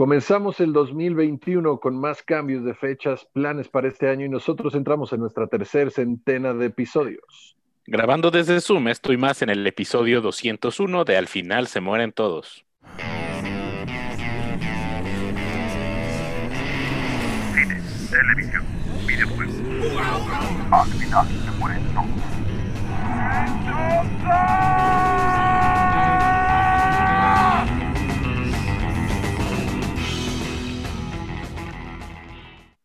Comenzamos 0.00 0.60
el 0.60 0.72
2021 0.72 1.78
con 1.78 2.00
más 2.00 2.22
cambios 2.22 2.64
de 2.64 2.72
fechas, 2.72 3.28
planes 3.34 3.68
para 3.68 3.86
este 3.88 4.08
año 4.08 4.24
y 4.24 4.30
nosotros 4.30 4.74
entramos 4.74 5.12
en 5.12 5.20
nuestra 5.20 5.46
tercera 5.46 5.90
centena 5.90 6.54
de 6.54 6.64
episodios. 6.64 7.54
Grabando 7.84 8.30
desde 8.30 8.62
Zoom, 8.62 8.88
estoy 8.88 9.18
más 9.18 9.42
en 9.42 9.50
el 9.50 9.66
episodio 9.66 10.22
201 10.22 11.04
de 11.04 11.18
Al 11.18 11.28
final 11.28 11.66
se 11.66 11.82
mueren 11.82 12.12
todos. 12.12 12.64
Cine, 17.52 17.82
televisión, 18.10 18.64
videojuegos. 19.06 19.54
Al 20.70 20.88
final 20.92 21.26
se 21.28 21.50
mueren 21.58 21.82
todos. 21.92 22.40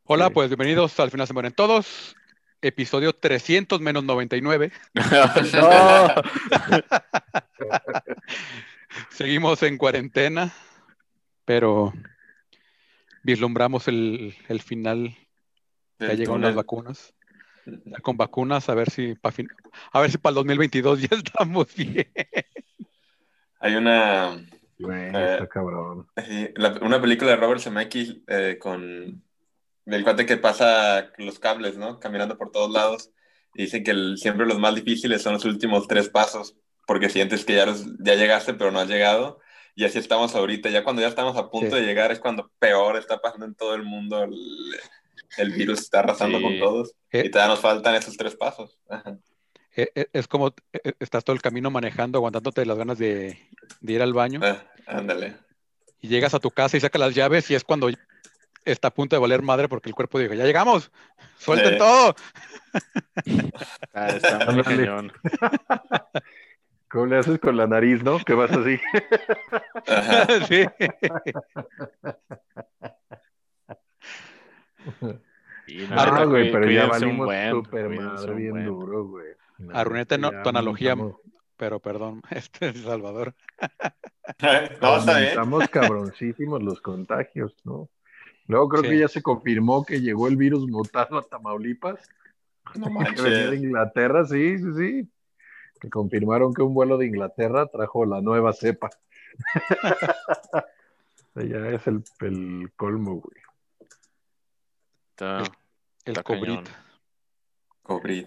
Hola, 0.05 0.29
pues 0.29 0.49
bienvenidos 0.49 0.99
al 0.99 1.11
final 1.11 1.27
se 1.27 1.33
mueren 1.33 1.53
todos. 1.53 2.15
Episodio 2.61 3.13
300 3.13 3.79
menos 3.81 4.03
99. 4.03 4.71
No. 4.93 5.03
Seguimos 9.09 9.61
en 9.63 9.77
cuarentena, 9.77 10.53
pero 11.43 11.93
vislumbramos 13.23 13.87
el, 13.87 14.35
el 14.47 14.61
final. 14.61 15.15
Ya 15.99 16.07
llegaron 16.09 16.25
túnel. 16.35 16.41
las 16.49 16.55
vacunas. 16.55 17.13
Ya 17.65 17.97
con 17.99 18.15
vacunas, 18.17 18.69
a 18.69 18.75
ver 18.75 18.91
si 18.91 19.15
para 19.15 19.33
fin, 19.33 19.47
a 19.91 19.99
ver 19.99 20.11
si 20.11 20.17
para 20.19 20.31
el 20.31 20.35
2022 20.35 21.01
ya 21.01 21.07
estamos 21.17 21.73
bien. 21.75 22.07
Hay 23.59 23.75
una, 23.75 24.37
Güey, 24.77 25.03
Eh, 25.15 25.33
está 25.33 25.47
cabrón. 25.47 26.07
eh, 26.15 26.53
la- 26.57 26.77
una 26.81 27.01
película 27.01 27.31
de 27.31 27.37
Robert 27.37 27.61
Zemeckis 27.61 28.17
eh, 28.27 28.57
con 28.59 29.23
el 29.85 30.03
cuate 30.03 30.25
que 30.25 30.37
pasa 30.37 31.11
los 31.17 31.39
cables, 31.39 31.77
¿no? 31.77 31.99
Caminando 31.99 32.37
por 32.37 32.51
todos 32.51 32.71
lados. 32.71 33.11
Y 33.53 33.63
dice 33.63 33.83
que 33.83 33.91
el- 33.91 34.17
siempre 34.17 34.45
los 34.45 34.59
más 34.59 34.75
difíciles 34.75 35.21
son 35.21 35.33
los 35.33 35.45
últimos 35.45 35.87
tres 35.87 36.09
pasos, 36.09 36.55
porque 36.87 37.09
sientes 37.09 37.45
que 37.45 37.55
ya, 37.55 37.65
los- 37.65 37.85
ya 37.99 38.15
llegaste, 38.15 38.53
pero 38.53 38.71
no 38.71 38.79
has 38.79 38.87
llegado. 38.89 39.39
Y 39.75 39.85
así 39.85 39.97
estamos 39.99 40.35
ahorita. 40.35 40.69
Ya 40.69 40.83
cuando 40.83 41.01
ya 41.01 41.07
estamos 41.09 41.35
a 41.37 41.49
punto 41.49 41.75
Sí. 41.75 41.81
de 41.81 41.87
llegar 41.87 42.11
es 42.11 42.19
cuando 42.19 42.51
peor 42.59 42.97
está 42.97 43.19
pasando 43.19 43.45
en 43.45 43.55
todo 43.55 43.75
el 43.75 43.83
mundo. 43.83 44.23
El, 44.23 44.33
el 45.37 45.51
virus 45.51 45.79
está 45.81 45.99
arrasando 45.99 46.37
Sí. 46.37 46.43
con 46.43 46.59
todos. 46.59 46.93
Eh. 47.11 47.23
Y 47.25 47.29
todavía 47.31 47.53
nos 47.53 47.61
faltan 47.61 47.95
esos 47.95 48.15
tres 48.17 48.35
pasos. 48.35 48.77
Ajá. 48.89 49.17
Eh, 49.77 49.89
eh, 49.95 50.07
Es 50.13 50.27
como 50.27 50.53
estás 50.99 51.23
todo 51.25 51.35
el 51.35 51.41
camino 51.41 51.69
manejando, 51.69 52.17
aguantándote 52.19 52.65
las 52.65 52.77
ganas 52.77 52.97
de, 52.97 53.37
de 53.81 53.93
ir 53.93 54.01
al 54.01 54.13
baño 54.13 54.39
Ah, 54.41 54.63
ándale. 54.87 55.35
y 55.99 56.07
llegas 56.07 56.33
a 56.33 56.39
tu 56.39 56.51
casa 56.51 56.77
y 56.77 56.79
sacas 56.79 56.99
las 57.01 57.13
llaves 57.13 57.51
y 57.51 57.55
es 57.55 57.63
cuando 57.65 57.89
está 58.65 58.89
a 58.89 58.93
punto 58.93 59.15
de 59.15 59.19
valer 59.21 59.41
madre 59.41 59.69
porque 59.69 59.89
el 59.89 59.95
cuerpo 59.95 60.19
dijo, 60.19 60.33
ya 60.33 60.43
llegamos, 60.45 60.91
suelten 61.37 61.73
Sí. 61.73 61.77
todo. 61.77 62.15
Ah, 63.93 64.07
está 64.09 64.39
muy 64.51 64.59
Ándale. 64.59 64.63
cañón. 64.63 65.13
¿Cómo 66.89 67.05
le 67.07 67.17
haces 67.17 67.39
con 67.39 67.57
la 67.57 67.67
nariz, 67.67 68.03
no? 68.03 68.19
Que 68.19 68.33
vas 68.33 68.51
así. 68.51 68.79
Ajá. 69.87 70.27
Sí. 70.47 70.65
Y 75.67 75.77
no, 75.87 75.95
Ah, 75.99 76.25
güey, 76.25 76.51
pero 76.51 76.69
ya 76.69 76.85
valimos 76.87 77.25
buen, 77.25 77.51
super 77.51 77.87
cuídense 77.87 78.05
madre 78.05 78.31
un 78.31 78.37
bien 78.37 78.51
buen. 78.51 78.65
duro, 78.65 79.05
güey. 79.07 79.27
No, 79.57 79.75
Arruinete 79.75 80.17
no- 80.17 80.31
tu 80.43 80.49
analogía. 80.49 80.95
Pero 81.57 81.79
perdón, 81.79 82.21
este 82.31 82.69
es 82.69 82.81
Salvador. 82.81 83.33
No, 84.81 84.97
está 84.97 85.19
bien. 85.19 85.37
Aumentamos 85.39 85.69
cabroncísimos 85.69 86.61
los 86.61 86.81
contagios, 86.81 87.55
¿no? 87.63 87.89
Luego 88.47 88.69
creo 88.69 88.83
Sí. 88.83 88.89
que 88.89 88.99
ya 88.99 89.07
se 89.07 89.21
confirmó 89.21 89.83
que 89.85 90.01
llegó 90.01 90.27
el 90.27 90.37
virus 90.37 90.67
mutado 90.67 91.17
a 91.17 91.23
Tamaulipas, 91.23 91.99
No 92.75 92.85
que 93.15 93.21
venía 93.21 93.37
de 93.39 93.45
manches. 93.45 93.63
Inglaterra, 93.63 94.25
sí, 94.25 94.57
sí, 94.59 94.73
sí. 94.77 95.09
Que 95.79 95.89
confirmaron 95.89 96.53
que 96.53 96.61
un 96.61 96.73
vuelo 96.73 96.97
de 96.97 97.07
Inglaterra 97.07 97.67
trajo 97.67 98.05
la 98.05 98.21
nueva 98.21 98.53
cepa. 98.53 98.89
ya 101.35 101.69
es 101.69 101.85
el, 101.87 102.03
el 102.21 102.71
colmo, 102.75 103.15
güey. 103.21 103.41
Está- 105.11 105.39
El 105.39 105.45
Está 106.05 106.23
COVID. 106.23 106.41
cañón. 106.41 106.63
COVID. 107.83 108.25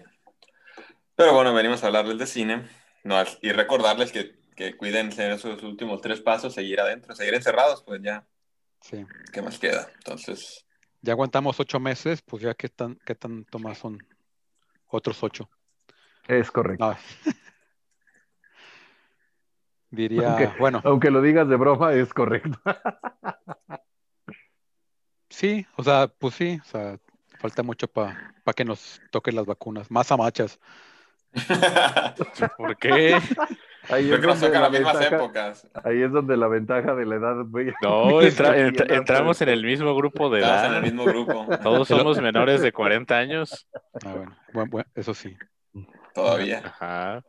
Pero 1.15 1.33
bueno, 1.33 1.53
venimos 1.53 1.83
a 1.83 1.87
hablarles 1.87 2.17
de 2.17 2.27
cine 2.27 2.67
no, 3.03 3.15
y 3.41 3.51
recordarles 3.51 4.11
que, 4.11 4.35
que 4.55 4.75
cuídense 4.77 5.25
en 5.25 5.31
esos 5.33 5.61
últimos 5.63 6.01
tres 6.01 6.21
pasos, 6.21 6.53
seguir 6.53 6.79
adentro, 6.79 7.15
seguir 7.15 7.33
encerrados, 7.33 7.83
pues 7.83 8.01
ya, 8.01 8.25
Sí. 8.81 9.05
¿qué 9.33 9.41
más 9.41 9.59
queda? 9.59 9.89
Entonces, 9.95 10.65
Ya 11.01 11.13
aguantamos 11.13 11.59
ocho 11.59 11.79
meses, 11.79 12.21
pues 12.21 12.43
ya 12.43 12.53
qué 12.53 12.69
tan, 12.69 12.95
qué 13.05 13.15
tanto 13.15 13.59
más 13.59 13.77
son 13.77 13.97
otros 14.87 15.21
ocho. 15.23 15.49
Es 16.27 16.51
correcto. 16.51 16.85
No. 16.91 16.97
Diría, 19.91 20.29
Aunque- 20.37 20.59
bueno, 20.59 20.81
Aunque 20.85 21.09
lo 21.09 21.21
digas 21.21 21.47
de 21.49 21.55
broma, 21.55 21.93
es 21.93 22.13
correcto. 22.13 22.59
sí, 25.29 25.65
o 25.77 25.83
sea, 25.83 26.07
pues 26.07 26.35
sí, 26.35 26.59
o 26.61 26.65
sea, 26.65 26.99
falta 27.39 27.63
mucho 27.63 27.87
para 27.87 28.15
que 28.55 28.65
nos 28.65 29.01
toquen 29.11 29.35
las 29.35 29.45
vacunas, 29.45 29.89
más 29.89 30.11
amachas. 30.11 30.59
¿Por 32.57 32.77
qué? 32.77 33.19
Ahí 33.89 34.05
creo 34.05 34.15
es 34.15 34.21
que 34.21 34.27
nos 34.27 34.39
donde 34.39 34.47
toca 34.47 34.59
la 34.59 34.69
las 34.69 34.71
mismas 34.71 34.93
ventaja- 34.99 35.15
épocas. 35.15 35.67
Ahí 35.83 36.01
es 36.03 36.11
donde 36.11 36.37
la 36.37 36.47
ventaja 36.47 36.95
de 36.95 37.05
la 37.05 37.15
edad. 37.15 37.35
No, 37.81 38.21
entra- 38.21 38.57
entra- 38.57 38.95
entramos 38.95 39.41
en 39.41 39.49
el 39.49 39.63
mismo 39.63 39.95
grupo 39.95 40.29
de 40.29 40.41
Estamos 40.41 40.63
en 40.63 40.69
el 40.71 40.73
edad. 40.75 40.83
mismo 40.83 41.03
grupo, 41.05 41.47
Todos 41.63 41.87
somos 41.87 42.21
menores 42.21 42.61
de 42.61 42.71
40 42.71 43.17
años. 43.17 43.67
Ah, 44.05 44.13
bueno, 44.13 44.35
buen- 44.53 44.69
buen- 44.69 44.85
eso 44.95 45.13
sí. 45.13 45.35
todavía. 46.13 46.61
Ajá. 46.65 47.23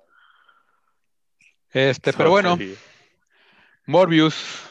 Este, 1.73 2.13
pero 2.13 2.31
bueno. 2.31 2.59
Morbius 3.87 4.67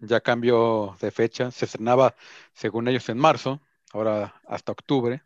ya 0.00 0.20
cambió 0.20 0.96
de 1.00 1.10
fecha, 1.10 1.50
se 1.50 1.64
estrenaba 1.64 2.14
según 2.52 2.86
ellos 2.88 3.08
en 3.08 3.18
marzo, 3.18 3.60
ahora 3.92 4.34
hasta 4.46 4.72
octubre. 4.72 5.22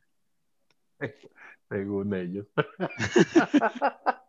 Según 1.69 2.15
ellos. 2.15 2.47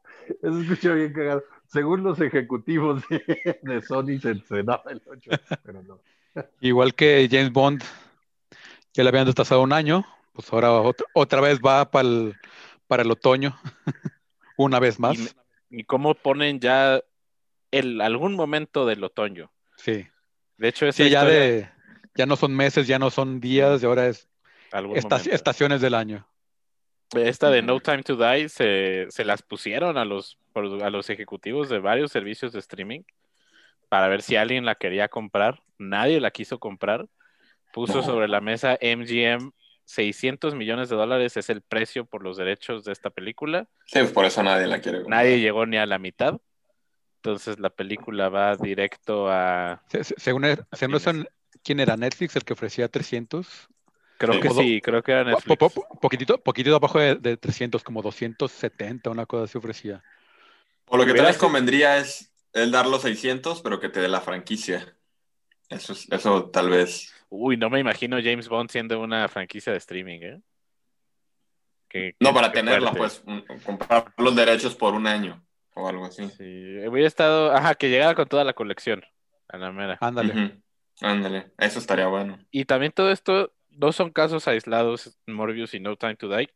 Eso 0.44 0.60
escucha 0.60 0.94
bien 0.94 1.14
cagado. 1.14 1.44
Según 1.68 2.04
los 2.04 2.20
ejecutivos 2.22 3.02
de, 3.10 3.60
de 3.64 3.82
Sony 3.82 4.20
se 4.22 4.32
estrenaba 4.32 4.84
el 4.92 5.02
8, 5.08 5.32
pero 5.64 5.82
no. 5.84 6.00
Igual 6.60 6.94
que 6.94 7.28
James 7.32 7.52
Bond, 7.52 7.82
ya 8.94 9.04
le 9.04 9.10
habían 9.10 9.26
retrasado 9.26 9.62
un 9.62 9.74
año, 9.74 10.06
pues 10.34 10.52
ahora 10.54 10.70
ot- 10.72 11.06
otra 11.14 11.42
vez 11.42 11.60
va 11.60 11.90
para 11.90 12.08
el, 12.08 12.36
para 12.88 13.04
el 13.04 13.12
otoño, 13.12 13.58
una 14.58 14.80
vez 14.80 15.00
más. 15.00 15.34
Y, 15.70 15.80
y 15.80 15.84
cómo 15.86 16.14
ponen 16.14 16.60
ya 16.60 17.02
el, 17.72 18.02
algún 18.02 18.36
momento 18.36 18.86
del 18.86 19.04
otoño. 19.04 19.52
Sí, 19.78 20.06
De 20.58 20.68
hecho, 20.68 20.92
sí, 20.92 21.10
ya 21.10 21.22
historia- 21.22 21.40
de, 21.40 21.70
ya 22.16 22.26
no 22.26 22.36
son 22.36 22.54
meses, 22.56 22.86
ya 22.86 23.00
no 23.00 23.10
son 23.10 23.40
días, 23.40 23.82
y 23.82 23.86
ahora 23.86 24.08
es 24.08 24.28
momento. 24.74 25.18
estaciones 25.32 25.82
del 25.82 25.96
año. 25.96 26.28
Esta 27.16 27.50
de 27.50 27.62
No 27.62 27.80
Time 27.80 28.04
to 28.04 28.16
Die 28.16 28.50
se, 28.50 29.08
se 29.10 29.24
las 29.26 29.42
pusieron 29.42 29.98
a 29.98 30.06
los, 30.06 30.38
a 30.56 30.90
los 30.90 31.10
ejecutivos 31.10 31.70
de 31.70 31.80
varios 31.80 32.12
servicios 32.12 32.54
de 32.54 32.60
streaming 32.60 33.02
para 33.90 34.08
ver 34.08 34.22
si 34.22 34.36
alguien 34.36 34.66
la 34.66 34.76
quería 34.76 35.08
comprar. 35.08 35.62
Nadie 35.78 36.20
la 36.20 36.32
quiso 36.32 36.60
comprar. 36.60 37.06
Puso 37.72 37.98
No. 37.98 38.04
sobre 38.04 38.28
la 38.28 38.42
mesa 38.42 38.78
MGM 38.82 39.52
600 39.86 40.56
millones 40.56 40.90
de 40.90 40.96
dólares 40.96 41.36
es 41.38 41.50
el 41.50 41.62
precio 41.62 42.06
por 42.06 42.24
los 42.24 42.38
derechos 42.38 42.84
de 42.86 42.92
esta 42.94 43.10
película. 43.10 43.68
Sí, 43.86 44.00
por 44.14 44.26
eso 44.26 44.42
nadie 44.42 44.66
la 44.68 44.80
quiere. 44.80 45.02
comprar. 45.02 45.24
Nadie 45.24 45.40
llegó 45.40 45.66
ni 45.66 45.78
a 45.78 45.86
la 45.86 46.00
mitad. 46.00 46.40
Entonces 47.18 47.60
la 47.60 47.70
película 47.70 48.30
va 48.30 48.56
directo 48.56 49.30
a... 49.30 49.82
Se- 49.90 50.04
se- 50.04 50.16
según, 50.18 50.46
según 50.72 50.96
eso, 50.96 51.12
¿quién 51.64 51.80
era 51.80 51.96
Netflix 51.98 52.36
el 52.36 52.44
que 52.44 52.54
ofrecía 52.54 52.88
300? 52.90 53.70
Creo 54.26 54.34
Sí. 54.36 54.40
que 54.42 54.50
sí, 54.52 54.82
creo 54.82 55.04
que 55.04 55.12
era 55.12 55.24
Netflix. 55.26 55.58
po- 55.58 55.70
po- 55.70 56.00
poquitito, 56.00 56.38
poquitito 56.38 56.76
abajo 56.76 57.00
de, 57.00 57.16
de 57.16 57.36
300, 57.38 57.84
como 57.84 58.02
270, 58.02 59.10
una 59.10 59.26
cosa 59.26 59.44
así 59.44 59.58
ofrecía. 59.58 60.04
O 60.88 60.98
lo 60.98 61.06
que 61.06 61.14
tal 61.14 61.26
vez 61.26 61.38
convendría 61.38 61.98
es 61.98 62.34
el 62.54 62.72
dar 62.72 62.86
los 62.88 63.02
600, 63.02 63.62
pero 63.62 63.80
que 63.80 63.90
te 63.90 64.00
dé 64.00 64.08
la 64.08 64.22
franquicia. 64.22 64.96
Eso, 65.70 65.94
es- 65.94 66.08
eso 66.12 66.50
tal 66.52 66.70
vez. 66.70 67.14
Uy, 67.30 67.58
no 67.58 67.70
me 67.70 67.80
imagino 67.80 68.18
James 68.24 68.48
Bond 68.48 68.70
siendo 68.70 69.00
una 69.02 69.28
franquicia 69.28 69.72
de 69.72 69.80
streaming, 69.80 70.20
¿eh? 70.22 70.42
Que- 71.90 72.16
No, 72.20 72.30
que- 72.30 72.36
para 72.36 72.52
tenerla, 72.52 72.94
fuerte. 72.94 73.22
pues, 73.26 73.48
un- 73.50 73.60
comprar 73.64 74.14
los 74.18 74.36
derechos 74.36 74.76
por 74.76 74.94
un 74.94 75.08
año 75.08 75.44
o 75.76 75.88
algo 75.88 76.06
así. 76.06 76.28
Sí, 76.30 76.78
hubiera 76.88 77.08
estado, 77.08 77.52
ajá, 77.54 77.76
que 77.76 77.90
llegara 77.90 78.16
con 78.16 78.28
toda 78.28 78.44
la 78.44 78.54
colección, 78.54 79.04
a 79.48 79.58
la 79.58 79.72
mera. 79.72 79.98
Ándale. 80.02 80.60
Ándale, 81.02 81.52
eso 81.58 81.80
estaría 81.80 82.08
bueno. 82.08 82.38
Y 82.52 82.66
también 82.66 82.92
todo 82.92 83.12
esto 83.12 83.52
no 83.78 83.92
son 83.92 84.12
casos 84.12 84.48
aislados, 84.48 85.18
Morbius 85.28 85.74
y 85.74 85.80
No 85.80 85.96
Time 85.96 86.16
to 86.16 86.30
Die. 86.30 86.50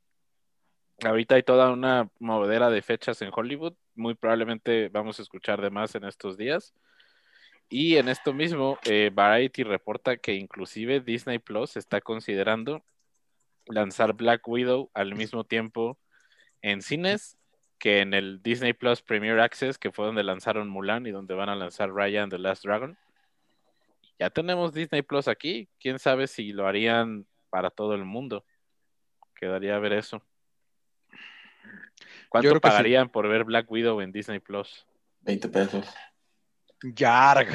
Ahorita 1.03 1.35
hay 1.35 1.43
toda 1.43 1.71
una 1.71 2.09
movedera 2.19 2.69
de 2.69 2.81
fechas 2.81 3.21
en 3.21 3.31
Hollywood. 3.33 3.73
Muy 3.95 4.15
probablemente 4.15 4.89
vamos 4.89 5.19
a 5.19 5.21
escuchar 5.21 5.61
de 5.61 5.69
más 5.69 5.95
en 5.95 6.05
estos 6.05 6.37
días. 6.37 6.73
Y 7.69 7.97
en 7.97 8.07
esto 8.07 8.33
mismo, 8.33 8.79
eh, 8.85 9.11
Variety 9.13 9.63
reporta 9.63 10.17
que 10.17 10.33
inclusive 10.33 11.01
Disney 11.01 11.39
Plus 11.39 11.75
está 11.75 12.01
considerando 12.01 12.83
lanzar 13.65 14.13
Black 14.13 14.47
Widow 14.47 14.89
al 14.93 15.15
mismo 15.15 15.43
tiempo 15.43 15.97
en 16.61 16.81
cines 16.81 17.37
que 17.77 17.99
en 17.99 18.13
el 18.13 18.41
Disney 18.41 18.73
Plus 18.73 19.01
Premier 19.01 19.39
Access, 19.39 19.77
que 19.77 19.91
fue 19.91 20.05
donde 20.05 20.23
lanzaron 20.23 20.69
Mulan 20.69 21.05
y 21.05 21.11
donde 21.11 21.35
van 21.35 21.49
a 21.49 21.55
lanzar 21.55 21.93
Raya 21.93 22.23
and 22.23 22.31
the 22.31 22.39
Last 22.39 22.63
Dragon. 22.63 22.97
Ya 24.19 24.29
tenemos 24.29 24.73
Disney 24.73 25.01
Plus 25.03 25.27
aquí, 25.27 25.69
quién 25.79 25.99
sabe 25.99 26.27
si 26.27 26.51
lo 26.51 26.67
harían 26.67 27.25
para 27.49 27.69
todo 27.69 27.93
el 27.93 28.03
mundo. 28.03 28.45
Quedaría 29.35 29.75
a 29.75 29.79
ver 29.79 29.93
eso. 29.93 30.21
¿Cuánto 32.29 32.53
sí. 32.53 32.59
pagarían 32.59 33.09
por 33.09 33.27
ver 33.27 33.43
Black 33.43 33.69
Widow 33.71 34.01
en 34.01 34.11
Disney 34.11 34.39
Plus? 34.39 34.85
20 35.21 35.49
pesos. 35.49 35.85
Yarg. 36.83 37.47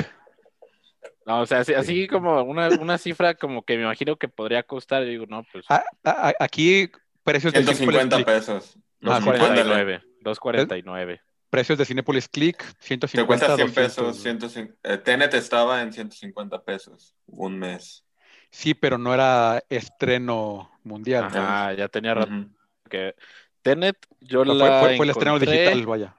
No, 1.27 1.41
o 1.43 1.47
sea, 1.47 1.61
así, 1.61 1.75
así 1.75 2.09
como 2.09 2.43
una, 2.43 2.69
una 2.69 2.99
cifra 2.99 3.35
como 3.35 3.65
que 3.65 3.77
me 3.77 3.83
imagino 3.85 4.17
que 4.17 4.29
podría 4.29 4.63
costar, 4.63 5.03
yo 5.05 5.09
digo, 5.09 5.27
no, 5.27 5.45
pues 5.53 5.65
Ah, 5.69 5.85
ah, 6.05 6.29
ah, 6.29 6.33
aquí 6.41 6.91
precios 7.23 7.53
de 7.53 7.61
Cinepolis 7.61 8.01
150 8.01 8.17
Click. 8.17 8.27
pesos. 8.27 8.77
Ah, 9.05 9.21
2.49, 9.21 10.03
2.49. 10.23 11.21
Precios 11.53 11.77
de 11.77 11.85
Cinepolis 11.85 12.29
Click, 12.31 12.57
Te 12.79 12.83
150 12.87 13.27
cuesta 13.27 13.57
100 13.57 13.67
200. 13.69 13.75
pesos. 13.75 14.23
150. 14.23 14.75
eh, 14.85 14.97
Tenet 14.97 15.35
estaba 15.35 15.83
en 15.83 15.93
150 15.93 16.63
pesos 16.63 17.15
un 17.27 17.59
mes. 17.59 18.07
Sí, 18.51 18.73
pero 18.73 18.97
no 18.97 19.13
era 19.13 19.63
estreno 19.69 20.71
mundial. 20.83 21.25
Ajá, 21.25 21.75
ya 21.75 21.89
tenía 21.89 22.15
rato 22.15 22.33
Ujú. 22.33 22.49
que 22.89 23.15
Tenet 23.61 23.99
yo 24.21 24.41
O 24.41 24.45
sea, 24.47 24.55
la 24.55 24.81
fue, 24.81 24.89
fue- 24.89 24.97
fue 24.97 25.05
el 25.05 25.11
estreno 25.11 25.39
digital, 25.39 25.85
vaya. 25.85 26.17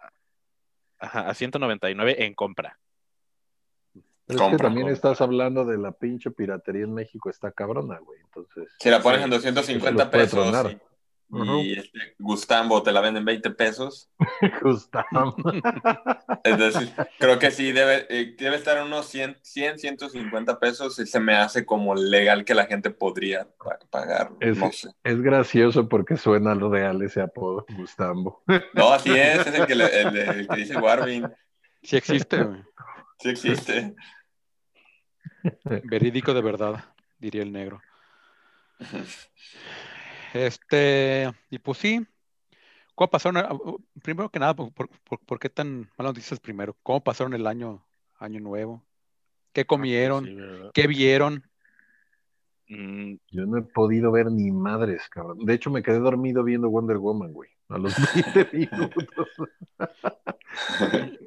ajá, 0.99 1.27
a 1.27 1.33
199 1.33 2.23
en 2.25 2.35
compra. 2.35 2.77
Pero 3.93 4.03
es 4.27 4.35
que 4.35 4.37
Compra, 4.37 4.67
también 4.67 4.85
compra. 4.85 4.93
estás 4.93 5.19
hablando 5.21 5.65
de 5.65 5.79
la 5.79 5.93
pinche 5.93 6.29
piratería 6.29 6.83
en 6.83 6.93
México, 6.93 7.31
está 7.31 7.51
cabrona, 7.51 7.97
güey. 7.97 8.19
Entonces, 8.21 8.71
Si 8.79 8.91
la 8.91 9.01
pones 9.01 9.21
Sí, 9.21 9.23
en 9.25 9.29
eso 9.33 9.37
250 9.37 10.03
los 10.03 10.11
puede 10.11 10.25
pesos 10.25 10.39
y, 11.35 11.73
este, 11.79 11.99
Gustambo 12.19 12.83
te 12.83 12.91
la 12.91 13.01
venden 13.01 13.25
20 13.25 13.49
pesos, 13.51 14.11
Gustavo. 14.61 15.35
es 16.43 16.57
decir, 16.57 16.91
creo 17.19 17.39
que 17.39 17.49
sí 17.51 17.71
debe, 17.71 18.05
eh, 18.09 18.35
debe 18.37 18.55
estar 18.55 18.77
en 18.77 18.83
unos 18.85 19.07
100, 19.07 19.37
100, 19.41 19.79
150 19.79 20.59
pesos 20.59 20.99
y 20.99 21.05
se 21.07 21.19
me 21.19 21.35
hace 21.35 21.65
como 21.65 21.95
legal 21.95 22.45
que 22.45 22.53
la 22.53 22.65
gente 22.65 22.89
podría 22.91 23.47
pa- 23.57 23.79
pagar. 23.89 24.31
Es- 24.39 24.57
No 24.57 24.71
sé. 24.71 24.89
Es 25.03 25.21
gracioso 25.21 25.89
porque 25.89 26.17
suena 26.17 26.53
lo 26.55 26.69
real 26.71 27.01
ese 27.01 27.21
apodo, 27.21 27.65
Gustambo. 27.77 28.43
No, 28.73 28.93
así 28.93 29.11
es, 29.11 29.45
es 29.47 29.55
el 29.55 29.65
que, 29.65 29.75
le- 29.75 30.01
el, 30.01 30.17
el 30.17 30.47
que 30.47 30.55
dice 30.57 30.77
Warvin. 30.77 31.27
Sí 31.81 31.97
existe, 31.97 32.43
güey. 32.43 32.61
Sí 33.19 33.29
existe. 33.29 33.95
verídico 35.83 36.33
de 36.33 36.41
verdad, 36.41 36.83
diría 37.19 37.41
el 37.43 37.51
negro. 37.51 37.81
Este, 40.33 41.31
y 41.49 41.59
pues 41.59 41.77
sí, 41.77 42.05
¿cómo 42.95 43.09
pasaron? 43.09 43.37
a- 43.37 43.49
Primero 44.01 44.29
que 44.29 44.39
nada, 44.39 44.55
¿por, 44.55 44.71
por- 44.73 44.89
por- 45.03 45.19
por 45.19 45.39
qué 45.39 45.49
tan 45.49 45.81
malas 45.97 46.13
noticias 46.15 46.39
primero? 46.39 46.75
¿Cómo 46.83 47.03
pasaron 47.03 47.33
el 47.33 47.45
año, 47.47 47.85
año 48.17 48.39
nuevo? 48.39 48.83
¿Qué 49.53 49.65
comieron? 49.65 50.25
Sí, 50.25 50.33
¿verdad? 50.35 50.71
¿Qué 50.73 50.87
vieron? 50.87 51.43
Mm, 52.67 53.15
Yo 53.29 53.45
no 53.45 53.57
he 53.57 53.61
podido 53.61 54.11
ver 54.11 54.31
ni 54.31 54.49
madres, 54.51 55.07
cabrón. 55.09 55.39
De 55.45 55.53
hecho, 55.53 55.69
me 55.69 55.83
quedé 55.83 55.99
dormido 55.99 56.43
viendo 56.43 56.69
Wonder 56.69 56.97
Woman, 56.97 57.31
güey, 57.31 57.51
a 57.69 57.77
los 57.77 57.93
20 58.15 58.49
minutos. 58.53 59.29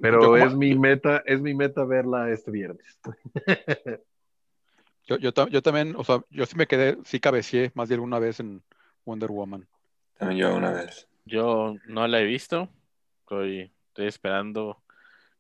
Pero 0.00 0.36
es 0.36 0.54
mi 0.54 0.74
meta, 0.74 1.22
es 1.26 1.40
mi 1.40 1.54
meta 1.54 1.84
verla 1.84 2.30
este 2.30 2.50
viernes. 2.50 2.98
Yo, 5.08 5.18
yo, 5.18 5.30
yo 5.48 5.62
también, 5.62 5.94
o 5.96 6.02
sea, 6.02 6.24
yo 6.30 6.46
sí 6.46 6.56
me 6.56 6.66
quedé, 6.66 6.98
sí 7.04 7.20
cabeceé 7.20 7.70
más 7.76 7.88
de 7.88 7.94
alguna 7.94 8.18
vez 8.18 8.40
en 8.40 8.64
Wonder 9.06 9.30
Woman. 9.30 9.66
También 10.18 10.40
yo 10.40 10.54
una 10.56 10.72
vez. 10.72 11.08
yo 11.24 11.76
no 11.86 12.06
la 12.06 12.20
he 12.20 12.24
visto. 12.24 12.68
Estoy, 13.20 13.72
estoy 13.88 14.06
esperando. 14.06 14.82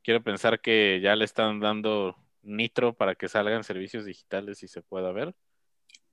Quiero 0.02 0.22
pensar 0.22 0.60
que 0.60 1.00
ya 1.02 1.14
le 1.16 1.24
están 1.26 1.60
dando 1.60 2.16
nitro 2.42 2.94
para 2.94 3.14
que 3.14 3.28
salgan 3.28 3.64
servicios 3.64 4.04
digitales 4.04 4.62
y 4.62 4.68
se 4.68 4.80
pueda 4.82 5.12
ver. 5.12 5.34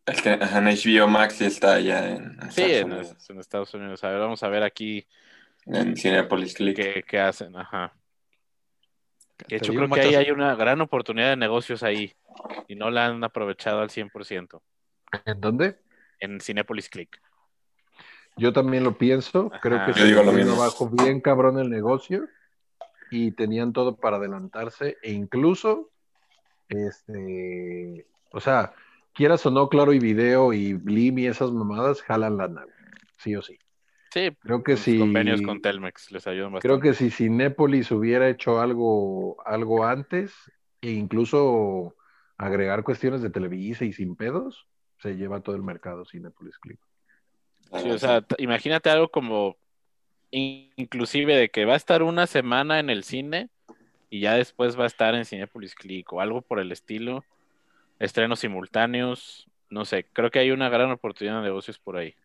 Es 0.05 0.21
que 0.21 0.33
en 0.33 0.39
HBO 0.65 1.07
Max 1.07 1.39
está 1.41 1.79
ya 1.79 2.09
en, 2.09 2.37
en 2.41 2.51
Sí, 2.51 2.61
Estados 2.63 2.81
en, 2.81 2.91
Unidos, 2.91 3.29
en 3.29 3.39
Estados 3.39 3.73
Unidos. 3.73 4.03
A 4.03 4.09
ver, 4.09 4.19
vamos 4.19 4.43
a 4.43 4.49
ver 4.49 4.63
aquí 4.63 5.07
en 5.65 5.95
Cinepolis 5.95 6.53
Click. 6.55 6.75
qué, 6.75 7.03
qué 7.07 7.19
hacen. 7.19 7.55
Ajá. 7.55 7.95
Hecho, 9.47 9.71
digo, 9.71 9.85
creo 9.85 9.95
que 9.95 10.01
ahí 10.01 10.15
hay 10.15 10.31
una 10.31 10.55
gran 10.55 10.81
oportunidad 10.81 11.29
de 11.29 11.37
negocios 11.37 11.83
ahí 11.83 12.13
y 12.67 12.75
no 12.75 12.89
la 12.89 13.07
han 13.07 13.23
aprovechado 13.23 13.81
al 13.81 13.89
100% 13.89 14.61
¿En 15.25 15.41
dónde? 15.41 15.79
en 16.19 16.39
Cinepolis 16.39 16.89
Click. 16.89 17.21
Yo 18.37 18.53
también 18.53 18.83
lo 18.83 18.97
pienso. 18.97 19.51
Creo 19.61 19.77
Ajá. 19.77 19.87
que 19.87 19.93
se 19.93 20.05
digo 20.05 20.23
lo 20.23 20.31
vino 20.31 20.45
mismo. 20.45 20.61
abajo 20.63 20.89
bien 20.89 21.21
cabrón 21.21 21.59
el 21.59 21.69
negocio 21.69 22.27
y 23.11 23.31
tenían 23.31 23.73
todo 23.73 23.95
para 23.97 24.17
adelantarse 24.17 24.97
e 25.03 25.11
incluso, 25.11 25.91
este, 26.67 28.07
o 28.31 28.39
sea, 28.39 28.73
quieras 29.13 29.45
o 29.45 29.51
no, 29.51 29.69
Claro 29.69 29.93
y 29.93 29.99
Video 29.99 30.53
y 30.53 30.73
Blim 30.73 31.19
y 31.19 31.27
esas 31.27 31.51
mamadas 31.51 32.01
jalan 32.01 32.37
la 32.37 32.47
nave, 32.47 32.73
sí 33.17 33.35
o 33.35 33.41
sí. 33.41 33.59
Sí, 34.11 34.29
Creo 34.41 34.63
que 34.63 34.73
los 34.73 34.81
si, 34.81 34.99
convenios 34.99 35.41
con 35.41 35.61
Telmex 35.61 36.11
les 36.11 36.27
ayudan 36.27 36.53
bastante. 36.53 36.67
creo 36.67 36.79
que 36.79 36.93
si 36.97 37.09
Cinépolis 37.09 37.89
hubiera 37.91 38.29
hecho 38.29 38.61
algo, 38.61 39.37
algo 39.45 39.85
antes 39.85 40.33
e 40.81 40.91
incluso 40.91 41.95
agregar 42.37 42.83
cuestiones 42.83 43.21
de 43.21 43.29
Televisa 43.31 43.85
y 43.85 43.93
sin 43.93 44.15
pedos, 44.15 44.67
se 44.99 45.15
lleva 45.15 45.41
todo 45.41 45.55
el 45.55 45.63
mercado 45.63 46.05
Cinépolis 46.05 46.57
Click. 46.59 46.79
Sí, 47.81 47.89
o 47.89 47.97
sea, 47.97 48.23
imagínate 48.37 48.89
algo 48.89 49.09
como 49.09 49.57
in- 50.31 50.71
inclusive 50.77 51.35
de 51.35 51.49
que 51.49 51.65
va 51.65 51.73
a 51.73 51.77
estar 51.77 52.03
una 52.03 52.27
semana 52.27 52.79
en 52.79 52.89
el 52.89 53.03
cine 53.03 53.49
y 54.09 54.21
ya 54.21 54.35
después 54.35 54.79
va 54.79 54.83
a 54.85 54.87
estar 54.87 55.15
en 55.15 55.25
Cinepolis 55.25 55.75
Click 55.75 56.11
o 56.13 56.21
algo 56.21 56.41
por 56.41 56.59
el 56.59 56.71
estilo, 56.71 57.25
estrenos 57.99 58.39
simultáneos, 58.39 59.47
no 59.69 59.85
sé, 59.85 60.07
creo 60.13 60.31
que 60.31 60.39
hay 60.39 60.51
una 60.51 60.69
gran 60.69 60.91
oportunidad 60.91 61.37
de 61.37 61.43
negocios 61.43 61.79
por 61.79 61.97
ahí. 61.97 62.15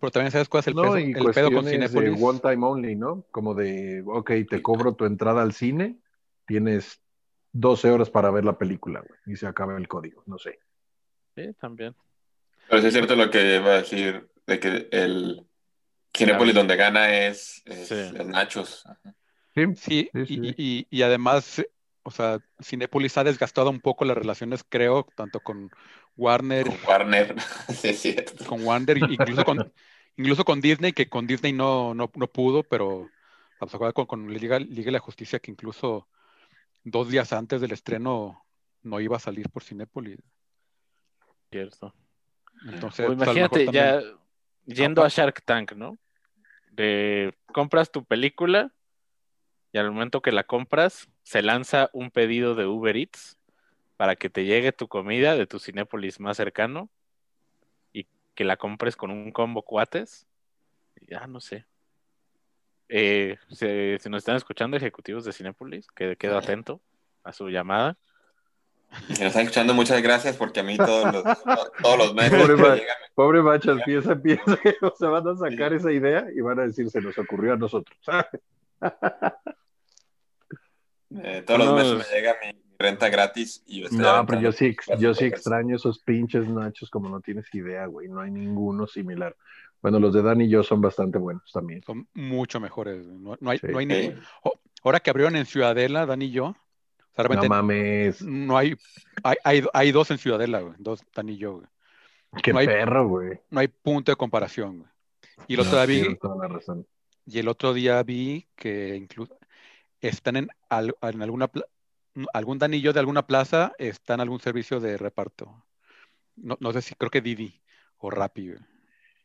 pero 0.00 0.10
también 0.10 0.32
sabes 0.32 0.48
cuál 0.48 0.60
es 0.60 0.68
el, 0.68 0.74
No, 0.74 0.82
peso- 0.84 0.98
y 0.98 1.12
el 1.14 1.14
pedo 1.14 1.50
con 1.52 1.64
cuestiones 1.64 1.64
de 1.92 1.98
Cinepolis. 2.00 2.22
one 2.24 2.40
time 2.40 2.66
only, 2.66 2.96
¿no? 2.96 3.24
Como 3.30 3.54
de, 3.54 4.02
ok, 4.06 4.30
te 4.48 4.62
cobro 4.62 4.94
tu 4.94 5.04
entrada 5.04 5.42
al 5.42 5.52
cine, 5.52 5.98
tienes 6.46 7.00
12 7.52 7.90
horas 7.90 8.10
para 8.10 8.30
ver 8.30 8.44
la 8.44 8.58
película, 8.58 9.00
güey, 9.00 9.20
y 9.26 9.36
se 9.36 9.46
acaba 9.46 9.76
el 9.76 9.88
código, 9.88 10.22
no 10.26 10.38
sé. 10.38 10.58
Sí, 11.36 11.52
también. 11.60 11.94
Pero 12.68 12.80
sí 12.82 12.88
es 12.88 12.94
cierto 12.94 13.16
lo 13.16 13.30
que 13.30 13.56
iba 13.56 13.70
a 13.72 13.78
decir, 13.78 14.28
de 14.48 14.58
que 14.60 14.88
el 14.90 15.46
Cinepolis 16.16 16.54
donde 16.54 16.76
gana 16.76 17.14
es, 17.26 17.62
es 17.66 17.88
Sí. 17.88 18.10
los 18.16 18.26
nachos. 18.26 18.84
Sí, 19.54 19.64
Sí, 19.76 20.10
Sí, 20.12 20.20
y, 20.20 20.26
sí. 20.26 20.54
y- 20.56 20.78
y- 20.80 20.86
y 20.90 21.02
además, 21.02 21.62
o 22.02 22.10
sea, 22.10 22.40
Cinepolis 22.62 23.16
ha 23.18 23.24
desgastado 23.24 23.70
un 23.70 23.80
poco 23.80 24.04
las 24.04 24.16
relaciones, 24.16 24.64
creo, 24.68 25.06
tanto 25.14 25.40
con 25.40 25.70
Warner, 26.16 26.66
Con 26.66 26.78
Warner, 26.86 27.34
sí 27.68 27.88
es 27.88 28.00
cierto. 28.00 28.44
con 28.46 28.64
Warner, 28.64 28.98
incluso 28.98 29.44
con, 29.44 29.72
incluso 30.16 30.44
con 30.44 30.60
Disney, 30.60 30.92
que 30.92 31.08
con 31.08 31.26
Disney 31.26 31.52
no, 31.52 31.94
no, 31.94 32.10
no 32.14 32.26
pudo, 32.28 32.62
pero 32.62 33.08
pues, 33.58 33.74
acuerda 33.74 33.92
con, 33.92 34.06
con 34.06 34.32
Liga, 34.32 34.58
Liga 34.58 34.86
de 34.86 34.92
la 34.92 34.98
Justicia, 35.00 35.38
que 35.40 35.50
incluso 35.50 36.08
dos 36.84 37.10
días 37.10 37.32
antes 37.32 37.60
del 37.60 37.72
estreno 37.72 38.46
no 38.82 39.00
iba 39.00 39.16
a 39.16 39.20
salir 39.20 39.50
por 39.50 39.62
Cinepolis. 39.62 40.18
Cierto. 41.50 41.94
Entonces, 42.66 43.06
O 43.08 43.16
pues, 43.16 43.28
imagínate 43.28 43.66
ya 43.72 44.00
yendo 44.74 45.02
a 45.02 45.08
Shark 45.08 45.42
Tank, 45.44 45.72
¿no? 45.72 45.98
De 46.70 47.34
compras 47.52 47.90
tu 47.90 48.04
película 48.04 48.72
y 49.72 49.78
al 49.78 49.90
momento 49.90 50.22
que 50.22 50.32
la 50.32 50.44
compras 50.44 51.08
se 51.22 51.42
lanza 51.42 51.90
un 51.92 52.10
pedido 52.10 52.54
de 52.54 52.66
Uber 52.66 52.96
Eats 52.96 53.38
para 53.96 54.16
que 54.16 54.30
te 54.30 54.44
llegue 54.44 54.72
tu 54.72 54.88
comida 54.88 55.34
de 55.34 55.46
tu 55.46 55.58
Cinépolis 55.58 56.20
más 56.20 56.36
cercano 56.36 56.88
y 57.92 58.06
que 58.34 58.44
la 58.44 58.56
compres 58.56 58.96
con 58.96 59.10
un 59.10 59.32
combo 59.32 59.62
cuates. 59.62 60.26
Ya 61.08 61.26
no 61.26 61.40
sé. 61.40 61.66
Eh, 62.88 63.36
se- 63.50 63.98
si 64.00 64.08
nos 64.08 64.18
están 64.18 64.36
escuchando 64.36 64.76
ejecutivos 64.76 65.24
de 65.24 65.32
Cinépolis, 65.32 65.86
que 65.88 66.16
quedo 66.16 66.38
atento 66.38 66.80
a 67.24 67.32
su 67.32 67.48
llamada. 67.48 67.98
Si 69.06 69.12
nos 69.12 69.20
están 69.20 69.42
escuchando, 69.42 69.74
muchas 69.74 70.02
gracias 70.02 70.36
porque 70.36 70.60
a 70.60 70.62
mí 70.62 70.76
todos 70.76 71.12
los, 71.12 71.22
todos 71.82 71.98
los 71.98 72.14
meses 72.14 72.40
Pobre 72.40 72.56
ma- 72.56 72.74
llegan 72.74 72.96
Pobre 73.14 73.42
Machas, 73.42 73.78
piensa, 73.84 74.16
piensa 74.16 74.56
que 74.56 74.74
o 74.82 74.94
sea, 74.98 75.08
van 75.10 75.28
a 75.28 75.36
sacar 75.36 75.72
esa 75.74 75.92
idea 75.92 76.26
y 76.34 76.40
van 76.40 76.58
a 76.58 76.62
decir, 76.62 76.90
se 76.90 77.00
nos 77.00 77.16
ocurrió 77.18 77.52
a 77.52 77.56
nosotros. 77.56 77.98
Eh, 81.22 81.42
todos 81.46 81.60
los 81.60 81.74
meses 81.74 81.94
me 82.10 82.16
llega 82.16 82.36
mi 82.44 82.60
renta 82.78 83.08
gratis 83.08 83.62
y 83.66 83.80
yo 83.80 83.84
estoy 83.86 83.98
No, 84.00 84.26
pero 84.26 84.40
yo 84.42 84.52
sí, 84.52 84.76
yo 84.98 85.14
sí 85.14 85.24
extraño 85.24 85.76
esos 85.76 86.00
pinches 86.00 86.46
nachos 86.48 86.90
como 86.90 87.08
no 87.08 87.20
tienes 87.22 87.46
idea, 87.54 87.86
güey. 87.86 88.08
No 88.08 88.20
hay 88.20 88.30
ninguno 88.30 88.86
similar. 88.86 89.34
Bueno, 89.80 89.98
los 90.00 90.12
de 90.12 90.22
Dan 90.22 90.42
y 90.42 90.48
yo 90.50 90.62
son 90.62 90.80
bastante 90.82 91.18
buenos 91.18 91.50
también. 91.52 91.82
son 91.82 92.06
mucho 92.12 92.60
mejores. 92.60 93.06
No, 93.06 93.36
no 93.40 93.50
hay, 93.50 93.58
Sí. 93.58 93.68
no 93.68 93.78
hay 93.78 93.86
ni- 93.86 93.94
Sí. 94.08 94.14
Oh, 94.42 94.52
ahora 94.84 95.00
que 95.00 95.08
abrieron 95.10 95.34
en 95.36 95.46
Ciudadela, 95.46 96.04
Dan 96.04 96.20
y 96.22 96.30
yo, 96.30 96.56
sea, 97.22 97.28
realmente 97.28 97.48
No 97.48 97.54
mames. 97.54 98.22
no 98.22 98.56
hay, 98.56 98.76
hay, 99.22 99.36
hay, 99.44 99.62
hay 99.72 99.92
dos 99.92 100.10
en 100.10 100.18
Ciudadela, 100.18 100.60
güey, 100.60 100.74
dos, 100.78 101.00
y 101.26 101.36
yo, 101.36 101.54
güey. 101.54 101.66
Qué 102.42 102.52
no 102.52 102.58
hay- 102.58 102.66
perro, 102.66 103.08
güey. 103.08 103.40
No 103.50 103.60
hay 103.60 103.68
punto 103.68 104.12
de 104.12 104.16
comparación, 104.16 104.78
güey. 104.78 104.90
Y 105.46 105.54
el 105.54 105.60
No, 105.60 105.66
otro 105.66 105.76
día 105.78 105.86
vi, 105.86 106.00
tienes 106.00 106.18
toda 106.18 106.36
la 106.48 106.54
razón. 106.54 106.86
y 107.26 107.38
el 107.38 107.48
otro 107.48 107.72
día 107.72 108.02
vi 108.02 108.46
que 108.56 108.96
incluso 108.96 109.38
están 110.00 110.36
en, 110.36 110.48
al- 110.68 110.94
en 111.02 111.22
alguna 111.22 111.50
algún 112.32 112.58
danillo 112.58 112.92
de 112.92 112.98
alguna 113.00 113.26
plaza 113.26 113.72
está 113.78 114.14
en 114.14 114.20
algún 114.20 114.40
servicio 114.40 114.80
de 114.80 114.96
reparto. 114.96 115.64
No, 116.36 116.56
no 116.60 116.72
sé 116.72 116.82
si 116.82 116.94
creo 116.96 117.10
que 117.10 117.20
Didi 117.20 117.60
o 117.98 118.10
Rappi. 118.10 118.48
güey. 118.48 118.58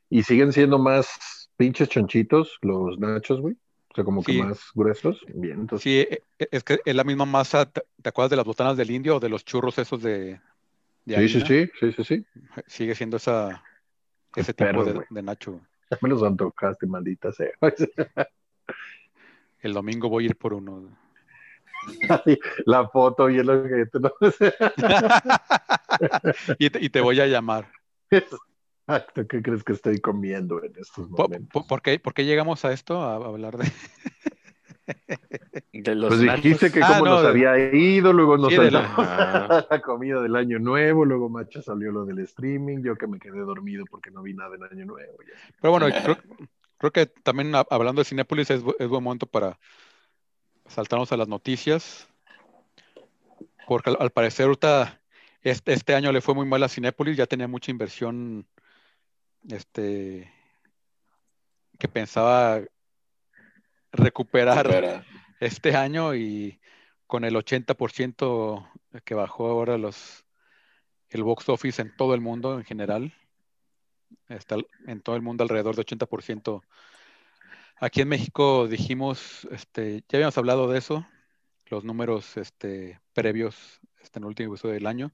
Y 0.09 0.21
siguen 0.23 0.51
siendo 0.53 0.77
más 0.77 1.49
pinches 1.57 1.89
chonchitos 1.89 2.57
los 2.61 2.99
nachos, 2.99 3.41
güey. 3.41 3.55
O 3.93 3.95
sea, 3.95 4.03
como 4.03 4.21
que 4.23 4.33
más 4.33 4.71
gruesos. 4.73 5.23
Bien, 5.35 5.61
entonces. 5.61 5.83
Sí, 5.83 5.99
e- 5.99 6.23
e- 6.39 6.49
es 6.51 6.63
que 6.63 6.79
es 6.83 6.95
la 6.95 7.03
misma 7.03 7.25
masa. 7.25 7.69
¿Te 7.69 8.09
acuerdas 8.09 8.31
de 8.31 8.37
las 8.37 8.45
botanas 8.45 8.75
del 8.75 8.89
indio 8.89 9.17
o 9.17 9.19
de 9.19 9.29
los 9.29 9.45
churros 9.45 9.77
esos 9.77 10.01
de, 10.01 10.41
de 11.05 11.15
Sí, 11.15 11.29
sí, 11.29 11.41
harina? 11.41 11.45
sí, 11.45 11.69
sí, 11.79 11.93
sí, 11.93 12.03
sí. 12.03 12.25
Sigue 12.65 12.95
siendo 12.95 13.17
esa, 13.17 13.63
ese 14.35 14.55
tipo 14.55 14.83
de, 14.83 15.21
nacho. 15.21 15.61
Ya 15.91 15.99
me 16.01 16.09
los 16.09 16.23
antojaste, 16.23 16.87
maldita 16.87 17.31
sea. 17.31 17.51
El 19.61 19.73
domingo 19.73 20.09
voy 20.09 20.23
a 20.23 20.27
ir 20.27 20.35
por 20.35 20.55
uno. 20.55 20.89
la 22.65 22.89
foto 22.89 23.29
y 23.29 23.37
que 23.37 23.85
tú 23.91 23.99
no 23.99 24.11
y, 26.57 26.69
te, 26.69 26.83
y 26.83 26.89
te 26.89 26.99
voy 26.99 27.19
a 27.19 27.27
llamar. 27.27 27.71
Exacto, 28.87 29.25
¿qué 29.27 29.41
crees 29.41 29.63
que 29.63 29.73
estoy 29.73 29.99
comiendo 29.99 30.61
en 30.63 30.73
estos 30.77 31.09
¿Por, 31.09 31.29
momentos? 31.29 31.49
por- 31.51 31.67
por 31.67 31.81
qué, 31.81 31.99
por 31.99 32.13
qué 32.13 32.25
llegamos 32.25 32.65
a 32.65 32.73
esto? 32.73 33.01
A, 33.01 33.13
a 33.13 33.15
hablar 33.15 33.57
de... 33.57 33.71
De 35.71 35.95
los 35.95 36.09
Pues 36.09 36.19
dijiste 36.19 36.65
nachos. 36.67 36.71
que 36.73 36.81
Ah, 36.81 36.87
cómo 36.99 37.05
no, 37.05 37.11
nos 37.11 37.23
de- 37.23 37.29
había 37.29 37.73
ido, 37.73 38.11
luego 38.11 38.37
nos 38.37 38.49
Sí, 38.49 38.55
saltamos 38.57 39.05
la- 39.05 39.65
la 39.71 39.81
comida 39.81 40.21
del 40.21 40.35
año 40.35 40.59
nuevo, 40.59 41.05
luego 41.05 41.29
Macha 41.29 41.61
salió 41.61 41.91
lo 41.91 42.05
del 42.05 42.19
streaming, 42.19 42.83
yo 42.83 42.95
que 42.95 43.07
me 43.07 43.19
quedé 43.19 43.39
dormido 43.39 43.85
porque 43.89 44.11
no 44.11 44.21
vi 44.21 44.33
nada 44.33 44.55
en 44.55 44.63
año 44.63 44.85
nuevo. 44.85 45.17
ya. 45.23 45.33
Pero 45.61 45.71
bueno, 45.71 45.87
creo, 46.03 46.17
creo 46.77 46.91
que 46.91 47.05
también 47.05 47.55
a- 47.55 47.65
hablando 47.69 48.01
de 48.01 48.05
Cinépolis 48.05 48.49
es, 48.49 48.61
es 48.79 48.87
buen 48.89 49.03
momento 49.03 49.25
para 49.25 49.57
saltarnos 50.67 51.11
a 51.11 51.17
las 51.17 51.27
noticias. 51.27 52.07
Porque 53.67 53.91
al, 53.91 53.97
al 53.99 54.09
parecer 54.11 54.45
ahorita 54.45 54.99
este, 55.41 55.73
este 55.73 55.95
año 55.95 56.11
le 56.11 56.21
fue 56.21 56.35
muy 56.35 56.45
mal 56.45 56.61
a 56.63 56.69
Cinépolis, 56.69 57.15
ya 57.17 57.25
tenía 57.27 57.47
mucha 57.47 57.71
inversión 57.71 58.45
este, 59.49 60.31
que 61.79 61.87
pensaba 61.87 62.61
recuperar 63.91 64.67
Pero, 64.67 65.03
este 65.39 65.75
año 65.75 66.15
y 66.15 66.59
con 67.07 67.23
el 67.25 67.35
80% 67.35 68.67
que 69.03 69.13
bajó 69.13 69.47
ahora 69.47 69.77
los 69.77 70.25
el 71.09 71.23
box 71.23 71.47
office 71.49 71.81
en 71.81 71.95
todo 71.95 72.15
el 72.15 72.21
mundo 72.21 72.57
en 72.57 72.65
general, 72.65 73.13
está 74.29 74.57
en 74.87 75.01
todo 75.01 75.15
el 75.15 75.21
mundo 75.21 75.43
alrededor 75.43 75.75
de 75.75 75.85
80%. 75.85 76.63
Aquí 77.79 78.01
en 78.01 78.09
México 78.09 78.67
dijimos, 78.67 79.47
este, 79.51 80.03
ya 80.09 80.17
habíamos 80.17 80.37
hablado 80.37 80.67
de 80.71 80.79
eso, 80.79 81.05
los 81.67 81.83
números 81.83 82.37
este, 82.37 82.99
previos 83.13 83.79
este, 84.01 84.19
en 84.19 84.23
el 84.23 84.29
último 84.29 84.53
episodio 84.53 84.73
del 84.73 84.87
año. 84.87 85.11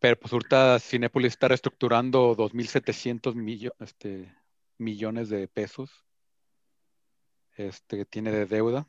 Pero 0.00 0.16
pues 0.18 0.32
ahorita 0.32 0.78
Cinépolis 0.78 1.32
está 1.32 1.48
reestructurando 1.48 2.34
2.700 2.36 3.34
millo- 3.34 3.74
este, 3.80 4.32
millones 4.78 5.28
de 5.28 5.48
pesos 5.48 5.90
este, 7.56 7.96
que 7.98 8.04
tiene 8.04 8.30
de 8.30 8.46
deuda. 8.46 8.86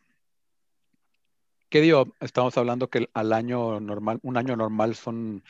¿Qué 1.69 1.81
digo? 1.81 2.13
Estamos 2.19 2.57
hablando 2.57 2.89
que 2.89 3.09
al 3.13 3.33
año 3.33 3.79
normal, 3.79 4.19
un 4.23 4.37
año 4.37 4.55
normal 4.55 4.95
son 4.95 5.43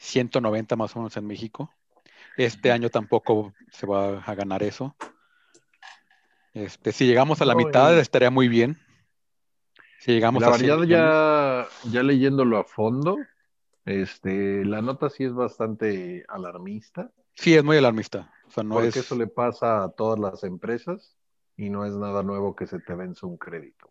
190 0.00 0.76
más 0.76 0.94
o 0.94 1.00
menos 1.00 1.16
en 1.16 1.26
México. 1.26 1.72
Este 2.36 2.72
año 2.72 2.90
tampoco 2.90 3.52
se 3.70 3.86
va 3.86 4.18
a 4.20 4.34
ganar 4.34 4.62
eso. 4.64 4.96
Este, 6.52 6.92
si 6.92 7.06
llegamos 7.06 7.40
a 7.40 7.44
la 7.44 7.54
mitad 7.54 7.96
estaría 7.98 8.30
muy 8.30 8.48
bien. 8.48 8.78
Si 10.00 10.12
llegamos 10.12 10.42
La 10.42 10.48
a 10.48 10.52
100 10.58 10.68
verdad, 10.68 10.82
millones. 10.82 11.06
ya, 11.84 11.90
ya 11.90 12.02
leyéndolo 12.02 12.58
a 12.58 12.64
fondo, 12.64 13.18
este, 13.84 14.64
la 14.64 14.82
nota 14.82 15.10
sí 15.10 15.24
es 15.24 15.34
bastante 15.34 16.24
alarmista, 16.28 17.10
Sí, 17.34 17.54
es 17.54 17.64
muy 17.64 17.76
alarmista. 17.76 18.32
O 18.46 18.50
sea, 18.50 18.62
no 18.62 18.74
porque 18.74 18.88
es. 18.88 18.96
eso 18.98 19.16
le 19.16 19.26
pasa 19.26 19.84
a 19.84 19.90
todas 19.90 20.18
las 20.18 20.44
empresas 20.44 21.16
y 21.56 21.68
no 21.70 21.84
es 21.84 21.94
nada 21.94 22.22
nuevo 22.22 22.54
que 22.54 22.66
se 22.66 22.78
te 22.78 22.94
vence 22.94 23.26
un 23.26 23.36
crédito. 23.36 23.90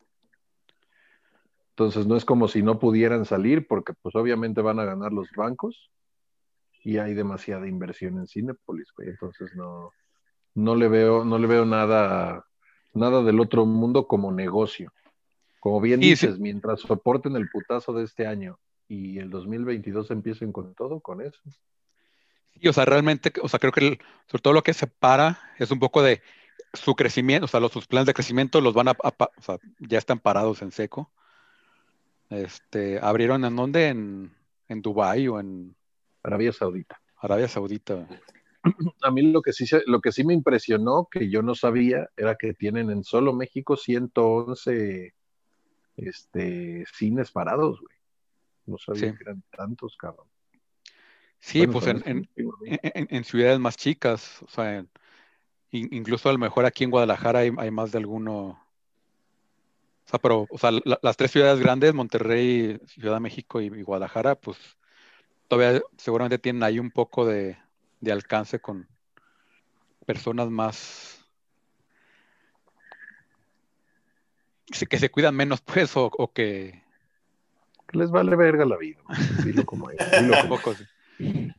Entonces 1.72 2.06
no 2.06 2.16
es 2.16 2.24
como 2.26 2.48
si 2.48 2.62
no 2.62 2.80
pudieran 2.80 3.26
salir, 3.26 3.68
porque 3.68 3.94
pues 3.94 4.16
obviamente 4.16 4.62
van 4.62 4.80
a 4.80 4.86
ganar 4.86 5.12
los 5.12 5.28
bancos 5.36 5.92
y 6.84 6.98
hay 6.98 7.14
demasiada 7.14 7.68
inversión 7.68 8.18
en 8.18 8.28
Cinepolis, 8.28 8.92
güey. 8.96 9.10
Entonces 9.10 9.56
no, 9.56 9.92
no 10.54 10.76
le 10.76 10.88
veo, 10.88 11.26
no 11.26 11.38
le 11.38 11.48
veo 11.48 11.66
nada, 11.66 12.46
nada 12.94 13.24
del 13.24 13.40
otro 13.40 13.66
mundo 13.66 14.08
como 14.08 14.32
negocio. 14.32 14.94
Como 15.60 15.82
bien 15.82 16.02
sí. 16.02 16.10
dices, 16.10 16.40
mientras 16.40 16.82
soporten 16.82 17.36
el 17.36 17.50
putazo 17.50 17.94
de 17.94 18.04
este 18.04 18.28
año 18.28 18.60
y 18.94 19.18
el 19.20 19.30
2022 19.30 20.12
empiecen 20.12 20.52
con 20.52 20.76
todo, 20.76 21.00
con 21.00 21.22
eso. 21.22 21.40
Sí, 22.54 22.68
o 22.68 22.74
sea, 22.74 22.86
realmente, 22.86 23.34
o 23.42 23.48
sea, 23.50 23.60
creo 23.60 23.72
que 23.72 23.88
el- 23.88 24.00
sobre 24.28 24.42
todo 24.42 24.54
lo 24.54 24.62
que 24.64 24.74
separa 24.74 25.40
es 25.58 25.72
un 25.72 25.80
poco 25.80 26.02
de 26.04 26.22
su 26.74 26.96
crecimiento, 26.96 27.46
o 27.46 27.48
sea, 27.48 27.60
los, 27.60 27.72
sus 27.72 27.88
planes 27.88 28.06
de 28.08 28.14
crecimiento 28.14 28.62
los 28.62 28.74
van 28.74 28.90
a, 28.90 28.92
a 28.92 29.12
pa- 29.12 29.32
o 29.38 29.42
sea, 29.42 29.58
ya 29.80 29.98
están 29.98 30.20
parados 30.20 30.62
en 30.62 30.72
seco. 30.72 31.12
Este, 32.30 33.00
abrieron 33.00 33.46
en 33.46 33.56
dónde? 33.56 33.88
En, 33.88 34.32
en 34.68 34.82
Dubái 34.82 35.28
o 35.28 35.40
en 35.40 35.76
Arabia 36.24 36.52
Saudita. 36.54 37.00
Arabia 37.18 37.48
Saudita. 37.48 38.08
A 39.02 39.12
mí 39.12 39.32
lo 39.32 39.42
que 39.42 39.52
sí, 39.54 39.66
lo 39.88 40.00
que 40.00 40.12
sí 40.12 40.24
me 40.24 40.34
impresionó, 40.34 41.08
que 41.12 41.30
yo 41.30 41.42
no 41.42 41.54
sabía, 41.54 42.10
era 42.16 42.36
que 42.36 42.54
tienen 42.54 42.90
en 42.92 43.04
solo 43.04 43.34
México 43.34 43.76
111 43.76 45.14
este, 45.98 46.86
cines 46.94 47.32
parados, 47.32 47.80
güey. 47.82 47.93
No 48.66 48.78
sabía 48.78 49.12
Sí. 49.12 49.18
que 49.18 49.24
eran 49.24 49.44
tantos, 49.56 49.96
cabrón. 49.98 50.28
Sí, 51.40 51.60
Bueno, 51.60 51.74
pues 51.74 51.88
en, 51.88 52.02
en- 52.06 52.30
en- 52.36 53.08
en- 53.10 53.24
ciudades 53.26 53.60
más 53.60 53.76
chicas, 53.76 54.42
o 54.44 54.48
sea, 54.48 54.86
incluso 55.72 56.30
a 56.30 56.32
lo 56.32 56.40
mejor 56.40 56.66
aquí 56.66 56.86
en 56.86 56.92
Guadalajara 56.92 57.40
hay, 57.40 57.52
hay 57.58 57.70
más 57.72 57.92
de 57.92 57.98
alguno. 57.98 58.60
O 60.06 60.10
sea, 60.10 60.20
pero, 60.20 60.48
o 60.50 60.58
sea, 60.58 60.72
la- 60.72 61.00
las 61.02 61.18
tres 61.18 61.32
ciudades 61.32 61.60
grandes, 61.60 61.94
Monterrey, 61.94 62.80
Ciudad 62.88 63.16
de 63.16 63.20
México 63.20 63.60
y, 63.60 63.66
y 63.66 63.82
Guadalajara, 63.82 64.36
pues 64.36 64.58
todavía 65.50 65.82
seguramente 65.98 66.40
tienen 66.40 66.64
ahí 66.64 66.80
un 66.80 66.92
poco 66.92 67.26
de, 67.26 67.58
de 68.00 68.12
alcance 68.12 68.60
con 68.60 68.88
personas 70.06 70.50
más 70.50 71.26
que 74.68 74.78
se, 74.78 74.88
que 74.88 74.98
se 74.98 75.12
cuidan 75.12 75.36
menos, 75.36 75.62
pues, 75.66 75.96
o, 75.98 76.06
o 76.06 76.32
que 76.32 76.83
Que 77.94 78.00
les 78.00 78.10
vale 78.10 78.36
verga 78.36 78.66
la 78.66 78.76
vida. 78.76 79.00
Dilo 79.46 79.66
como 79.66 79.92
es. 79.92 79.98
dilo 80.20 80.34
como 80.42 80.58
poco 80.58 80.74
sí. 80.74 81.54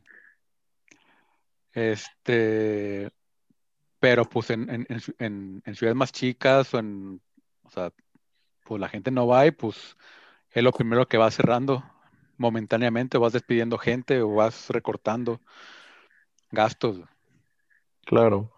Este, 1.71 3.09
pero 3.99 4.25
pues 4.25 4.49
en, 4.49 4.69
en, 4.69 4.85
en 5.19 5.61
en- 5.65 5.75
ciudades 5.75 5.95
más 5.95 6.11
chicas 6.11 6.73
o 6.73 6.79
en, 6.79 7.21
o 7.63 7.69
sea, 7.69 7.91
pues 8.65 8.81
la 8.81 8.89
gente 8.89 9.11
no 9.11 9.27
va 9.27 9.45
y 9.45 9.51
pues 9.51 9.95
es 10.51 10.61
lo 10.61 10.73
primero 10.73 11.07
que 11.07 11.17
va 11.17 11.31
cerrando 11.31 11.83
momentáneamente, 12.37 13.17
vas 13.17 13.31
despidiendo 13.31 13.77
gente 13.77 14.21
o 14.21 14.35
vas 14.35 14.69
recortando 14.69 15.39
gastos. 16.51 16.99
Claro. 18.05 18.51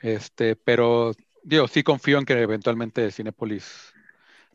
Este, 0.00 0.56
pero 0.56 1.12
digo, 1.42 1.68
sí 1.68 1.82
confío 1.82 2.18
en 2.18 2.24
que 2.24 2.40
eventualmente 2.40 3.10
Cinépolis, 3.10 3.94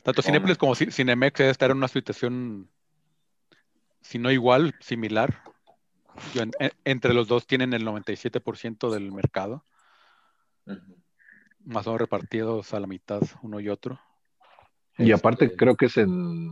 tanto 0.02 0.22
Cinépolis 0.22 0.58
como 0.58 0.74
Ci- 0.74 0.90
Cinemex 0.90 1.38
debe 1.38 1.50
estar 1.50 1.70
en 1.70 1.76
una 1.76 1.88
situación, 1.88 2.68
si 4.00 4.18
no 4.18 4.30
igual, 4.30 4.74
similar. 4.80 5.42
Yo, 6.34 6.42
en- 6.42 6.52
en- 6.58 6.72
entre 6.84 7.14
los 7.14 7.28
dos 7.28 7.46
tienen 7.46 7.72
el 7.72 7.84
97% 7.84 8.90
del 8.90 9.12
mercado, 9.12 9.64
más 11.64 11.86
o 11.86 11.90
menos 11.90 12.00
repartidos 12.00 12.74
a 12.74 12.80
la 12.80 12.86
mitad, 12.86 13.22
uno 13.42 13.60
y 13.60 13.68
otro. 13.68 14.00
Y 14.98 15.04
Este, 15.04 15.14
aparte 15.14 15.56
creo 15.56 15.76
que 15.76 15.86
es 15.86 15.96
en, 15.96 16.50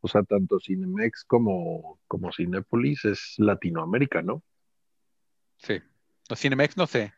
o 0.00 0.08
sea, 0.08 0.22
tanto 0.22 0.60
Cinemex 0.60 1.24
como, 1.24 1.98
como 2.06 2.30
Cinépolis 2.32 3.04
es 3.06 3.34
Latinoamérica, 3.38 4.22
¿no? 4.22 4.42
Sí. 5.56 5.80
No, 6.28 6.36
Cinemex 6.36 6.76
no 6.76 6.86
sé. 6.86 7.12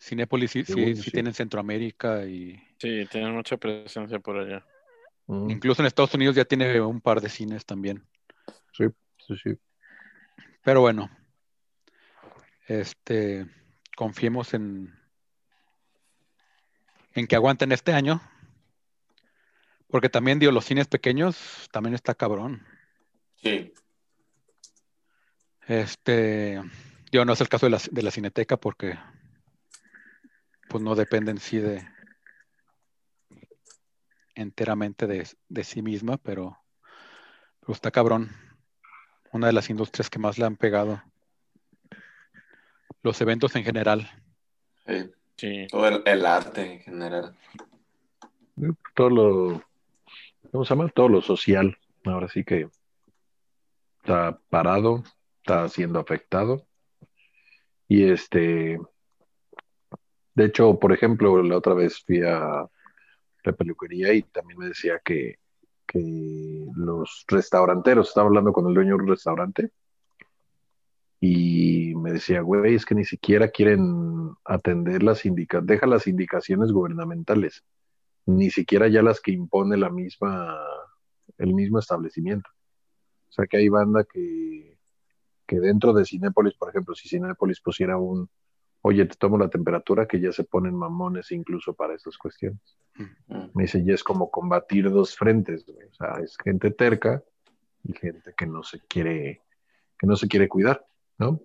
Cinépolis 0.00 0.50
sí, 0.52 0.64
sí, 0.64 1.10
tienen 1.10 1.34
Centroamérica 1.34 2.24
y 2.24 2.58
Sí, 2.78 3.06
tienen 3.10 3.34
mucha 3.34 3.56
presencia 3.58 4.18
por 4.18 4.38
allá. 4.38 4.64
Mm, 5.26 5.50
incluso 5.50 5.82
en 5.82 5.86
Estados 5.86 6.14
Unidos 6.14 6.34
ya 6.34 6.44
tiene 6.44 6.80
un 6.80 7.00
par 7.00 7.20
de 7.20 7.28
cines 7.28 7.66
también. 7.66 8.02
sí, 8.72 8.86
sí, 9.18 9.34
sí. 9.42 9.50
Pero 10.62 10.80
bueno, 10.80 11.10
este, 12.66 13.46
confiemos 13.96 14.54
en, 14.54 14.94
en 17.14 17.26
que 17.26 17.36
aguanten 17.36 17.72
este 17.72 17.92
año 17.92 18.20
Porque 19.88 20.08
también, 20.08 20.38
digo, 20.38 20.52
los 20.52 20.64
cines 20.64 20.86
pequeños 20.86 21.68
también 21.72 21.94
está 21.94 22.14
cabrón. 22.14 22.64
Sí. 23.36 23.72
Este, 25.66 26.60
yo 27.12 27.24
no 27.24 27.32
es 27.32 27.40
el 27.40 27.48
caso 27.48 27.66
de 27.66 27.70
la, 27.70 27.80
de 27.90 28.02
la 28.02 28.10
cineteca 28.10 28.56
porque 28.56 28.98
pues 30.70 30.84
no 30.84 30.94
dependen 30.94 31.38
sí 31.38 31.58
de 31.58 31.84
enteramente 34.36 35.08
de, 35.08 35.28
de 35.48 35.64
sí 35.64 35.82
misma, 35.82 36.16
pero, 36.16 36.56
pero 37.60 37.72
está 37.72 37.90
cabrón. 37.90 38.30
Una 39.32 39.48
de 39.48 39.52
las 39.52 39.68
industrias 39.68 40.08
que 40.08 40.20
más 40.20 40.38
le 40.38 40.46
han 40.46 40.56
pegado. 40.56 41.02
Los 43.02 43.20
eventos 43.20 43.54
en 43.56 43.64
general. 43.64 44.08
sí. 44.86 45.10
Sí. 45.36 45.66
Todo 45.70 45.88
el, 45.88 46.02
el 46.04 46.26
arte 46.26 46.74
en 46.74 46.80
general. 46.80 47.34
Todo 48.94 49.08
lo, 49.08 49.62
¿cómo 50.52 50.66
se 50.66 50.74
llama? 50.74 50.90
Todo 50.90 51.08
lo 51.08 51.22
social. 51.22 51.78
Ahora 52.04 52.28
sí 52.28 52.44
que 52.44 52.68
está 54.00 54.38
parado, 54.50 55.02
está 55.38 55.66
siendo 55.70 55.98
afectado. 55.98 56.66
Y 57.88 58.10
este, 58.10 58.78
de 60.34 60.44
hecho, 60.44 60.78
por 60.78 60.92
ejemplo, 60.92 61.42
la 61.42 61.56
otra 61.56 61.74
vez 61.74 62.02
fui 62.04 62.22
a 62.22 62.66
la 63.44 63.52
peluquería 63.52 64.12
y 64.12 64.22
también 64.22 64.58
me 64.58 64.66
decía 64.68 65.00
que, 65.04 65.36
que 65.86 66.66
los 66.76 67.24
restauranteros, 67.28 68.08
estaba 68.08 68.28
hablando 68.28 68.52
con 68.52 68.68
el 68.68 68.74
dueño 68.74 68.96
de 68.96 69.02
un 69.02 69.08
restaurante 69.08 69.70
y 71.20 71.94
me 71.96 72.12
decía, 72.12 72.40
güey, 72.40 72.74
es 72.74 72.86
que 72.86 72.94
ni 72.94 73.04
siquiera 73.04 73.48
quieren 73.48 74.30
atender 74.44 75.02
las 75.02 75.26
indicaciones, 75.26 75.68
deja 75.68 75.86
las 75.86 76.06
indicaciones 76.06 76.72
gubernamentales, 76.72 77.64
ni 78.24 78.50
siquiera 78.50 78.88
ya 78.88 79.02
las 79.02 79.20
que 79.20 79.32
impone 79.32 79.76
la 79.76 79.90
misma, 79.90 80.58
el 81.38 81.52
mismo 81.54 81.78
establecimiento. 81.78 82.48
O 83.28 83.32
sea 83.32 83.46
que 83.46 83.58
hay 83.58 83.68
banda 83.68 84.04
que, 84.04 84.78
que 85.46 85.60
dentro 85.60 85.92
de 85.92 86.04
Cinépolis, 86.06 86.54
por 86.54 86.70
ejemplo, 86.70 86.94
si 86.94 87.08
Cinépolis 87.08 87.60
pusiera 87.60 87.98
un, 87.98 88.30
oye, 88.82 89.04
te 89.04 89.16
tomo 89.16 89.38
la 89.38 89.48
temperatura, 89.48 90.06
que 90.06 90.20
ya 90.20 90.32
se 90.32 90.44
ponen 90.44 90.74
mamones 90.74 91.30
incluso 91.32 91.74
para 91.74 91.94
esas 91.94 92.16
cuestiones. 92.16 92.60
Mm. 92.96 93.50
Me 93.54 93.62
dice, 93.64 93.84
ya 93.84 93.94
es 93.94 94.02
como 94.02 94.30
combatir 94.30 94.90
dos 94.90 95.16
frentes, 95.16 95.66
güey. 95.66 95.86
O 95.88 95.94
sea, 95.94 96.22
es 96.22 96.36
gente 96.42 96.70
terca 96.70 97.22
y 97.84 97.92
gente 97.94 98.34
que 98.36 98.46
no 98.46 98.62
se 98.62 98.80
quiere, 98.80 99.42
que 99.98 100.06
no 100.06 100.16
se 100.16 100.28
quiere 100.28 100.48
cuidar, 100.48 100.86
¿no? 101.18 101.40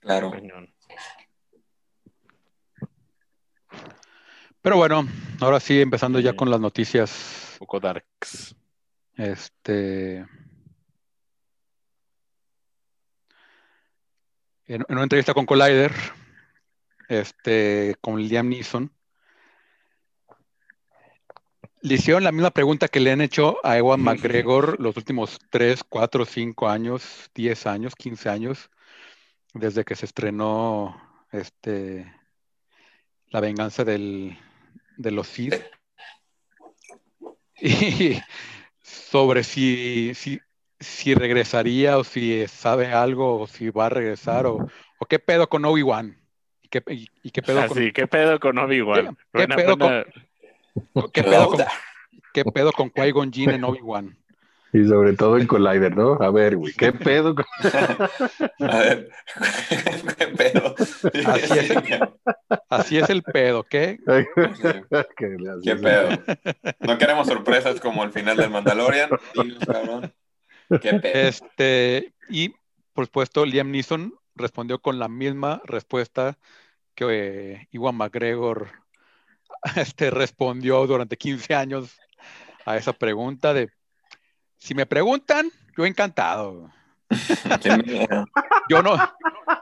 Claro. 0.00 0.32
Pero 4.60 4.76
bueno, 4.76 5.06
ahora 5.40 5.60
sí, 5.60 5.80
empezando 5.80 6.20
ya 6.20 6.34
con 6.34 6.50
las 6.50 6.60
noticias. 6.60 7.52
Un 7.54 7.58
poco 7.60 7.80
darks. 7.80 8.54
Este. 9.16 10.26
En, 14.68 14.82
en 14.88 14.94
una 14.94 15.02
entrevista 15.02 15.34
con 15.34 15.46
Collider, 15.46 15.92
este, 17.08 17.96
con 18.00 18.22
Liam 18.22 18.48
Neeson, 18.48 18.92
le 21.80 21.94
hicieron 21.94 22.24
la 22.24 22.32
misma 22.32 22.50
pregunta 22.50 22.88
que 22.88 23.00
le 23.00 23.12
han 23.12 23.20
hecho 23.20 23.58
a 23.64 23.78
Ewan 23.78 24.02
McGregor 24.02 24.80
los 24.80 24.96
últimos 24.96 25.38
3, 25.50 25.84
4, 25.84 26.24
5 26.24 26.68
años, 26.68 27.30
10 27.34 27.66
años, 27.66 27.94
15 27.94 28.28
años, 28.28 28.70
desde 29.54 29.84
que 29.84 29.94
se 29.94 30.06
estrenó 30.06 31.00
este, 31.32 32.12
La 33.28 33.40
venganza 33.40 33.84
del, 33.84 34.38
de 34.96 35.10
los 35.10 35.28
Sith. 35.28 35.54
Y 37.60 38.20
sobre 38.80 39.42
si, 39.42 40.12
si, 40.14 40.40
si 40.80 41.14
regresaría 41.14 41.98
o 41.98 42.04
si 42.04 42.46
sabe 42.46 42.86
algo 42.92 43.40
o 43.40 43.46
si 43.46 43.70
va 43.70 43.86
a 43.86 43.90
regresar 43.90 44.46
o, 44.46 44.66
o 44.98 45.06
qué 45.06 45.18
pedo 45.18 45.48
con 45.48 45.64
Obi-Wan. 45.64 46.16
¿Y 46.62 46.68
qué, 46.68 46.82
y, 46.88 47.08
y 47.22 47.30
qué 47.30 47.42
pedo 47.42 47.66
con, 47.66 47.78
Así, 47.78 47.92
¿qué 47.92 48.06
pedo 48.06 48.38
con 48.38 48.58
Obi-Wan? 48.58 49.16
¿Qué 49.32 49.48
pedo 49.48 49.78
con- 49.78 50.04
qué 51.12 51.22
pedo 51.24 51.48
con, 51.48 51.58
Yoda. 51.58 51.72
qué 52.32 52.44
pedo 52.44 52.72
con 52.72 52.90
Qui-Gon 52.90 53.32
Jinn 53.32 53.50
en 53.50 53.64
Obi-Wan? 53.64 54.16
Y 54.70 54.84
sobre 54.86 55.14
todo 55.14 55.38
en 55.38 55.46
Collider, 55.46 55.96
¿no? 55.96 56.18
A 56.20 56.30
ver, 56.30 56.56
güey, 56.56 56.74
¿qué 56.74 56.92
pedo? 56.92 57.34
con- 57.34 57.46
A 58.68 58.78
ver, 58.78 59.08
qué 60.18 60.26
pedo. 60.26 60.74
Así 61.26 61.58
es. 61.58 61.72
Así 62.68 62.98
es 62.98 63.08
el 63.08 63.22
pedo, 63.22 63.64
¿qué? 63.64 63.98
Qué 65.64 65.76
pedo. 65.76 66.08
No 66.80 66.98
queremos 66.98 67.26
sorpresas 67.26 67.80
como 67.80 68.04
el 68.04 68.12
final 68.12 68.36
del 68.36 68.50
Mandalorian. 68.50 69.08
Dinos, 69.34 69.64
cabrón. 69.64 70.12
Qué. 70.80 71.00
Este, 71.02 72.14
y 72.28 72.54
por 72.92 73.06
supuesto, 73.06 73.46
Liam 73.46 73.70
Neeson 73.70 74.14
respondió 74.34 74.80
con 74.80 74.98
la 74.98 75.08
misma 75.08 75.62
respuesta 75.64 76.38
que 76.94 77.68
Iwan 77.70 77.96
McGregor 77.96 78.72
este, 79.76 80.10
respondió 80.10 80.86
durante 80.86 81.16
15 81.16 81.54
años 81.54 81.96
a 82.64 82.76
esa 82.76 82.92
pregunta 82.92 83.54
de 83.54 83.70
si 84.58 84.74
me 84.74 84.86
preguntan, 84.86 85.50
yo 85.76 85.86
encantado. 85.86 86.70
Yo 88.68 88.82
no, 88.82 88.96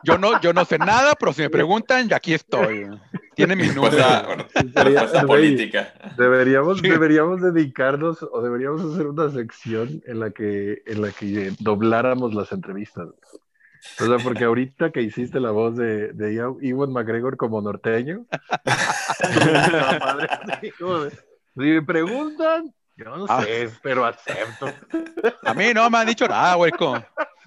yo 0.03 0.19
no, 0.19 0.41
yo 0.41 0.53
no 0.53 0.65
sé 0.65 0.79
nada, 0.79 1.15
pero 1.15 1.33
si 1.33 1.43
me 1.43 1.51
preguntan, 1.51 2.09
ya 2.09 2.17
aquí 2.17 2.35
estoy. 2.35 2.89
Tiene 3.37 3.55
mi 3.55 3.69
número. 3.69 3.97
Política. 5.27 5.93
Deberíamos, 6.17 6.81
Sí. 6.81 6.89
deberíamos 6.89 7.41
dedicarnos 7.41 8.21
o 8.33 8.43
deberíamos 8.43 8.93
hacer 8.93 9.07
una 9.07 9.31
sección 9.31 10.03
en 10.07 10.19
la 10.21 10.31
que, 10.31 10.83
en 10.87 11.03
la 11.03 11.13
que 11.13 11.53
dobláramos 11.61 12.35
las 12.35 12.51
entrevistas. 12.51 13.07
O 14.01 14.05
sea, 14.07 14.17
porque 14.19 14.43
ahorita 14.45 14.91
que 14.91 15.03
hiciste 15.03 15.39
la 15.39 15.53
voz 15.53 15.77
de, 15.77 16.11
Ewan 16.63 16.93
McGregor 16.93 17.37
como 17.37 17.61
norteño, 17.63 18.27
si 20.63 21.63
me 21.63 21.83
preguntan, 21.83 22.75
yo 22.97 23.17
no 23.17 23.27
Ah. 23.29 23.43
sé, 23.43 23.71
pero 23.83 24.05
acepto. 24.05 24.67
A 25.45 25.55
mí 25.55 25.73
no 25.75 25.89
me 25.91 25.99
han 25.99 26.07
dicho 26.07 26.27
nada, 26.27 26.55
güey. 26.57 26.73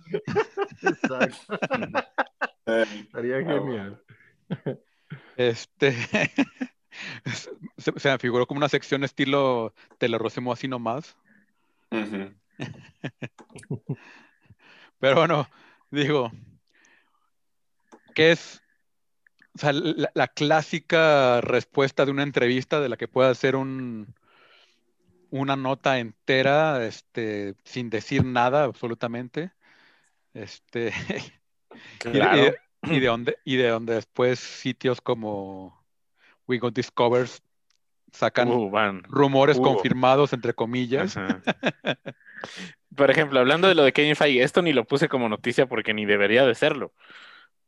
Exacto, 0.82 1.60
estaría 2.66 3.38
Ah, 3.38 3.44
genial. 3.44 4.04
Este 5.38 5.92
se, 7.78 8.00
se 8.00 8.10
me 8.10 8.18
figuró 8.18 8.48
como 8.48 8.60
una 8.60 8.70
sección 8.70 9.04
estilo 9.04 9.74
te 9.98 10.10
lo 10.10 10.18
rocemos 10.18 10.58
así 10.58 10.68
nomás. 10.68 11.18
Pero 15.00 15.16
bueno, 15.16 15.48
digo, 15.92 16.32
¿qué 18.14 18.32
es 18.32 18.62
o 19.56 19.60
sea, 19.60 19.74
la, 19.74 20.12
la 20.14 20.28
clásica 20.28 21.42
respuesta 21.42 22.06
de 22.06 22.12
una 22.12 22.24
entrevista 22.24 22.80
de 22.80 22.90
la 22.90 22.98
que 22.98 23.08
puede 23.08 23.30
hacer 23.30 23.56
un, 23.56 24.14
una 25.32 25.56
nota 25.56 26.00
entera 26.00 26.86
este, 26.86 27.56
sin 27.64 27.90
decir 27.90 28.24
nada 28.26 28.64
absolutamente? 28.64 29.52
Este, 30.34 30.94
y, 32.06 32.10
de- 32.10 32.20
Claro. 32.20 32.38
y 32.38 32.42
de, 32.42 32.58
y 32.84 33.00
de 33.00 33.08
donde, 33.08 33.38
y 33.44 33.56
de 33.58 33.68
donde 33.68 33.94
después 33.96 34.40
sitios 34.40 35.02
como 35.02 35.86
We 36.48 36.58
Got 36.60 36.74
Discovers 36.76 37.42
sacan 38.12 38.48
Uh, 38.50 38.72
rumores 39.08 39.58
hubo. 39.58 39.74
confirmados, 39.76 40.34
entre 40.34 40.54
comillas. 40.54 41.16
Ajá. 41.18 41.42
Por 42.96 43.12
ejemplo, 43.12 43.40
hablando 43.40 43.68
de 43.68 43.76
lo 43.76 43.84
de 43.84 43.94
Kevin 43.94 44.16
Feige, 44.16 44.42
esto 44.44 44.62
ni 44.62 44.74
lo 44.74 44.86
puse 44.86 45.08
como 45.10 45.30
noticia 45.30 45.68
porque 45.68 45.94
ni 45.94 46.06
debería 46.06 46.46
de 46.46 46.56
serlo. 46.56 46.94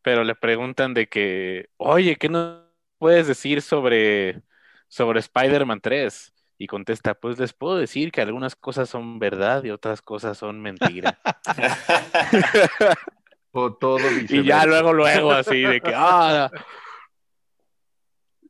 Pero 0.01 0.23
le 0.23 0.33
preguntan 0.33 0.93
de 0.95 1.07
que, 1.07 1.69
oye, 1.77 2.15
¿qué 2.15 2.27
nos 2.27 2.61
puedes 2.97 3.27
decir 3.27 3.61
sobre, 3.61 4.41
sobre 4.87 5.19
Spider-Man 5.19 5.79
3? 5.81 6.30
Y 6.61 6.67
contesta, 6.67 7.15
pues 7.15 7.39
les 7.39 7.53
puedo 7.53 7.75
decir 7.77 8.11
que 8.11 8.21
algunas 8.21 8.55
cosas 8.55 8.87
son 8.87 9.17
verdad 9.17 9.63
y 9.63 9.71
otras 9.71 10.03
cosas 10.03 10.37
son 10.37 10.61
mentira. 10.61 11.17
O 13.53 13.73
todo 13.73 13.99
y 14.29 14.43
ya 14.43 14.65
luego, 14.65 14.93
luego, 14.93 15.31
así 15.31 15.61
de 15.61 15.81
que, 15.81 15.91
ah. 15.93 16.49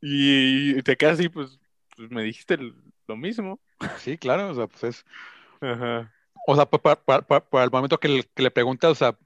Y, 0.02 0.78
y 0.78 0.82
te 0.84 0.96
quedas 0.98 1.14
así, 1.20 1.30
pues, 1.30 1.60
pues 1.96 2.12
me 2.12 2.24
dijiste 2.24 2.58
lo 3.08 3.16
mismo. 3.16 3.60
Sí, 3.98 4.18
claro, 4.18 4.50
o 4.50 4.56
sea, 4.56 4.68
pues 4.68 4.84
es, 4.84 5.06
Ajá. 5.62 6.12
O 6.48 6.56
sea, 6.56 6.66
para, 6.66 6.96
para- 7.02 7.22
para- 7.22 7.46
para 7.46 7.64
el 7.64 7.72
momento 7.72 8.00
que 8.00 8.08
le, 8.10 8.24
que 8.24 8.44
le 8.44 8.52
preguntas, 8.52 8.92
o 8.92 8.96
sea, 8.96 9.18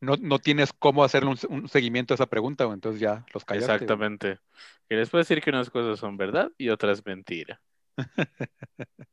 no, 0.00 0.14
no 0.20 0.38
tienes 0.38 0.72
cómo 0.72 1.02
hacerle 1.02 1.30
un, 1.30 1.38
un 1.48 1.68
seguimiento 1.68 2.14
a 2.14 2.16
esa 2.16 2.26
pregunta, 2.26 2.64
güey, 2.64 2.74
entonces 2.74 3.00
ya 3.00 3.24
los 3.34 3.44
callaste. 3.44 3.72
Exactamente. 3.72 4.38
Y 4.88 4.94
les 4.94 5.10
puedo 5.10 5.22
decir 5.22 5.42
que 5.42 5.50
unas 5.50 5.70
cosas 5.70 5.98
son 5.98 6.16
verdad 6.16 6.52
y 6.56 6.68
otras 6.68 7.04
mentira. 7.04 7.60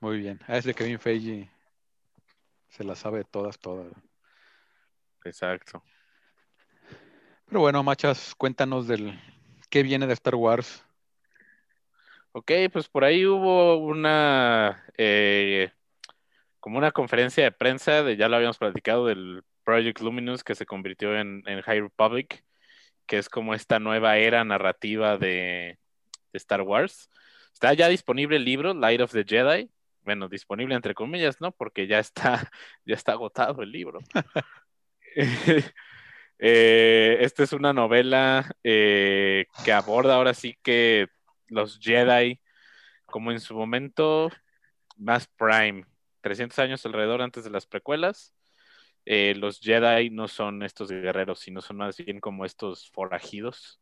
Muy 0.00 0.18
bien. 0.18 0.40
A 0.46 0.56
ese 0.58 0.74
Kevin 0.74 0.98
Feige 0.98 1.50
se 2.68 2.84
la 2.84 2.94
sabe 2.94 3.24
todas, 3.24 3.58
todas. 3.58 3.92
Exacto. 5.24 5.82
Pero 7.46 7.60
bueno, 7.60 7.82
machas, 7.82 8.34
cuéntanos 8.34 8.86
del 8.86 9.18
qué 9.70 9.82
viene 9.82 10.06
de 10.06 10.12
Star 10.12 10.34
Wars. 10.34 10.84
Ok, 12.32 12.52
pues 12.72 12.88
por 12.88 13.04
ahí 13.04 13.24
hubo 13.24 13.78
una 13.78 14.84
eh, 14.98 15.70
como 16.60 16.78
una 16.78 16.92
conferencia 16.92 17.44
de 17.44 17.52
prensa 17.52 18.02
de 18.02 18.16
ya 18.16 18.28
lo 18.28 18.36
habíamos 18.36 18.58
platicado 18.58 19.06
del 19.06 19.42
Project 19.64 20.00
Luminous 20.00 20.44
que 20.44 20.54
se 20.54 20.66
convirtió 20.66 21.16
en, 21.16 21.42
en 21.46 21.62
High 21.62 21.80
Republic, 21.80 22.44
que 23.06 23.18
es 23.18 23.28
como 23.28 23.54
esta 23.54 23.78
nueva 23.78 24.18
era 24.18 24.44
narrativa 24.44 25.16
de, 25.16 25.78
de 26.32 26.36
Star 26.36 26.62
Wars. 26.62 27.08
Está 27.56 27.72
ya 27.72 27.88
disponible 27.88 28.36
el 28.36 28.44
libro 28.44 28.74
Light 28.74 29.00
of 29.00 29.12
the 29.12 29.24
Jedi. 29.24 29.70
Bueno, 30.02 30.28
disponible 30.28 30.74
entre 30.74 30.92
comillas, 30.92 31.40
¿no? 31.40 31.52
Porque 31.52 31.86
ya 31.86 31.98
está, 32.00 32.50
ya 32.84 32.94
está 32.94 33.12
agotado 33.12 33.62
el 33.62 33.72
libro. 33.72 34.00
Eh, 36.38 37.16
esta 37.20 37.44
es 37.44 37.54
una 37.54 37.72
novela 37.72 38.54
eh, 38.62 39.46
que 39.64 39.72
aborda 39.72 40.16
ahora 40.16 40.34
sí 40.34 40.58
que 40.62 41.08
los 41.48 41.78
Jedi, 41.80 42.42
como 43.06 43.32
en 43.32 43.40
su 43.40 43.54
momento 43.54 44.30
más 44.98 45.26
prime, 45.28 45.86
300 46.20 46.58
años 46.58 46.84
alrededor 46.84 47.22
antes 47.22 47.44
de 47.44 47.50
las 47.50 47.66
precuelas. 47.66 48.34
eh, 49.06 49.34
los 49.36 49.60
Jedi 49.60 50.10
no 50.10 50.28
son 50.28 50.62
estos 50.62 50.90
guerreros, 50.90 51.40
sino 51.40 51.62
son 51.62 51.78
más 51.78 51.96
bien 51.96 52.20
como 52.20 52.44
estos 52.44 52.90
forajidos. 52.90 53.80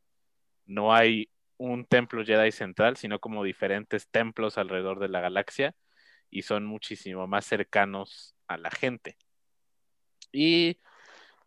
No 0.66 0.94
hay 0.94 1.28
un 1.56 1.84
templo 1.84 2.24
Jedi 2.24 2.52
central, 2.52 2.96
sino 2.96 3.18
como 3.18 3.44
diferentes 3.44 4.08
templos 4.08 4.58
alrededor 4.58 4.98
de 4.98 5.08
la 5.08 5.20
galaxia 5.20 5.74
y 6.30 6.42
son 6.42 6.66
muchísimo 6.66 7.26
más 7.26 7.46
cercanos 7.46 8.34
a 8.48 8.56
la 8.56 8.70
gente. 8.70 9.16
Y 10.32 10.78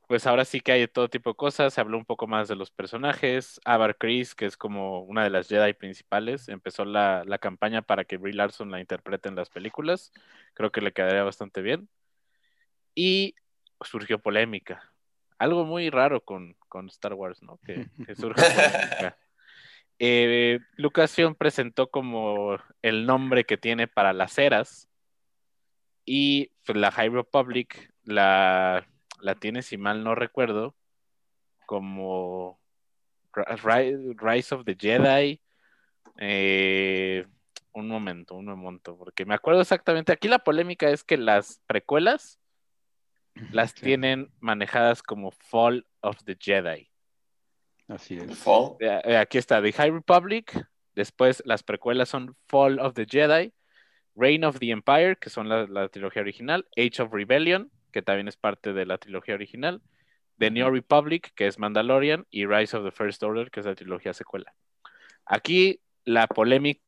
pues 0.07 0.25
ahora 0.25 0.45
sí 0.45 0.61
que 0.61 0.71
hay 0.71 0.87
todo 0.87 1.09
tipo 1.09 1.31
de 1.31 1.35
cosas. 1.35 1.73
Se 1.73 1.81
habló 1.81 1.97
un 1.97 2.05
poco 2.05 2.27
más 2.27 2.47
de 2.47 2.55
los 2.55 2.71
personajes. 2.71 3.59
Avar 3.65 3.97
Chris, 3.97 4.33
que 4.33 4.45
es 4.45 4.55
como 4.55 5.01
una 5.01 5.23
de 5.23 5.29
las 5.29 5.49
Jedi 5.49 5.73
principales, 5.73 6.47
empezó 6.47 6.85
la, 6.85 7.23
la 7.25 7.37
campaña 7.37 7.81
para 7.81 8.05
que 8.05 8.17
Brie 8.17 8.33
Larson 8.33 8.71
la 8.71 8.79
interprete 8.79 9.27
en 9.27 9.35
las 9.35 9.49
películas. 9.49 10.13
Creo 10.53 10.71
que 10.71 10.81
le 10.81 10.93
quedaría 10.93 11.23
bastante 11.23 11.61
bien. 11.61 11.89
Y 12.95 13.35
surgió 13.81 14.19
polémica. 14.19 14.93
Algo 15.37 15.65
muy 15.65 15.89
raro 15.89 16.21
con, 16.23 16.55
con 16.69 16.87
Star 16.87 17.13
Wars, 17.13 17.43
¿no? 17.43 17.59
Que, 17.65 17.87
que 18.05 18.15
surge 18.15 18.41
polémica. 18.41 19.17
Eh, 19.99 20.59
Lucasfilm 20.75 21.35
presentó 21.35 21.89
como 21.89 22.57
el 22.81 23.05
nombre 23.05 23.45
que 23.45 23.57
tiene 23.57 23.87
para 23.87 24.13
las 24.13 24.37
eras 24.37 24.87
y 26.05 26.51
pues, 26.65 26.77
la 26.77 26.91
High 26.91 27.09
Republic 27.09 27.91
la, 28.03 28.87
la 29.21 29.35
tiene, 29.35 29.61
si 29.61 29.77
mal 29.77 30.03
no 30.03 30.15
recuerdo, 30.15 30.75
como 31.65 32.59
Ri- 33.33 34.15
Rise 34.17 34.55
of 34.55 34.65
the 34.65 34.75
Jedi. 34.79 35.41
Eh, 36.19 37.25
un 37.73 37.87
momento, 37.87 38.35
un 38.35 38.45
momento, 38.45 38.97
porque 38.97 39.25
me 39.25 39.35
acuerdo 39.35 39.61
exactamente. 39.61 40.11
Aquí 40.11 40.27
la 40.27 40.39
polémica 40.39 40.89
es 40.89 41.03
que 41.03 41.17
las 41.17 41.61
precuelas 41.67 42.39
las 43.51 43.73
Sí, 43.73 43.81
tienen 43.81 44.31
manejadas 44.39 45.03
como 45.03 45.31
Fall 45.31 45.85
of 46.01 46.17
the 46.23 46.35
Jedi. 46.39 46.89
Así 47.87 48.17
es. 48.17 48.37
Fall. 48.37 48.75
Eh, 48.79 49.17
Aquí 49.17 49.37
está 49.37 49.61
The 49.61 49.71
High 49.71 49.91
Republic. 49.91 50.67
Después 50.95 51.43
las 51.45 51.63
precuelas 51.63 52.09
son 52.09 52.35
Fall 52.47 52.79
of 52.79 52.93
the 52.95 53.05
Jedi, 53.05 53.53
Reign 54.15 54.43
of 54.43 54.59
the 54.59 54.71
Empire, 54.71 55.15
que 55.15 55.29
son 55.29 55.47
la, 55.47 55.67
la 55.67 55.89
trilogía 55.89 56.23
original, 56.23 56.67
Age 56.75 57.03
of 57.03 57.13
Rebellion, 57.13 57.71
que 57.91 58.01
también 58.01 58.27
es 58.27 58.35
parte 58.35 58.73
de 58.73 58.85
la 58.85 58.97
trilogía 58.97 59.35
original, 59.35 59.81
The 60.39 60.51
New 60.51 60.69
Republic, 60.69 61.33
que 61.35 61.47
es 61.47 61.59
Mandalorian, 61.59 62.25
y 62.29 62.45
Rise 62.45 62.77
of 62.77 62.83
the 62.83 62.91
First 62.91 63.21
Order, 63.23 63.51
que 63.51 63.59
es 63.59 63.65
la 63.65 63.75
trilogía 63.75 64.13
secuela. 64.13 64.53
Aquí 65.25 65.81
la 66.03 66.27
polémica 66.27 66.81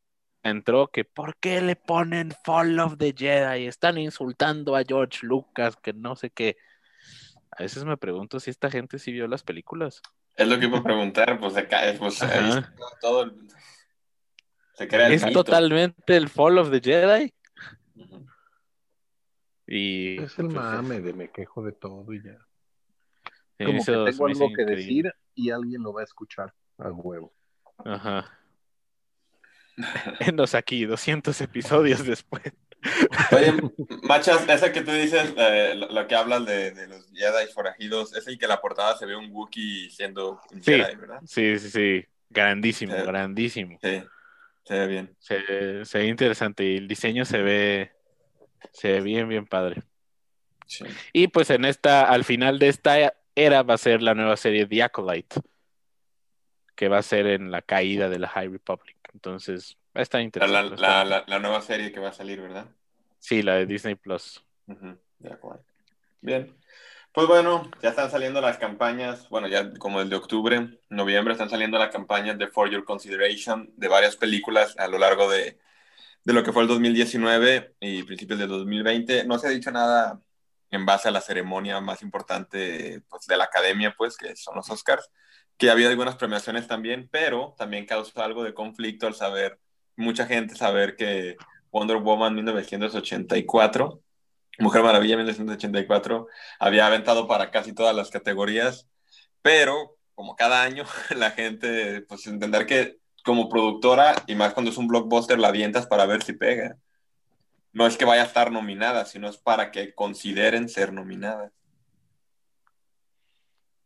entró 0.43 0.87
que 0.87 1.03
¿por 1.05 1.35
qué 1.37 1.61
le 1.61 1.75
ponen 1.75 2.31
Fall 2.43 2.79
of 2.79 2.97
the 2.97 3.13
Jedi? 3.15 3.67
Están 3.67 3.97
insultando 3.97 4.75
a 4.75 4.83
George 4.83 5.19
Lucas, 5.25 5.75
que 5.77 5.93
no 5.93 6.15
sé 6.15 6.29
qué. 6.29 6.57
A 7.51 7.63
veces 7.63 7.83
me 7.83 7.97
pregunto 7.97 8.39
si 8.39 8.49
esta 8.49 8.71
gente 8.71 8.99
sí 8.99 9.11
vio 9.11 9.27
las 9.27 9.43
películas. 9.43 10.01
Es 10.35 10.47
lo 10.47 10.57
que 10.59 10.65
iba 10.67 10.77
a 10.79 10.83
preguntar, 10.83 11.39
pues 11.39 11.53
se 11.53 11.67
cae, 11.67 11.93
pues 11.97 12.21
ahí 12.23 12.49
está 12.49 12.73
todo 13.01 13.23
el- 13.23 13.47
se 14.75 14.87
crea 14.87 15.07
el 15.07 15.13
Es 15.13 15.25
mito. 15.25 15.43
totalmente 15.43 16.15
el 16.15 16.29
Fall 16.29 16.57
of 16.57 16.71
the 16.71 16.79
Jedi. 16.81 17.33
Y 19.67 20.21
Es 20.21 20.39
el 20.39 20.45
pues, 20.47 20.55
mame 20.55 20.99
de 21.01 21.13
me 21.13 21.29
quejo 21.29 21.63
de 21.63 21.73
todo 21.73 22.11
y 22.13 22.23
ya. 22.23 22.37
Como 23.63 23.83
que 23.83 23.91
tengo 23.91 24.25
algo 24.27 24.47
que 24.47 24.61
increíble. 24.61 24.75
decir 24.75 25.13
y 25.35 25.51
alguien 25.51 25.83
lo 25.83 25.93
va 25.93 26.01
a 26.01 26.05
escuchar 26.05 26.53
a 26.77 26.89
huevo. 26.91 27.33
Ajá. 27.85 28.39
Enos 30.21 30.55
aquí, 30.55 30.85
200 30.85 31.39
episodios 31.41 32.05
después. 32.05 32.53
Oye, 33.31 33.53
Machas, 34.03 34.47
ese 34.47 34.71
que 34.71 34.81
tú 34.81 34.91
dices, 34.91 35.33
eh, 35.37 35.73
lo, 35.75 35.89
lo 35.89 36.07
que 36.07 36.15
hablas 36.15 36.45
de, 36.45 36.71
de 36.71 36.87
los 36.87 37.09
Jedi 37.11 37.47
forajidos, 37.53 38.15
es 38.15 38.27
el 38.27 38.37
que 38.37 38.47
la 38.47 38.61
portada 38.61 38.97
se 38.97 39.05
ve 39.05 39.15
un 39.15 39.29
Wookiee 39.31 39.89
siendo 39.89 40.41
un 40.51 40.63
Sí. 40.63 40.71
Jedi, 40.71 40.95
¿verdad? 40.95 41.19
Sí, 41.25 41.59
sí, 41.59 41.69
sí. 41.69 42.05
Grandísimo, 42.29 42.93
grandísimo. 43.05 43.79
Sí, 43.81 44.03
se 44.63 44.79
ve 44.79 44.87
bien. 44.87 45.15
Se, 45.19 45.83
se 45.83 45.97
ve 45.97 46.05
interesante 46.05 46.63
y 46.63 46.77
el 46.77 46.87
diseño 46.87 47.25
se 47.25 47.41
ve, 47.41 47.91
se 48.71 48.91
ve 48.93 49.01
bien, 49.01 49.27
bien 49.27 49.45
padre. 49.45 49.83
Sí. 50.67 50.85
Y 51.11 51.27
pues 51.27 51.49
en 51.49 51.65
esta, 51.65 52.03
al 52.03 52.23
final 52.23 52.59
de 52.59 52.67
esta 52.67 53.13
era 53.35 53.63
va 53.63 53.73
a 53.73 53.77
ser 53.79 54.03
la 54.03 54.13
nueva 54.13 54.37
serie 54.37 54.67
The 54.67 54.83
Acolyte, 54.83 55.41
que 56.75 56.87
va 56.87 56.99
a 56.99 57.03
ser 57.03 57.25
en 57.27 57.51
la 57.51 57.61
caída 57.63 58.09
de 58.09 58.19
la 58.19 58.27
High 58.27 58.49
Republic. 58.49 58.97
Entonces, 59.13 59.77
La, 59.93 60.21
interesante. 60.21 60.81
la, 60.81 60.87
va 60.87 60.99
a 60.99 61.03
estar- 61.03 61.07
la- 61.07 61.23
la 61.27 61.39
nueva 61.39 61.61
serie 61.61 61.91
que 61.91 61.99
va 61.99 62.09
a 62.09 62.13
salir, 62.13 62.41
¿verdad? 62.41 62.67
Sí, 63.19 63.41
la 63.41 63.55
de 63.55 63.65
Disney 63.65 63.95
Plus. 63.95 64.43
Ujú, 64.67 64.97
de 65.19 65.33
acuerdo. 65.33 65.63
Bien. 66.21 66.55
Pues 67.11 67.27
bueno, 67.27 67.69
ya 67.81 67.89
están 67.89 68.11
saliendo 68.11 68.39
las 68.39 68.59
campañas, 68.59 69.27
bueno, 69.29 69.47
ya 69.47 69.73
como 69.73 69.99
el 69.99 70.09
de 70.09 70.15
octubre, 70.15 70.79
noviembre, 70.89 71.33
están 71.33 71.49
saliendo 71.49 71.79
las 71.79 71.89
campañas 71.91 72.37
de 72.37 72.47
For 72.47 72.69
Your 72.69 72.85
Consideration 72.85 73.71
de 73.75 73.87
varias 73.87 74.15
películas 74.15 74.75
a 74.77 74.87
lo 74.87 74.99
largo 74.99 75.29
de, 75.29 75.59
de 76.23 76.33
lo 76.33 76.43
que 76.43 76.53
fue 76.53 76.61
el 76.61 76.67
2019 76.67 77.73
y 77.79 78.03
principios 78.03 78.37
del 78.39 78.49
2020. 78.49 79.25
No 79.25 79.39
se 79.39 79.47
ha 79.47 79.49
dicho 79.49 79.71
nada 79.71 80.21
en 80.69 80.85
base 80.85 81.07
a 81.07 81.11
la 81.11 81.19
ceremonia 81.21 81.81
más 81.81 82.03
importante 82.03 83.01
pues, 83.09 83.25
de 83.25 83.37
la 83.37 83.45
academia, 83.45 83.95
pues, 83.97 84.15
que 84.15 84.35
son 84.35 84.55
los 84.55 84.69
Oscars, 84.69 85.09
que 85.57 85.71
había 85.71 85.89
algunas 85.89 86.15
premiaciones 86.15 86.67
también, 86.67 87.09
pero 87.11 87.55
también 87.57 87.87
causó 87.87 88.21
algo 88.21 88.43
de 88.43 88.53
conflicto 88.53 89.07
al 89.07 89.15
saber, 89.15 89.59
mucha 89.99 90.25
gente 90.25 90.55
saber 90.55 90.95
que 90.95 91.37
Wonder 91.71 91.97
Woman 91.97 92.35
1984 92.35 94.01
Mujer 94.59 94.83
Maravilla 94.83 95.15
1984 95.15 96.27
había 96.59 96.85
aventado 96.85 97.27
para 97.27 97.49
casi 97.49 97.73
todas 97.73 97.95
las 97.95 98.09
categorías, 98.09 98.87
pero 99.41 99.95
como 100.15 100.35
cada 100.35 100.63
año 100.63 100.83
la 101.15 101.31
gente, 101.31 102.01
pues 102.01 102.27
entender 102.27 102.65
que 102.65 102.97
como 103.23 103.49
productora, 103.49 104.15
y 104.27 104.35
más 104.35 104.53
cuando 104.53 104.71
es 104.71 104.77
un 104.77 104.87
blockbuster, 104.87 105.39
la 105.39 105.49
avientas 105.49 105.87
para 105.87 106.05
ver 106.05 106.23
si 106.23 106.33
pega. 106.33 106.77
No 107.71 107.85
es 107.85 107.97
que 107.97 108.05
vaya 108.05 108.23
a 108.23 108.25
estar 108.25 108.51
nominada, 108.51 109.05
sino 109.05 109.29
es 109.29 109.37
para 109.37 109.71
que 109.71 109.93
consideren 109.93 110.67
ser 110.67 110.91
nominada. 110.91 111.51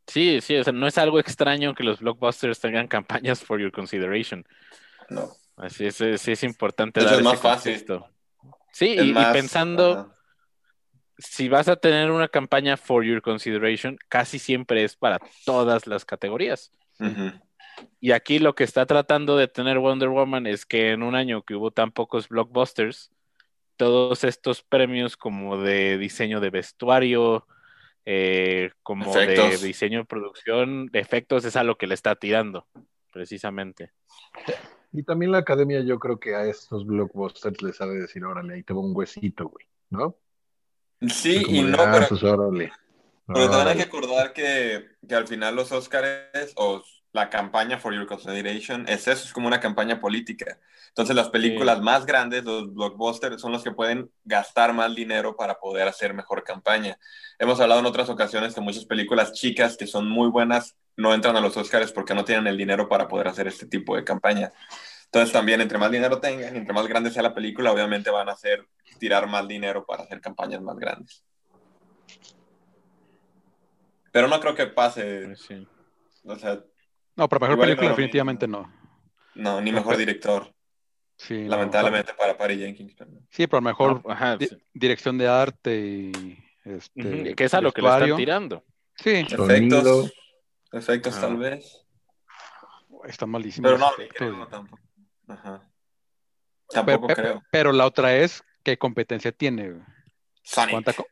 Sí, 0.08 0.40
sí, 0.42 0.56
o 0.58 0.64
sea, 0.64 0.74
no 0.74 0.88
es 0.88 0.98
algo 0.98 1.20
extraño 1.20 1.74
que 1.74 1.84
los 1.84 2.00
blockbusters 2.00 2.60
tengan 2.60 2.88
campañas 2.88 3.44
for 3.44 3.60
your 3.60 3.72
consideration. 3.72 4.46
No. 5.10 5.32
Así 5.56 5.86
es, 5.86 5.96
sí 5.96 6.32
es 6.32 6.44
importante 6.44 7.04
dar 7.04 7.16
es 7.16 7.24
más 7.24 7.34
ese 7.34 7.42
fácil. 7.42 7.72
contexto. 7.74 8.10
Sí, 8.72 8.96
y, 9.00 9.14
pensando, 9.14 10.12
si 11.18 11.48
vas 11.48 11.68
a 11.68 11.76
tener 11.76 12.10
una 12.10 12.28
campaña 12.28 12.76
for 12.76 13.04
your 13.04 13.22
consideration, 13.22 13.98
casi 14.10 14.40
siempre 14.40 14.84
es 14.84 14.96
para 14.96 15.20
todas 15.46 15.86
las 15.86 16.06
categorías. 16.06 16.72
Y 18.00 18.12
aquí 18.12 18.40
lo 18.40 18.56
que 18.56 18.64
está 18.64 18.86
tratando 18.86 19.38
de 19.38 19.48
tener 19.48 19.78
Wonder 19.80 20.10
Woman 20.10 20.48
es 20.48 20.66
que 20.66 20.92
en 20.92 21.04
un 21.04 21.16
año 21.16 21.44
que 21.44 21.56
hubo 21.56 21.72
tan 21.72 21.92
pocos 21.92 22.30
blockbusters, 22.30 23.12
todos 23.78 24.24
estos 24.24 24.64
premios 24.64 25.18
como 25.18 25.58
de 25.58 25.98
diseño 25.98 26.40
de 26.40 26.50
vestuario, 26.50 27.48
eh, 28.06 28.72
como 28.82 29.16
Efectos. 29.16 29.62
de 29.62 29.68
diseño 29.68 30.00
de 30.00 30.06
producción, 30.06 30.88
de 30.88 31.00
efectos, 31.00 31.46
es 31.46 31.56
a 31.56 31.64
lo 31.64 31.78
que 31.78 31.88
le 31.88 31.94
está 31.94 32.16
tirando, 32.16 32.68
precisamente. 33.12 33.92
Y 34.94 35.04
también 35.04 35.32
la 35.32 35.40
academia, 35.40 35.82
yo 35.82 35.98
creo 35.98 36.20
que 36.20 36.36
a 36.36 36.46
estos 36.46 36.86
blockbusters 36.86 37.62
les 37.64 37.76
sabe 37.76 37.96
decir, 37.96 38.24
órale, 38.24 38.54
ahí 38.54 38.64
te 38.64 38.74
va 38.74 38.80
un 38.80 38.96
huesito, 38.96 39.50
güey, 39.50 39.66
¿no? 39.90 40.16
Sí 41.10 41.44
y 41.48 41.64
de, 41.64 41.72
no, 41.72 41.82
ah, 41.82 41.90
pero 41.92 42.08
pues 42.08 42.24
órale. 42.24 42.72
Pero 43.26 43.50
también 43.50 43.68
hay 43.70 43.78
que 43.78 43.84
acordar 43.84 44.34
que, 44.34 44.86
que 45.08 45.16
al 45.16 45.28
final 45.28 45.56
los 45.56 45.72
Oscars 45.72 46.54
o 46.56 46.84
la 47.12 47.30
campaña 47.30 47.80
For 47.80 47.94
Your 47.94 48.06
Consideration 48.06 48.88
es 48.88 49.08
eso, 49.08 49.26
es 49.26 49.34
como 49.34 49.48
una 49.48 49.60
campaña 49.60 50.00
política. 50.00 50.60
Entonces 50.90 51.16
las 51.16 51.30
películas 51.30 51.78
Sí. 51.78 51.84
más 51.84 52.06
grandes, 52.06 52.44
los 52.44 52.74
blockbusters, 52.74 53.42
son 53.42 53.52
los 53.52 53.64
que 53.64 53.72
pueden 53.72 54.12
gastar 54.24 54.74
más 54.74 54.94
dinero 54.96 55.36
para 55.36 55.60
poder 55.60 55.88
hacer 55.88 56.14
mejor 56.14 56.44
campaña. 56.44 56.98
Hemos 57.40 57.60
hablado 57.60 57.80
en 57.80 57.86
otras 57.88 58.10
ocasiones 58.10 58.54
que 58.54 58.62
muchas 58.62 58.86
películas 58.86 59.34
chicas 59.34 59.76
que 59.78 59.88
son 59.88 60.08
muy 60.08 60.30
buenas 60.30 60.76
no 60.98 61.14
entran 61.14 61.36
a 61.36 61.42
los 61.42 61.56
Oscars 61.58 61.92
porque 61.92 62.14
no 62.14 62.24
tienen 62.26 62.48
el 62.48 62.58
dinero 62.58 62.88
para 62.88 63.08
poder 63.08 63.28
hacer 63.28 63.48
este 63.48 63.66
tipo 63.66 63.96
de 63.96 64.04
campaña. 64.04 64.52
Entonces 65.06 65.32
también 65.32 65.62
entre 65.62 65.78
más 65.78 65.92
dinero 65.92 66.20
tengan, 66.20 66.56
entre 66.56 66.74
más 66.74 66.88
grande 66.88 67.12
sea 67.12 67.22
la 67.24 67.34
película, 67.34 67.72
obviamente 67.72 68.10
van 68.10 68.30
a 68.30 68.34
hacer 68.34 68.68
tirar 69.00 69.28
más 69.28 69.48
dinero 69.48 69.86
para 69.86 70.04
hacer 70.04 70.22
campañas 70.22 70.62
más 70.62 70.78
grandes. 70.78 71.24
Pero 74.12 74.28
no 74.28 74.40
creo 74.40 74.56
que 74.56 74.68
pase, 74.68 75.24
Pues 75.26 75.42
sí. 75.42 75.68
o 76.24 76.36
sea, 76.38 76.62
No, 77.16 77.28
pero 77.30 77.40
mejor 77.42 77.60
película 77.60 77.90
no 77.90 77.96
definitivamente 77.96 78.48
no. 78.48 78.72
no, 79.36 79.62
ni 79.62 79.72
mejor 79.72 79.98
director, 79.98 80.54
Sí, 81.16 81.44
no. 81.44 81.50
lamentablemente 81.50 82.14
para 82.14 82.38
Patty 82.38 82.58
Jenkins. 82.58 82.94
pero- 82.98 83.12
Sí, 83.30 83.48
pero 83.48 83.62
mejor 83.62 84.02
No, 84.06 84.12
ajá, 84.12 84.38
di- 84.38 84.48
sí. 84.48 84.58
dirección 84.74 85.18
de 85.18 85.28
arte 85.28 85.76
y 85.80 86.38
este, 86.64 87.36
que 87.36 87.44
es 87.44 87.54
a 87.54 87.62
lo 87.62 87.72
que 87.72 87.82
le 87.82 87.90
están 87.90 88.16
tirando. 88.16 88.64
Sí, 88.96 89.26
Sonido. 89.28 90.06
Efectos, 90.74 91.14
efectos 91.14 91.18
Ah. 91.18 91.22
tal 91.22 91.38
vez. 91.38 91.80
están 93.06 93.30
malísimos. 93.30 93.70
Pero 93.72 93.78
no, 93.80 93.92
creo 94.16 94.48
tampoco. 94.48 94.82
Ajá. 95.28 95.62
Pero, 96.70 96.86
Tampoco 96.86 97.08
pe- 97.08 97.16
creo. 97.16 97.44
pero 97.52 97.72
la 97.72 97.86
otra 97.86 98.16
es 98.16 98.44
qué 98.64 98.78
competencia 98.78 99.32
tiene. 99.32 99.84
Sonic. 100.42 100.72
¿Cuánta, 100.72 100.94
co- 100.94 101.08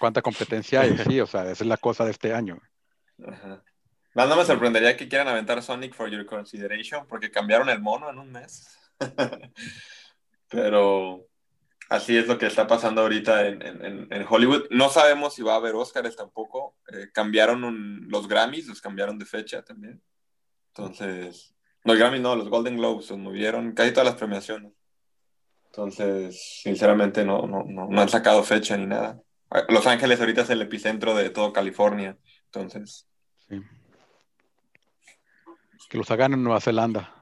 cuánta 0.00 0.22
competencia 0.22 0.80
hay? 0.82 0.96
Sí, 0.98 1.20
o 1.20 1.26
sea, 1.26 1.42
esa 1.42 1.64
es 1.64 1.66
la 1.66 1.76
cosa 1.76 2.04
de 2.04 2.10
este 2.12 2.32
año. 2.34 2.58
Ajá. 3.26 3.62
Más 4.14 4.28
no 4.28 4.36
me 4.36 4.44
sorprendería 4.44 4.96
que 4.96 5.08
quieran 5.08 5.28
aventar 5.28 5.62
Sonic 5.62 5.94
for 5.94 6.08
Your 6.10 6.26
Consideration 6.26 7.06
porque 7.06 7.30
cambiaron 7.30 7.68
el 7.70 7.80
mono 7.80 8.10
en 8.10 8.18
un 8.18 8.30
mes. 8.32 8.66
Pero 10.48 11.26
así 11.94 12.16
es 12.16 12.26
lo 12.26 12.38
que 12.38 12.46
está 12.46 12.66
pasando 12.66 13.02
ahorita 13.02 13.46
en, 13.46 13.62
en- 13.62 14.08
en- 14.12 14.26
Hollywood. 14.28 14.64
No 14.70 14.88
sabemos 14.88 15.34
si 15.34 15.42
va 15.42 15.54
a 15.54 15.56
haber 15.56 15.74
Oscars 15.74 16.16
tampoco. 16.16 16.76
Eh, 16.92 17.08
cambiaron 17.12 17.64
un- 17.64 18.06
los 18.08 18.26
Grammys, 18.28 18.66
los 18.68 18.80
cambiaron 18.80 19.18
de 19.18 19.26
fecha 19.26 19.62
también. 19.62 20.02
Entonces, 20.74 21.54
los 21.84 21.96
Grammys 21.98 22.20
no, 22.20 22.34
los 22.36 22.48
Golden 22.48 22.76
Globes 22.76 23.10
los 23.10 23.18
movieron, 23.18 23.72
casi 23.72 23.90
todas 23.92 24.06
las 24.06 24.16
premiaciones. 24.16 24.72
Entonces, 25.66 26.60
sinceramente 26.62 27.24
no, 27.24 27.46
no, 27.46 27.64
no, 27.66 27.88
no 27.88 28.00
han 28.00 28.08
sacado 28.08 28.42
fecha 28.44 28.76
ni 28.76 28.86
nada. 28.86 29.20
Los 29.68 29.86
Ángeles 29.86 30.20
ahorita 30.20 30.42
es 30.42 30.50
el 30.50 30.62
epicentro 30.62 31.14
de 31.14 31.30
todo 31.30 31.52
California. 31.52 32.16
Entonces, 32.46 33.06
Sí. 33.48 33.60
Que 35.90 35.98
los 35.98 36.10
hagan 36.10 36.32
en 36.32 36.42
Nueva 36.42 36.60
Zelanda. 36.60 37.12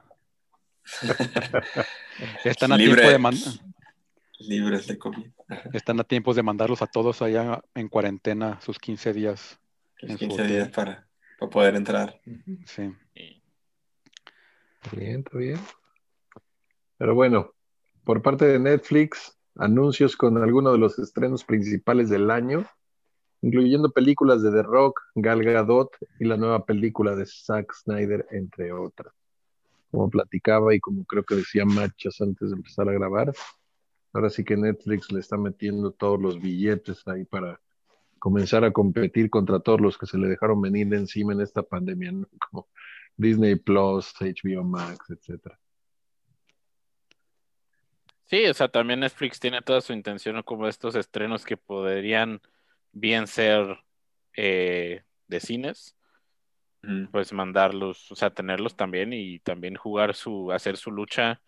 Están 2.43 2.71
a 2.71 2.77
Libre. 2.77 2.95
tiempo 3.01 3.11
de 3.11 3.17
man- 3.19 3.70
libres 4.47 4.87
de 4.87 4.97
COVID. 4.97 5.25
están 5.73 5.99
a 5.99 6.03
tiempo 6.03 6.33
de 6.33 6.43
mandarlos 6.43 6.81
a 6.81 6.87
todos 6.87 7.21
allá 7.21 7.61
en 7.75 7.87
cuarentena 7.89 8.59
sus 8.61 8.79
15 8.79 9.13
días. 9.13 9.59
Los 9.99 10.11
En 10.11 10.17
su 10.17 10.25
15 10.27 10.33
hotel. 10.35 10.47
días 10.55 10.69
para, 10.69 11.07
para 11.39 11.49
poder 11.49 11.75
entrar. 11.75 12.19
Sí. 12.65 12.93
Bien, 14.95 15.19
está 15.19 15.37
bien. 15.37 15.59
Pero 16.97 17.15
bueno, 17.15 17.51
por 18.03 18.21
parte 18.21 18.45
de 18.45 18.59
Netflix, 18.59 19.37
anuncios 19.55 20.15
con 20.15 20.37
algunos 20.41 20.73
de 20.73 20.79
los 20.79 20.97
estrenos 20.99 21.43
principales 21.43 22.09
del 22.09 22.31
año, 22.31 22.65
incluyendo 23.41 23.91
películas 23.91 24.41
de 24.43 24.51
The 24.51 24.63
Rock, 24.63 24.99
Gal 25.15 25.43
Gadot 25.43 25.89
y 26.19 26.25
la 26.25 26.37
nueva 26.37 26.65
película 26.65 27.15
de 27.15 27.25
Zack 27.25 27.73
Snyder, 27.73 28.27
entre 28.31 28.71
otras. 28.71 29.13
Como 29.91 30.09
platicaba 30.09 30.73
y 30.73 30.79
como 30.79 31.03
creo 31.05 31.23
que 31.23 31.35
decía 31.35 31.65
Machas 31.65 32.21
antes 32.21 32.49
de 32.49 32.55
empezar 32.55 32.87
a 32.87 32.93
grabar, 32.93 33.33
ahora 34.13 34.29
sí 34.29 34.43
que 34.43 34.57
Netflix 34.57 35.11
le 35.11 35.19
está 35.19 35.37
metiendo 35.37 35.91
todos 35.91 36.19
los 36.19 36.39
billetes 36.39 37.07
ahí 37.07 37.25
para 37.25 37.59
comenzar 38.19 38.63
a 38.63 38.71
competir 38.71 39.29
contra 39.29 39.59
todos 39.59 39.81
los 39.81 39.97
que 39.97 40.05
se 40.05 40.17
le 40.17 40.27
dejaron 40.27 40.61
venir 40.61 40.87
de 40.87 40.97
encima 40.97 41.33
en 41.33 41.41
esta 41.41 41.63
pandemia, 41.63 42.11
¿no? 42.11 42.27
Como 42.51 42.67
Disney 43.17 43.55
Plus, 43.55 44.13
HBO 44.19 44.63
Max, 44.63 45.09
etcétera. 45.09 45.59
Sí, 48.25 48.45
o 48.45 48.53
sea, 48.53 48.69
también 48.69 49.01
Netflix 49.01 49.39
tiene 49.41 49.61
toda 49.61 49.81
su 49.81 49.91
intención 49.91 50.41
como 50.43 50.67
estos 50.67 50.95
estrenos 50.95 51.43
que 51.43 51.57
podrían 51.57 52.39
bien 52.93 53.27
ser 53.27 53.83
eh, 54.37 55.03
de 55.27 55.39
cines, 55.41 55.97
Ujú. 56.81 57.11
pues 57.11 57.33
mandarlos, 57.33 58.09
o 58.09 58.15
sea, 58.15 58.33
tenerlos 58.33 58.77
también 58.77 59.11
y 59.11 59.39
también 59.39 59.75
jugar 59.75 60.15
su, 60.15 60.51
hacer 60.51 60.77
su 60.77 60.91
lucha. 60.91 61.41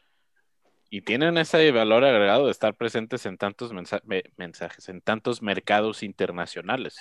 Y 0.95 1.01
tienen 1.01 1.39
ese 1.39 1.71
valor 1.71 2.05
agregado 2.05 2.45
de 2.45 2.51
estar 2.51 2.75
presentes 2.75 3.25
en 3.25 3.35
tantos 3.35 3.73
mensa- 3.73 4.03
me- 4.05 4.25
mensajes, 4.37 4.89
en 4.89 5.01
tantos 5.01 5.41
mercados 5.41 6.03
internacionales. 6.03 6.99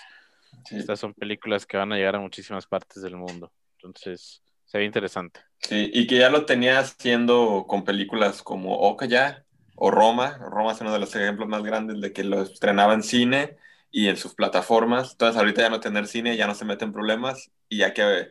Sí. 0.65 0.79
Estas 0.79 0.99
son 0.99 1.13
películas 1.13 1.67
que 1.67 1.77
van 1.77 1.93
a 1.93 1.97
llegar 1.97 2.17
a 2.17 2.19
muchísimas 2.19 2.67
partes 2.67 3.03
del 3.03 3.17
mundo. 3.17 3.53
Entonces, 3.77 4.43
se 4.65 4.79
ve 4.79 4.87
interesante. 4.87 5.41
Sí, 5.59 5.91
y 5.93 6.07
que 6.07 6.17
ya 6.17 6.31
lo 6.31 6.47
tenía 6.47 6.79
haciendo 6.79 7.67
con 7.69 7.85
películas 7.85 8.43
como 8.43 8.79
Okja 8.79 9.45
o 9.75 9.91
Roma. 9.91 10.39
Roma 10.41 10.73
es 10.73 10.81
uno 10.81 10.95
de 10.95 10.99
los 10.99 11.15
ejemplos 11.15 11.51
más 11.51 11.63
grandes 11.63 12.01
de 12.01 12.15
que 12.15 12.25
lo 12.25 12.41
estrenaba 12.41 12.95
en 12.95 13.03
cine 13.03 13.59
y 13.91 14.09
en 14.09 14.17
sus 14.17 14.35
plataformas. 14.35 15.13
Entonces 15.13 15.39
ahorita 15.39 15.61
ya 15.61 15.69
no 15.69 15.81
tener 15.81 16.07
cine, 16.07 16.39
ya 16.39 16.47
no 16.47 16.55
se 16.55 16.65
meten 16.65 16.93
problemas 16.95 17.51
y 17.69 17.77
ya 17.77 17.93
que 17.93 18.29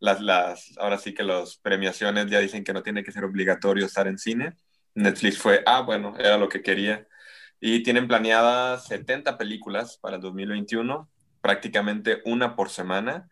las, 0.00 0.20
las, 0.20 0.76
ahora 0.76 0.98
sí 0.98 1.14
que 1.14 1.22
las 1.22 1.56
premiaciones 1.56 2.26
ya 2.26 2.40
dicen 2.40 2.62
que 2.62 2.74
no 2.74 2.82
tiene 2.82 3.02
que 3.02 3.10
ser 3.12 3.24
obligatorio 3.24 3.86
estar 3.86 4.06
en 4.06 4.18
cine. 4.18 4.52
Netflix 4.98 5.38
fue, 5.38 5.62
ah, 5.64 5.80
bueno, 5.80 6.14
era 6.18 6.36
lo 6.36 6.48
que 6.48 6.62
quería. 6.62 7.06
Y 7.60 7.82
tienen 7.82 8.08
planeadas 8.08 8.86
70 8.86 9.38
películas 9.38 9.96
para 9.98 10.16
el 10.16 10.22
2021, 10.22 11.08
prácticamente 11.40 12.20
una 12.24 12.56
por 12.56 12.70
semana. 12.70 13.28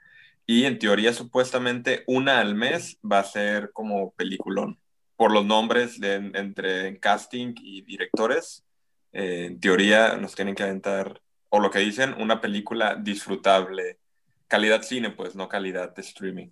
Y 0.47 0.65
en 0.65 0.79
teoría, 0.79 1.13
supuestamente, 1.13 2.05
una 2.07 2.39
al 2.39 2.55
mes 2.55 2.99
va 3.01 3.19
a 3.19 3.25
ser 3.25 3.73
como 3.73 4.13
peliculón. 4.13 4.79
Por 5.17 5.33
los 5.33 5.45
nombres 5.45 5.99
de, 5.99 6.15
entre 6.35 6.99
casting 7.01 7.55
y 7.63 7.83
directores, 7.83 8.65
eh, 9.13 9.47
en 9.47 9.61
teoría 9.61 10.17
nos 10.17 10.35
tienen 10.35 10.55
que 10.55 10.63
aventar, 10.63 11.21
o 11.49 11.59
lo 11.61 11.71
que 11.71 11.81
dicen, 11.81 12.15
una 12.19 12.41
película 12.41 12.95
disfrutable. 12.97 13.99
Calidad 14.47 14.83
cine, 14.83 15.11
pues, 15.11 15.35
no 15.35 15.49
calidad 15.49 15.95
de 15.95 16.03
streaming. 16.03 16.51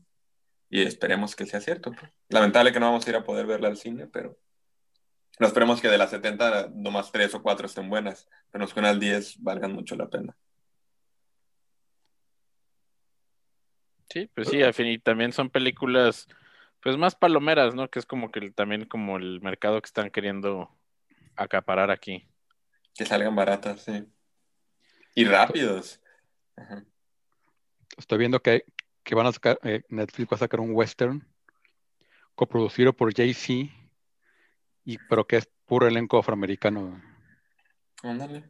Y 0.71 0.83
esperemos 0.83 1.37
que 1.37 1.47
sea 1.47 1.61
cierto. 1.61 1.93
Lamentable 2.29 2.73
que 2.73 2.81
no 2.81 2.87
vamos 2.87 3.07
a 3.07 3.11
ir 3.11 3.17
a 3.17 3.25
poder 3.25 3.47
verla 3.47 3.69
al 3.69 3.77
cine, 3.77 4.09
pero 4.09 4.37
no 5.41 5.47
esperemos 5.47 5.81
que 5.81 5.89
de 5.89 5.99
las 5.99 6.11
70 6.11 6.69
nomás 6.75 7.11
3 7.13 7.35
o 7.35 7.43
4 7.43 7.67
estén 7.67 7.89
buenas. 7.89 8.29
Pero 8.51 8.67
que 8.69 8.81
unas 8.81 9.01
10 9.01 9.43
valgan 9.43 9.73
mucho 9.73 9.97
la 9.97 10.09
pena. 10.09 10.37
Sí, 14.11 14.31
pues 14.35 14.49
sí, 14.49 14.63
al 14.63 14.75
fin, 14.75 14.87
y 14.87 14.99
también 14.99 15.33
son 15.33 15.51
películas, 15.51 16.29
pues 16.81 16.97
más 16.97 17.17
palomeras, 17.17 17.75
¿no? 17.75 17.89
Que 17.89 17.99
es 17.99 18.07
como 18.07 18.31
que 18.31 18.39
el- 18.39 18.55
también 18.55 18.85
como 18.85 19.17
el 19.17 19.41
mercado 19.41 19.81
que 19.81 19.87
están 19.87 20.11
queriendo 20.11 20.71
acaparar 21.35 21.91
aquí. 21.91 22.29
Que 22.95 23.05
salgan 23.07 23.35
baratas, 23.35 23.81
sí. 23.83 24.05
Y 25.17 25.25
rápidos. 25.25 26.01
Ajá. 26.57 26.85
Estoy 27.97 28.19
viendo 28.19 28.41
que, 28.41 28.65
que 29.03 29.15
van 29.15 29.27
a 29.27 29.33
sacar, 29.33 29.59
eh, 29.65 29.83
Netflix 29.89 30.31
va 30.33 30.37
a 30.37 30.39
sacar 30.39 30.61
un 30.61 30.73
western 30.75 31.27
coproducido 32.35 32.93
por 32.93 33.13
Jay-Z, 33.15 33.73
y, 34.85 34.99
pero 35.09 35.27
que 35.27 35.37
es 35.37 35.49
puro 35.67 35.87
elenco 35.87 36.19
afroamericano. 36.19 37.01
Ándale. 38.03 38.45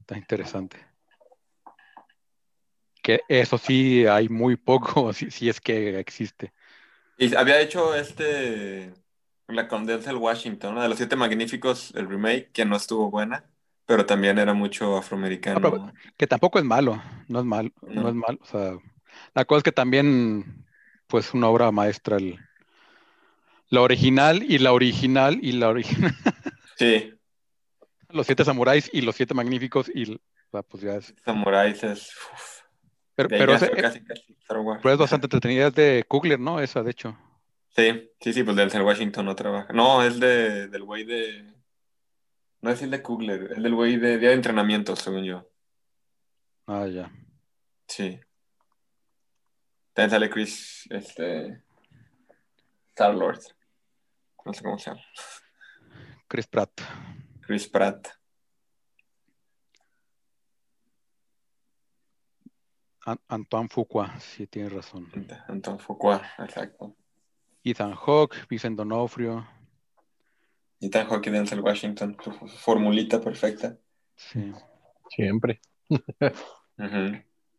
Está 0.00 0.16
interesante. 0.18 0.76
Que 3.02 3.20
eso 3.28 3.58
sí 3.58 4.06
hay 4.06 4.28
muy 4.28 4.56
poco, 4.56 5.12
si, 5.12 5.30
si 5.30 5.48
es 5.48 5.60
que 5.60 5.98
existe. 5.98 6.52
Y 7.18 7.34
había 7.34 7.60
hecho 7.60 7.94
este, 7.94 8.92
la 9.48 9.68
con 9.68 9.86
Denzel 9.86 10.16
Washington, 10.16 10.72
una 10.72 10.82
de 10.82 10.88
los 10.88 10.98
siete 10.98 11.16
magníficos, 11.16 11.94
el 11.94 12.08
remake, 12.08 12.50
que 12.52 12.64
no 12.64 12.76
estuvo 12.76 13.10
buena, 13.10 13.44
pero 13.86 14.04
también 14.04 14.38
era 14.38 14.52
mucho 14.52 14.96
afroamericano. 14.96 15.58
Ah, 15.58 15.70
pero- 15.70 15.92
Que 16.16 16.26
tampoco 16.26 16.58
es 16.58 16.64
malo, 16.64 17.00
no 17.28 17.38
es 17.40 17.44
malo, 17.46 17.70
no, 17.82 18.02
No. 18.02 18.08
es 18.08 18.14
malo. 18.14 18.38
O 18.42 18.46
sea, 18.46 18.72
la 19.34 19.44
cosa 19.46 19.58
es 19.58 19.64
que 19.64 19.72
también, 19.72 20.66
pues, 21.06 21.32
una 21.32 21.48
obra 21.48 21.70
maestra, 21.70 22.16
el, 22.18 22.38
la 23.68 23.80
original 23.82 24.42
y 24.42 24.58
la 24.58 24.72
original 24.72 25.38
y 25.42 25.52
la 25.52 25.68
original, 25.68 26.14
Sí, 26.76 27.12
los 28.10 28.26
siete 28.26 28.44
samuráis 28.44 28.88
y 28.92 29.00
los 29.00 29.16
siete 29.16 29.34
magníficos 29.34 29.88
y, 29.94 30.04
sea, 30.52 30.62
pues 30.62 30.82
ya 30.82 30.94
es. 30.96 31.14
Samuráis 31.24 31.82
es... 31.84 32.12
uf, 32.32 32.60
Pero, 33.14 33.28
pero, 33.28 33.52
ya 33.52 33.56
ese- 33.56 33.66
fue 33.68 33.76
casi, 33.82 34.04
casi 34.04 34.32
Star 34.40 34.58
Wars. 34.60 34.80
pero 34.82 34.94
es 34.94 34.98
bastante 35.00 35.26
entretenida, 35.26 35.68
es 35.68 35.74
de 35.74 36.04
Kugler, 36.06 36.38
¿no? 36.38 36.60
Esa, 36.60 36.82
de 36.82 36.90
hecho. 36.92 37.18
Sí, 37.76 38.10
sí, 38.20 38.32
sí, 38.32 38.42
pues 38.42 38.56
Denzel 38.56 38.82
Washington 38.82 39.26
no 39.26 39.34
trabaja. 39.36 39.72
No, 39.72 40.02
es 40.02 40.18
de, 40.20 40.68
del 40.68 40.82
güey 40.84 41.04
de... 41.04 41.52
No 42.62 42.70
es 42.70 42.80
el 42.82 42.90
de 42.90 43.02
Kugler, 43.02 43.52
es 43.56 43.62
del 43.62 43.74
güey 43.74 43.96
de 43.98 44.16
Día 44.18 44.30
de 44.30 44.34
Entrenamiento, 44.34 44.96
según 44.96 45.24
yo. 45.24 45.46
Ah, 46.66 46.86
ya. 46.86 47.10
Sí. 47.86 48.18
También 49.92 50.10
sale 50.10 50.30
Chris, 50.30 50.86
este... 50.90 51.60
Star-Lord. 52.96 53.40
No 54.46 54.54
sé 54.54 54.62
cómo 54.62 54.78
se 54.78 54.88
llama. 54.90 55.02
Chris 56.26 56.46
Pratt. 56.46 56.80
Chris 57.42 57.68
Pratt. 57.68 58.08
An- 63.04 63.20
Antoine 63.28 63.68
Fuqua, 63.68 64.18
sí, 64.18 64.46
tienes 64.46 64.72
razón. 64.72 65.08
Anton 65.46 65.78
Fuqua, 65.78 66.22
exacto. 66.38 66.96
Ethan 67.62 67.94
Hawke, 67.94 68.36
Vincent 68.48 68.78
Donofrio. 68.78 69.46
Ethan 70.80 71.06
Hawke 71.06 71.28
y 71.28 71.32
Denzel 71.32 71.60
Washington, 71.60 72.16
su 72.24 72.32
formulita 72.32 73.20
perfecta. 73.20 73.76
Sí. 74.16 74.52
Siempre. 75.10 75.60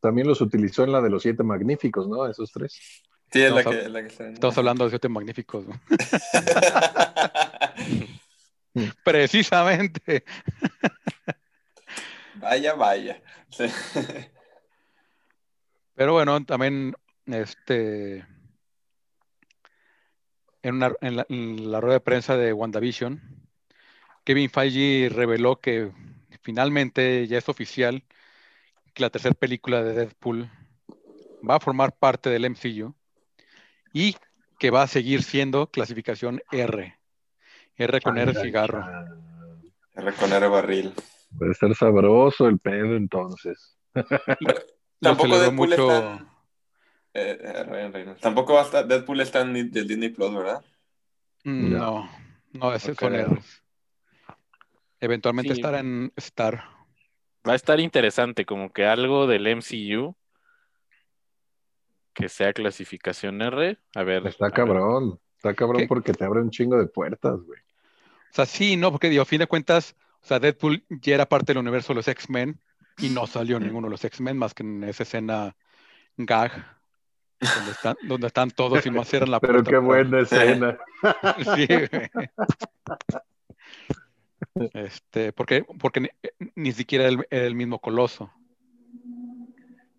También 0.02 0.28
los 0.28 0.42
utilizó 0.42 0.84
en 0.84 0.92
la 0.94 1.02
de 1.02 1.12
los 1.12 1.22
siete 1.22 1.44
magníficos, 1.44 2.08
¿no? 2.10 2.26
Esos 2.28 2.52
tres. 2.52 3.04
Sí, 3.32 3.42
es 3.42 3.52
la 3.52 3.60
Estamos 3.60 3.78
que, 3.80 3.86
es 3.86 3.92
la 3.92 4.02
que 4.02 4.08
está. 4.08 4.30
Estamos 4.30 4.58
hablando 4.58 4.84
de 4.86 4.90
siete 4.92 5.10
magníficos. 5.10 5.66
¿no? 5.68 5.80
Precisamente. 9.04 10.24
vaya, 12.36 12.74
vaya. 12.76 13.22
Sí. 13.50 13.66
Pero 15.96 16.14
bueno, 16.14 16.44
también 16.46 16.94
este 17.26 18.26
en, 20.62 20.76
una- 20.76 20.94
en 21.02 21.16
la, 21.18 21.26
en 21.30 21.72
la 21.72 21.82
rueda 21.82 21.96
de 21.96 22.02
prensa 22.02 22.38
de 22.38 22.54
WandaVision, 22.54 23.22
Kevin 24.24 24.50
Feige 24.50 25.10
reveló 25.10 25.60
que 25.60 25.92
finalmente 26.42 27.28
ya 27.28 27.38
es 27.40 27.50
oficial 27.50 28.04
que 28.94 29.02
la 29.04 29.10
tercera 29.10 29.34
película 29.34 29.84
de 29.84 29.94
Deadpool 29.94 30.50
va 31.48 31.56
a 31.56 31.60
formar 31.60 31.94
parte 31.96 32.30
del 32.30 32.46
MCU 32.46 32.94
y 33.94 34.16
que 34.60 34.72
va 34.72 34.84
a 34.84 34.88
seguir 34.88 35.24
siendo 35.24 35.68
clasificación 35.68 36.42
R. 36.52 36.98
R 37.76 38.02
con 38.02 38.18
R 38.18 38.34
cigarro. 38.34 38.86
R 39.96 40.14
con 40.14 40.32
R 40.34 40.48
barril. 40.48 40.94
Puede 41.38 41.54
ser 41.54 41.76
sabroso 41.76 42.48
el 42.48 42.60
pedo 42.60 42.96
entonces. 42.96 43.78
Tampoco 45.00 45.38
Deadpool 45.40 45.70
mucho. 45.70 45.92
está 45.92 46.28
eh, 47.14 47.38
eh. 47.42 48.16
Tampoco 48.22 48.54
va 48.54 48.62
a 48.62 48.64
estar, 48.64 48.88
Deadpool 48.88 49.22
está 49.22 49.42
en 49.42 49.72
del 49.72 49.88
Disney 49.88 50.10
Plus, 50.10 50.34
¿verdad? 50.34 50.64
Mm, 51.44 51.72
No. 51.74 51.78
No, 51.80 52.10
no, 52.54 52.74
ese 52.74 52.90
No 52.90 52.96
son 52.96 53.10
creo. 53.10 53.28
R's. 53.36 53.64
Eventualmente 55.00 55.54
Sí. 55.54 55.60
estará 55.60 55.80
en 55.80 56.12
Star. 56.16 56.64
Va 57.48 57.54
a 57.54 57.56
estar 57.56 57.80
interesante, 57.80 58.46
como 58.46 58.72
que 58.72 58.86
algo 58.86 59.28
del 59.28 59.46
MCU 59.48 60.16
que 62.18 62.30
sea 62.30 62.52
clasificación 62.52 63.40
R. 63.42 63.78
A 63.96 64.04
ver. 64.04 64.26
a 64.26 64.30
Está 64.30 64.46
ver. 64.46 64.54
cabrón. 64.54 65.20
Está 65.36 65.54
cabrón 65.54 65.82
¿Qué? 65.84 65.88
porque 65.88 66.14
te 66.14 66.26
abre 66.26 66.42
un 66.42 66.50
chingo 66.50 66.78
de 66.78 66.88
puertas, 66.88 67.40
güey. 67.46 67.60
O 67.60 68.34
sea, 68.34 68.46
sí, 68.48 68.76
no, 68.76 68.92
porque 68.92 69.10
digo, 69.10 69.22
a 69.22 69.26
fin 69.26 69.40
de 69.40 69.48
cuentas, 69.48 69.96
o 70.24 70.26
sea, 70.28 70.40
Deadpool 70.40 70.84
ya 70.90 71.14
era 71.16 71.28
parte 71.30 71.54
del 71.54 71.60
universo 71.60 71.94
de 71.94 71.98
los 71.98 72.08
X-Men 72.08 72.60
y 72.98 73.10
no 73.10 73.28
salió 73.28 73.60
ninguno 73.60 73.88
de 73.88 73.92
los 73.92 74.04
X-Men 74.04 74.38
más 74.38 74.54
que 74.56 74.64
en 74.64 74.84
esa 74.84 75.04
escena 75.04 75.56
gag 76.18 76.52
donde 77.40 77.72
están, 77.72 77.96
donde 78.08 78.28
están 78.28 78.50
todos 78.50 78.84
y 78.88 78.90
más 78.90 79.08
cierran 79.08 79.30
la 79.30 79.40
Pero 79.42 79.54
puerta. 79.64 79.70
qué 79.70 79.76
por- 79.78 79.86
buena 79.86 80.20
escena. 80.22 80.78
Sí, 81.56 81.68
güey. 81.68 82.10
Este, 84.74 85.34
porque, 85.34 85.64
porque 85.80 86.00
ni, 86.02 86.10
ni 86.56 86.72
siquiera 86.72 87.06
era 87.06 87.14
el, 87.14 87.28
era 87.30 87.46
el 87.46 87.54
mismo 87.56 87.80
coloso. 87.80 88.32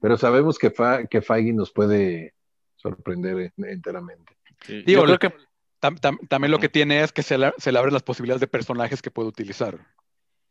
Pero 0.00 0.16
sabemos 0.16 0.58
que, 0.58 0.70
Fa- 0.70 1.04
que 1.06 1.20
Feige 1.22 1.52
nos 1.52 1.70
puede 1.72 2.34
sorprender 2.76 3.52
en- 3.56 3.64
enteramente. 3.64 4.36
Sí, 4.62 4.82
Digo, 4.82 5.06
yo 5.06 5.18
creo 5.18 5.30
que 5.32 5.48
Tam- 5.80 6.00
tam- 6.00 6.18
también 6.28 6.50
lo 6.50 6.58
que 6.58 6.68
tiene 6.68 7.02
es 7.04 7.12
que 7.12 7.22
se 7.22 7.38
le, 7.38 7.52
se 7.58 7.70
le 7.70 7.78
abren 7.78 7.94
las 7.94 8.02
posibilidades 8.02 8.40
de 8.40 8.48
personajes 8.48 9.00
que 9.00 9.12
puede 9.12 9.28
utilizar. 9.28 9.78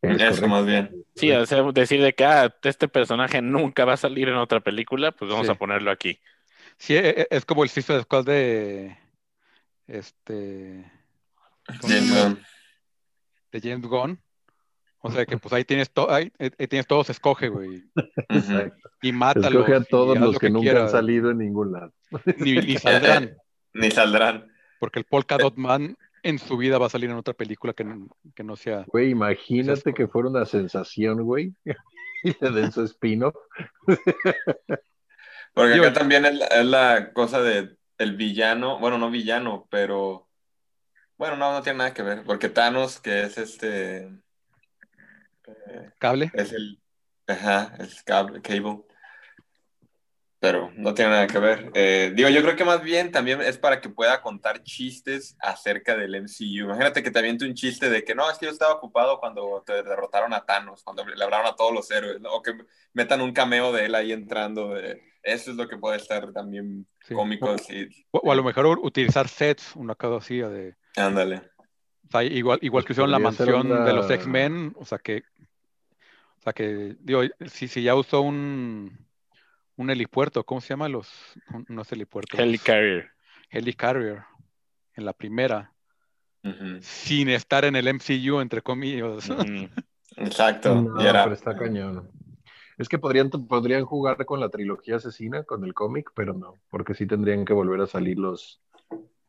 Es 0.01 0.21
Eso 0.21 0.47
más 0.47 0.65
bien. 0.65 1.03
sí, 1.15 1.31
o 1.31 1.45
sea, 1.45 1.63
decir 1.73 2.01
de 2.01 2.13
que 2.13 2.23
ah, 2.23 2.55
este 2.63 2.87
personaje 2.87 3.41
nunca 3.41 3.83
va 3.83 3.93
a 3.93 3.97
salir 3.97 4.29
en 4.29 4.35
otra 4.35 4.61
película, 4.61 5.11
pues 5.11 5.29
vamos 5.29 5.47
Sí. 5.47 5.51
a 5.51 5.55
ponerlo 5.55 5.91
aquí. 5.91 6.19
Sí, 6.77 6.95
e- 6.95 7.21
e- 7.23 7.27
es 7.29 7.43
como 7.43 7.63
el 7.63 7.69
Suicide 7.69 8.03
Squad 8.03 8.23
de 8.25 8.97
este 9.87 10.89
¿cómo 11.81 11.93
se 11.93 11.99
James? 12.01 12.23
Gunn. 12.23 12.43
de 13.51 13.61
James 13.61 13.87
Gunn. 13.87 14.21
O 14.99 15.11
sea 15.11 15.25
que 15.25 15.37
pues 15.37 15.53
ahí 15.53 15.63
tienes 15.63 15.91
todo, 15.91 16.11
ahí, 16.11 16.31
ahí 16.39 16.67
tienes 16.67 16.87
todo, 16.87 17.03
se 17.03 17.11
escoge, 17.11 17.49
güey. 17.49 17.83
Ujú. 18.29 18.71
Y 19.01 19.11
mátalo. 19.11 19.59
Escoge 19.59 19.75
a 19.75 19.83
todos 19.83 20.17
los 20.17 20.39
que, 20.39 20.49
nunca 20.49 20.81
han 20.83 20.89
salido 20.89 21.31
en 21.31 21.37
ningún 21.37 21.71
lado. 21.71 21.93
Ni, 22.37 22.55
ni 22.55 22.77
saldrán, 22.77 23.37
Ni 23.73 23.91
saldrán. 23.91 24.51
porque 24.79 24.99
el 24.99 25.05
Polka 25.05 25.37
Dot 25.37 25.55
Man 25.55 25.95
en 26.23 26.39
su 26.39 26.57
vida 26.57 26.77
va 26.77 26.87
a 26.87 26.89
salir 26.89 27.09
en 27.09 27.15
otra 27.15 27.33
película 27.33 27.73
que, 27.73 27.83
no- 27.83 28.07
que 28.35 28.43
no 28.43 28.55
sea. 28.55 28.85
Güey, 28.87 29.11
imagínate 29.11 29.93
que 29.93 30.07
fuera 30.07 30.29
una 30.29 30.45
sensación, 30.45 31.23
güey. 31.23 31.53
Y 32.23 32.33
le 32.41 32.49
den 32.51 32.71
su 32.71 32.83
spin-off. 32.83 33.35
Porque 35.53 35.75
acá 35.75 35.93
también 35.93 36.25
es 36.25 36.35
la, 36.35 36.45
es 36.47 36.65
la 36.65 37.13
cosa 37.13 37.41
de 37.41 37.77
el 37.97 38.15
villano, 38.15 38.79
bueno, 38.79 38.97
no 38.97 39.09
villano, 39.09 39.67
pero 39.71 40.27
bueno, 41.17 41.35
no, 41.35 41.51
no 41.51 41.61
tiene 41.63 41.79
nada 41.79 41.93
que 41.95 42.03
ver, 42.03 42.23
porque 42.25 42.47
Thanos, 42.49 42.99
que 42.99 43.23
es 43.23 43.39
este, 43.39 44.07
eh, 45.47 45.91
Cable. 45.99 46.31
es 46.33 46.51
el, 46.53 46.79
ajá, 47.27 47.75
es 47.79 48.03
cable, 48.03 48.41
cable, 48.41 48.81
pero 50.39 50.71
no 50.75 50.93
tiene 50.93 51.11
nada 51.11 51.25
que 51.27 51.39
ver. 51.39 51.71
Eh, 51.73 52.11
digo, 52.15 52.29
yo 52.29 52.43
creo 52.43 52.55
que 52.55 52.63
más 52.63 52.83
bien 52.83 53.11
también 53.11 53.41
es 53.41 53.57
para 53.57 53.81
que 53.81 53.89
pueda 53.89 54.21
contar 54.21 54.61
chistes 54.61 55.35
acerca 55.39 55.95
del 55.97 56.13
MCU. 56.13 56.65
Imagínate 56.65 57.01
que 57.01 57.09
te 57.09 57.17
aviente 57.19 57.43
un 57.45 57.55
chiste 57.55 57.89
de 57.89 58.03
que 58.03 58.13
no, 58.13 58.29
es 58.29 58.37
que 58.37 58.45
yo 58.45 58.51
estaba 58.51 58.73
ocupado 58.75 59.19
cuando 59.19 59.63
te 59.65 59.81
derrotaron 59.81 60.33
a 60.33 60.45
Thanos, 60.45 60.83
cuando 60.83 61.03
le 61.05 61.23
hablaron 61.23 61.47
a 61.47 61.55
todos 61.55 61.73
los 61.73 61.89
héroes, 61.89 62.21
¿no? 62.21 62.31
o 62.33 62.41
que 62.43 62.53
metan 62.93 63.21
un 63.21 63.33
cameo 63.33 63.71
de 63.73 63.85
él 63.85 63.95
ahí 63.95 64.11
entrando. 64.11 64.75
de- 64.75 65.01
eso 65.23 65.51
es 65.51 65.57
lo 65.57 65.67
que 65.67 65.75
puede 65.77 65.97
estar 65.97 66.31
también 66.31 66.87
Sí. 67.01 67.13
cómico. 67.15 67.57
Sí. 67.57 67.89
O, 68.11 68.19
o 68.19 68.31
a 68.31 68.35
lo 68.35 68.43
mejor 68.43 68.67
utilizar 68.81 69.27
sets, 69.27 69.75
una 69.75 69.95
cosa 69.95 70.17
así 70.23 70.37
de. 70.37 70.75
Ándale. 70.95 71.41
O 72.07 72.11
sea, 72.11 72.23
igual, 72.23 72.59
igual 72.61 72.83
que 72.83 72.87
Pues 72.89 72.95
hicieron 72.95 73.11
la 73.11 73.19
mansión 73.19 73.67
una- 73.71 73.83
de 73.85 73.93
los 73.93 74.09
X-Men, 74.09 74.73
o 74.77 74.85
sea 74.85 74.97
que, 74.97 75.23
o 76.39 76.41
sea 76.43 76.53
que, 76.53 76.95
digo, 76.99 77.21
si, 77.47 77.67
si 77.67 77.83
ya 77.83 77.95
usó 77.95 78.21
un, 78.21 78.97
un 79.75 79.89
helipuerto, 79.89 80.43
¿cómo 80.45 80.61
se 80.61 80.69
llama? 80.69 80.87
Los, 80.87 81.11
no 81.67 81.81
es 81.81 81.91
helipuerto, 81.91 82.37
Helicarrier. 82.37 83.11
helicarrier, 83.49 84.23
en 84.95 85.05
la 85.05 85.13
primera, 85.13 85.73
sin 86.81 87.27
estar 87.29 87.65
en 87.65 87.75
el 87.75 87.87
MCU, 87.87 88.39
entre 88.39 88.61
comillas. 88.61 89.29
Ujú. 89.29 89.69
Exacto. 90.17 90.73
No, 90.81 91.01
y 91.01 91.05
era- 91.07 91.23
pero 91.23 91.35
está 91.35 91.55
cañón. 91.55 92.09
Es 92.77 92.87
que 92.87 92.99
podrían, 92.99 93.29
podrían 93.29 93.85
jugar 93.85 94.23
con 94.25 94.39
la 94.39 94.49
trilogía 94.49 94.97
asesina, 94.97 95.43
con 95.43 95.63
el 95.65 95.73
cómic, 95.73 96.11
pero 96.15 96.33
no, 96.33 96.53
porque 96.69 96.93
sí 96.93 97.05
tendrían 97.07 97.43
que 97.43 97.53
volver 97.53 97.81
a 97.81 97.87
salir 97.87 98.17
los, 98.19 98.61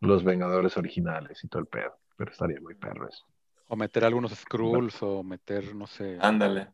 los 0.00 0.22
Vengadores 0.22 0.76
originales 0.76 1.42
y 1.42 1.48
todo 1.48 1.60
el 1.60 1.66
pedo. 1.66 1.96
Pero 2.18 2.32
estaría 2.32 2.60
muy 2.60 2.74
perro 2.74 3.08
eso. 3.08 3.24
O 3.68 3.76
meter 3.76 4.04
algunos 4.04 4.32
Skrulls, 4.32 5.00
o 5.02 5.22
meter, 5.22 5.72
no 5.74 5.86
sé, 5.86 6.18
Ándale. 6.20 6.72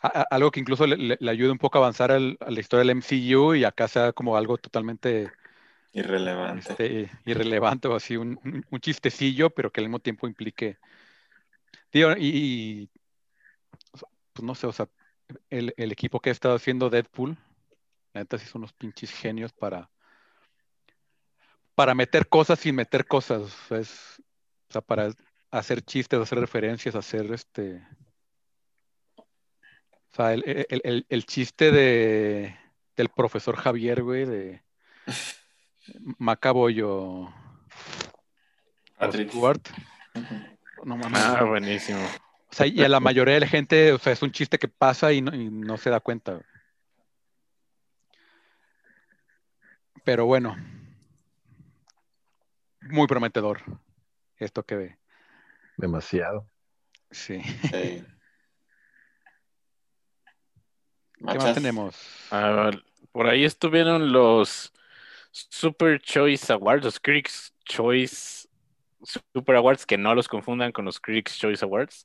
a- 0.00 0.20
a- 0.20 0.26
algo 0.30 0.50
que 0.50 0.60
incluso 0.60 0.86
le, 0.86 0.96
le- 0.96 1.18
le 1.20 1.30
ayude 1.30 1.50
un 1.50 1.58
poco 1.58 1.76
a 1.78 1.82
avanzar 1.82 2.10
al- 2.12 2.36
a 2.40 2.50
la 2.50 2.60
historia 2.60 2.80
del 2.84 2.96
MCU 2.96 3.54
y 3.54 3.64
acá 3.64 3.88
sea 3.88 4.12
como 4.12 4.36
algo 4.36 4.56
totalmente 4.56 5.30
Irrelevante. 5.92 6.72
este, 6.72 7.10
irrelevante 7.26 7.88
o 7.88 7.94
así, 7.94 8.16
un, 8.16 8.38
un- 8.44 8.64
un 8.70 8.80
chistecillo, 8.80 9.50
pero 9.50 9.70
que 9.70 9.80
al 9.80 9.86
mismo 9.86 9.98
tiempo 9.98 10.26
implique. 10.26 10.78
Digo, 11.92 12.12
y, 12.16 12.28
y, 12.28 12.90
pues 14.32 14.44
no 14.44 14.54
sé, 14.54 14.66
o 14.66 14.72
sea, 14.72 14.88
el, 15.50 15.74
el 15.76 15.92
equipo 15.92 16.20
que 16.20 16.30
ha 16.30 16.32
estado 16.32 16.54
haciendo 16.54 16.88
Deadpool, 16.90 17.36
la 18.14 18.20
neta 18.22 18.38
sí 18.38 18.46
son 18.46 18.60
unos 18.60 18.72
pinches 18.72 19.10
genios 19.10 19.52
para, 19.52 19.90
para 21.76 21.94
meter 21.94 22.26
cosas 22.28 22.58
sin 22.58 22.74
meter 22.74 23.06
cosas. 23.06 23.42
o 23.42 23.48
sea, 23.68 23.78
es- 23.78 24.20
o 24.68 24.72
sea, 24.72 24.80
para 24.80 25.10
hacer 25.52 25.80
chistes, 25.82 26.18
hacer 26.18 26.40
referencias, 26.40 26.96
hacer 26.96 27.30
este. 27.32 27.86
O 29.16 30.16
sea, 30.16 30.32
el, 30.32 30.42
el- 30.68 30.80
el- 30.82 31.06
el 31.08 31.26
chiste 31.26 31.70
de 31.70 32.56
del 32.96 33.08
profesor 33.10 33.56
Javier, 33.56 34.02
güey, 34.02 34.24
de 34.24 34.62
Macaboyo. 36.18 37.28
Ujú. 40.14 40.84
No 40.84 40.96
mames. 40.96 41.22
Ah, 41.22 41.44
buenísimo. 41.44 41.98
O 42.50 42.54
sea, 42.54 42.66
y 42.66 42.82
a 42.82 42.88
la 42.88 43.00
mayoría 43.00 43.34
de 43.34 43.40
la 43.40 43.46
gente, 43.46 43.92
o 43.92 43.98
sea, 43.98 44.14
es 44.14 44.22
un 44.22 44.32
chiste 44.32 44.58
que 44.58 44.68
pasa 44.68 45.12
y 45.12 45.20
no, 45.20 45.34
y 45.34 45.50
no 45.50 45.76
se 45.76 45.90
da 45.90 46.00
cuenta. 46.00 46.40
Pero 50.04 50.24
bueno, 50.24 50.56
muy 52.90 53.06
prometedor 53.06 53.62
esto 54.36 54.64
que 54.64 54.76
ve. 54.76 54.98
Demasiado. 55.76 56.50
Sí. 57.10 57.42
Sí. 57.42 58.04
¿Qué 61.18 61.38
más 61.38 61.54
tenemos? 61.54 61.96
Por 63.12 63.26
ahí 63.26 63.44
estuvieron 63.44 64.12
los 64.12 64.72
Super 65.30 66.00
Choice 66.00 66.52
Awards, 66.52 66.84
los 66.84 67.00
Critics 67.00 67.54
Choice 67.64 68.48
Super 69.02 69.56
Awards, 69.56 69.86
que 69.86 69.96
no 69.96 70.14
los 70.14 70.28
confundan 70.28 70.72
con 70.72 70.84
los 70.84 71.00
Critics 71.00 71.38
Choice 71.38 71.64
Awards. 71.64 72.04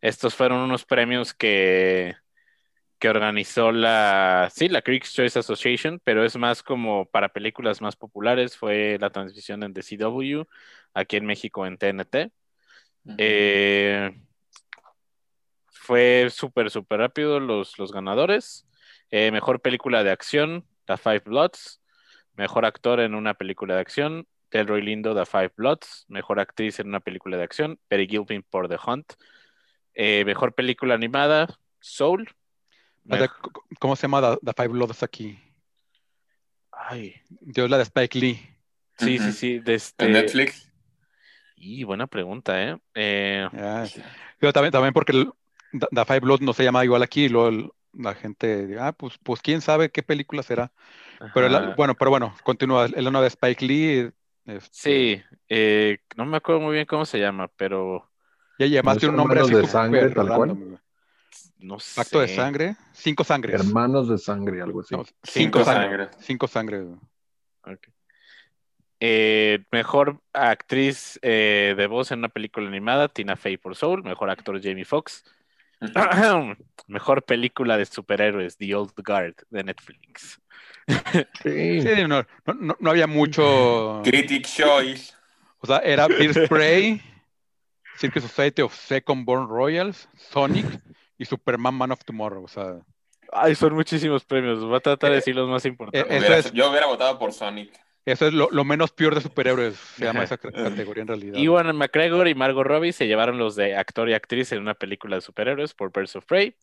Estos 0.00 0.34
fueron 0.34 0.60
unos 0.60 0.84
premios 0.84 1.34
que, 1.34 2.16
que 2.98 3.08
organizó 3.08 3.72
la, 3.72 4.48
sí, 4.54 4.68
la 4.68 4.82
Critics 4.82 5.12
Choice 5.12 5.38
Association, 5.38 6.00
pero 6.02 6.24
es 6.24 6.36
más 6.36 6.62
como 6.62 7.06
para 7.06 7.28
películas 7.28 7.80
más 7.80 7.96
populares. 7.96 8.56
Fue 8.56 8.96
la 9.00 9.10
transmisión 9.10 9.62
en 9.62 9.74
DCW, 9.74 10.44
aquí 10.94 11.16
en 11.16 11.26
México 11.26 11.66
en 11.66 11.76
TNT. 11.76 12.32
Eh, 13.18 14.10
fue 15.68 16.28
súper, 16.30 16.70
súper 16.70 17.00
rápido 17.00 17.38
los, 17.38 17.78
los 17.78 17.92
ganadores. 17.92 18.66
Eh, 19.10 19.30
mejor 19.30 19.60
película 19.60 20.02
de 20.02 20.10
acción, 20.10 20.66
The 20.86 20.96
Five 20.96 21.22
Bloods. 21.26 21.80
Mejor 22.34 22.64
actor 22.66 23.00
en 23.00 23.14
una 23.14 23.34
película 23.34 23.74
de 23.74 23.80
acción, 23.80 24.26
Delroy 24.50 24.82
Lindo, 24.82 25.14
The 25.14 25.26
Five 25.26 25.52
Bloods. 25.56 26.06
Mejor 26.08 26.40
actriz 26.40 26.80
en 26.80 26.88
una 26.88 27.00
película 27.00 27.36
de 27.36 27.44
acción, 27.44 27.78
Perry 27.88 28.08
Gilpin 28.08 28.42
por 28.42 28.68
The 28.68 28.78
Hunt. 28.84 29.12
Eh, 29.94 30.24
mejor 30.24 30.54
película 30.54 30.94
animada, 30.94 31.48
Soul. 31.80 32.28
¿Cómo 33.78 33.96
se 33.96 34.02
llama 34.02 34.20
The, 34.20 34.38
The 34.42 34.52
Five 34.52 34.68
Bloods 34.68 35.02
aquí? 35.02 35.38
Ay, 36.72 37.14
Dios 37.40 37.70
la 37.70 37.78
de 37.78 37.84
Spike 37.84 38.18
Lee. 38.18 38.40
sí, 38.98 39.18
sí, 39.18 39.32
sí. 39.32 39.58
De 39.60 39.74
este... 39.74 40.06
En 40.06 40.12
Netflix. 40.12 40.70
Y 41.56 41.84
buena 41.84 42.06
pregunta, 42.06 42.62
¿eh? 42.62 42.78
Eh, 42.94 43.48
Ya. 43.52 43.86
Pero 44.38 44.52
también, 44.52 44.72
también 44.72 44.92
porque 44.92 45.12
el, 45.12 45.32
The, 45.72 45.86
The 45.90 46.04
Five 46.04 46.20
Bloods 46.20 46.42
no 46.42 46.52
se 46.52 46.64
llama 46.64 46.84
igual 46.84 47.02
aquí, 47.02 47.24
y 47.24 47.28
luego 47.28 47.48
el- 47.48 47.70
la 47.94 48.14
gente, 48.14 48.76
ah, 48.78 48.92
pues, 48.92 49.16
pues 49.22 49.40
quién 49.40 49.62
sabe 49.62 49.90
qué 49.90 50.02
película 50.02 50.42
será. 50.42 50.70
Pero 51.32 51.74
bueno, 51.76 51.94
pero 51.94 52.10
bueno, 52.10 52.34
continúa. 52.44 52.84
El 52.86 53.08
uno 53.08 53.22
de 53.22 53.28
Spike 53.28 53.64
Lee. 53.64 54.10
este, 54.44 54.68
Sí, 54.70 55.22
eh, 55.48 55.98
no 56.16 56.26
me 56.26 56.36
acuerdo 56.36 56.60
muy 56.60 56.74
bien 56.74 56.84
cómo 56.86 57.06
se 57.06 57.18
llama, 57.18 57.48
pero 57.56 58.10
Y 58.58 58.64
además 58.64 58.96
¿No 58.96 59.00
tiene 59.00 59.10
un 59.12 59.16
nombre 59.16 59.40
así 59.40 59.54
de 59.54 59.66
Sangre, 59.66 60.10
tal 60.10 60.28
cual? 60.28 60.78
No 61.58 61.78
sé. 61.80 61.96
Pacto 62.00 62.20
de 62.20 62.28
sangre. 62.28 62.76
Cinco 62.92 63.24
sangres. 63.24 63.60
Hermanos 63.60 64.08
de 64.08 64.18
sangre, 64.18 64.60
algo 64.62 64.80
así. 64.80 64.94
No, 64.94 65.04
Cinco 65.04 65.14
cinco 65.24 65.64
sangres. 65.64 66.10
sangres. 66.10 66.26
Cinco. 66.26 67.00
Ok. 67.64 67.88
Eh, 68.98 69.64
mejor 69.72 70.20
actriz 70.32 71.18
eh, 71.22 71.74
de 71.76 71.86
voz 71.86 72.10
en 72.12 72.20
una 72.20 72.28
película 72.30 72.66
animada, 72.68 73.08
Tina 73.08 73.36
Fey 73.36 73.56
por 73.58 73.76
Soul. 73.76 74.02
Mejor 74.02 74.30
actor, 74.30 74.60
Jamie 74.62 74.84
Foxx. 74.84 75.24
Mejor 76.86 77.22
película 77.24 77.76
de 77.76 77.84
superhéroes, 77.84 78.56
The 78.56 78.74
Old 78.74 78.92
Guard 78.96 79.34
de 79.50 79.64
Netflix. 79.64 80.40
Sí. 81.42 81.82
Sí, 81.82 81.88
no, 82.06 82.24
no, 82.46 82.54
no- 82.54 82.76
no 82.78 82.90
había 82.90 83.06
mucho. 83.08 84.00
Critic 84.04 84.46
Choice. 84.46 85.12
O 85.58 85.66
sea, 85.66 85.78
era 85.78 86.06
Birds 86.06 86.48
Prey, 86.48 87.02
Circus 87.98 88.22
Society 88.22 88.62
of 88.62 88.72
Second 88.72 89.24
Born 89.24 89.48
Royals, 89.48 90.08
Sonic 90.16 90.64
y 91.18 91.24
Superman 91.24 91.74
Man 91.74 91.92
of 91.92 92.04
Tomorrow. 92.04 92.44
O 92.44 92.48
sea, 92.48 92.78
Ay, 93.32 93.54
son 93.56 93.74
muchísimos 93.74 94.24
premios. 94.24 94.64
Voy 94.64 94.76
a 94.76 94.80
tratar 94.80 95.10
de 95.10 95.16
decir 95.16 95.34
los 95.34 95.48
más 95.48 95.64
importantes. 95.64 96.02
eh, 96.10 96.16
Eso 96.16 96.26
Hubiera- 96.26 96.38
es- 96.38 96.52
Yo 96.52 96.70
hubiera 96.70 96.86
votado 96.86 97.18
por 97.18 97.32
Sonic. 97.32 97.72
eso 98.04 98.26
es 98.28 98.32
lo, 98.32 98.48
lo 98.52 98.64
menos 98.64 98.92
peor 98.92 99.14
de 99.16 99.20
superhéroes. 99.20 99.74
Se 99.76 100.04
llama 100.04 100.22
esa 100.22 100.38
categoría 100.38 101.02
en 101.02 101.08
realidad. 101.08 101.36
Ewan 101.38 101.74
McGregor 101.76 102.28
y 102.28 102.34
Margot 102.36 102.64
Robbie 102.64 102.92
se 102.92 103.06
llevaron 103.08 103.36
los 103.38 103.56
de 103.56 103.74
actor 103.76 104.08
y 104.08 104.14
actriz 104.14 104.52
en 104.52 104.60
una 104.60 104.74
película 104.74 105.16
de 105.16 105.22
superhéroes 105.22 105.74
por 105.74 105.90
Birds 105.92 106.14
of 106.16 106.24
Prey. 106.24 106.54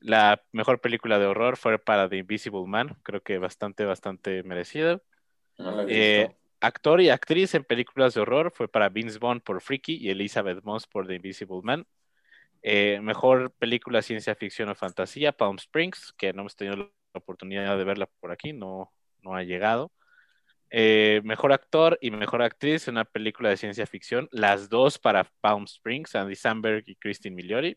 La 0.00 0.42
mejor 0.50 0.80
película 0.80 1.20
de 1.20 1.26
horror 1.26 1.56
fue 1.56 1.78
para 1.78 2.08
The 2.08 2.16
Invisible 2.16 2.64
Man, 2.66 2.96
creo 3.04 3.20
que 3.22 3.38
bastante, 3.38 3.84
bastante 3.84 4.42
merecida. 4.42 5.00
No 5.58 5.70
lo 5.70 5.82
he 5.88 6.22
Eh, 6.22 6.36
actor 6.60 7.00
y 7.00 7.10
actriz 7.10 7.54
en 7.54 7.62
películas 7.62 8.14
de 8.14 8.22
horror 8.22 8.50
fue 8.52 8.66
para 8.66 8.88
Vince 8.88 9.18
Vaughn 9.20 9.40
por 9.40 9.60
Freaky 9.60 9.98
y 9.98 10.10
Elizabeth 10.10 10.64
Moss 10.64 10.88
por 10.88 11.06
The 11.06 11.14
Invisible 11.14 11.60
Man. 11.62 11.86
Eh, 12.62 13.00
mejor 13.02 13.52
película 13.58 14.02
ciencia 14.02 14.34
ficción 14.34 14.68
o 14.68 14.74
fantasía, 14.74 15.32
Palm 15.32 15.56
Springs, 15.56 16.14
que 16.16 16.32
no 16.32 16.42
hemos 16.42 16.56
tenido 16.56 16.76
la 16.76 16.88
oportunidad 17.12 17.76
de 17.76 17.84
verla 17.84 18.08
por 18.20 18.30
aquí, 18.30 18.52
no, 18.52 18.92
no 19.22 19.34
ha 19.34 19.42
llegado. 19.42 19.90
Eh, 20.70 21.20
mejor 21.24 21.52
actor 21.52 21.98
y 22.00 22.10
mejor 22.10 22.40
actriz 22.40 22.88
en 22.88 22.94
una 22.94 23.04
película 23.04 23.50
de 23.50 23.56
ciencia 23.56 23.84
ficción, 23.86 24.28
las 24.30 24.68
dos 24.68 24.98
para 24.98 25.24
Palm 25.40 25.64
Springs, 25.64 26.14
Andy 26.14 26.36
Samberg 26.36 26.84
y 26.86 26.94
Christine 26.94 27.36
Milioti. 27.36 27.76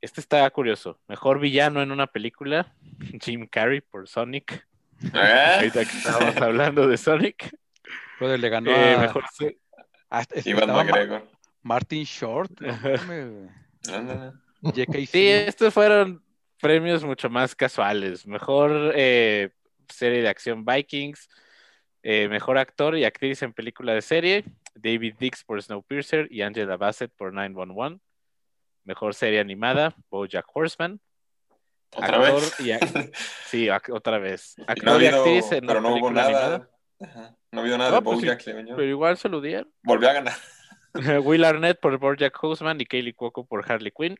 Este 0.00 0.20
está 0.20 0.48
curioso. 0.50 0.98
Mejor 1.06 1.38
villano 1.38 1.82
en 1.82 1.92
una 1.92 2.06
película, 2.06 2.74
Jim 3.22 3.46
Carrey 3.46 3.80
por 3.80 4.08
Sonic. 4.08 4.66
¿Eh? 5.14 5.54
Ahorita 5.56 5.84
que 5.84 5.96
estábamos 5.96 6.36
hablando 6.36 6.88
de 6.88 6.96
Sonic. 6.96 7.54
Brother, 8.18 8.40
le 8.40 8.48
ganó 8.48 8.70
Eh, 8.70 8.94
a, 8.94 8.98
mejor 8.98 9.24
Iván 10.44 10.72
McGregor. 10.72 11.35
Martin 11.66 12.04
Short. 12.04 12.52
no. 13.90 14.32
Sí, 14.72 15.28
estos 15.28 15.74
fueron 15.74 16.22
premios 16.60 17.04
mucho 17.04 17.28
más 17.28 17.54
casuales. 17.54 18.26
Mejor 18.26 18.92
eh, 18.94 19.50
serie 19.88 20.22
de 20.22 20.28
acción 20.28 20.64
Vikings, 20.64 21.28
eh, 22.02 22.28
mejor 22.28 22.58
actor 22.58 22.96
y 22.96 23.04
actriz 23.04 23.42
en 23.42 23.52
película 23.52 23.94
de 23.94 24.02
serie, 24.02 24.44
David 24.74 25.14
Dix 25.18 25.44
por 25.44 25.60
Snowpiercer 25.60 26.28
y 26.30 26.42
Angela 26.42 26.76
Bassett 26.76 27.12
por 27.16 27.32
911. 27.32 28.00
Mejor 28.84 29.14
serie 29.14 29.40
animada, 29.40 29.94
BoJack 30.10 30.46
Horseman. 30.54 31.00
¿Otra 31.96 32.18
Actor 32.18 32.42
vez? 32.42 32.60
y 32.60 32.70
sí, 33.48 33.68
otra 33.70 34.18
vez. 34.18 34.54
No 34.58 34.64
Actor 34.68 35.02
y 35.02 35.06
actriz 35.06 35.52
en 35.52 35.66
pero 35.66 35.80
no 35.80 35.96
hubo 35.96 36.10
nada. 36.12 36.26
animada. 36.28 36.70
Ajá. 37.00 37.36
No 37.50 37.58
ha 37.58 37.62
habido 37.62 37.78
nada 37.78 37.90
No, 37.90 37.96
de 37.96 38.02
pues 38.02 38.20
sí, 38.20 38.26
Bojack, 38.26 38.66
yo. 38.66 38.76
Pero 38.76 38.88
igual 38.88 39.16
se 39.16 39.28
lo 39.28 39.40
dieron. 39.40 39.70
Volvió 39.82 40.10
a 40.10 40.12
ganar. 40.12 40.34
Will 41.24 41.44
Arnett 41.44 41.80
por 41.80 41.98
BoJack 41.98 42.42
Horseman 42.42 42.80
y 42.80 42.86
Kaylee 42.86 43.14
Cuoco 43.14 43.44
por 43.44 43.70
Harley 43.70 43.90
Quinn. 43.90 44.18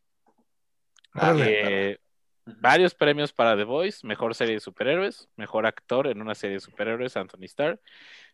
Eh, 1.38 1.98
varios 2.44 2.94
premios 2.94 3.32
para 3.32 3.56
The 3.56 3.64
Voice, 3.64 4.06
mejor 4.06 4.34
serie 4.34 4.54
de 4.54 4.60
superhéroes, 4.60 5.28
mejor 5.36 5.66
actor 5.66 6.06
en 6.06 6.20
una 6.20 6.34
serie 6.34 6.56
de 6.56 6.60
superhéroes, 6.60 7.16
Anthony 7.16 7.44
Starr, 7.44 7.80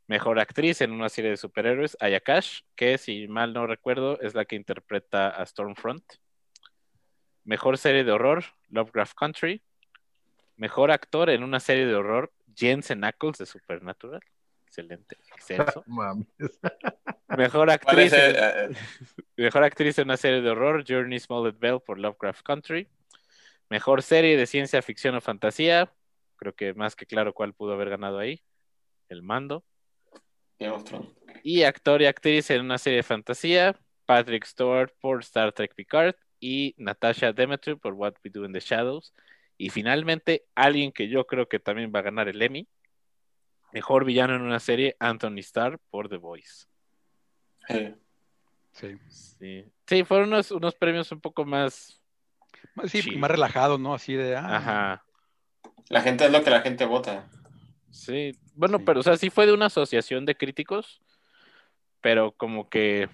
mejor 0.07 0.40
actriz 0.40 0.80
en 0.80 0.93
una 0.93 1.09
serie 1.09 1.30
de 1.30 1.36
superhéroes, 1.36 1.97
Aya 2.01 2.20
Cash, 2.20 2.61
que 2.74 2.99
si 2.99 3.28
mal 3.28 3.53
no 3.53 3.66
recuerdo 3.66 4.20
es 4.20 4.34
la 4.34 4.45
que 4.45 4.57
interpreta 4.57 5.28
a 5.28 5.47
Stormfront. 5.47 6.05
Mejor 7.45 7.78
serie 7.78 8.05
de 8.05 8.12
horror, 8.12 8.45
Lovecraft 8.68 9.14
Country. 9.16 9.62
Mejor 10.57 10.90
actor 10.93 11.30
en 11.30 11.43
una 11.43 11.59
serie 11.59 11.86
de 11.86 11.95
horror, 11.95 12.32
Jensen 12.55 13.05
Ackles 13.05 13.38
de 13.38 13.47
Supernatural. 13.47 14.22
Excelente, 14.73 15.16
excelso. 15.37 15.85
Mames. 15.87 16.27
Mejor 17.37 17.66
¿Cuál 17.66 17.70
actriz, 17.70 18.12
el- 18.14 18.37
eh, 18.39 18.70
Mejor 19.37 19.64
actriz 19.64 19.99
en 19.99 20.05
una 20.07 20.16
serie 20.16 20.41
de 20.41 20.49
horror, 20.49 20.83
Journey 20.89 21.20
Smollett 21.20 21.59
Bell 21.59 21.81
por 21.85 21.99
Lovecraft 21.99 22.43
Country. 22.43 22.89
Mejor 23.68 24.03
serie 24.03 24.37
de 24.39 24.47
ciencia 24.47 24.81
ficción 24.81 25.14
o 25.14 25.20
fantasía. 25.20 25.93
Creo 26.37 26.55
que 26.55 26.73
más 26.73 26.97
que 26.97 27.05
claro 27.05 27.35
cuál 27.35 27.53
pudo 27.53 27.75
haber 27.75 27.91
ganado 27.91 28.18
ahí. 28.18 28.43
El 29.11 29.23
mando. 29.23 29.62
Y 31.43 31.64
actor 31.64 32.01
y 32.01 32.07
actriz 32.07 32.51
en 32.51 32.62
una 32.62 32.79
serie 32.79 32.99
de 32.99 33.03
fantasía, 33.03 33.79
Patrick 34.07 34.45
Stewart 34.47 34.93
por 35.01 35.20
Star 35.20 35.53
Trek 35.53 35.75
Picard 35.75 36.14
y 36.41 36.75
Natasha 36.79 37.33
Demetriou 37.33 37.79
por 37.79 37.93
What 37.95 38.14
We 38.25 38.31
Do 38.31 38.45
in 38.47 38.53
the 38.53 38.61
Shadows. 38.61 39.12
Y 39.59 39.68
finalmente, 39.70 40.45
alguien 40.55 40.93
que 40.93 41.09
yo 41.09 41.27
creo 41.27 41.47
que 41.49 41.59
también 41.59 41.93
va 41.95 41.99
a 41.99 42.03
ganar 42.03 42.29
el 42.29 42.41
Emmy. 42.41 42.66
Mejor 43.73 44.05
villano 44.05 44.35
en 44.35 44.43
una 44.43 44.61
serie, 44.61 44.97
Anthony 44.99 45.39
Starr 45.39 45.79
por 45.91 46.09
The 46.09 46.16
Voice. 46.18 46.66
Sí. 47.68 47.95
Sí. 48.73 48.99
Sí, 49.09 49.64
sí 49.87 50.05
fueron 50.05 50.29
unos, 50.29 50.51
unos 50.51 50.75
premios 50.75 51.11
un 51.12 51.20
poco 51.20 51.45
más... 51.45 52.01
Sí, 52.87 53.03
Sí. 53.03 53.16
más 53.16 53.31
relajado, 53.31 53.77
¿no? 53.79 53.95
Así 53.95 54.14
de. 54.14 54.37
ah, 54.37 54.57
Ajá. 54.57 55.05
La 55.89 56.01
gente 56.01 56.25
es 56.25 56.33
lo 56.33 56.43
que 56.43 56.51
la 56.51 56.61
gente 56.61 56.85
vota. 56.87 57.29
Sí, 57.91 58.33
bueno, 58.55 58.79
Sí. 58.79 58.85
pero 58.87 59.01
o 59.01 59.03
sea, 59.03 59.16
sí 59.16 59.29
fue 59.31 59.47
de 59.47 59.53
una 59.53 59.66
asociación 59.66 60.25
de 60.25 60.37
críticos, 60.37 61.03
pero 62.01 62.33
como 62.33 62.68
que, 62.70 63.09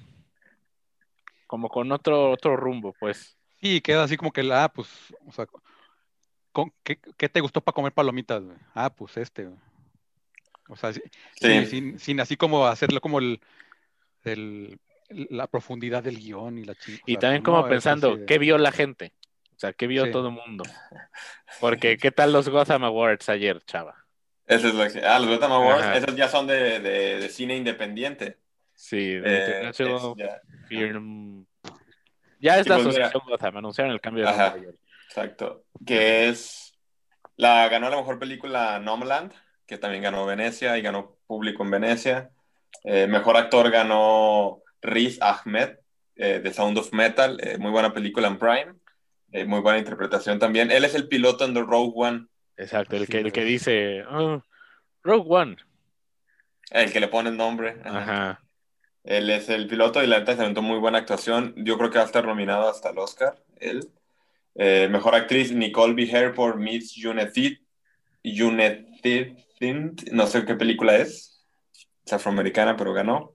como 1.46 1.68
con 1.68 1.90
otro, 1.92 2.30
otro 2.30 2.56
rumbo, 2.56 2.92
pues. 3.00 3.36
Sí, 3.60 3.80
queda 3.80 4.04
así 4.04 4.16
como 4.16 4.32
que, 4.32 4.48
ah, 4.52 4.68
pues, 4.72 4.88
o 5.26 5.32
sea, 5.32 5.46
¿con- 6.52 6.72
qué, 6.84 7.00
qué 7.16 7.28
te 7.28 7.40
gustó 7.40 7.60
para 7.60 7.74
comer 7.74 7.92
palomitas? 7.92 8.42
güey? 8.44 8.56
Ah, 8.74 8.90
pues 8.94 9.16
este. 9.16 9.46
güey. 9.46 9.58
O 10.68 10.76
sea, 10.76 10.92
sí- 10.92 11.02
sin, 11.66 11.98
sin 11.98 12.20
así 12.20 12.36
como 12.36 12.66
hacerlo 12.66 13.00
como 13.00 13.18
el, 13.18 13.40
el- 14.24 14.78
la 15.08 15.46
profundidad 15.46 16.02
del 16.02 16.18
guion 16.18 16.58
y 16.58 16.64
la 16.64 16.74
chingada. 16.74 17.02
Y 17.06 17.16
también 17.16 17.42
como 17.42 17.66
pensando, 17.66 18.26
¿qué 18.26 18.38
vio 18.38 18.58
la 18.58 18.72
gente? 18.72 19.14
O 19.56 19.58
sea, 19.58 19.72
¿qué 19.72 19.86
vio 19.86 20.04
Sí. 20.04 20.10
todo 20.12 20.28
el 20.28 20.34
mundo? 20.34 20.64
Porque, 21.60 21.96
¿qué 21.96 22.10
tal 22.12 22.32
los 22.32 22.48
Gotham 22.48 22.84
Awards 22.84 23.28
ayer, 23.28 23.60
chava? 23.64 24.04
Eso 24.46 24.68
es 24.68 24.74
lo 24.74 24.88
que. 24.88 25.04
Ah, 25.06 25.18
los 25.18 25.28
Gotham 25.28 25.52
Awards, 25.52 25.82
Ajá. 25.84 25.96
esos 25.98 26.14
ya 26.16 26.28
son 26.28 26.46
de, 26.46 26.80
de, 26.80 27.18
de 27.20 27.28
cine 27.28 27.56
independiente. 27.56 28.38
Sí, 28.74 28.96
Eh, 29.24 29.68
es 29.70 29.76
ya- 29.78 30.40
Film- 30.68 31.46
Ya 32.40 32.58
es 32.58 32.64
Sí, 32.64 32.68
la 32.68 32.76
pues, 32.76 32.86
mira. 32.88 33.06
asociación 33.06 33.22
Gotham, 33.26 33.56
anunciaron 33.56 33.92
el 33.92 34.00
cambio 34.00 34.24
de 34.24 34.30
Ajá. 34.30 34.56
Exacto. 35.08 35.64
Que 35.86 36.28
es. 36.28 36.72
La 37.36 37.68
ganó 37.68 37.88
la 37.90 37.96
mejor 37.96 38.18
película 38.18 38.78
Nomadland, 38.78 39.32
que 39.68 39.78
también 39.78 40.02
ganó 40.02 40.26
Venecia 40.26 40.76
y 40.78 40.82
ganó 40.82 41.16
público 41.28 41.62
en 41.62 41.70
Venecia. 41.70 42.30
Eh, 42.84 43.06
mejor 43.06 43.36
actor 43.36 43.70
ganó 43.70 44.62
Riz 44.82 45.18
Ahmed, 45.20 45.76
eh, 46.16 46.40
de 46.40 46.52
Sound 46.52 46.78
of 46.78 46.92
Metal, 46.92 47.38
eh, 47.40 47.58
muy 47.58 47.70
buena 47.70 47.92
película 47.92 48.26
en 48.28 48.38
Prime. 48.38 48.74
Eh, 49.30 49.44
muy 49.44 49.60
buena 49.60 49.78
interpretación 49.78 50.38
también. 50.38 50.70
Él 50.70 50.84
es 50.86 50.94
el 50.94 51.06
piloto 51.06 51.44
en 51.44 51.52
The 51.54 51.60
Rogue 51.60 51.92
One, 51.94 52.26
Exacto, 52.56 52.96
el 52.96 53.06
Sí, 53.06 53.12
que, 53.12 53.18
el 53.20 53.26
es. 53.28 53.32
que 53.34 53.44
dice 53.44 54.02
"Oh, 54.10 54.42
Rogue 55.04 55.26
One. 55.28 55.56
el 56.70 56.90
que 56.92 56.98
le 57.00 57.08
pone 57.08 57.28
el 57.30 57.36
nombre. 57.36 57.76
Ajá. 57.84 57.98
Ajá. 58.00 58.42
Él 59.04 59.30
es 59.30 59.48
el 59.48 59.68
piloto 59.68 60.02
y 60.02 60.06
la 60.06 60.18
neta 60.18 60.34
se 60.34 60.40
aventó 60.42 60.60
muy 60.62 60.78
buena 60.78 60.98
actuación. 60.98 61.54
Yo 61.58 61.78
creo 61.78 61.90
que 61.90 61.98
va 61.98 62.04
a 62.04 62.06
estar 62.06 62.24
nominado 62.26 62.68
hasta 62.68 62.90
el 62.90 62.98
Oscar, 62.98 63.36
él. 63.60 63.88
Eh, 64.56 64.88
mejor 64.90 65.14
actriz, 65.14 65.52
Nicole 65.52 65.94
B. 65.94 66.10
Hare 66.10 66.30
por 66.30 66.56
Miss 66.58 66.96
United. 67.04 67.58
United, 68.40 69.36
no 70.12 70.26
sé 70.26 70.44
qué 70.44 70.54
película 70.54 70.96
es. 70.96 71.44
Es 72.04 72.12
afroamericana, 72.12 72.76
pero 72.76 72.92
ganó. 72.92 73.32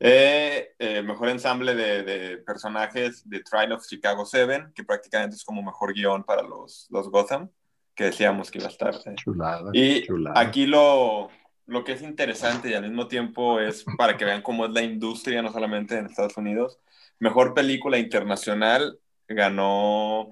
Eh, 0.00 0.70
eh, 0.78 1.02
mejor 1.02 1.28
ensamble 1.28 1.74
de, 1.74 2.02
de 2.02 2.36
personajes 2.38 3.28
de 3.28 3.40
Trial 3.40 3.72
of 3.72 3.86
Chicago 3.86 4.26
7, 4.26 4.66
que 4.74 4.84
prácticamente 4.84 5.36
es 5.36 5.44
como 5.44 5.62
mejor 5.62 5.94
guion 5.94 6.24
para 6.24 6.42
los, 6.42 6.86
los 6.90 7.08
Gotham, 7.10 7.48
que 7.94 8.04
decíamos 8.04 8.50
que 8.50 8.58
iba 8.58 8.66
a 8.66 8.70
estar. 8.70 8.94
eh. 8.94 9.14
Chulada. 9.16 9.70
Y 9.72 10.02
chulada. 10.06 10.38
aquí 10.40 10.66
lo, 10.66 11.30
lo 11.66 11.84
que 11.84 11.92
es 11.92 12.02
interesante 12.02 12.70
y 12.70 12.74
al 12.74 12.82
mismo 12.82 13.06
tiempo 13.08 13.60
es 13.60 13.84
para 13.96 14.16
que 14.16 14.24
vean 14.24 14.42
cómo 14.42 14.66
es 14.66 14.72
la 14.72 14.82
industria, 14.82 15.42
no 15.42 15.52
solamente 15.52 15.96
en 15.96 16.06
Estados 16.06 16.36
Unidos. 16.36 16.78
Mejor 17.18 17.54
película 17.54 17.96
internacional 17.98 18.98
ganó 19.28 20.30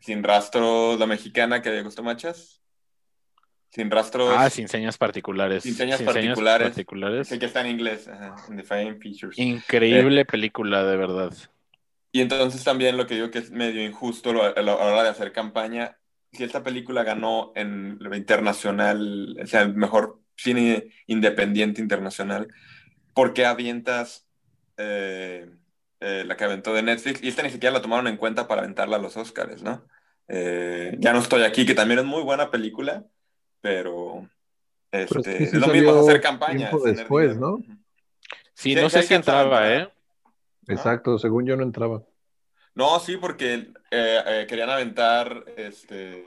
Sin 0.00 0.22
Rastro, 0.24 0.96
la 0.96 1.06
mexicana 1.06 1.62
que 1.62 1.68
había 1.68 1.82
gustado 1.82 2.06
machas. 2.06 2.60
Sin 3.72 3.90
Rastros, 3.90 4.34
Ah, 4.36 4.50
sin 4.50 4.68
señas 4.68 4.98
particulares. 4.98 5.62
Sin 5.62 5.74
señas 5.74 6.02
particulares. 6.02 6.68
particulares. 6.68 7.28
sé 7.28 7.38
que 7.38 7.46
está 7.46 7.62
en 7.62 7.68
inglés, 7.68 8.06
ajá, 8.06 8.36
en 8.48 8.56
Defiant 8.56 9.00
Features. 9.00 9.38
Increíble 9.38 10.26
película, 10.26 10.84
de 10.84 10.96
verdad. 10.96 11.32
Y 12.12 12.20
entonces 12.20 12.62
también 12.62 12.98
lo 12.98 13.06
que 13.06 13.14
digo 13.14 13.30
que 13.30 13.38
es 13.38 13.50
medio 13.50 13.82
injusto 13.82 14.30
a 14.42 14.60
la 14.60 14.76
hora 14.76 15.02
de 15.02 15.08
hacer 15.08 15.32
campaña, 15.32 15.96
si 16.32 16.44
esta 16.44 16.62
película 16.62 17.02
ganó 17.02 17.52
en 17.54 17.96
lo 17.98 18.14
internacional, 18.14 19.38
o 19.42 19.46
sea, 19.46 19.62
el 19.62 19.74
mejor 19.74 20.20
cine 20.36 20.90
independiente 21.06 21.80
internacional, 21.80 22.48
¿por 23.14 23.32
qué 23.32 23.46
avientas 23.46 24.26
eh, 24.76 25.48
eh, 26.00 26.24
la 26.26 26.36
que 26.36 26.44
aventó 26.44 26.74
de 26.74 26.82
Netflix? 26.82 27.22
Y 27.22 27.28
esta 27.28 27.42
ni 27.42 27.48
siquiera 27.48 27.72
la 27.72 27.82
tomaron 27.82 28.06
en 28.08 28.18
cuenta 28.18 28.46
para 28.48 28.60
aventarla 28.60 28.96
a 28.96 29.00
los 29.00 29.16
Oscars, 29.16 29.62
¿no? 29.62 29.86
Eh, 30.28 30.96
ya 30.98 31.14
no 31.14 31.20
estoy 31.20 31.42
aquí, 31.44 31.64
que 31.64 31.74
también 31.74 32.00
es 32.00 32.06
muy 32.06 32.22
buena 32.22 32.50
película, 32.50 33.06
pero 33.62 34.28
este, 34.90 35.14
Pero 35.14 35.20
es 35.20 35.26
que 35.26 35.46
sí 35.46 35.56
es 35.56 35.66
lo 35.66 35.68
mismo 35.72 35.92
hacer 36.00 36.20
campaña. 36.20 36.70
después. 36.84 37.36
¿no? 37.38 37.58
Sí, 38.54 38.74
Sí, 38.74 38.74
no 38.74 38.90
sé 38.90 39.02
si 39.02 39.14
entraba, 39.14 39.66
entrar. 39.72 39.88
¿eh? 39.88 39.92
Exacto, 40.68 41.18
según 41.18 41.46
yo 41.46 41.56
no 41.56 41.62
entraba. 41.62 42.02
No, 42.74 42.98
sí, 43.00 43.16
porque 43.16 43.72
eh, 43.90 44.20
eh, 44.26 44.46
querían 44.48 44.68
aventar 44.70 45.44
este, 45.56 46.26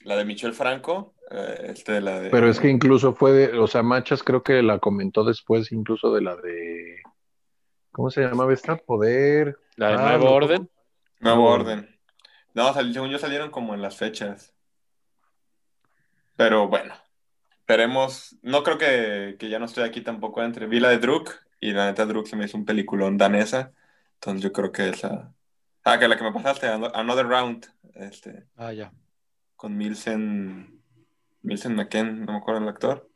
la 0.00 0.16
de 0.16 0.24
Michel 0.24 0.52
Franco, 0.54 1.14
eh, 1.30 1.66
este, 1.70 2.00
la 2.00 2.20
de... 2.20 2.30
Pero 2.30 2.48
es 2.48 2.60
que 2.60 2.68
incluso 2.68 3.14
fue 3.14 3.32
de, 3.32 3.58
o 3.58 3.66
sea, 3.66 3.82
Machas 3.82 4.22
creo 4.22 4.42
que 4.42 4.62
la 4.62 4.78
comentó 4.78 5.24
después 5.24 5.72
incluso 5.72 6.12
de 6.14 6.20
la 6.22 6.36
de, 6.36 7.02
¿cómo 7.92 8.10
se 8.10 8.20
llamaba 8.22 8.52
esta? 8.52 8.76
Poder. 8.76 9.58
La 9.76 9.88
de 9.88 9.94
Ah, 9.94 10.08
Nuevo 10.10 10.24
no, 10.26 10.30
Orden. 10.32 10.70
Nuevo 11.20 11.42
No. 11.44 11.50
Orden. 11.50 11.98
No, 12.54 12.72
sal- 12.72 12.92
según 12.94 13.10
yo 13.10 13.18
salieron 13.18 13.50
como 13.50 13.74
en 13.74 13.82
las 13.82 13.96
fechas. 13.96 14.53
Pero 16.36 16.68
bueno, 16.68 16.94
esperemos. 17.60 18.36
No 18.42 18.62
creo 18.62 18.78
que, 18.78 19.36
que 19.38 19.48
ya 19.48 19.58
no 19.58 19.66
estoy 19.66 19.84
aquí 19.84 20.00
tampoco 20.00 20.42
entre. 20.42 20.66
Vi 20.66 20.80
la 20.80 20.88
de 20.90 20.98
Druk 20.98 21.30
y 21.60 21.72
la 21.72 21.86
neta 21.86 22.06
Druk 22.06 22.26
se 22.26 22.36
me 22.36 22.44
hizo 22.46 22.56
un 22.56 22.64
peliculón 22.64 23.16
danesa. 23.18 23.72
Entonces 24.14 24.42
yo 24.42 24.52
creo 24.52 24.72
que 24.72 24.88
esa... 24.88 25.32
Ah, 25.84 25.98
que 25.98 26.08
la 26.08 26.16
que 26.16 26.24
me 26.24 26.32
pasaste, 26.32 26.66
Ano- 26.66 26.90
Another 26.94 27.26
Round, 27.26 27.66
este, 27.94 28.44
Ah, 28.56 28.72
ya. 28.72 28.90
con 29.56 29.76
Milsen, 29.76 30.80
Milsen 31.42 31.74
McKen, 31.76 32.24
no 32.24 32.32
me 32.32 32.38
acuerdo 32.38 32.62
el 32.62 32.68
actor. 32.68 33.08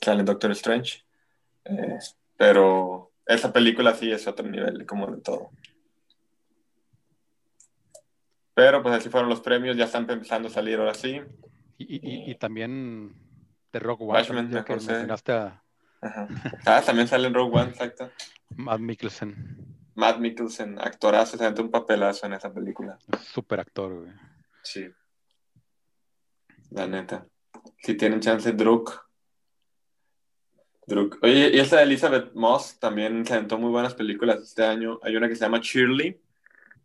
Sale 0.00 0.20
en 0.20 0.26
Doctor 0.26 0.50
Strange. 0.52 1.04
Eh, 1.64 1.98
pero 2.36 3.12
esa 3.26 3.52
película 3.52 3.94
sí 3.94 4.10
es 4.10 4.26
otro 4.26 4.46
nivel, 4.46 4.84
como 4.86 5.06
de 5.06 5.20
todo. 5.22 5.50
Pero 8.54 8.82
pues 8.82 8.94
así 8.94 9.08
fueron 9.08 9.28
los 9.30 9.40
premios, 9.40 9.76
ya 9.76 9.84
están 9.84 10.08
empezando 10.10 10.48
a 10.48 10.50
salir 10.52 10.78
ahora 10.78 10.94
sí. 10.94 11.20
Y, 11.78 11.96
y- 11.96 12.00
y- 12.02 12.30
y 12.30 12.34
también 12.36 13.14
de 13.72 13.78
Rock 13.78 14.02
One, 14.02 14.10
Watchmen, 14.12 14.50
ya 14.50 14.64
que 14.64 14.74
mencionaste 14.74 15.32
a 15.32 15.62
Ajá. 16.00 16.28
Ah, 16.66 16.82
también 16.84 17.08
sale 17.08 17.26
en 17.28 17.34
Rogue 17.34 17.58
One, 17.60 17.70
exacto. 17.70 18.10
Matt 18.56 18.78
Mikkelsen. 18.80 19.56
Matt 19.94 20.18
Mikkelsen, 20.18 20.78
actorazo, 20.78 21.38
se 21.38 21.48
un 21.62 21.70
papelazo 21.70 22.26
en 22.26 22.34
esa 22.34 22.52
película. 22.52 22.98
Es 23.12 23.20
súper 23.20 23.60
actor, 23.60 23.94
güey. 24.00 24.12
Sí. 24.62 24.86
La 26.70 26.86
neta. 26.86 27.26
Si 27.78 27.94
tienen 27.94 28.20
chance, 28.20 28.52
Druk. 28.52 29.08
Druk. 30.86 31.18
Oye, 31.22 31.50
y 31.54 31.58
esta 31.58 31.76
de 31.78 31.84
Elizabeth 31.84 32.34
Moss 32.34 32.78
también 32.78 33.24
se 33.24 33.34
aventó 33.34 33.58
muy 33.58 33.70
buenas 33.70 33.94
películas 33.94 34.42
este 34.42 34.64
año. 34.64 34.98
Hay 35.02 35.16
una 35.16 35.28
que 35.28 35.34
se 35.36 35.44
llama 35.44 35.60
Shirley, 35.62 36.20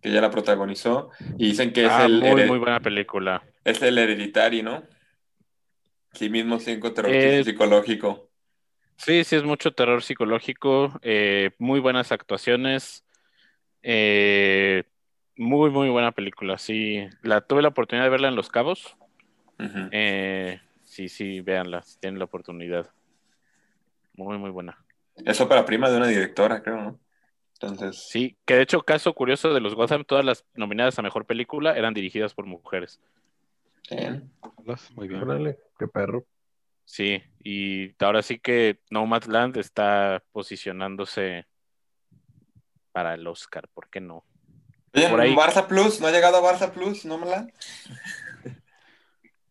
que 0.01 0.09
ella 0.09 0.21
la 0.21 0.31
protagonizó. 0.31 1.09
Y 1.37 1.47
dicen 1.47 1.73
que 1.73 1.85
es, 1.85 1.91
Ah, 1.91 2.05
el, 2.05 2.19
muy, 2.21 2.29
hered- 2.29 2.47
muy 2.47 2.59
buena 2.59 2.79
película. 2.79 3.43
Es 3.69 3.81
el 3.81 3.97
hereditario, 3.97 4.63
¿no? 4.63 4.83
Sí, 6.13 6.29
mismo 6.29 6.59
cinco 6.59 6.93
terror 6.93 7.11
Eh, 7.13 7.43
psicológico. 7.43 8.29
Sí, 8.97 9.23
sí, 9.23 9.35
es 9.35 9.43
mucho 9.43 9.71
terror 9.71 10.03
psicológico, 10.03 10.99
eh, 11.01 11.51
muy 11.57 11.79
buenas 11.79 12.11
actuaciones, 12.11 13.05
eh, 13.81 14.83
muy, 15.37 15.69
muy 15.69 15.89
buena 15.89 16.11
película. 16.11 16.57
Sí, 16.57 17.07
la 17.21 17.41
tuve 17.41 17.61
la 17.61 17.69
oportunidad 17.69 18.05
de 18.05 18.09
verla 18.09 18.27
en 18.27 18.35
Los 18.35 18.49
Cabos. 18.49 18.97
Sí, 20.83 21.07
sí, 21.07 21.39
véanla, 21.41 21.83
si 21.83 21.99
tienen 21.99 22.19
la 22.19 22.25
oportunidad. 22.25 22.89
Muy, 24.15 24.37
muy 24.37 24.49
buena. 24.49 24.83
Es 25.23 25.39
ópera 25.39 25.63
prima 25.65 25.89
de 25.89 25.97
una 25.97 26.07
directora, 26.07 26.61
creo, 26.61 26.77
¿no? 26.81 26.99
Entonces, 27.53 28.07
Sí, 28.09 28.37
que 28.45 28.55
de 28.55 28.63
hecho, 28.63 28.81
caso 28.81 29.13
curioso 29.13 29.53
de 29.53 29.59
los 29.59 29.75
Gotham, 29.75 30.03
todas 30.03 30.25
las 30.25 30.45
nominadas 30.55 30.97
a 30.97 31.01
mejor 31.01 31.25
película 31.25 31.77
eran 31.77 31.93
dirigidas 31.93 32.33
por 32.33 32.45
mujeres. 32.45 32.99
Bien. 33.95 34.31
Muy 34.95 35.07
bien. 35.07 35.23
Órale, 35.23 35.57
qué 35.77 35.87
perro. 35.87 36.25
Sí, 36.85 37.21
y 37.43 37.93
ahora 38.03 38.21
sí 38.23 38.39
que 38.39 38.79
Nomadland 38.89 39.57
está 39.57 40.23
posicionándose 40.31 41.45
para 42.91 43.13
el 43.13 43.27
Oscar, 43.27 43.67
¿por 43.73 43.89
qué 43.89 44.01
no? 44.01 44.25
Oye, 44.95 45.07
Por 45.09 45.21
ahí- 45.21 45.35
Barça 45.35 45.67
Plus, 45.67 46.01
¿no 46.01 46.07
ha 46.07 46.11
llegado 46.11 46.37
a 46.37 46.41
Barça 46.53 46.71
Plus? 46.71 47.05
¿No 47.05 47.17
me 47.19 47.27
la? 47.27 47.47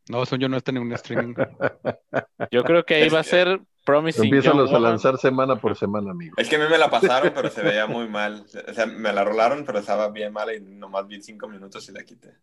No, 0.09 0.25
son 0.27 0.41
yo 0.41 0.49
no 0.49 0.57
está 0.57 0.71
en 0.71 0.79
un 0.79 0.93
streaming. 0.95 1.35
Yo 2.51 2.65
creo 2.65 2.85
que 2.85 2.95
ahí 2.95 3.09
va 3.11 3.21
a 3.21 3.25
ser 3.25 3.61
Promising 3.85 4.25
Empiezan 4.25 4.53
Young 4.53 4.63
los 4.63 4.73
a 4.73 4.79
lanzar 4.79 5.19
semana 5.19 5.57
por 5.57 5.77
semana, 5.77 6.11
amigo. 6.13 6.35
Es 6.39 6.49
que 6.49 6.57
a 6.57 6.59
mí 6.59 6.65
me 6.71 6.79
la 6.79 6.91
pasaron, 6.91 7.33
pero 7.35 7.51
se 7.51 7.63
veía 7.63 7.87
muy 7.87 8.09
mal. 8.09 8.47
O 8.69 8.75
sea, 8.75 8.87
me 8.87 9.13
la 9.13 9.23
rolaron, 9.23 9.65
pero 9.67 9.79
estaba 9.79 10.09
bien 10.11 10.33
mala 10.33 10.55
y 10.55 10.61
nomás 10.61 11.07
vi 11.07 11.23
cinco 11.23 11.47
minutos 11.47 11.89
y 11.89 11.93
la 11.93 12.03
quité. 12.05 12.35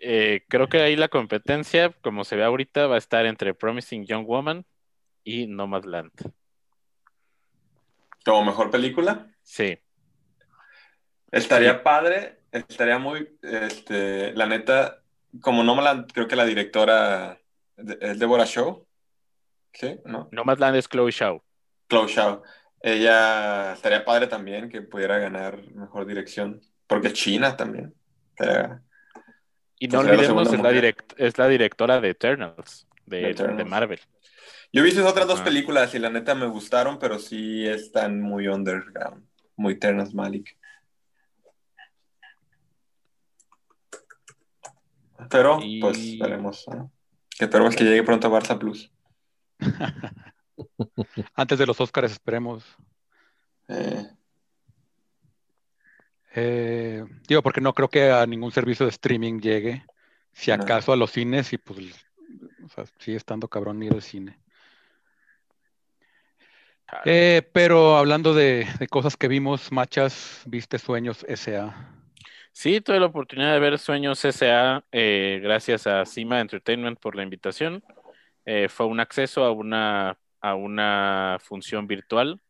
Eh, 0.00 0.44
creo 0.48 0.68
que 0.68 0.80
ahí 0.80 0.96
la 0.96 1.08
competencia, 1.08 1.92
como 2.02 2.24
se 2.24 2.36
ve 2.36 2.44
ahorita, 2.44 2.86
va 2.86 2.94
a 2.94 2.98
estar 2.98 3.26
entre 3.26 3.54
Promising 3.54 4.04
Young 4.06 4.26
Woman 4.26 4.64
y 5.24 5.46
Nomadland. 5.46 6.12
Como 8.24 8.44
mejor 8.44 8.70
película, 8.70 9.28
Sí, 9.42 9.76
estaría 11.32 11.72
Sí. 11.72 11.78
padre, 11.82 12.38
estaría 12.52 12.96
muy, 12.98 13.36
este, 13.42 14.32
la 14.34 14.46
neta, 14.46 15.02
como 15.40 15.64
no 15.64 15.74
me 15.74 15.82
la, 15.82 16.06
creo 16.12 16.28
que 16.28 16.36
la 16.36 16.44
directora 16.44 17.40
es 18.00 18.18
Deborah 18.20 18.44
Shaw, 18.46 18.86
¿sí? 19.72 19.98
¿No? 20.04 20.28
Nomadland 20.30 20.76
es 20.76 20.88
Chloe 20.88 21.10
Shaw. 21.10 21.42
Chloe 21.88 22.06
Shaw. 22.08 22.42
Ella 22.80 23.72
estaría 23.72 24.04
padre 24.04 24.28
también 24.28 24.68
que 24.68 24.82
pudiera 24.82 25.18
ganar 25.18 25.60
mejor 25.72 26.06
dirección, 26.06 26.60
porque 26.86 27.12
China 27.12 27.56
también. 27.56 27.92
Estaría- 28.30 28.82
Y 29.82 29.88
no 29.88 29.98
Pues 29.98 30.06
la 30.06 30.12
olvidemos, 30.12 30.52
es 30.52 30.60
la, 30.62 30.70
direct- 30.72 31.14
es 31.16 31.38
la 31.38 31.48
directora 31.48 32.00
de 32.00 32.10
Eternals, 32.10 32.86
de, 33.04 33.16
De 33.22 33.30
Eternals. 33.30 33.58
de 33.58 33.64
Marvel. 33.64 34.00
Yo 34.72 34.84
vi 34.84 34.92
sus 34.92 35.04
otras 35.04 35.26
dos 35.26 35.40
películas 35.40 35.92
y 35.96 35.98
la 35.98 36.08
neta 36.08 36.36
me 36.36 36.46
gustaron, 36.46 37.00
pero 37.00 37.18
sí 37.18 37.66
están 37.66 38.20
muy 38.20 38.46
underground, 38.46 39.26
muy 39.56 39.76
Terrence 39.80 40.14
Malick. 40.14 40.56
Pero, 45.30 45.58
Y- 45.62 45.80
pues, 45.80 46.18
veremos. 46.18 46.64
¿no? 46.68 46.92
Que 47.38 47.46
esperemos 47.46 47.74
que 47.74 47.84
llegue 47.84 48.02
pronto 48.02 48.28
a 48.28 48.40
Barça 48.40 48.58
Plus. 48.58 48.92
Antes 51.34 51.58
de 51.58 51.66
los 51.66 51.80
Oscars, 51.80 52.12
esperemos. 52.12 52.64
Eh, 53.68 54.06
Eh, 56.34 57.04
digo, 57.28 57.42
porque 57.42 57.60
no 57.60 57.74
creo 57.74 57.88
que 57.88 58.10
a 58.10 58.26
ningún 58.26 58.52
servicio 58.52 58.86
de 58.86 58.90
streaming 58.90 59.40
llegue. 59.40 59.84
Si 60.32 60.50
No. 60.50 60.62
acaso 60.62 60.92
a 60.92 60.96
los 60.96 61.10
cines 61.12 61.52
y 61.52 61.58
pues 61.58 61.78
o 62.64 62.68
sea, 62.68 62.84
sigue 62.98 63.16
estando 63.16 63.48
cabrón 63.48 63.82
ir 63.82 63.92
al 63.92 64.02
cine. 64.02 64.38
Eh, 67.04 67.48
pero 67.52 67.96
hablando 67.96 68.34
de, 68.34 68.66
de 68.78 68.86
cosas 68.86 69.16
que 69.16 69.28
vimos, 69.28 69.72
Machas, 69.72 70.42
viste 70.46 70.78
Sueños 70.78 71.24
S.A. 71.28 71.88
Sí, 72.52 72.80
tuve 72.82 73.00
la 73.00 73.06
oportunidad 73.06 73.54
de 73.54 73.60
ver 73.60 73.78
Sueños 73.78 74.22
S.A. 74.24 74.84
eh, 74.92 75.40
gracias 75.42 75.86
a 75.86 76.04
Cima 76.04 76.40
Entertainment 76.40 77.00
por 77.00 77.16
la 77.16 77.22
invitación. 77.22 77.82
Eh, 78.44 78.68
fue 78.68 78.86
un 78.86 79.00
acceso 79.00 79.44
a 79.44 79.52
una, 79.52 80.18
a 80.40 80.54
una 80.54 81.38
función 81.40 81.86
virtual. 81.86 82.40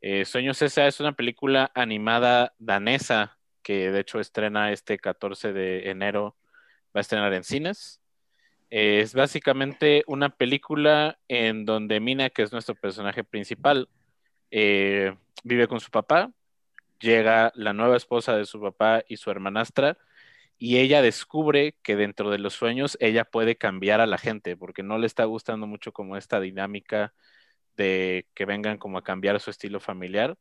Eh, 0.00 0.24
Sueños 0.24 0.60
S.A. 0.62 0.86
es 0.86 1.00
una 1.00 1.12
película 1.12 1.70
animada 1.74 2.54
danesa 2.58 3.36
que 3.66 3.90
de 3.90 3.98
hecho 3.98 4.20
estrena 4.20 4.70
este 4.70 4.96
14 4.96 5.52
de 5.52 5.90
enero, 5.90 6.36
va 6.94 7.00
a 7.00 7.00
estrenar 7.00 7.34
en 7.34 7.42
cines. 7.42 8.00
Eh, 8.70 9.00
es 9.00 9.12
básicamente 9.12 10.04
una 10.06 10.28
película 10.28 11.18
en 11.26 11.64
donde 11.64 11.98
Mina, 11.98 12.30
que 12.30 12.42
es 12.42 12.52
nuestro 12.52 12.76
personaje 12.76 13.24
principal, 13.24 13.88
eh, 14.52 15.16
vive 15.42 15.66
con 15.66 15.80
su 15.80 15.90
papá, 15.90 16.30
llega 17.00 17.50
la 17.56 17.72
nueva 17.72 17.96
esposa 17.96 18.36
de 18.36 18.44
su 18.44 18.60
papá 18.60 19.02
y 19.08 19.16
su 19.16 19.32
hermanastra, 19.32 19.98
y 20.58 20.78
ella 20.78 21.02
descubre 21.02 21.74
que 21.82 21.96
dentro 21.96 22.30
de 22.30 22.38
los 22.38 22.54
sueños 22.54 22.96
ella 23.00 23.24
puede 23.24 23.56
cambiar 23.56 24.00
a 24.00 24.06
la 24.06 24.16
gente, 24.16 24.56
porque 24.56 24.84
no 24.84 24.96
le 24.98 25.08
está 25.08 25.24
gustando 25.24 25.66
mucho 25.66 25.90
como 25.90 26.16
esta 26.16 26.38
dinámica 26.38 27.14
de 27.76 28.26
que 28.34 28.44
vengan 28.44 28.78
como 28.78 28.98
a 28.98 29.04
cambiar 29.04 29.40
su 29.40 29.50
estilo 29.50 29.80
familiar, 29.80 30.36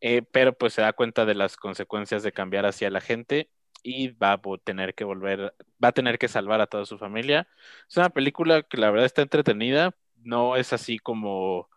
eh, 0.00 0.22
pero 0.32 0.52
pues 0.52 0.74
se 0.74 0.82
da 0.82 0.92
cuenta 0.92 1.24
de 1.26 1.36
las 1.36 1.56
consecuencias 1.56 2.24
de 2.24 2.32
cambiar 2.32 2.66
hacia 2.66 2.90
la 2.90 3.00
gente 3.00 3.50
y 3.84 4.08
va 4.08 4.32
a 4.32 4.40
tener 4.64 4.94
que 4.94 5.04
volver, 5.04 5.54
va 5.82 5.88
a 5.88 5.92
tener 5.92 6.18
que 6.18 6.28
salvar 6.28 6.60
a 6.60 6.66
toda 6.66 6.86
su 6.86 6.98
familia. 6.98 7.48
Es 7.88 7.96
una 7.96 8.10
película 8.10 8.62
que 8.62 8.78
la 8.78 8.90
verdad 8.90 9.06
está 9.06 9.22
entretenida, 9.22 9.94
no 10.16 10.56
es 10.56 10.72
así 10.72 10.98
como 10.98 11.68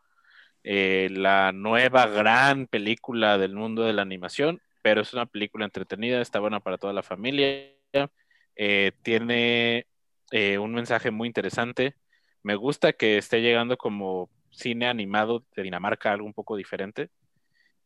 eh, 0.63 1.09
la 1.11 1.51
nueva 1.51 2.07
gran 2.07 2.67
película 2.67 3.37
del 3.37 3.53
mundo 3.55 3.83
de 3.83 3.93
la 3.93 4.01
animación, 4.01 4.61
pero 4.81 5.01
es 5.01 5.13
una 5.13 5.27
película 5.27 5.65
entretenida, 5.65 6.21
está 6.21 6.39
buena 6.39 6.59
para 6.61 6.77
toda 6.79 6.93
la 6.93 7.03
familia, 7.03 7.71
eh, 8.55 8.91
tiene 9.03 9.87
un 10.59 10.73
mensaje 10.73 11.11
muy 11.11 11.27
interesante. 11.27 11.95
Me 12.43 12.55
gusta 12.55 12.93
que 12.93 13.17
esté 13.17 13.41
llegando 13.41 13.77
como 13.77 14.29
cine 14.55 14.87
animado 14.87 15.43
de 15.55 15.63
Dinamarca, 15.63 16.11
algo 16.11 16.25
un 16.25 16.33
poco 16.33 16.55
diferente. 16.55 17.09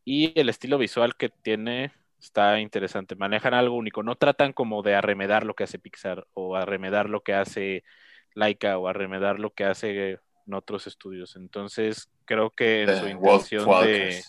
Y 0.05 0.39
el 0.39 0.49
estilo 0.49 0.77
visual 0.77 1.15
que 1.15 1.29
tiene 1.29 1.91
está 2.19 2.59
interesante. 2.59 3.15
Manejan 3.15 3.53
algo 3.53 3.75
único. 3.75 4.03
No 4.03 4.15
tratan 4.15 4.53
como 4.53 4.81
de 4.81 4.95
arremedar 4.95 5.45
lo 5.45 5.55
que 5.55 5.63
hace 5.63 5.79
Pixar 5.79 6.27
o 6.33 6.55
arremedar 6.55 7.09
lo 7.09 7.21
que 7.21 7.33
hace 7.33 7.83
Laika 8.33 8.77
o 8.77 8.87
arremedar 8.87 9.39
lo 9.39 9.51
que 9.51 9.65
hace 9.65 10.19
en 10.47 10.53
otros 10.53 10.87
estudios. 10.87 11.35
Entonces, 11.35 12.09
creo 12.25 12.49
que 12.49 12.83
en 12.83 12.97
su 12.97 13.07
intención 13.07 13.65
de... 13.83 14.21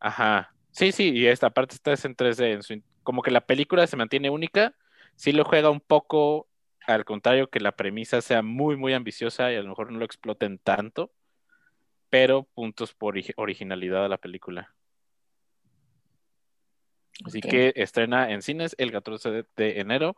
Ajá. 0.00 0.52
Sí, 0.70 0.90
sí, 0.90 1.10
y 1.10 1.26
esta 1.26 1.50
parte 1.50 1.74
está 1.74 1.92
en 1.92 2.16
3D. 2.16 2.52
en 2.54 2.62
su 2.62 2.82
Como 3.02 3.22
que 3.22 3.30
la 3.30 3.42
película 3.42 3.86
se 3.86 3.96
mantiene 3.96 4.30
única. 4.30 4.74
Sí 5.16 5.32
lo 5.32 5.44
juega 5.44 5.70
un 5.70 5.80
poco, 5.80 6.48
al 6.86 7.04
contrario, 7.04 7.48
que 7.48 7.60
la 7.60 7.72
premisa 7.72 8.20
sea 8.20 8.42
muy, 8.42 8.76
muy 8.76 8.92
ambiciosa 8.92 9.52
y 9.52 9.56
a 9.56 9.62
lo 9.62 9.68
mejor 9.68 9.92
no 9.92 9.98
lo 9.98 10.04
exploten 10.04 10.58
tanto. 10.58 11.10
Pero 12.10 12.44
puntos 12.44 12.92
por 12.92 13.16
ori- 13.16 13.32
originalidad 13.36 14.04
a 14.04 14.08
la 14.08 14.18
película. 14.18 14.74
Así 17.24 17.40
que 17.40 17.72
estrena 17.76 18.30
en 18.30 18.42
cines 18.42 18.74
el 18.78 18.90
14 18.90 19.30
de, 19.30 19.44
de 19.56 19.80
enero. 19.80 20.16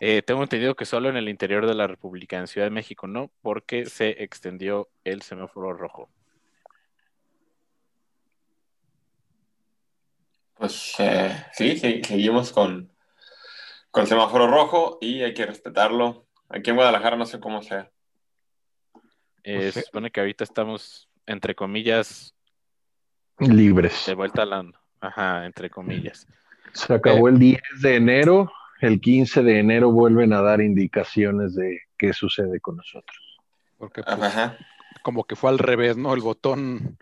Eh, 0.00 0.22
tengo 0.22 0.42
entendido 0.42 0.74
que 0.76 0.86
solo 0.86 1.08
en 1.08 1.16
el 1.16 1.28
interior 1.28 1.66
de 1.66 1.74
la 1.74 1.86
República, 1.86 2.38
en 2.38 2.46
Ciudad 2.46 2.66
de 2.66 2.70
México, 2.70 3.06
no, 3.06 3.30
porque 3.42 3.84
se 3.86 4.22
extendió 4.22 4.88
el 5.04 5.22
semáforo 5.22 5.74
rojo. 5.74 6.08
Pues 10.54 10.94
eh, 10.98 11.44
sí, 11.52 11.76
sí, 11.78 12.02
seguimos 12.04 12.52
con, 12.52 12.89
con 13.90 14.06
semáforo 14.06 14.46
rojo 14.46 14.98
y 15.00 15.22
hay 15.22 15.34
que 15.34 15.46
respetarlo. 15.46 16.26
Aquí 16.48 16.70
en 16.70 16.76
Guadalajara 16.76 17.16
no 17.16 17.26
sé 17.26 17.40
cómo 17.40 17.62
sea. 17.62 17.90
Eh, 19.42 19.72
se 19.72 19.80
eh. 19.80 19.82
supone 19.84 20.10
que 20.10 20.20
ahorita 20.20 20.44
estamos, 20.44 21.08
entre 21.26 21.54
comillas, 21.54 22.34
Libres. 23.38 24.04
de 24.06 24.14
vuelta 24.14 24.42
a 24.42 24.46
la... 24.46 24.64
Ajá, 25.00 25.46
entre 25.46 25.70
comillas. 25.70 26.26
Se 26.72 26.92
acabó 26.92 27.28
el 27.28 27.38
10 27.38 27.60
de 27.80 27.96
enero, 27.96 28.52
el 28.80 29.00
15 29.00 29.42
de 29.42 29.58
enero 29.58 29.90
vuelven 29.90 30.32
a 30.34 30.42
dar 30.42 30.60
indicaciones 30.60 31.54
de 31.54 31.80
qué 31.96 32.12
sucede 32.12 32.60
con 32.60 32.76
nosotros. 32.76 33.38
Porque 33.78 34.02
pues, 34.02 34.18
Ajá. 34.18 34.58
como 35.02 35.24
que 35.24 35.36
fue 35.36 35.50
al 35.50 35.58
revés, 35.58 35.96
¿no? 35.96 36.12
El 36.12 36.20
botón 36.20 36.98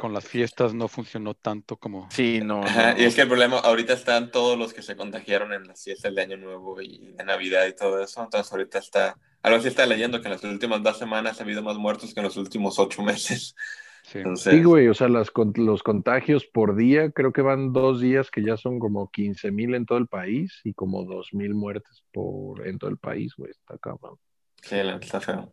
con 0.00 0.12
las 0.12 0.26
fiestas 0.26 0.74
no 0.74 0.88
funcionó 0.88 1.34
tanto 1.34 1.76
como... 1.76 2.08
Sí, 2.10 2.40
no, 2.42 2.62
Ajá, 2.62 2.94
no. 2.94 3.00
Y 3.00 3.04
es 3.04 3.14
que 3.14 3.22
el 3.22 3.28
problema, 3.28 3.58
ahorita 3.58 3.92
están 3.92 4.30
todos 4.30 4.58
los 4.58 4.72
que 4.72 4.82
se 4.82 4.96
contagiaron 4.96 5.52
en 5.52 5.66
las 5.66 5.82
fiestas 5.82 6.14
de 6.14 6.22
Año 6.22 6.36
Nuevo 6.36 6.80
y 6.80 7.12
de 7.12 7.24
Navidad 7.24 7.66
y 7.66 7.74
todo 7.74 8.02
eso. 8.02 8.22
Entonces 8.22 8.50
ahorita 8.52 8.78
está, 8.78 9.18
algo 9.42 9.58
así 9.58 9.68
está 9.68 9.86
leyendo 9.86 10.20
que 10.20 10.28
en 10.28 10.34
las 10.34 10.44
últimas 10.44 10.82
dos 10.82 10.98
semanas 10.98 11.40
ha 11.40 11.44
habido 11.44 11.62
más 11.62 11.76
muertos 11.76 12.12
que 12.12 12.20
en 12.20 12.24
los 12.24 12.36
últimos 12.36 12.78
ocho 12.78 13.02
meses. 13.02 13.54
Sí. 14.02 14.18
Entonces, 14.18 14.52
Sí, 14.52 14.62
güey, 14.64 14.88
o 14.88 14.94
sea, 14.94 15.08
las, 15.08 15.30
los 15.54 15.82
contagios 15.82 16.44
por 16.46 16.74
día, 16.74 17.10
creo 17.12 17.32
que 17.32 17.42
van 17.42 17.72
dos 17.72 18.00
días 18.00 18.30
que 18.30 18.42
ya 18.42 18.56
son 18.56 18.78
como 18.80 19.10
15 19.10 19.52
mil 19.52 19.74
en 19.74 19.86
todo 19.86 19.98
el 19.98 20.08
país 20.08 20.60
y 20.64 20.74
como 20.74 21.04
2 21.04 21.34
mil 21.34 21.54
muertes 21.54 22.02
por, 22.12 22.66
en 22.66 22.78
todo 22.78 22.90
el 22.90 22.98
país, 22.98 23.34
güey, 23.36 23.52
está 23.52 23.78
cabrón. 23.78 24.16
sí, 24.60 24.76
está 24.76 25.20
feo. 25.20 25.52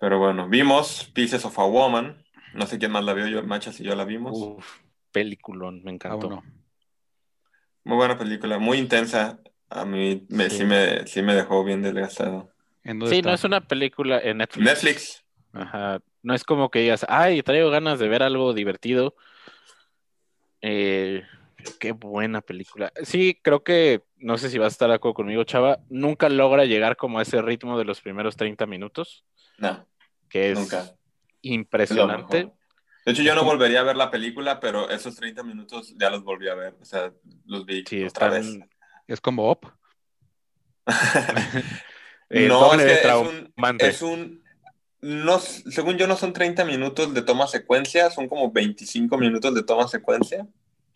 Pero 0.00 0.18
bueno, 0.18 0.48
vimos 0.48 1.10
Pieces 1.14 1.44
of 1.44 1.58
a 1.58 1.64
Woman. 1.64 2.24
No 2.54 2.66
sé 2.66 2.78
quién 2.78 2.90
más 2.92 3.04
la 3.04 3.12
vio, 3.14 3.26
yo, 3.28 3.42
Machas 3.44 3.78
y 3.80 3.84
yo 3.84 3.94
la 3.94 4.04
vimos. 4.04 4.32
Uf, 4.36 4.80
peliculón, 5.12 5.82
me 5.82 5.90
Ah, 5.90 5.94
encantó. 5.94 6.26
bueno. 6.28 6.42
Muy 7.84 7.96
buena 7.96 8.18
película, 8.18 8.58
muy 8.58 8.78
intensa. 8.78 9.40
A 9.68 9.84
mí 9.84 10.26
me, 10.28 10.50
Sí. 10.50 10.58
sí. 10.58 10.64
me, 10.64 11.06
sí 11.06 11.22
me 11.22 11.34
dejó 11.34 11.64
bien 11.64 11.82
desgastado. 11.82 12.50
¿En 12.84 12.98
dónde 12.98 13.14
Sí, 13.14 13.18
está? 13.20 13.28
no 13.30 13.34
es 13.34 13.44
una 13.44 13.60
película 13.60 14.18
en 14.18 14.38
Netflix. 14.38 14.64
Netflix. 14.66 15.24
Ajá. 15.52 16.00
No 16.22 16.34
es 16.34 16.44
como 16.44 16.70
que 16.70 16.80
digas, 16.80 17.06
ay, 17.08 17.42
traigo 17.42 17.70
ganas 17.70 17.98
de 17.98 18.08
ver 18.08 18.22
algo 18.22 18.52
divertido. 18.52 19.14
Eh, 20.60 21.22
qué 21.78 21.92
buena 21.92 22.40
película. 22.40 22.92
Sí, 23.02 23.38
creo 23.42 23.62
que, 23.64 24.02
no 24.18 24.36
sé 24.38 24.50
si 24.50 24.58
vas 24.58 24.66
a 24.66 24.74
estar 24.74 24.88
de 24.90 24.96
acuerdo 24.96 25.14
conmigo, 25.14 25.44
Chava, 25.44 25.78
nunca 25.88 26.28
logra 26.28 26.64
llegar 26.64 26.96
como 26.96 27.18
a 27.18 27.22
ese 27.22 27.40
ritmo 27.42 27.78
de 27.78 27.84
los 27.84 28.00
primeros 28.00 28.36
30 28.36 28.66
minutos, 28.66 29.24
No, 29.58 29.86
que 30.28 30.52
es 30.52 30.58
nunca. 30.58 30.94
Impresionante. 31.42 32.50
De 33.04 33.12
hecho, 33.12 33.22
yo 33.22 33.34
no 33.34 33.44
volvería 33.44 33.80
a 33.80 33.84
ver 33.84 33.96
la 33.96 34.10
película, 34.10 34.60
pero 34.60 34.90
esos 34.90 35.16
30 35.16 35.42
minutos 35.42 35.94
ya 35.98 36.10
los 36.10 36.22
volví 36.22 36.48
a 36.48 36.54
ver. 36.54 36.76
O 36.80 36.84
sea, 36.84 37.12
los 37.46 37.64
vi 37.64 37.84
Sí, 37.86 38.04
otra 38.04 38.28
vez. 38.28 38.58
Es 39.06 39.20
como 39.20 39.50
Op. 39.50 39.66
eh, 42.30 42.46
no, 42.48 42.74
es 42.74 42.82
que 42.82 43.08
es 43.08 43.14
un, 43.16 43.54
es 43.78 44.02
un- 44.02 44.44
no, 45.00 45.38
según 45.38 45.96
yo 45.96 46.06
no 46.06 46.16
son 46.16 46.32
30 46.32 46.64
minutos 46.64 47.14
de 47.14 47.22
toma 47.22 47.46
secuencia, 47.46 48.10
son 48.10 48.28
como 48.28 48.52
25 48.52 49.16
minutos 49.16 49.54
de 49.54 49.62
toma 49.62 49.88
secuencia. 49.88 50.46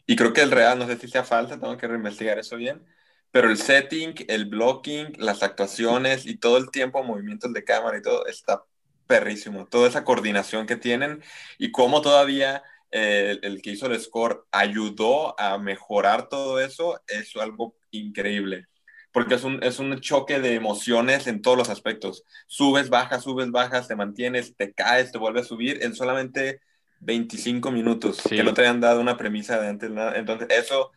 Y 0.07 0.16
creo 0.16 0.32
que 0.34 0.42
el 0.42 0.51
real, 0.51 0.78
no 0.78 0.86
sé 0.86 0.99
si 0.99 1.09
sea 1.09 1.24
falsa, 1.24 1.59
tengo 1.59 1.76
que 1.78 1.88
reinvestigar 1.88 2.38
eso 2.38 2.57
bien. 2.57 2.84
Pero 3.30 3.49
el 3.49 3.57
setting, 3.57 4.14
el 4.28 4.45
blocking, 4.45 5.14
las 5.18 5.42
actuaciones 5.42 6.26
y 6.26 6.36
todo 6.36 6.59
el 6.59 6.70
tiempo, 6.70 7.03
movimientos 7.03 7.53
de 7.53 7.64
cámara 7.64 7.99
y 7.99 8.03
todo, 8.03 8.26
está 8.26 8.62
perrísimo. 9.07 9.66
Toda 9.66 9.88
esa 9.88 10.05
coordinación 10.05 10.66
que 10.66 10.76
tienen 10.76 11.22
y 11.59 11.70
cómo 11.70 12.00
todavía 12.02 12.62
eh, 12.90 13.38
el, 13.42 13.52
el 13.55 13.62
que 13.62 13.70
hizo 13.70 13.86
el 13.86 14.00
score 14.00 14.44
ayudó 14.52 15.38
a 15.40 15.59
mejorar 15.59 16.28
todo 16.28 16.61
eso, 16.61 17.00
es 17.09 17.34
algo 17.36 17.76
increíble. 17.90 18.66
Porque 19.12 19.34
es 19.36 19.44
un, 19.44 19.62
es 19.62 19.78
un 19.78 20.00
choque 20.00 20.40
de 20.40 20.55
emociones 20.55 21.26
en 21.28 21.40
todos 21.42 21.57
los 21.57 21.68
aspectos. 21.68 22.24
Subes, 22.48 22.90
bajas, 22.90 23.22
subes, 23.22 23.50
bajas, 23.52 23.86
te 23.88 23.94
mantienes, 23.94 24.57
te 24.57 24.72
caes, 24.72 25.12
te 25.12 25.18
vuelves 25.18 25.44
a 25.44 25.48
subir 25.48 25.82
en 25.84 25.94
solamente 25.94 26.61
25 27.00 27.70
minutos, 27.70 28.16
Sí. 28.16 28.36
que 28.36 28.42
no 28.44 28.55
te 28.55 28.62
hayan 28.62 28.80
dado 28.80 29.00
una 29.00 29.16
premisa 29.16 29.61
de 29.61 29.68
antes. 29.68 29.90
nada. 29.90 30.16
Entonces, 30.16 30.48
eso 30.50 30.90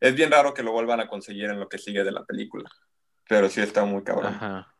es 0.00 0.14
bien 0.14 0.30
raro 0.30 0.52
que 0.52 0.62
lo 0.62 0.72
vuelvan 0.72 1.00
a 1.00 1.08
conseguir 1.08 1.44
en 1.46 1.60
lo 1.60 1.68
que 1.68 1.78
sigue 1.78 2.04
de 2.04 2.12
la 2.12 2.24
película. 2.24 2.68
Pero 3.28 3.48
sí 3.48 3.60
está 3.60 3.84
muy 3.84 4.02
cabrón. 4.02 4.34
Ajá. 4.34 4.71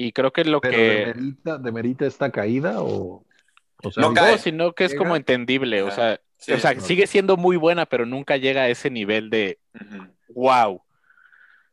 Y 0.00 0.12
creo 0.12 0.32
que 0.32 0.44
lo 0.44 0.60
Pero 0.60 0.76
que... 0.76 0.82
¿demerita, 1.06 1.58
demerita 1.58 2.06
esta 2.06 2.30
caída 2.30 2.80
o...? 2.80 3.26
o 3.82 3.90
sea, 3.90 4.00
No 4.00 4.14
cae. 4.14 4.32
No, 4.32 4.38
sino 4.38 4.72
que 4.72 4.84
es 4.84 4.92
Llega. 4.92 5.02
como 5.02 5.16
entendible, 5.16 5.82
o 5.82 5.90
sea, 5.90 6.20
Sí. 6.36 6.52
o 6.52 6.58
sea, 6.60 6.78
sigue 6.78 7.08
siendo 7.08 7.36
muy 7.36 7.56
buena, 7.56 7.84
pero 7.84 8.06
nunca 8.06 8.36
llega 8.36 8.62
a 8.62 8.68
ese 8.68 8.90
nivel 8.90 9.28
de 9.28 9.58
wow. 10.28 10.80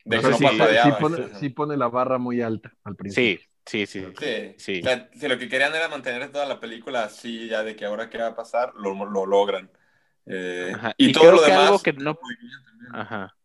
De 0.04 0.18
No 0.18 0.32
si- 0.32 0.34
sí, 0.40 0.44
parpadeaba. 0.44 0.98
pone, 0.98 1.18
sí 1.36 1.50
pone 1.50 1.78
la 1.78 1.88
barra 1.88 2.18
muy 2.18 2.42
alta 2.42 2.74
al 2.84 2.96
principio. 2.96 3.46
Sí, 3.68 3.86
sí, 3.86 4.06
sí. 4.08 4.14
Sí. 4.20 4.56
Sí. 4.58 4.80
O 4.82 4.84
sea, 4.84 5.08
si 5.14 5.28
lo 5.28 5.38
que 5.38 5.48
querían 5.48 5.76
era 5.76 5.88
mantener 5.88 6.32
toda 6.32 6.48
la 6.48 6.60
película 6.60 7.04
así, 7.04 7.48
ya 7.48 7.64
de 7.64 7.76
que 7.76 7.86
ahora 7.86 8.10
qué 8.10 8.18
va 8.18 8.30
a 8.30 8.36
pasar, 8.36 8.74
lo, 8.76 8.94
lo 9.06 9.26
logran. 9.28 9.70
Eh. 10.26 10.74
Y, 10.98 11.10
Y 11.10 11.12
todo 11.12 11.32
lo 11.32 11.40
que 11.44 11.52
demás. 11.52 11.66
algo 11.68 11.80
que 11.84 11.94
no- 11.94 12.18
muy 12.20 12.36
bien 12.42 12.52
también. 12.66 12.96
Ajá. 12.96 13.36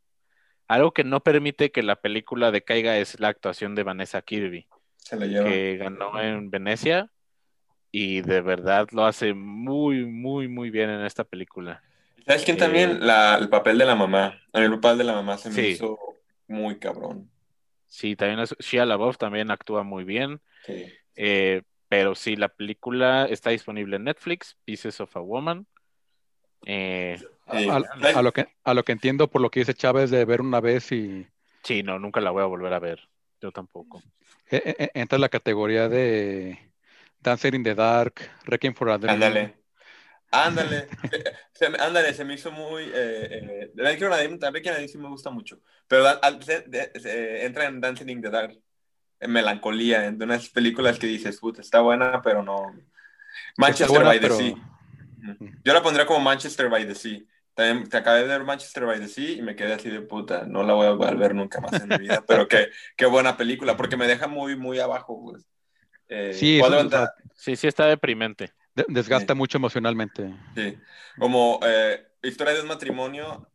Algo 0.68 0.93
que 0.93 1.05
no 1.05 1.20
permite 1.20 1.70
que 1.72 1.83
la 1.83 1.97
película 1.97 2.51
decaiga 2.51 2.97
es 2.97 3.18
la 3.20 3.28
actuación 3.28 3.74
de 3.74 3.83
Vanessa 3.83 4.22
Kirby, 4.22 4.68
Se 5.11 5.16
la 5.16 5.26
lleva. 5.26 5.48
que 5.48 5.76
ganó 5.76 6.20
en 6.20 6.50
Venecia 6.50 7.11
y 7.92 8.20
de 8.22 8.40
verdad 8.40 8.86
lo 8.92 9.04
hace 9.04 9.34
muy, 9.34 10.04
muy, 10.06 10.46
muy 10.48 10.70
bien 10.70 10.88
en 10.90 11.04
esta 11.04 11.24
película. 11.24 11.82
¿Sabes 12.26 12.44
quién 12.44 12.56
Eh, 12.56 12.61
también? 12.61 13.04
La, 13.06 13.36
el 13.36 13.48
papel 13.48 13.76
de 13.78 13.84
la 13.86 13.96
mamá. 13.96 14.40
A 14.52 14.61
mí 14.61 14.64
el 14.66 14.78
papel 14.78 14.98
de 14.98 15.04
la 15.04 15.14
mamá 15.14 15.36
se 15.36 15.48
me 15.48 15.54
Sí. 15.56 15.61
hizo 15.72 15.98
muy 16.46 16.78
cabrón. 16.78 17.28
Sí, 17.86 18.14
también 18.14 18.38
es, 18.38 18.54
Shia 18.61 18.86
LaBeouf 18.86 19.16
también 19.18 19.50
actúa 19.50 19.82
muy 19.82 20.04
bien. 20.04 20.40
Sí. 20.64 20.86
Eh, 21.16 21.62
pero 21.88 22.14
sí, 22.14 22.36
la 22.36 22.48
película 22.48 23.26
está 23.26 23.50
disponible 23.50 23.96
en 23.96 24.04
Netflix, 24.04 24.56
Pieces 24.64 25.00
of 25.00 25.16
a 25.16 25.20
Woman. 25.20 25.66
Eh, 26.66 27.16
Sí. 27.18 27.68
A, 27.68 27.80
¿Sabes? 27.80 28.16
a 28.16 28.22
lo 28.22 28.32
que, 28.32 28.46
a 28.62 28.74
lo 28.74 28.84
que 28.84 28.92
entiendo 28.92 29.28
por 29.28 29.40
lo 29.40 29.50
que 29.50 29.58
dice 29.61 29.74
Chávez 29.74 30.08
de 30.12 30.24
ver 30.24 30.40
una 30.40 30.61
vez 30.61 30.92
y 30.92 31.26
sí, 31.64 31.82
no, 31.82 31.98
nunca 31.98 32.20
la 32.20 32.30
voy 32.30 32.42
a 32.42 32.46
volver 32.46 32.72
a 32.72 32.78
ver. 32.78 33.00
Yo 33.40 33.50
tampoco. 33.50 34.00
E- 34.51 34.76
e- 34.78 34.90
entra 34.94 35.16
en 35.16 35.20
la 35.22 35.28
categoría 35.28 35.88
de 35.88 36.72
Dancer 37.20 37.55
in 37.55 37.62
the 37.62 37.74
Dark, 37.74 38.14
Requiem 38.44 38.74
for 38.74 38.90
a 38.90 38.98
Dream. 38.98 39.14
Ándale. 39.14 39.57
Ándale. 40.32 40.86
Se 41.53 41.66
ándale, 41.66 42.14
se 42.14 42.24
me 42.24 42.34
hizo 42.34 42.51
muy. 42.53 42.84
Eh, 42.84 42.90
eh, 42.94 43.70
Requiem 43.74 44.11
for 44.11 44.88
sí 44.88 44.96
me 44.98 45.09
gusta 45.09 45.30
mucho. 45.30 45.61
Pero 45.88 46.05
da- 46.05 46.18
al- 46.22 46.42
se- 46.42 46.62
de- 46.62 46.90
se- 47.01 47.44
entra 47.44 47.66
en 47.66 47.80
Dancing 47.80 48.09
in 48.09 48.22
the 48.22 48.30
Dark. 48.30 48.57
En 49.18 49.32
melancolía, 49.32 50.07
en 50.07 50.22
unas 50.22 50.48
películas 50.48 50.98
que 50.98 51.07
dices, 51.07 51.38
puta, 51.38 51.61
está 51.61 51.80
buena, 51.80 52.22
pero 52.22 52.42
no. 52.42 52.74
Manchester 53.59 53.88
buena, 53.88 54.07
by 54.11 54.18
the 54.20 54.22
pero- 54.26 54.36
Sea. 54.38 54.55
Yo 55.62 55.74
la 55.74 55.82
pondría 55.82 56.07
como 56.07 56.20
Manchester 56.20 56.70
by 56.70 56.86
the 56.86 56.94
Sea. 56.94 57.20
También 57.55 57.88
te 57.88 57.96
acabé 57.96 58.20
de 58.20 58.28
ver 58.28 58.44
Manchester 58.44 58.86
by 58.86 58.98
the 59.01 59.09
Sea 59.09 59.30
y 59.32 59.42
me 59.42 59.55
quedé 59.57 59.74
así 59.74 59.90
de 59.90 60.01
puta, 60.01 60.44
no 60.46 60.62
la 60.62 60.72
voy 60.74 60.86
a 60.86 60.92
volver 60.92 61.34
nunca 61.34 61.61
más 61.61 61.72
en 61.80 61.88
mi 61.88 61.98
vida, 61.98 62.24
pero 62.26 62.48
qué, 62.48 62.68
qué 62.96 63.07
buena 63.07 63.36
película, 63.36 63.76
porque 63.76 63.96
me 63.96 64.07
deja 64.07 64.26
muy, 64.28 64.57
muy 64.57 64.78
abajo, 64.78 65.20
pues. 65.22 65.46
Eh, 66.09 66.32
Sí, 66.32 66.59
eso, 66.59 66.66
o 66.78 66.90
sea, 66.90 67.12
Sí, 67.34 67.57
sí 67.57 67.66
está 67.66 67.86
deprimente. 67.86 68.53
de- 68.74 68.84
desgasta 68.88 69.32
Sí. 69.34 69.38
mucho 69.38 69.59
emocionalmente. 69.59 70.32
Sí, 70.55 70.78
como 71.18 71.61
eh, 71.64 72.07
Historia 72.22 72.53
de 72.55 72.61
un 72.61 72.68
matrimonio, 72.68 73.48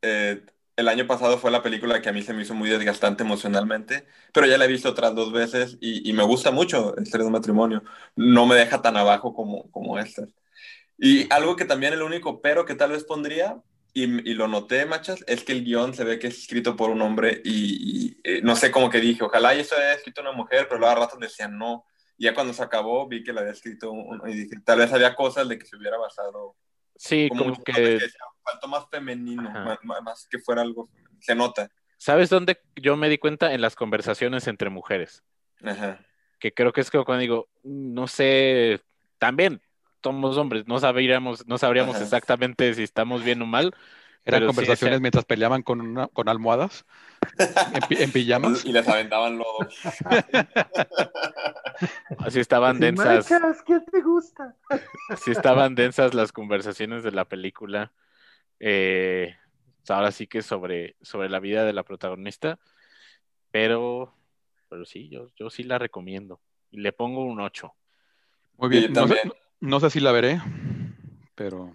eh, 0.00 0.44
el 0.76 0.88
año 0.88 1.06
pasado 1.06 1.38
fue 1.38 1.50
la 1.50 1.62
película 1.62 2.00
que 2.00 2.08
a 2.08 2.12
mí 2.12 2.22
se 2.22 2.32
me 2.32 2.42
hizo 2.42 2.54
muy 2.54 2.70
desgastante 2.70 3.24
emocionalmente, 3.24 4.06
pero 4.32 4.46
ya 4.46 4.56
la 4.58 4.64
he 4.64 4.68
visto 4.68 4.88
otras 4.90 5.14
dos 5.14 5.32
veces 5.32 5.76
y, 5.80 6.08
y 6.08 6.12
me 6.12 6.22
gusta 6.22 6.50
mucho 6.52 6.94
Historia 7.02 7.24
de 7.24 7.26
un 7.28 7.32
matrimonio. 7.32 7.82
No 8.14 8.46
me 8.46 8.54
deja 8.54 8.80
tan 8.80 8.96
abajo 8.96 9.34
como, 9.34 9.70
como 9.72 9.98
esta. 9.98 10.26
Y 11.04 11.26
algo 11.32 11.56
que 11.56 11.64
también 11.64 11.92
el 11.94 12.02
único 12.02 12.40
pero 12.40 12.64
que 12.64 12.76
tal 12.76 12.92
vez 12.92 13.02
pondría, 13.02 13.60
y, 13.92 14.04
y 14.30 14.34
lo 14.34 14.46
noté, 14.46 14.86
machas, 14.86 15.24
es 15.26 15.42
que 15.42 15.50
el 15.50 15.64
guion 15.64 15.94
se 15.94 16.04
ve 16.04 16.20
que 16.20 16.28
es 16.28 16.38
escrito 16.38 16.76
por 16.76 16.90
un 16.90 17.02
hombre 17.02 17.42
y, 17.44 18.06
y, 18.06 18.20
eh, 18.22 18.40
no 18.42 18.54
sé 18.54 18.70
cómo 18.70 18.88
que 18.88 19.00
dije, 19.00 19.24
ojalá 19.24 19.52
y 19.54 19.60
eso 19.60 19.74
haya 19.74 19.94
escrito 19.94 20.20
una 20.20 20.30
mujer, 20.30 20.66
pero 20.68 20.78
luego 20.78 20.92
a 20.96 21.00
ratos 21.00 21.18
decían 21.18 21.58
no. 21.58 21.84
Y 22.16 22.26
ya 22.26 22.34
cuando 22.34 22.52
se 22.54 22.62
acabó 22.62 23.08
vi 23.08 23.24
que 23.24 23.32
lo 23.32 23.40
había 23.40 23.50
escrito 23.50 23.90
un- 23.90 24.22
y 24.30 24.32
dije, 24.44 24.56
tal 24.64 24.78
vez 24.78 24.92
había 24.92 25.16
cosas 25.16 25.48
de 25.48 25.58
que 25.58 25.66
se 25.66 25.76
hubiera 25.76 25.98
basado 25.98 26.54
Sí, 26.96 27.28
como 27.28 27.46
como 27.50 27.64
que, 27.64 27.98
faltó 28.44 28.68
más 28.68 28.84
femenino, 28.88 29.42
más, 29.50 29.78
más- 30.04 30.28
que 30.30 30.38
fuera 30.38 30.62
algo, 30.62 30.88
se 31.20 31.34
nota. 31.34 31.68
¿sabes 31.98 32.30
dónde 32.30 32.60
yo 32.76 32.96
me 32.96 33.08
di 33.08 33.18
cuenta? 33.18 33.52
En 33.52 33.60
las 33.60 33.74
conversaciones 33.74 34.46
entre 34.46 34.70
mujeres. 34.70 35.24
Ajá. 35.64 36.00
Que 36.38 36.54
creo 36.54 36.72
que 36.72 36.80
es 36.80 36.90
como 36.92 37.04
cuando 37.04 37.20
digo, 37.22 37.48
"Mm, 37.64 37.92
no 37.92 38.06
sé, 38.06 38.80
también 39.18 39.60
somos 40.02 40.36
hombres, 40.36 40.66
no 40.66 40.78
sabríamos, 40.78 41.46
no 41.46 41.58
sabríamos 41.58 41.96
Ajá. 41.96 42.04
exactamente 42.04 42.74
si 42.74 42.82
estamos 42.82 43.24
bien 43.24 43.40
o 43.42 43.46
mal. 43.46 43.74
Eran 44.24 44.42
sí, 44.42 44.46
conversaciones 44.46 45.00
mientras 45.00 45.24
peleaban 45.24 45.62
con, 45.62 45.80
una- 45.80 46.06
con 46.08 46.28
almohadas, 46.28 46.84
en, 47.74 47.80
pi- 47.88 48.02
en 48.02 48.12
pijamas. 48.12 48.64
Y 48.64 48.72
les 48.72 48.86
aventaban 48.88 49.38
lodo. 49.38 49.68
Así 52.18 52.40
estaban 52.40 52.76
Así, 52.76 52.80
densas, 52.82 53.30
"Machas, 53.30 53.62
¿qué 53.64 53.80
te 53.80 54.00
gusta? 54.00 54.56
sí 55.16 55.30
estaban 55.32 55.74
densas 55.74 56.14
las 56.14 56.32
conversaciones 56.32 57.02
de 57.02 57.12
la 57.12 57.24
película. 57.24 57.92
Eh, 58.60 59.34
ahora 59.88 60.12
sí 60.12 60.26
que 60.28 60.42
sobre, 60.42 60.94
sobre 61.02 61.28
la 61.28 61.40
vida 61.40 61.64
de 61.64 61.72
la 61.72 61.82
protagonista. 61.82 62.58
Pero, 63.50 64.14
pero 64.68 64.84
sí, 64.84 65.08
yo, 65.08 65.26
yo 65.36 65.50
sí 65.50 65.64
la 65.64 65.78
recomiendo. 65.78 66.40
Y 66.70 66.80
le 66.80 66.92
pongo 66.92 67.24
un 67.24 67.40
8. 67.40 67.74
Muy 68.56 68.68
bien. 68.68 68.94
yo 68.94 69.00
también. 69.00 69.28
no 69.28 69.34
sé 69.80 69.90
si 69.90 70.00
la 70.00 70.12
veré, 70.12 70.40
pero 71.34 71.72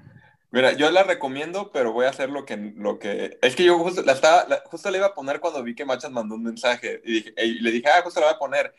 Mira, 0.52 0.72
yo 0.74 0.90
la 0.92 1.04
recomiendo, 1.04 1.72
pero 1.72 1.92
voy 1.92 2.06
a 2.06 2.10
hacer 2.10 2.30
lo 2.30 2.46
que, 2.46 2.56
lo 2.58 3.00
que... 3.00 3.38
Es 3.42 3.56
que 3.56 3.66
yo 3.66 3.78
justo 3.80 4.02
la, 4.04 4.14
estaba, 4.14 4.46
la- 4.48 4.64
justo 4.66 4.90
la 4.90 4.98
iba 4.98 5.08
a 5.08 5.14
poner 5.14 5.40
cuando 5.42 5.62
vi 5.62 5.76
que 5.76 5.84
Machas 5.86 6.10
mandó 6.12 6.36
un 6.36 6.44
mensaje 6.44 7.02
y, 7.04 7.12
dije- 7.22 7.34
y 7.38 7.60
le 7.60 7.72
dije, 7.72 7.90
ah, 7.90 8.02
justo 8.02 8.20
la 8.22 8.28
voy 8.28 8.36
a 8.36 8.40
poner. 8.40 8.74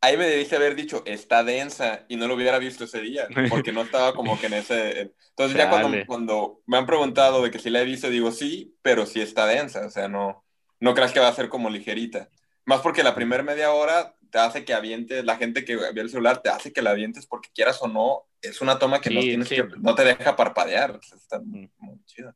Ahí 0.00 0.16
me 0.16 0.26
debiste 0.26 0.56
haber 0.56 0.74
dicho, 0.74 1.02
está 1.04 1.44
densa, 1.44 2.06
y 2.08 2.16
no 2.16 2.26
lo 2.26 2.34
hubiera 2.34 2.58
visto 2.58 2.84
ese 2.84 3.02
día, 3.02 3.28
porque 3.50 3.72
no 3.72 3.82
estaba 3.82 4.14
como 4.14 4.40
que 4.40 4.46
en 4.46 4.54
ese... 4.54 5.00
Entonces 5.30 5.56
ya 5.56 5.68
cuando 6.06 6.62
me 6.66 6.78
han 6.78 6.86
preguntado 6.86 7.42
de 7.42 7.50
que 7.50 7.58
si 7.58 7.68
la 7.68 7.82
he 7.82 7.84
visto, 7.84 8.08
digo, 8.08 8.32
sí, 8.32 8.74
pero 8.80 9.04
sí 9.04 9.20
está 9.20 9.44
densa, 9.46 9.84
o 9.86 9.90
sea, 9.90 10.08
no, 10.08 10.42
no 10.80 10.94
creas 10.94 11.12
que 11.12 11.20
va 11.20 11.28
a 11.28 11.34
ser 11.34 11.50
como 11.50 11.68
ligerita. 11.68 12.30
Más 12.64 12.80
porque 12.80 13.02
la 13.02 13.14
primera 13.14 13.42
media 13.42 13.72
hora 13.72 14.14
te 14.30 14.38
hace 14.38 14.64
que 14.64 14.74
avientes, 14.74 15.24
la 15.24 15.36
gente 15.36 15.64
que 15.64 15.76
ve 15.76 16.00
el 16.00 16.08
celular 16.10 16.40
te 16.42 16.48
hace 16.50 16.72
que 16.72 16.82
la 16.82 16.90
avientes 16.90 17.26
porque 17.26 17.48
quieras 17.54 17.80
o 17.82 17.88
no, 17.88 18.24
es 18.40 18.60
una 18.60 18.78
toma 18.78 19.00
que 19.00 19.10
no 19.10 19.20
Sí, 19.20 19.28
tienes 19.28 19.48
sí. 19.48 19.56
que, 19.56 19.64
no 19.78 19.94
te 19.94 20.04
deja 20.04 20.36
parpadear, 20.36 20.98
está 21.14 21.40
muy, 21.40 21.70
muy 21.78 21.98
chida. 22.06 22.34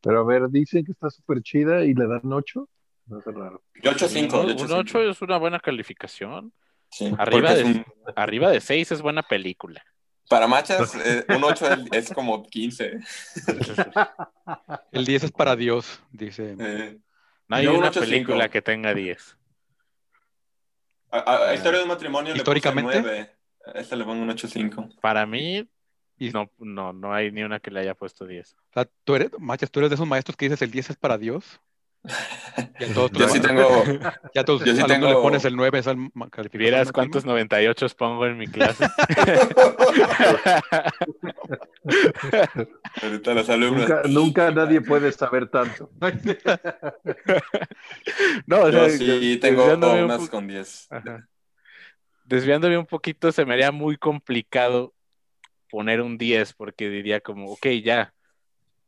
Pero 0.00 0.20
a 0.20 0.24
ver, 0.24 0.48
dicen 0.48 0.84
que 0.84 0.92
está 0.92 1.10
súper 1.10 1.42
chida 1.42 1.84
y 1.84 1.92
le 1.94 2.06
dan 2.06 2.20
8. 2.32 2.68
No 3.06 3.18
es 3.18 3.24
raro. 3.26 3.62
Yo 3.82 3.90
8.5, 3.90 4.30
yo 4.30 4.40
Un 4.64 4.70
8.5. 4.70 4.78
8 4.80 5.02
es 5.10 5.22
una 5.22 5.38
buena 5.38 5.58
calificación. 5.60 6.52
Sí, 6.90 7.12
Arriba 7.18 7.54
de- 7.54 7.64
un- 7.64 7.84
Arriba 8.16 8.50
de 8.50 8.60
6 8.60 8.92
es 8.92 9.02
buena 9.02 9.22
película. 9.22 9.82
para 10.30 10.46
machas, 10.46 10.94
eh, 10.94 11.24
un 11.34 11.42
8 11.42 11.66
es, 11.72 11.78
es 12.08 12.12
como 12.14 12.44
15. 12.44 12.98
el 14.92 15.04
10 15.06 15.24
es 15.24 15.32
para 15.32 15.56
Dios, 15.56 16.02
dice. 16.12 16.54
Eh, 16.58 16.98
No 17.48 17.56
hay 17.56 17.66
una 17.66 17.90
8.5. 17.90 18.00
película 18.00 18.48
que 18.50 18.62
tenga 18.62 18.92
10. 18.94 19.36
A, 21.10 21.18
a- 21.18 21.48
a 21.50 21.54
Historia 21.54 21.78
de 21.78 21.84
un 21.84 21.88
matrimonio 21.88 22.34
¿Históricamente? 22.36 22.94
le 22.94 23.00
puse 23.00 23.12
9. 23.12 23.30
A 23.76 23.80
esta 23.80 23.96
le 23.96 24.04
pongo 24.04 24.22
un 24.22 24.30
8.5. 24.30 25.00
Para 25.00 25.26
mí, 25.26 25.68
Y- 26.18 26.30
no, 26.30 26.50
no, 26.58 26.92
no 26.92 27.12
hay 27.12 27.30
ni 27.30 27.42
una 27.42 27.60
que 27.60 27.70
le 27.70 27.80
haya 27.80 27.94
puesto 27.94 28.26
10. 28.26 28.54
O 28.54 28.72
sea, 28.74 28.88
tú 29.04 29.14
eres, 29.14 29.30
Machas, 29.38 29.70
tú 29.70 29.80
eres 29.80 29.90
de 29.90 29.94
esos 29.94 30.06
maestros 30.06 30.36
que 30.36 30.46
dices 30.46 30.62
el 30.62 30.70
10 30.70 30.90
es 30.90 30.96
para 30.96 31.18
Dios. 31.18 31.60
Y 32.80 32.84
a 32.84 32.86
todos 32.94 33.10
Yo 33.12 33.28
sí 33.28 33.40
tengo... 33.40 33.84
ya 34.34 34.44
todos 34.44 34.64
yo 34.64 34.74
sí 34.74 34.82
tengo- 34.84 35.08
le 35.08 35.14
pones 35.14 35.44
el 35.44 35.56
9, 35.56 35.78
esa 35.80 35.94
ma- 35.94 36.28
calificación 36.30 36.58
¿Vieras 36.58 36.92
cuántos 36.92 37.24
98 37.24 37.86
pongo 37.96 38.24
en 38.26 38.38
mi 38.38 38.46
clase? 38.46 38.86
Ahorita 43.02 43.34
los 43.34 43.48
alumnos. 43.50 43.80
Nunca, 43.88 44.02
nunca 44.08 44.50
nadie 44.50 44.80
puede 44.80 45.12
saber 45.12 45.48
tanto. 45.48 45.90
no, 48.46 48.60
o 48.62 48.70
Yo 48.70 48.88
sea, 48.88 48.90
sí 48.98 49.36
tengo 49.40 49.62
desviándome 49.62 49.98
un 50.00 50.04
unas 50.04 50.18
po- 50.20 50.28
con 50.30 50.46
10. 50.48 50.86
Ajá. 50.90 51.28
Desviándome 52.24 52.78
un 52.78 52.86
poquito, 52.86 53.32
se 53.32 53.44
me 53.44 53.54
haría 53.54 53.72
muy 53.72 53.96
complicado 53.96 54.94
poner 55.70 56.00
un 56.00 56.18
10 56.18 56.52
porque 56.54 56.88
diría 56.88 57.20
como, 57.20 57.52
ok, 57.52 57.66
ya, 57.82 58.12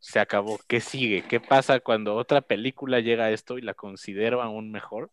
se 0.01 0.19
acabó. 0.19 0.59
¿Qué 0.67 0.81
sigue? 0.81 1.23
¿Qué 1.29 1.39
pasa 1.41 1.79
cuando 1.81 2.17
otra 2.17 2.41
película 2.41 3.01
llega 3.01 3.27
a 3.27 3.31
esto 3.31 3.59
y 3.59 3.63
la 3.63 3.75
considero 3.75 4.43
aún 4.43 4.73
mejor? 4.73 5.11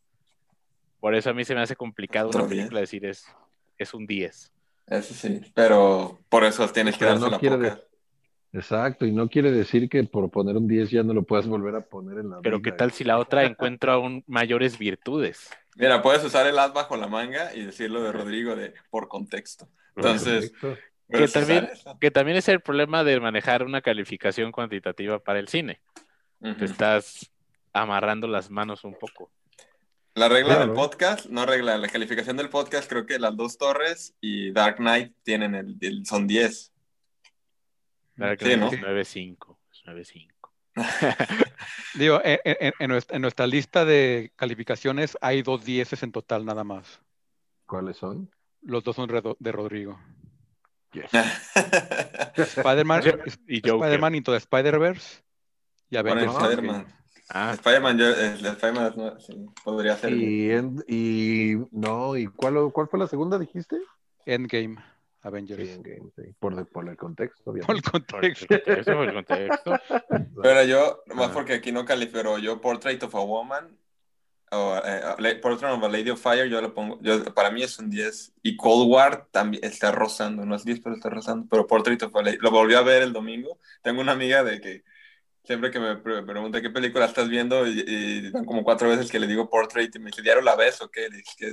Por 1.00 1.14
eso 1.14 1.30
a 1.30 1.34
mí 1.34 1.46
se 1.46 1.54
me 1.54 1.62
hace 1.62 1.76
complicado 1.76 2.30
una 2.30 2.40
10. 2.40 2.50
película 2.50 2.80
decir 2.80 3.06
es, 3.06 3.26
es 3.78 3.94
un 3.94 4.08
10. 4.08 4.52
Eso 4.88 5.14
sí, 5.14 5.42
pero 5.54 6.20
por 6.30 6.44
eso 6.46 6.68
tienes 6.70 6.98
que 6.98 7.06
darse 7.06 7.22
no 7.26 7.30
la 7.30 7.40
quiere 7.40 7.58
poca. 7.58 7.76
de- 7.76 7.88
Exacto, 8.54 9.06
y 9.06 9.12
no 9.12 9.28
quiere 9.28 9.52
decir 9.52 9.90
que 9.90 10.04
por 10.06 10.32
poner 10.32 10.56
un 10.56 10.68
10 10.68 10.90
ya 10.90 11.04
no 11.04 11.14
lo 11.14 11.24
puedas 11.24 11.46
volver 11.48 11.76
a 11.76 11.82
poner 11.82 12.18
en 12.20 12.30
la 12.30 12.40
Pero 12.42 12.58
vida. 12.60 12.64
¿qué 12.72 12.78
tal 12.78 12.92
si 12.92 13.04
la 13.04 13.20
otra 13.20 13.44
encuentra 13.44 13.94
aún 13.94 14.24
mayores 14.26 14.80
virtudes? 14.80 15.50
Mira, 15.76 16.02
puedes 16.02 16.24
usar 16.24 16.48
el 16.48 16.58
as 16.58 16.74
bajo 16.74 16.96
la 16.96 17.08
manga 17.08 17.54
y 17.54 17.66
decirlo 17.66 18.02
de 18.02 18.12
Rodrigo 18.14 18.56
de 18.56 18.74
por 18.90 19.10
contexto. 19.10 19.68
Entonces. 19.96 20.54
Que 21.10 21.28
también-. 21.28 21.70
Que 22.00 22.12
también 22.12 22.38
es 22.38 22.48
el 22.50 22.62
problema 22.62 23.04
de 23.04 23.20
manejar 23.20 23.64
una 23.64 23.82
calificación 23.82 24.52
cuantitativa 24.52 25.20
para 25.20 25.40
el 25.40 25.48
cine. 25.48 25.82
Te 26.42 26.66
estás 26.66 27.32
amarrando 27.74 28.28
las 28.28 28.50
manos 28.50 28.84
un 28.84 28.94
poco. 28.94 29.32
La 30.16 30.30
regla 30.30 30.56
Claro. 30.56 30.66
del 30.68 30.74
podcast, 30.76 31.28
no 31.28 31.46
regla, 31.46 31.78
la 31.78 31.88
calificación 31.90 32.38
del 32.38 32.50
podcast, 32.50 32.90
creo 32.90 33.06
que 33.06 33.20
las 33.20 33.36
dos 33.38 33.58
torres 33.58 34.16
y 34.20 34.52
Dark 34.52 34.78
Knight 34.78 35.14
tienen 35.24 35.54
el, 35.56 35.78
el- 35.80 36.06
son 36.06 36.26
10. 36.28 36.74
Claro 38.16 38.36
que 38.38 38.46
Sí, 38.46 38.58
¿no? 38.58 38.72
9.5. 38.72 39.58
es 39.72 39.84
9.5. 39.86 40.34
Digo, 41.96 42.20
en, 42.24 42.40
en- 42.44 42.74
en 42.80 42.88
nuestra, 42.90 43.16
en 43.16 43.22
nuestra 43.22 43.48
lista 43.48 43.86
de 43.86 44.32
calificaciones 44.36 45.18
hay 45.22 45.42
dos 45.44 45.64
dieces 45.66 46.02
en 46.04 46.12
total 46.12 46.46
nada 46.46 46.64
más. 46.64 47.00
¿Cuáles 47.66 47.98
son? 47.98 48.30
Los 48.62 48.84
dos 48.84 48.96
son 48.96 49.10
de 49.40 49.52
Rodrigo. 49.52 50.00
Yes. 50.94 51.12
Spider-Man, 52.58 53.02
Y 53.48 53.62
Joker. 53.62 53.76
Spider-Man 53.88 54.16
Into 54.16 54.32
the 54.32 54.38
Spider-Verse 54.38 55.22
y 55.90 55.98
Bueno, 56.02 56.12
Avengers. 56.12 56.36
Spider-Man. 56.44 56.86
Ah, 57.30 57.52
Spider-Man, 57.54 57.98
yo- 57.98 58.06
el 58.08 58.42
de 58.42 58.50
Spider-Man 58.50 58.94
no, 58.96 59.20
sí, 59.20 59.46
podría 59.64 59.98
ser. 59.98 60.14
Y, 60.14 60.52
en- 60.52 60.84
y 60.88 61.56
no, 61.72 62.16
¿y 62.16 62.28
cuál, 62.28 62.72
cuál 62.72 62.88
fue 62.88 63.00
la 63.00 63.08
segunda, 63.08 63.38
dijiste? 63.38 63.78
Endgame. 64.26 64.78
Avengers. 65.24 65.62
Sí, 65.62 65.72
Endgame, 65.74 66.10
sí. 66.16 66.22
Por, 66.40 66.66
por 66.68 66.88
el 66.88 66.96
contexto, 66.96 67.44
Por 67.44 67.54
obviamente. 67.56 67.90
el 67.98 68.04
Por 68.06 68.24
el 68.26 68.36
contexto. 68.38 68.94
por 68.94 69.08
el 69.10 69.14
contexto. 69.14 69.74
Pero 70.42 70.64
yo, 70.64 71.04
nomás 71.08 71.30
Ah. 71.30 71.34
porque 71.34 71.54
aquí 71.56 71.72
no 71.74 71.84
califico, 71.84 72.38
yo 72.38 72.62
Portrait 72.62 73.02
of 73.04 73.14
a 73.14 73.20
Woman, 73.20 73.78
eh, 74.52 75.02
La- 75.20 75.42
Portrait 75.42 75.74
of 75.74 75.84
a 75.84 75.90
Lady 75.90 76.10
of 76.10 76.22
Fire, 76.22 76.48
yo 76.50 76.62
lo 76.62 76.74
pongo, 76.74 77.00
yo, 77.02 77.24
para 77.34 77.52
mí 77.52 77.64
es 77.64 77.78
un 77.80 77.90
10. 77.90 78.34
Y 78.44 78.56
Cold 78.56 78.90
War 78.90 79.28
también 79.32 79.64
está 79.64 79.92
rozando, 79.92 80.46
no 80.46 80.56
es 80.56 80.64
10, 80.64 80.80
pero 80.80 80.96
está 80.96 81.10
rozando. 81.10 81.48
Pero 81.50 81.68
Portrait 81.68 82.02
of 82.04 82.16
a 82.16 82.22
Lady, 82.22 82.38
lo 82.40 82.52
volví 82.52 82.74
a 82.76 82.82
ver 82.82 83.02
el 83.04 83.14
domingo. 83.14 83.60
Tengo 83.82 84.02
una 84.02 84.14
amiga 84.14 84.44
de 84.44 84.62
que 84.62 84.84
siempre 85.44 85.72
que 85.72 85.80
me 85.80 85.96
pre- 85.98 86.24
pregunta 86.24 86.62
qué 86.62 86.70
película 86.70 87.06
estás 87.06 87.28
viendo, 87.30 87.66
y, 87.68 87.84
y 87.88 88.32
dan 88.32 88.46
como 88.46 88.64
cuatro 88.64 88.90
veces 88.90 89.10
que 89.12 89.20
le 89.20 89.28
digo 89.28 89.50
Portrait, 89.50 89.94
y 89.96 90.00
me 90.00 90.12
dice, 90.12 90.22
¿diario 90.22 90.42
la 90.42 90.56
ves 90.56 90.82
o 90.82 90.90
qué? 90.90 91.10
Le 91.10 91.18
dije, 91.18 91.34
que 91.38 91.52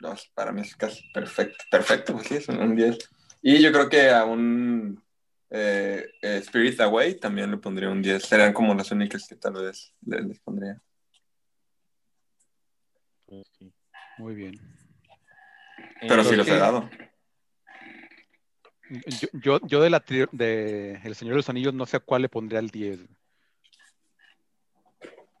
no, 0.00 0.14
para 0.34 0.50
mí 0.52 0.62
es 0.62 0.74
casi 0.76 1.02
perfecto, 1.12 1.64
perfecto, 1.70 2.12
pues 2.14 2.26
sí, 2.28 2.34
es 2.36 2.48
un, 2.48 2.58
un 2.58 2.74
10. 2.76 2.98
Y 3.42 3.60
yo 3.62 3.70
creo 3.72 3.88
que 3.88 4.10
a 4.10 4.24
un 4.24 5.02
eh, 5.50 6.06
eh, 6.22 6.36
Spirit 6.44 6.80
Away 6.80 7.16
también 7.20 7.50
le 7.50 7.56
pondría 7.56 7.88
un 7.88 8.00
10. 8.02 8.22
Serían 8.24 8.52
como 8.52 8.74
las 8.74 8.90
únicas 8.92 9.26
que 9.28 9.36
tal 9.36 9.54
vez 9.54 9.92
le- 10.06 10.22
les, 10.22 10.38
pondría. 10.40 10.80
Sí. 13.28 13.72
Muy 14.20 14.34
bien. 14.34 14.60
Pero 16.02 16.22
sí 16.24 16.36
los 16.36 16.46
he 16.46 16.58
dado. 16.58 16.90
Yo, 19.06 19.28
yo, 19.32 19.60
yo 19.66 19.80
de 19.80 19.88
la 19.88 20.04
de 20.32 21.00
El 21.04 21.14
Señor 21.14 21.34
de 21.34 21.38
los 21.38 21.48
Anillos 21.48 21.72
no 21.72 21.86
sé 21.86 21.96
a 21.96 22.00
cuál 22.00 22.22
le 22.22 22.28
pondría 22.28 22.58
el 22.58 22.68
10. 22.68 23.00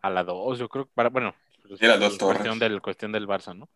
A 0.00 0.08
la 0.08 0.24
2, 0.24 0.58
yo 0.58 0.68
creo 0.70 0.86
que 0.86 0.92
para, 0.94 1.10
bueno, 1.10 1.34
pues, 1.68 1.78
Sí, 1.78 1.86
las 1.86 2.00
dos 2.00 2.16
cuestión 2.16 2.58
del, 2.58 2.80
cuestión 2.80 3.12
del 3.12 3.28
Barça, 3.28 3.54
¿no? 3.54 3.68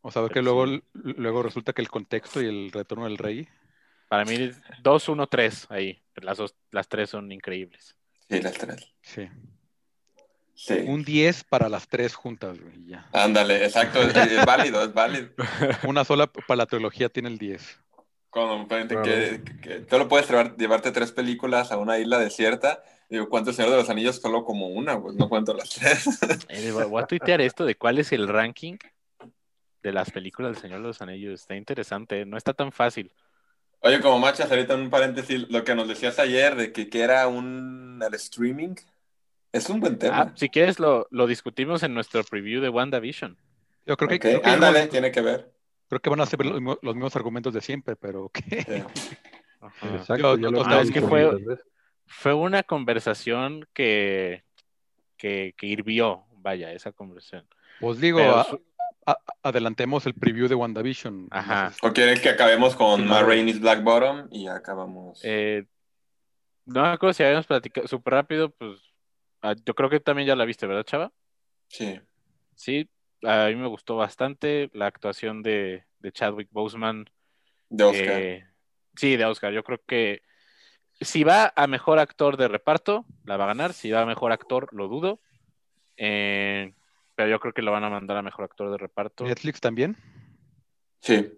O 0.00 0.10
sea, 0.10 0.22
que 0.22 0.34
Pero 0.34 0.42
luego, 0.42 0.66
sí. 0.66 0.82
luego 0.94 1.42
resulta 1.44 1.72
que 1.72 1.82
el 1.82 1.88
contexto 1.88 2.42
y 2.42 2.46
el 2.46 2.72
retorno 2.72 3.04
del 3.04 3.18
rey. 3.18 3.48
Para 4.08 4.24
mí, 4.24 4.50
2, 4.82 5.08
1, 5.08 5.26
3 5.28 5.66
ahí. 5.70 6.02
Las, 6.16 6.38
dos, 6.38 6.56
las 6.72 6.88
tres 6.88 7.10
son 7.10 7.30
increíbles. 7.30 7.94
Sí, 8.28 8.40
las 8.40 8.54
tres. 8.54 8.92
Sí. 9.00 9.28
Sí. 10.60 10.74
Un 10.88 11.04
10 11.04 11.44
para 11.44 11.68
las 11.68 11.86
tres 11.86 12.16
juntas, 12.16 12.58
güey, 12.60 12.80
y 12.84 12.90
ya. 12.90 13.08
Ándale, 13.12 13.64
exacto, 13.64 14.02
es, 14.02 14.14
es 14.16 14.44
válido, 14.44 14.82
es 14.82 14.92
válido. 14.92 15.28
Una 15.86 16.04
sola 16.04 16.26
para 16.26 16.56
la 16.58 16.66
trilogía 16.66 17.08
tiene 17.08 17.28
el 17.28 17.38
10. 17.38 17.78
Como 18.28 18.66
frente 18.66 18.94
Claro. 18.96 19.04
que, 19.08 19.42
que, 19.62 19.86
solo 19.88 20.08
puedes 20.08 20.28
llevar- 20.28 20.56
llevarte 20.56 20.90
tres 20.90 21.12
películas 21.12 21.70
a 21.70 21.76
una 21.78 21.98
isla 22.00 22.18
desierta. 22.18 22.82
Digo, 23.08 23.28
¿cuánto 23.28 23.52
Señor 23.52 23.70
de 23.70 23.76
los 23.76 23.88
Anillos? 23.88 24.16
Solo 24.16 24.44
como 24.44 24.66
una, 24.66 25.00
pues 25.00 25.14
no 25.14 25.28
cuento 25.28 25.54
las 25.54 25.70
tres. 25.70 26.18
Eh, 26.48 26.72
voy 26.72 27.02
a 27.02 27.06
tuitear 27.06 27.40
esto 27.40 27.64
de 27.64 27.76
cuál 27.76 27.98
es 27.98 28.10
el 28.10 28.26
ranking 28.26 28.78
de 29.84 29.92
las 29.92 30.10
películas 30.10 30.54
del 30.54 30.60
Señor 30.60 30.80
de 30.80 30.88
los 30.88 31.00
Anillos. 31.00 31.40
Está 31.42 31.54
interesante, 31.54 32.22
¿eh? 32.22 32.26
no 32.26 32.36
está 32.36 32.52
tan 32.52 32.72
fácil. 32.72 33.12
Oye, 33.78 34.00
como 34.00 34.18
machas, 34.18 34.50
ahorita 34.50 34.74
en 34.74 34.80
un 34.80 34.90
paréntesis, 34.90 35.48
lo 35.50 35.62
que 35.62 35.76
nos 35.76 35.86
decías 35.86 36.18
ayer 36.18 36.56
de 36.56 36.72
que, 36.72 36.88
que 36.90 37.00
era 37.00 37.28
un 37.28 38.02
el 38.04 38.14
streaming, 38.14 38.74
es 39.52 39.68
un 39.70 39.80
buen 39.80 39.98
tema. 39.98 40.20
Ah, 40.20 40.32
si 40.34 40.48
quieres, 40.48 40.78
lo, 40.78 41.06
lo 41.10 41.26
discutimos 41.26 41.82
en 41.82 41.94
nuestro 41.94 42.22
preview 42.24 42.60
de 42.60 42.68
WandaVision. 42.68 43.36
Yo 43.86 43.96
creo 43.96 44.08
que, 44.08 44.16
Ok, 44.16 44.20
creo 44.20 44.42
que, 44.42 44.50
Ándale, 44.50 44.78
vamos- 44.80 44.90
tiene 44.90 45.10
que 45.10 45.20
ver. 45.20 45.52
creo 45.88 46.00
que 46.00 46.10
van 46.10 46.20
a 46.20 46.26
ser 46.26 46.44
los, 46.44 46.54
mismos- 46.60 46.78
los 46.82 46.94
mismos 46.94 47.16
argumentos 47.16 47.54
de 47.54 47.60
siempre, 47.60 47.96
pero. 47.96 48.30
Sí. 48.34 48.58
Ajá. 49.60 49.96
Exacto, 49.96 50.36
Yo- 50.36 50.50
lo 50.50 50.80
es 50.80 50.90
que 50.90 51.00
fue-. 51.00 51.30
Fue 52.06 52.32
una 52.32 52.62
conversación 52.62 53.66
que, 53.74 54.42
que, 55.18 55.54
que 55.56 55.66
hirvió, 55.66 56.24
vaya, 56.36 56.72
esa 56.72 56.92
conversación. 56.92 57.46
Pues 57.80 58.00
digo, 58.00 58.18
Pero 58.18 58.36
a- 58.38 58.44
su- 58.44 58.62
a- 59.06 59.18
adelantemos 59.42 60.06
el 60.06 60.14
preview 60.14 60.48
de 60.48 60.54
WandaVision. 60.54 61.28
Ajá. 61.30 61.72
¿O 61.82 61.92
quieren 61.92 62.20
que 62.20 62.28
acabemos 62.30 62.76
con 62.76 63.00
Sí, 63.00 63.06
Ma 63.06 63.16
claro. 63.16 63.26
Rainey's 63.28 63.60
Black 63.60 63.82
Bottom 63.82 64.28
y 64.30 64.44
ya 64.44 64.54
acabamos? 64.56 65.20
Eh, 65.24 65.66
no 66.66 66.82
me 66.82 66.88
acuerdo 66.88 67.12
si 67.14 67.22
habíamos 67.24 67.46
platicado 67.46 67.86
súper 67.88 68.14
rápido, 68.14 68.50
pues 68.50 68.78
ah, 68.80 68.87
yo 69.64 69.74
creo 69.74 69.90
que 69.90 70.00
también 70.00 70.26
ya 70.28 70.36
la 70.36 70.44
viste, 70.44 70.66
¿verdad, 70.66 70.84
Chava? 70.84 71.12
Sí. 71.68 72.00
Sí, 72.54 72.90
a 73.22 73.46
mí 73.48 73.56
me 73.56 73.68
gustó 73.68 73.96
bastante 73.96 74.70
la 74.72 74.86
actuación 74.86 75.42
de, 75.42 75.84
de 76.00 76.12
Chadwick 76.12 76.48
Boseman. 76.50 77.08
De 77.68 77.84
Oscar. 77.84 78.20
Eh, 78.20 78.46
sí, 78.96 79.16
de 79.16 79.24
Oscar. 79.24 79.52
Yo 79.52 79.62
creo 79.62 79.80
que 79.86 80.22
si 81.00 81.22
va 81.24 81.52
a 81.54 81.66
mejor 81.66 81.98
actor 81.98 82.36
de 82.36 82.48
reparto, 82.48 83.04
la 83.24 83.36
va 83.36 83.44
a 83.44 83.48
ganar. 83.48 83.72
Si 83.72 83.90
va 83.90 84.02
a 84.02 84.06
mejor 84.06 84.32
actor, 84.32 84.68
lo 84.72 84.88
dudo. 84.88 85.20
Eh, 85.96 86.74
pero 87.14 87.28
yo 87.28 87.40
creo 87.40 87.52
que 87.52 87.62
lo 87.62 87.72
van 87.72 87.84
a 87.84 87.90
mandar 87.90 88.16
a 88.16 88.22
mejor 88.22 88.44
actor 88.44 88.70
de 88.70 88.78
reparto. 88.78 89.24
Netflix 89.24 89.60
también. 89.60 89.96
Sí. 91.00 91.32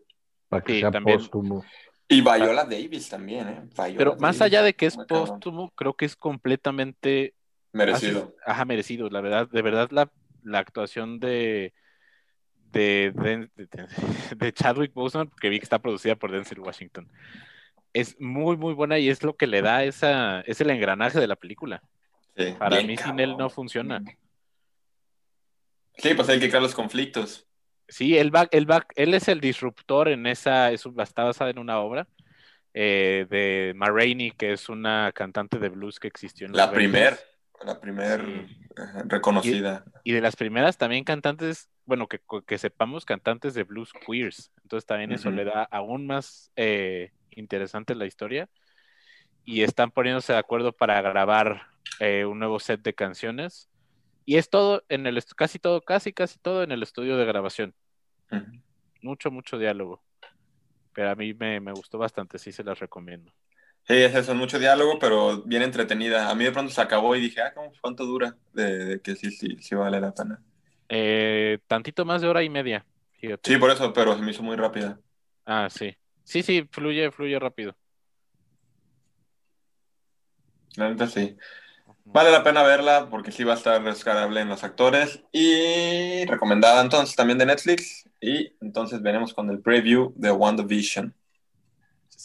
Para 0.48 0.62
que 0.62 0.74
Sí, 0.74 0.80
sea 0.80 0.90
también. 0.90 1.18
póstumo. 1.18 1.64
Y 2.08 2.22
Viola 2.22 2.64
Davis 2.64 3.08
también, 3.08 3.48
¿eh? 3.48 3.62
Viola 3.76 3.94
Pero 3.96 4.16
más 4.16 4.40
allá 4.40 4.62
de 4.62 4.74
que 4.74 4.86
es 4.86 4.96
póstumo, 4.96 5.70
creo 5.70 5.94
que 5.94 6.06
es 6.06 6.16
completamente 6.16 7.34
Merecido. 7.72 8.34
Ajá, 8.44 8.64
merecido, 8.64 9.08
la 9.10 9.20
verdad, 9.20 9.48
de 9.48 9.62
verdad 9.62 9.88
la, 9.90 10.10
la 10.42 10.58
actuación 10.58 11.20
de 11.20 11.72
de, 12.72 13.12
de, 13.14 13.48
de- 13.56 13.86
de 14.36 14.52
Chadwick 14.52 14.92
Boseman, 14.94 15.30
que 15.40 15.48
vi 15.48 15.58
que 15.58 15.64
está 15.64 15.78
producida 15.80 16.14
por 16.16 16.30
Denzel 16.30 16.60
Washington, 16.60 17.08
es 17.92 18.20
muy 18.20 18.56
muy 18.56 18.74
buena 18.74 18.98
y 18.98 19.08
es 19.08 19.22
lo 19.22 19.36
que 19.36 19.46
le 19.46 19.62
da 19.62 19.84
esa, 19.84 20.40
es 20.42 20.60
el 20.60 20.70
engranaje 20.70 21.18
de 21.20 21.26
la 21.26 21.36
película. 21.36 21.82
Sí. 22.36 22.54
Para 22.58 22.80
mí 22.82 22.96
sin 22.96 23.18
él 23.18 23.36
no 23.36 23.50
funciona. 23.50 24.02
Sí, 25.96 26.14
pues 26.14 26.28
hay 26.28 26.40
que 26.40 26.48
crear 26.48 26.62
los 26.62 26.74
conflictos. 26.74 27.46
Sí, 27.88 28.16
él 28.16 28.34
va, 28.34 28.48
él 28.52 28.70
va, 28.70 28.86
él 28.94 29.14
es 29.14 29.26
el 29.28 29.40
disruptor 29.40 30.08
en 30.08 30.26
esa, 30.26 30.70
es, 30.70 30.86
está 30.98 31.24
basada 31.24 31.50
en 31.50 31.58
una 31.58 31.80
obra 31.80 32.06
eh, 32.72 33.26
de 33.28 33.72
Ma 33.74 33.86
Rainey, 33.90 34.30
que 34.30 34.52
es 34.52 34.68
una 34.68 35.10
cantante 35.12 35.58
de 35.58 35.68
blues 35.68 35.98
que 35.98 36.06
existió 36.06 36.46
en 36.46 36.52
La 36.52 36.72
20s. 36.72 37.18
La 37.64 37.80
primer 37.80 38.20
Sí. 38.20 38.58
ajá, 38.76 39.02
reconocida. 39.06 39.84
y 40.04 40.12
de 40.12 40.20
las 40.20 40.36
primeras 40.36 40.78
también 40.78 41.04
cantantes, 41.04 41.68
bueno, 41.84 42.08
que, 42.08 42.20
que 42.46 42.58
sepamos 42.58 43.04
cantantes 43.04 43.54
de 43.54 43.64
blues 43.64 43.92
queers. 43.92 44.52
Entonces 44.62 44.86
también 44.86 45.12
eso 45.12 45.30
le 45.30 45.44
da 45.44 45.64
aún 45.64 46.06
más 46.06 46.50
eh, 46.56 47.12
interesante 47.30 47.94
la 47.94 48.06
historia. 48.06 48.48
Y 49.44 49.62
están 49.62 49.90
poniéndose 49.90 50.32
de 50.32 50.38
acuerdo 50.38 50.72
para 50.72 51.00
grabar 51.02 51.62
eh, 51.98 52.24
un 52.24 52.38
nuevo 52.38 52.60
set 52.60 52.82
de 52.82 52.94
canciones. 52.94 53.68
Y 54.24 54.36
es 54.36 54.48
todo 54.48 54.84
en 54.88 55.06
el, 55.06 55.22
casi 55.36 55.58
todo, 55.58 55.80
casi, 55.82 56.12
casi 56.12 56.38
todo 56.38 56.62
en 56.62 56.72
el 56.72 56.82
estudio 56.82 57.16
de 57.16 57.24
grabación. 57.24 57.74
Mucho, 59.02 59.30
mucho 59.30 59.58
diálogo. 59.58 60.02
Pero 60.92 61.10
a 61.10 61.14
mí 61.14 61.34
me, 61.34 61.58
me 61.60 61.72
gustó 61.72 61.98
bastante, 61.98 62.38
sí 62.38 62.52
se 62.52 62.62
las 62.62 62.78
recomiendo. 62.78 63.32
Sí, 63.86 63.94
es 63.96 64.14
eso, 64.14 64.34
mucho 64.34 64.58
diálogo, 64.58 64.98
pero 65.00 65.42
bien 65.42 65.62
entretenida. 65.62 66.30
A 66.30 66.34
mí 66.34 66.44
de 66.44 66.52
pronto 66.52 66.72
se 66.72 66.80
acabó 66.80 67.16
y 67.16 67.20
dije, 67.20 67.40
ah, 67.42 67.52
¿cómo- 67.54 67.72
¿cuánto 67.80 68.04
dura? 68.06 68.36
De, 68.52 68.84
de 68.84 69.00
que 69.00 69.16
sí, 69.16 69.30
sí, 69.32 69.56
sí 69.60 69.74
vale 69.74 70.00
la 70.00 70.14
pena. 70.14 70.40
Eh, 70.88 71.58
tantito 71.66 72.04
más 72.04 72.20
de 72.22 72.28
hora 72.28 72.42
y 72.42 72.50
media, 72.50 72.84
fíjate. 73.20 73.50
Sí, 73.50 73.56
por 73.58 73.70
eso, 73.70 73.92
pero 73.92 74.14
se 74.16 74.22
me 74.22 74.30
hizo 74.30 74.42
muy 74.42 74.56
rápida. 74.56 74.98
Ah, 75.44 75.68
sí. 75.70 75.96
Sí, 76.24 76.42
sí, 76.42 76.68
fluye, 76.70 77.10
fluye 77.10 77.38
rápido. 77.38 77.76
La 80.76 80.88
neta 80.88 81.06
sí. 81.06 81.36
Vale 82.04 82.30
la 82.30 82.42
pena 82.42 82.62
verla 82.62 83.08
porque 83.10 83.32
sí 83.32 83.44
va 83.44 83.54
a 83.54 83.56
estar 83.56 83.82
descargable 83.82 84.40
en 84.40 84.48
los 84.48 84.64
actores 84.64 85.22
y 85.32 86.24
recomendada 86.26 86.82
entonces 86.82 87.16
también 87.16 87.38
de 87.38 87.46
Netflix. 87.46 88.08
Y 88.20 88.54
entonces 88.60 89.02
venimos 89.02 89.34
con 89.34 89.50
el 89.50 89.60
preview 89.60 90.12
de 90.16 90.30
WandaVision. 90.32 91.14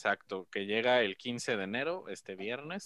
Exacto, 0.05 0.47
que 0.51 0.67
llega 0.67 1.01
el 1.01 1.17
15 1.17 1.57
de 1.57 1.63
enero, 1.63 2.05
este 2.09 2.35
viernes. 2.35 2.83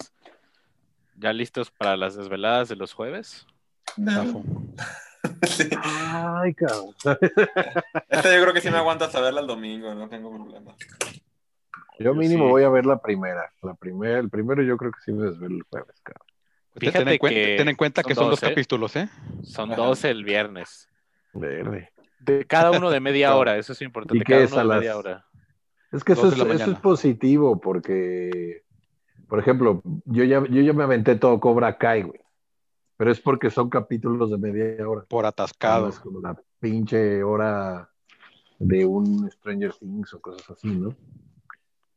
Ya 1.15 1.33
listos 1.33 1.69
para 1.69 1.97
las 1.97 2.15
desveladas 2.15 2.69
de 2.69 2.77
los 2.77 2.93
jueves. 2.93 3.45
Sí. 5.45 5.67
Ay, 5.83 6.53
cabrón. 6.53 6.95
Esta 8.07 8.33
yo 8.33 8.41
creo 8.41 8.53
que 8.53 8.61
sí 8.61 8.71
me 8.71 8.77
aguanta 8.77 9.05
hasta 9.05 9.19
verla 9.19 9.41
el 9.41 9.47
domingo, 9.47 9.93
no 9.93 10.07
tengo 10.07 10.31
problema. 10.33 10.73
Yo 11.99 12.13
mínimo 12.15 12.45
sí. 12.45 12.49
voy 12.51 12.63
a 12.63 12.69
ver 12.69 12.85
la 12.85 13.01
primera. 13.01 13.51
La 13.61 13.73
primera, 13.73 14.19
el 14.19 14.29
primero 14.29 14.63
yo 14.63 14.77
creo 14.77 14.91
que 14.91 15.01
sí 15.03 15.11
me 15.11 15.25
desvelo 15.25 15.57
el 15.57 15.63
jueves, 15.63 15.99
cabrón. 16.01 16.25
Pues 16.71 16.79
Fíjate 16.79 16.99
ten, 16.99 17.13
en 17.13 17.19
que 17.19 17.55
ten 17.57 17.67
en 17.67 17.75
cuenta 17.75 18.01
son 18.01 18.07
que 18.07 18.15
son 18.15 18.29
dos, 18.29 18.39
dos 18.39 18.49
capítulos, 18.49 18.95
¿eh? 18.95 19.09
Son. 19.43 19.69
12 19.69 20.09
el 20.09 20.23
viernes. 20.23 20.87
Verde. 21.33 21.91
De 22.19 22.45
cada 22.45 22.71
uno 22.71 22.89
de 22.89 23.01
media 23.01 23.35
hora, 23.35 23.57
eso 23.57 23.73
es 23.73 23.81
importante. 23.81 24.17
¿Y 24.17 24.21
qué 24.21 24.33
cada 24.33 24.43
es 24.45 24.51
uno 24.53 24.61
a 24.61 24.63
de 24.63 24.69
las- 24.69 24.79
media 24.79 24.97
hora. 24.97 25.25
Es 25.91 26.03
que 26.03 26.13
eso 26.13 26.27
es, 26.27 26.37
eso 26.37 26.71
es 26.71 26.79
positivo 26.79 27.59
porque, 27.59 28.63
por 29.27 29.39
ejemplo, 29.39 29.81
yo 30.05 30.23
ya, 30.23 30.43
yo 30.47 30.61
ya 30.61 30.73
me 30.73 30.83
aventé 30.83 31.15
todo 31.15 31.39
Cobra 31.39 31.77
Kai, 31.77 32.03
güey. 32.03 32.19
Pero 32.97 33.11
es 33.11 33.19
porque 33.21 33.49
son 33.49 33.69
capítulos 33.69 34.29
de 34.29 34.37
media 34.37 34.87
hora. 34.87 35.05
Por 35.07 35.25
atascado. 35.25 35.87
es 35.87 35.99
como 35.99 36.19
la 36.19 36.39
pinche 36.59 37.23
hora 37.23 37.89
de 38.59 38.85
un 38.85 39.31
Stranger 39.31 39.73
Things 39.73 40.13
o 40.13 40.19
cosas 40.21 40.49
así, 40.49 40.67
¿no? 40.67 40.95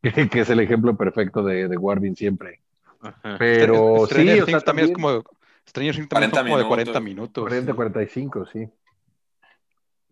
Que, 0.02 0.28
que 0.28 0.40
es 0.40 0.50
el 0.50 0.58
ejemplo 0.58 0.96
perfecto 0.96 1.44
de, 1.44 1.68
de 1.68 1.76
Guardian 1.76 2.16
siempre. 2.16 2.60
Ajá. 3.00 3.36
Pero 3.38 3.98
sí, 3.98 4.06
Stranger 4.06 4.32
o 4.32 4.36
sea, 4.36 4.44
Things 4.46 4.64
también 4.64 4.88
es 4.88 4.94
como. 4.94 5.22
Stranger 5.68 5.94
Things 5.94 6.08
también 6.08 6.30
40 6.30 6.36
son 6.36 6.44
como 6.44 6.56
de 6.56 6.64
minutos. 6.64 6.68
40 6.68 7.00
minutos. 7.00 7.44
40, 7.44 7.74
45, 7.74 8.46
sí. 8.46 8.68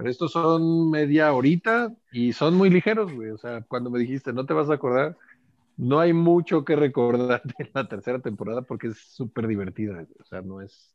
Pero 0.01 0.11
estos 0.11 0.33
son 0.33 0.91
media 0.91 1.33
horita 1.33 1.93
y 2.11 2.33
son 2.33 2.57
muy 2.57 2.71
ligeros, 2.71 3.13
güey. 3.13 3.31
O 3.31 3.39
sea, 3.39 3.61
cuando 3.63 3.91
me 3.91 3.99
dijiste, 3.99 4.33
no 4.33 4.47
te 4.47 4.55
vas 4.55 4.71
a 4.71 4.75
acordar, 4.75 5.17
no 5.77 6.01
hay 6.01 6.13
mucho 6.13 6.65
que 6.65 6.75
recordar 6.77 7.43
de 7.59 7.71
la 7.75 7.87
tercera 7.89 8.19
temporada 8.19 8.63
porque 8.63 8.89
es 8.89 8.99
súper 8.99 9.47
divertida. 9.47 9.95
güey. 9.95 10.07
O 10.21 10.25
sea, 10.25 10.41
no 10.43 10.61
es. 10.61 10.95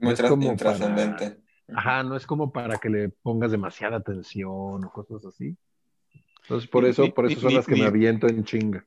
Muy 0.00 0.12
Es 0.12 0.22
como 0.22 0.50
intrascendente. 0.52 1.38
Ajá, 1.74 2.02
no 2.02 2.16
es 2.16 2.26
como 2.26 2.52
para 2.52 2.78
que 2.78 2.88
le 2.88 3.08
pongas 3.08 3.50
demasiada 3.50 3.96
atención 3.98 4.84
o 4.84 4.90
cosas 4.92 5.24
así. 5.26 5.56
Entonces, 6.42 6.70
por 6.70 6.84
Ni- 6.84 6.90
eso, 6.90 7.02
ni- 7.02 7.10
por 7.10 7.26
eso 7.26 7.34
ni- 7.36 7.42
son 7.42 7.54
las 7.54 7.66
que 7.66 7.74
ni- 7.74 7.80
me 7.82 7.86
aviento 7.88 8.26
en 8.28 8.44
chinga. 8.44 8.86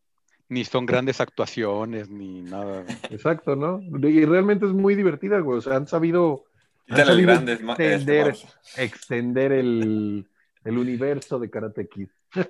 Ni 0.49 0.65
son 0.65 0.85
grandes 0.85 1.21
actuaciones, 1.21 2.09
ni 2.09 2.41
nada. 2.41 2.83
Exacto, 3.11 3.55
¿no? 3.55 3.81
Y 4.07 4.25
realmente 4.25 4.65
es 4.65 4.71
muy 4.73 4.95
divertida, 4.95 5.39
güey. 5.39 5.59
O 5.59 5.61
sea, 5.61 5.75
han 5.75 5.87
sabido 5.87 6.45
grande, 6.95 7.57
ma- 7.59 7.73
este, 7.73 8.33
extender, 8.77 9.51
el, 9.51 10.27
el 10.63 10.77
universo 10.77 11.39
de 11.39 11.49
Karate 11.49 11.87
Kid. 11.87 12.09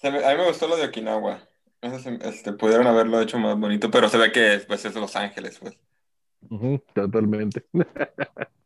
Se 0.00 0.10
me- 0.10 0.24
a 0.24 0.30
mí 0.32 0.36
me 0.36 0.46
gustó 0.46 0.68
lo 0.68 0.76
de 0.76 0.86
Okinawa. 0.86 1.40
Eso 1.80 1.98
se- 1.98 2.18
este, 2.22 2.52
pudieron 2.52 2.86
haberlo 2.86 3.20
hecho 3.20 3.38
más 3.38 3.56
bonito, 3.58 3.90
pero 3.90 4.08
se 4.08 4.18
ve 4.18 4.30
que 4.32 4.60
pues, 4.66 4.84
es 4.84 4.94
Los 4.94 5.16
Ángeles, 5.16 5.58
pues. 5.58 5.78
Totalmente. 6.94 7.64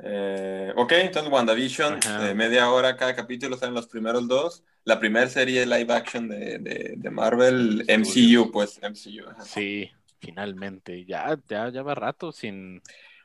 Eh, 0.00 0.72
ok, 0.76 0.92
entonces 0.92 1.32
WandaVision, 1.32 2.00
de 2.20 2.34
media 2.34 2.68
hora 2.70 2.96
cada 2.96 3.14
capítulo, 3.14 3.56
salen 3.56 3.74
los 3.74 3.86
primeros 3.86 4.26
dos. 4.28 4.64
La 4.84 4.98
primera 4.98 5.28
serie 5.28 5.64
live 5.64 5.94
action 5.94 6.28
de, 6.28 6.58
de, 6.58 6.94
de 6.96 7.10
Marvel, 7.10 7.84
MCU, 7.88 8.50
pues, 8.50 8.80
MCU. 8.82 9.30
ajá. 9.30 9.42
Sí, 9.44 9.90
finalmente. 10.24 11.04
Ya, 11.04 11.38
ya, 11.48 11.68
ya 11.68 11.82
va 11.82 11.94
rato 11.94 12.32
sin. 12.32 12.80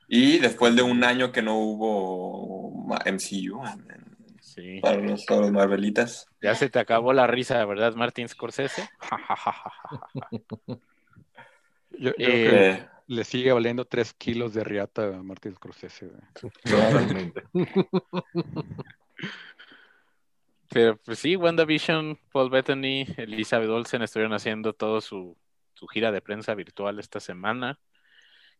Y 0.07 0.39
después 0.39 0.75
de 0.75 0.81
un 0.81 1.03
año 1.03 1.31
que 1.31 1.41
no 1.41 1.57
hubo 1.57 2.87
MCU 3.05 3.61
Sí. 4.41 4.79
para 4.81 4.97
los, 4.97 5.25
todos 5.25 5.41
los 5.41 5.51
Marvelitas. 5.51 6.25
Ya 6.41 6.55
se 6.55 6.69
te 6.69 6.79
acabó 6.79 7.13
la 7.13 7.27
risa, 7.27 7.63
¿verdad, 7.65 7.93
Martin 7.95 8.27
Scorsese? 8.27 8.89
Yo, 11.91 12.11
yo 12.11 12.11
Eh, 12.11 12.13
creo 12.15 12.51
que 12.51 12.69
Eh, 12.71 12.87
le 13.07 13.23
sigue 13.23 13.51
valiendo 13.51 13.85
tres 13.85 14.13
kilos 14.13 14.53
de 14.53 14.63
riata 14.63 15.07
a 15.17 15.23
Martin 15.23 15.53
Scorsese. 15.55 16.07
güey. 16.07 16.21
Totalmente. 16.63 17.43
Pero 20.69 20.97
pues 20.97 21.17
sí, 21.19 21.35
WandaVision, 21.35 22.19
Paul 22.31 22.49
Bettany, 22.51 23.07
Elizabeth 23.17 23.69
Olsen 23.69 24.03
estuvieron 24.03 24.33
haciendo 24.33 24.73
toda 24.73 25.01
su, 25.01 25.35
su 25.79 25.87
gira 25.87 26.11
de 26.11 26.21
prensa 26.21 26.53
virtual 26.55 26.99
esta 26.99 27.21
semana. 27.21 27.79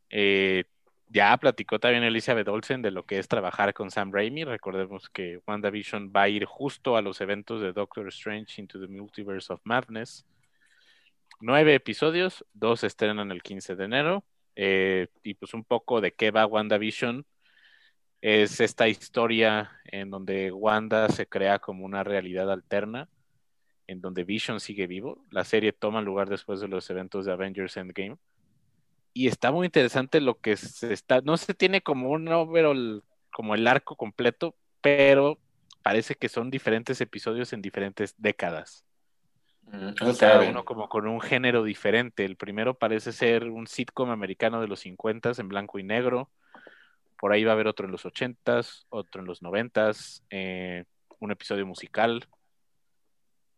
Eh, 0.10 0.64
ya 1.10 1.36
platicó 1.38 1.80
también 1.80 2.04
Elizabeth 2.04 2.48
Olsen 2.48 2.82
de 2.82 2.92
lo 2.92 3.06
que 3.06 3.20
es 3.20 3.28
trabajar 3.28 3.74
con 3.74 3.92
Sam 3.92 4.12
Raimi. 4.14 4.46
Recordemos 4.46 5.10
que 5.10 5.42
WandaVision 5.46 6.14
va 6.16 6.24
a 6.24 6.30
ir 6.30 6.46
justo 6.46 6.96
a 6.96 7.02
los 7.02 7.20
eventos 7.20 7.62
de 7.62 7.74
Doctor 7.74 8.08
Strange 8.08 8.62
Into 8.62 8.80
the 8.80 8.88
Multiverse 8.88 9.52
of 9.52 9.60
Madness. 9.66 10.26
Nueve 11.42 11.76
episodios, 11.76 12.46
dos 12.54 12.84
estrenan 12.84 13.32
el 13.32 13.44
15 13.44 13.76
de 13.76 13.84
enero. 13.84 14.24
Eh, 14.56 15.08
y 15.24 15.34
pues 15.34 15.54
un 15.54 15.64
poco 15.66 16.00
de 16.00 16.14
qué 16.14 16.32
va 16.32 16.46
WandaVision 16.46 17.26
es 18.22 18.60
esta 18.60 18.88
historia 18.88 19.72
en 19.86 20.10
donde 20.10 20.52
Wanda 20.52 21.10
se 21.10 21.28
crea 21.28 21.60
como 21.60 21.86
una 21.86 22.04
realidad 22.04 22.52
alterna, 22.52 23.08
en 23.90 24.02
donde 24.02 24.24
Vision 24.24 24.60
sigue 24.60 24.86
vivo. 24.86 25.26
La 25.32 25.44
serie 25.44 25.74
toma 25.74 26.02
lugar 26.02 26.30
después 26.30 26.60
de 26.60 26.68
los 26.68 26.88
eventos 26.92 27.26
de 27.26 27.32
Avengers 27.32 27.76
Endgame. 27.76 28.18
Y 29.14 29.28
está 29.28 29.52
muy 29.52 29.66
interesante 29.66 30.22
lo 30.22 30.40
que 30.40 30.56
se 30.58 30.94
está, 30.94 31.22
no 31.22 31.38
se 31.38 31.56
tiene 31.56 31.82
como 31.82 32.12
un 32.12 32.28
overall, 32.28 33.04
como 33.32 33.56
el 33.56 33.66
arco 33.66 33.96
completo, 33.96 34.56
pero 34.82 35.40
parece 35.82 36.14
que 36.14 36.30
son 36.30 36.52
diferentes 36.52 37.02
episodios 37.02 37.52
en 37.52 37.64
diferentes 37.64 38.14
décadas. 38.20 38.86
mm, 39.64 39.94
Cada 40.20 40.42
bien. 40.42 40.52
uno 40.52 40.66
como 40.66 40.88
con 40.88 41.08
un 41.08 41.20
género 41.20 41.64
diferente. 41.64 42.26
El 42.26 42.36
primero 42.38 42.76
parece 42.76 43.12
ser 43.12 43.46
un 43.46 43.66
sitcom 43.66 44.12
americano 44.12 44.62
de 44.62 44.68
los 44.68 44.82
50 44.82 45.32
en 45.40 45.48
blanco 45.50 45.80
y 45.80 45.84
negro. 45.84 46.30
Por 47.18 47.34
ahí 47.34 47.44
va 47.44 47.52
a 47.52 47.56
haber 47.56 47.68
otro 47.68 47.88
en 47.88 47.92
los 47.92 48.06
80s, 48.06 48.86
otro 48.90 49.22
en 49.22 49.28
los 49.28 49.42
90s, 49.42 50.24
eh, 50.30 50.86
un 51.20 51.32
episodio 51.32 51.66
musical. 51.66 52.28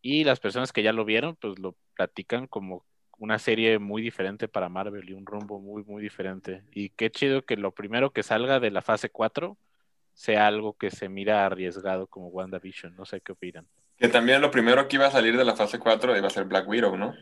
Y 0.02 0.24
las 0.24 0.40
personas 0.40 0.72
que 0.74 0.84
ya 0.84 0.94
lo 0.94 1.06
vieron, 1.06 1.36
pues 1.36 1.60
lo 1.60 1.76
platican 1.96 2.48
como 2.48 2.86
una 3.18 3.38
serie 3.38 3.78
muy 3.78 4.02
diferente 4.02 4.48
para 4.48 4.68
Marvel 4.68 5.08
y 5.08 5.14
un 5.14 5.26
rumbo 5.26 5.60
muy, 5.60 5.84
muy 5.84 6.02
diferente. 6.02 6.64
Y 6.72 6.90
qué 6.90 7.12
chido 7.12 7.44
que 7.44 7.56
lo 7.56 7.72
primero 7.72 8.12
que 8.12 8.24
salga 8.24 8.60
de 8.60 8.72
la 8.72 8.82
fase 8.82 9.10
4 9.10 9.58
sea 10.14 10.48
algo 10.48 10.74
que 10.74 10.90
se 10.90 11.08
mira 11.08 11.46
arriesgado 11.46 12.08
como 12.08 12.30
WandaVision. 12.30 12.96
No 12.96 13.06
sé 13.06 13.22
qué 13.22 13.34
opinan. 13.34 13.68
Que 13.98 14.08
también 14.08 14.42
lo 14.42 14.50
primero 14.50 14.88
que 14.88 14.96
iba 14.96 15.06
a 15.06 15.12
salir 15.12 15.38
de 15.38 15.46
la 15.46 15.56
fase 15.56 15.78
4 15.78 16.18
iba 16.18 16.26
a 16.26 16.32
ser 16.32 16.46
Black 16.46 16.68
Widow, 16.68 16.98
¿no? 16.98 17.14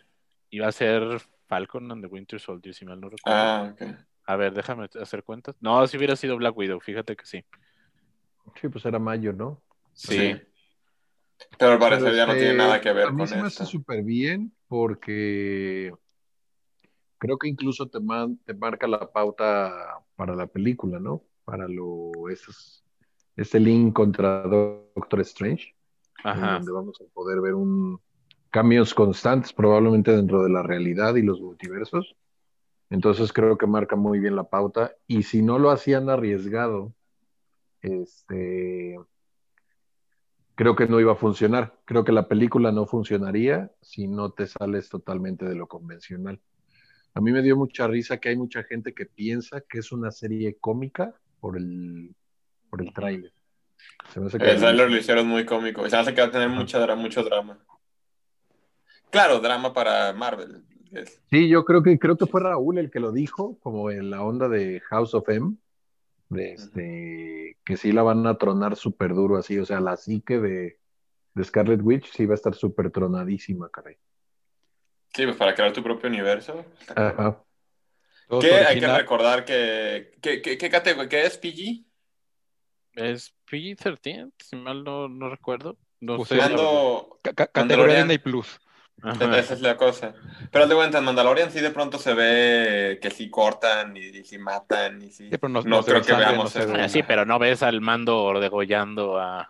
Iba 0.49 0.67
a 0.67 0.71
ser 0.71 1.03
Falcon 1.47 1.91
and 1.91 2.01
the 2.01 2.07
Winter 2.07 2.39
Soldier, 2.39 2.73
si 2.73 2.85
mal 2.85 3.01
no 3.01 3.09
recuerdo. 3.09 3.37
Ah, 3.37 3.73
ok. 3.73 3.81
A 4.23 4.35
ver, 4.37 4.53
déjame 4.53 4.87
hacer 5.01 5.23
cuentas. 5.23 5.55
No, 5.59 5.85
si 5.87 5.97
hubiera 5.97 6.15
sido 6.15 6.37
Black 6.37 6.55
Widow, 6.55 6.79
fíjate 6.79 7.17
que 7.17 7.25
sí. 7.25 7.43
Sí, 8.61 8.69
pues 8.69 8.85
era 8.85 8.99
mayo, 8.99 9.33
¿no? 9.33 9.61
Sí. 9.93 10.39
Pero 11.57 11.71
al 11.73 11.79
parecer 11.79 12.05
Pero, 12.05 12.15
ya 12.15 12.25
no 12.25 12.33
tiene 12.33 12.53
nada 12.53 12.81
que 12.81 12.91
ver 12.91 13.07
A 13.07 13.11
mí 13.11 13.17
con 13.19 13.27
se 13.27 13.35
me 13.35 13.47
hace 13.47 13.65
súper 13.65 14.03
bien 14.03 14.53
porque 14.67 15.93
creo 17.17 17.37
que 17.37 17.47
incluso 17.47 17.87
te, 17.87 17.99
man- 17.99 18.37
te 18.45 18.53
marca 18.53 18.87
la 18.87 19.11
pauta 19.11 20.03
para 20.15 20.35
la 20.35 20.47
película, 20.47 20.99
¿no? 20.99 21.23
Para 21.45 21.67
lo 21.67 22.29
esos, 22.29 22.83
este 23.35 23.59
link 23.59 23.93
contra 23.93 24.43
Doctor 24.43 25.21
Strange, 25.21 25.75
Ajá. 26.23 26.55
donde 26.57 26.71
vamos 26.71 26.99
a 27.01 27.13
poder 27.13 27.41
ver 27.41 27.53
un 27.55 27.99
cambios 28.51 28.93
constantes 28.93 29.53
probablemente 29.53 30.11
dentro 30.15 30.43
de 30.43 30.49
la 30.49 30.63
realidad 30.63 31.15
y 31.15 31.21
los 31.21 31.39
multiversos. 31.39 32.15
Entonces 32.89 33.31
creo 33.31 33.57
que 33.57 33.67
marca 33.67 33.95
muy 33.95 34.19
bien 34.19 34.35
la 34.35 34.45
pauta 34.45 34.95
y 35.05 35.23
si 35.23 35.41
no 35.43 35.59
lo 35.59 35.69
hacían 35.69 36.09
arriesgado, 36.09 36.93
este 37.81 38.99
creo 40.59 40.75
que 40.75 40.87
no 40.87 40.99
iba 40.99 41.13
a 41.13 41.15
funcionar. 41.15 41.73
Creo 41.85 42.03
que 42.03 42.11
la 42.11 42.27
película 42.27 42.73
no 42.73 42.85
funcionaría 42.85 43.71
si 43.81 44.09
no 44.09 44.31
te 44.33 44.45
sales 44.45 44.89
totalmente 44.89 45.45
de 45.45 45.55
lo 45.55 45.67
convencional. 45.67 46.41
A 47.13 47.21
mí 47.21 47.31
me 47.31 47.41
dio 47.41 47.55
mucha 47.55 47.87
risa 47.87 48.17
que 48.17 48.27
hay 48.27 48.35
mucha 48.35 48.63
gente 48.63 48.93
que 48.93 49.05
piensa 49.05 49.61
que 49.61 49.79
es 49.79 49.93
una 49.93 50.11
serie 50.11 50.57
cómica 50.59 51.13
por 51.39 51.55
el, 51.55 52.13
por 52.69 52.81
el 52.81 52.93
tráiler. 52.93 53.31
Se 54.13 54.19
me 54.19 54.25
hace 54.27 54.37
que- 54.37 54.51
El 54.51 54.59
trailer 54.59 54.91
lo 54.91 54.97
hicieron 54.97 55.27
muy 55.27 55.45
cómico. 55.45 55.89
Se 55.89 55.95
hace 55.95 56.13
que 56.13 56.19
va 56.19 56.27
a 56.27 56.31
tener 56.31 56.49
mucha, 56.49 56.93
mucho 56.93 57.23
drama. 57.23 57.57
Claro, 59.11 59.39
drama 59.39 59.71
para 59.73 60.11
Marvel. 60.11 60.61
Sí, 61.29 61.47
yo 61.47 61.63
creo 61.63 61.83
que 61.83 61.97
creo 61.97 62.17
que 62.17 62.25
fue 62.25 62.41
Raúl 62.41 62.79
el 62.79 62.91
que 62.91 62.99
lo 62.99 63.13
dijo, 63.13 63.57
como 63.59 63.91
en 63.91 64.09
la 64.09 64.23
onda 64.23 64.49
de 64.49 64.81
House 64.89 65.13
of 65.13 65.29
M, 65.29 65.55
de 66.29 66.53
este, 66.53 67.57
que 67.65 67.77
sí 67.77 67.91
la 67.91 68.03
van 68.03 68.25
a 68.27 68.37
tronar 68.37 68.75
súper 68.75 69.13
duro 69.13 69.37
así, 69.37 69.57
o 69.57 69.65
sea, 69.65 69.79
la 69.79 69.97
psique 69.97 70.39
de, 70.39 70.79
de 71.33 71.43
Scarlet 71.43 71.81
Witch 71.83 72.11
sí 72.11 72.25
va 72.25 72.33
a 72.33 72.35
estar 72.35 72.53
súper 72.55 72.91
tronadísima, 72.91 73.69
caray. 73.69 73.97
Sí, 75.13 75.25
pues 75.25 75.35
para 75.37 75.55
crear 75.55 75.73
tu 75.73 75.81
propio 75.83 76.07
universo. 76.09 76.63
Ajá. 76.95 77.43
Que 78.39 78.53
hay 78.53 78.79
que 78.79 78.87
recordar 78.87 79.43
que. 79.43 80.11
¿Qué, 80.21 80.41
qué, 80.41 80.57
qué 80.57 80.69
categoría? 80.69 81.09
¿Qué 81.09 81.23
es 81.25 81.37
PG? 81.37 81.83
Es 82.93 83.33
PG-13, 83.49 84.31
si 84.37 84.55
mal 84.55 84.83
no, 84.83 85.07
no 85.07 85.29
recuerdo. 85.29 85.77
No 85.99 86.17
Pues 86.17 86.29
sé. 86.29 86.39
categoría. 87.33 87.97
Disney 87.97 88.19
Plus. 88.19 88.59
Ajá. 89.01 89.37
Esa 89.37 89.53
es 89.53 89.61
la 89.61 89.77
cosa. 89.77 90.13
Pero 90.51 90.67
de 90.67 90.75
cuenta, 90.75 90.97
en 90.97 91.03
Mandalorian 91.05 91.51
sí 91.51 91.59
de 91.61 91.69
pronto 91.71 91.97
se 91.97 92.13
ve 92.13 92.99
que 93.01 93.09
sí 93.11 93.29
cortan 93.29 93.95
y, 93.95 94.01
y 94.01 94.23
sí 94.23 94.37
matan 94.37 95.01
y 95.01 95.11
sí. 95.11 95.29
Sí, 95.29 95.37
pero 95.37 95.49
no- 95.49 95.61
no 95.61 95.69
no 95.77 95.83
se 95.83 95.91
creo 95.91 96.01
que 96.03 96.07
sangre, 96.11 96.25
veamos 96.27 96.55
no 96.55 96.61
eso. 96.61 96.73
ve- 96.73 96.89
sí, 96.89 97.03
pero 97.03 97.25
no 97.25 97.39
ves 97.39 97.63
al 97.63 97.81
mando 97.81 98.39
degollando 98.39 99.19
a, 99.19 99.49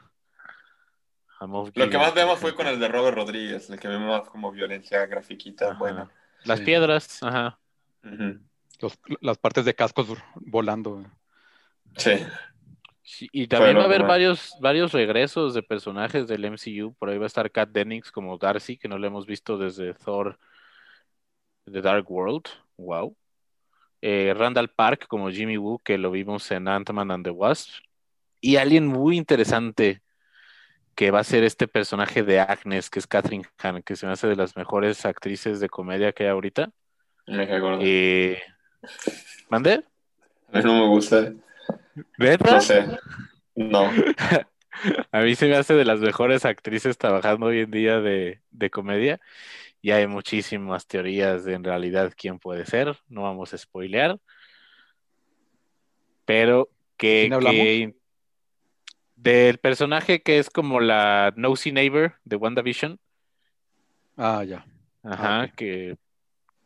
a 1.40 1.48
Moff 1.48 1.70
Lo 1.74 1.90
que 1.90 1.98
más 1.98 2.14
vemos 2.14 2.38
fue 2.40 2.54
con 2.54 2.68
el 2.68 2.80
de 2.80 2.88
Robert 2.88 3.16
Rodríguez, 3.18 3.70
el 3.70 3.80
que 3.80 3.88
vemos 3.88 4.20
más 4.22 4.30
como 4.30 4.52
violencia 4.52 5.06
grafiquita 5.06 5.70
Ajá. 5.72 5.80
buena. 5.80 6.10
Las 6.44 6.60
Sí. 6.60 6.66
piedras, 6.66 7.24
ajá. 7.24 7.58
Los- 8.82 9.00
las 9.22 9.38
partes 9.38 9.66
de 9.66 9.74
cascos 9.76 10.08
volando. 10.36 11.04
Sí. 11.98 12.12
Sí, 13.12 13.28
y 13.32 13.48
también 13.48 13.72
Pero, 13.72 13.80
va 13.80 13.86
a 13.86 13.88
haber 13.88 14.02
bueno. 14.02 14.14
varios, 14.14 14.56
varios 14.62 14.92
regresos 14.92 15.56
de 15.56 15.64
personajes 15.64 16.28
del 16.28 16.46
MCU. 16.46 16.94
Por 16.94 17.10
ahí 17.10 17.18
va 17.18 17.24
a 17.24 17.28
estar 17.28 17.50
Kat 17.50 17.70
Dennings 17.70 18.12
como 18.12 18.38
Darcy, 18.38 18.78
que 18.78 18.88
no 18.88 19.00
le 19.00 19.08
hemos 19.08 19.26
visto 19.26 19.58
desde 19.58 19.96
Thor 19.96 20.38
The 21.66 21.82
Dark 21.82 22.10
World. 22.10 22.44
Wow. 22.78 23.18
Eh, 24.04 24.36
Randall 24.38 24.70
Park 24.70 25.08
como 25.08 25.32
Jimmy 25.32 25.58
Woo, 25.58 25.80
que 25.80 25.98
lo 25.98 26.12
vimos 26.12 26.52
en 26.52 26.68
Ant-Man 26.68 27.10
and 27.10 27.26
the 27.26 27.32
Wasp. 27.32 27.84
Y 28.42 28.58
alguien 28.58 28.86
muy 28.86 29.18
interesante 29.18 30.04
que 30.94 31.10
va 31.10 31.22
a 31.22 31.24
ser 31.24 31.44
este 31.44 31.68
personaje 31.68 32.22
de 32.22 32.40
Agnes, 32.42 32.92
que 32.92 33.00
es 33.00 33.08
Catherine 33.08 33.46
Hahn, 33.58 33.82
que 33.82 33.96
se 33.96 34.06
me 34.06 34.12
hace 34.12 34.28
de 34.28 34.36
las 34.36 34.56
mejores 34.56 35.04
actrices 35.08 35.60
de 35.60 35.68
comedia 35.68 36.12
que 36.12 36.26
hay 36.26 36.30
ahorita. 36.30 36.70
Me. 37.26 37.48
Eh, 37.82 38.40
¿Mandé? 39.50 39.84
A 40.54 40.58
mí 40.60 40.64
no 40.64 40.74
me 40.74 40.88
gusta. 40.88 41.34
¿Neta? 42.18 42.52
No 42.56 42.62
sé. 42.62 42.86
No. 43.56 43.90
A 45.12 45.22
mí 45.22 45.36
se 45.36 45.48
me 45.48 45.56
hace 45.56 45.74
de 45.74 45.84
las 45.84 46.00
mejores 46.00 46.46
actrices 46.46 46.98
trabajando 46.98 47.48
hoy 47.48 47.60
en 47.62 47.72
día 47.72 48.00
de, 48.00 48.40
de 48.52 48.70
comedia. 48.70 49.20
Y 49.82 49.92
hay 49.92 50.08
muchísimas 50.08 50.88
teorías 50.88 51.44
de 51.44 51.54
en 51.56 51.64
realidad 51.64 52.14
quién 52.16 52.40
puede 52.40 52.66
ser. 52.66 52.98
No 53.10 53.24
vamos 53.24 53.54
a 53.54 53.58
spoilear. 53.58 54.18
Pero 56.26 56.70
que, 56.98 57.28
que- 57.42 57.94
del 59.16 59.58
personaje 59.58 60.22
que 60.22 60.40
es 60.40 60.50
como 60.50 60.80
la 60.80 61.34
Nosy 61.36 61.72
Neighbor 61.72 62.16
de 62.24 62.36
WandaVision. 62.38 63.00
Ah, 64.16 64.44
ya. 64.46 64.66
Ajá, 65.04 65.42
Ah, 65.42 65.48
que 65.56 65.98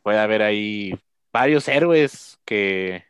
puede 0.01 0.19
haber 0.19 0.41
ahí 0.41 0.93
varios 1.31 1.67
héroes 1.67 2.39
que, 2.45 3.05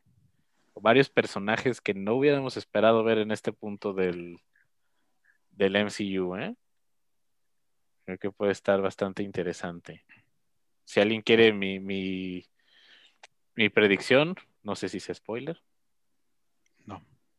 varios 0.76 1.10
personajes 1.10 1.82
que 1.82 1.94
no 1.94 2.16
hubiéramos 2.16 2.58
esperado 2.58 3.04
ver 3.04 3.20
en 3.20 3.32
este 3.32 3.52
punto 3.54 3.94
del, 3.94 4.38
del 5.52 5.76
MCU, 5.76 6.36
¿eh? 6.38 6.56
Creo 8.06 8.18
que 8.18 8.32
puede 8.32 8.52
estar 8.52 8.82
bastante 8.82 9.24
interesante. 9.24 10.04
Si 10.86 11.00
alguien 11.00 11.22
quiere 11.22 11.54
mi, 11.54 11.80
mi, 11.80 12.46
mi 13.56 13.70
predicción, 13.70 14.36
no 14.62 14.76
sé 14.76 14.90
si 14.90 14.98
es 14.98 15.10
spoiler. 15.14 15.62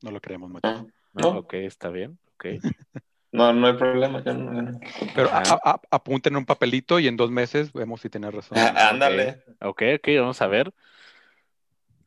No 0.03 0.11
lo 0.11 0.21
creemos, 0.21 0.51
macho. 0.51 0.69
No, 0.71 0.87
No, 1.15 1.33
No. 1.33 1.39
ok, 1.39 1.55
está 1.55 1.89
bien. 1.89 2.19
ok. 2.35 2.45
no, 3.33 3.53
no 3.55 3.67
hay 3.69 3.73
problema. 3.75 4.23
yo 4.23 4.35
no- 4.35 4.61
no. 4.61 4.79
Pero 5.15 5.33
a- 5.33 5.39
Ajá. 5.39 5.59
a- 5.65 5.71
a- 5.71 5.81
apunten 5.91 6.37
un 6.37 6.45
papelito 6.45 6.99
y 6.99 7.09
en 7.09 7.17
dos 7.17 7.31
meses 7.31 7.73
vemos 7.73 8.03
si 8.03 8.11
tenés 8.11 8.35
razón. 8.35 8.59
Ah, 8.59 8.91
Ándale. 8.91 9.43
Ok, 9.63 9.83
ok, 9.97 10.09
vamos 10.19 10.43
a 10.43 10.47
ver. 10.47 10.75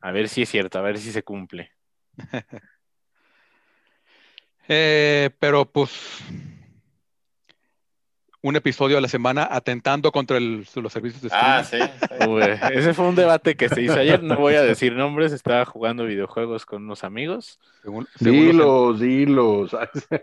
A 0.02 0.12
ver 0.12 0.30
si 0.30 0.44
es 0.44 0.50
cierto, 0.50 0.78
a 0.80 0.82
ver 0.82 0.98
si 0.98 1.12
se 1.12 1.24
cumple. 1.24 1.72
Eh, 4.70 5.30
pero 5.40 5.64
pues 5.66 6.20
un 8.42 8.56
episodio 8.58 8.98
a 8.98 9.02
la 9.02 9.08
semana 9.08 9.48
atentando 9.50 10.12
contra 10.12 10.38
el- 10.38 10.68
los 10.76 10.92
servicios 10.94 11.22
de 11.22 11.30
Ah, 11.32 11.62
streaming. 11.64 11.90
sí. 11.90 12.06
sí. 12.20 12.28
Uy, 12.28 12.44
ese 12.74 12.94
fue 12.94 13.08
un 13.08 13.16
debate 13.16 13.56
que 13.56 13.70
se 13.70 13.82
hizo 13.82 13.94
ayer. 13.94 14.22
No 14.24 14.36
voy 14.38 14.56
a 14.56 14.62
decir 14.62 14.94
nombres, 14.94 15.32
estaba 15.32 15.66
jugando 15.66 16.04
videojuegos 16.06 16.66
con 16.66 16.84
unos 16.84 17.04
amigos. 17.06 17.60
según, 17.82 18.08
según 18.16 18.58
los, 18.58 19.00
Dilos, 19.00 19.72
dilos. 19.72 19.74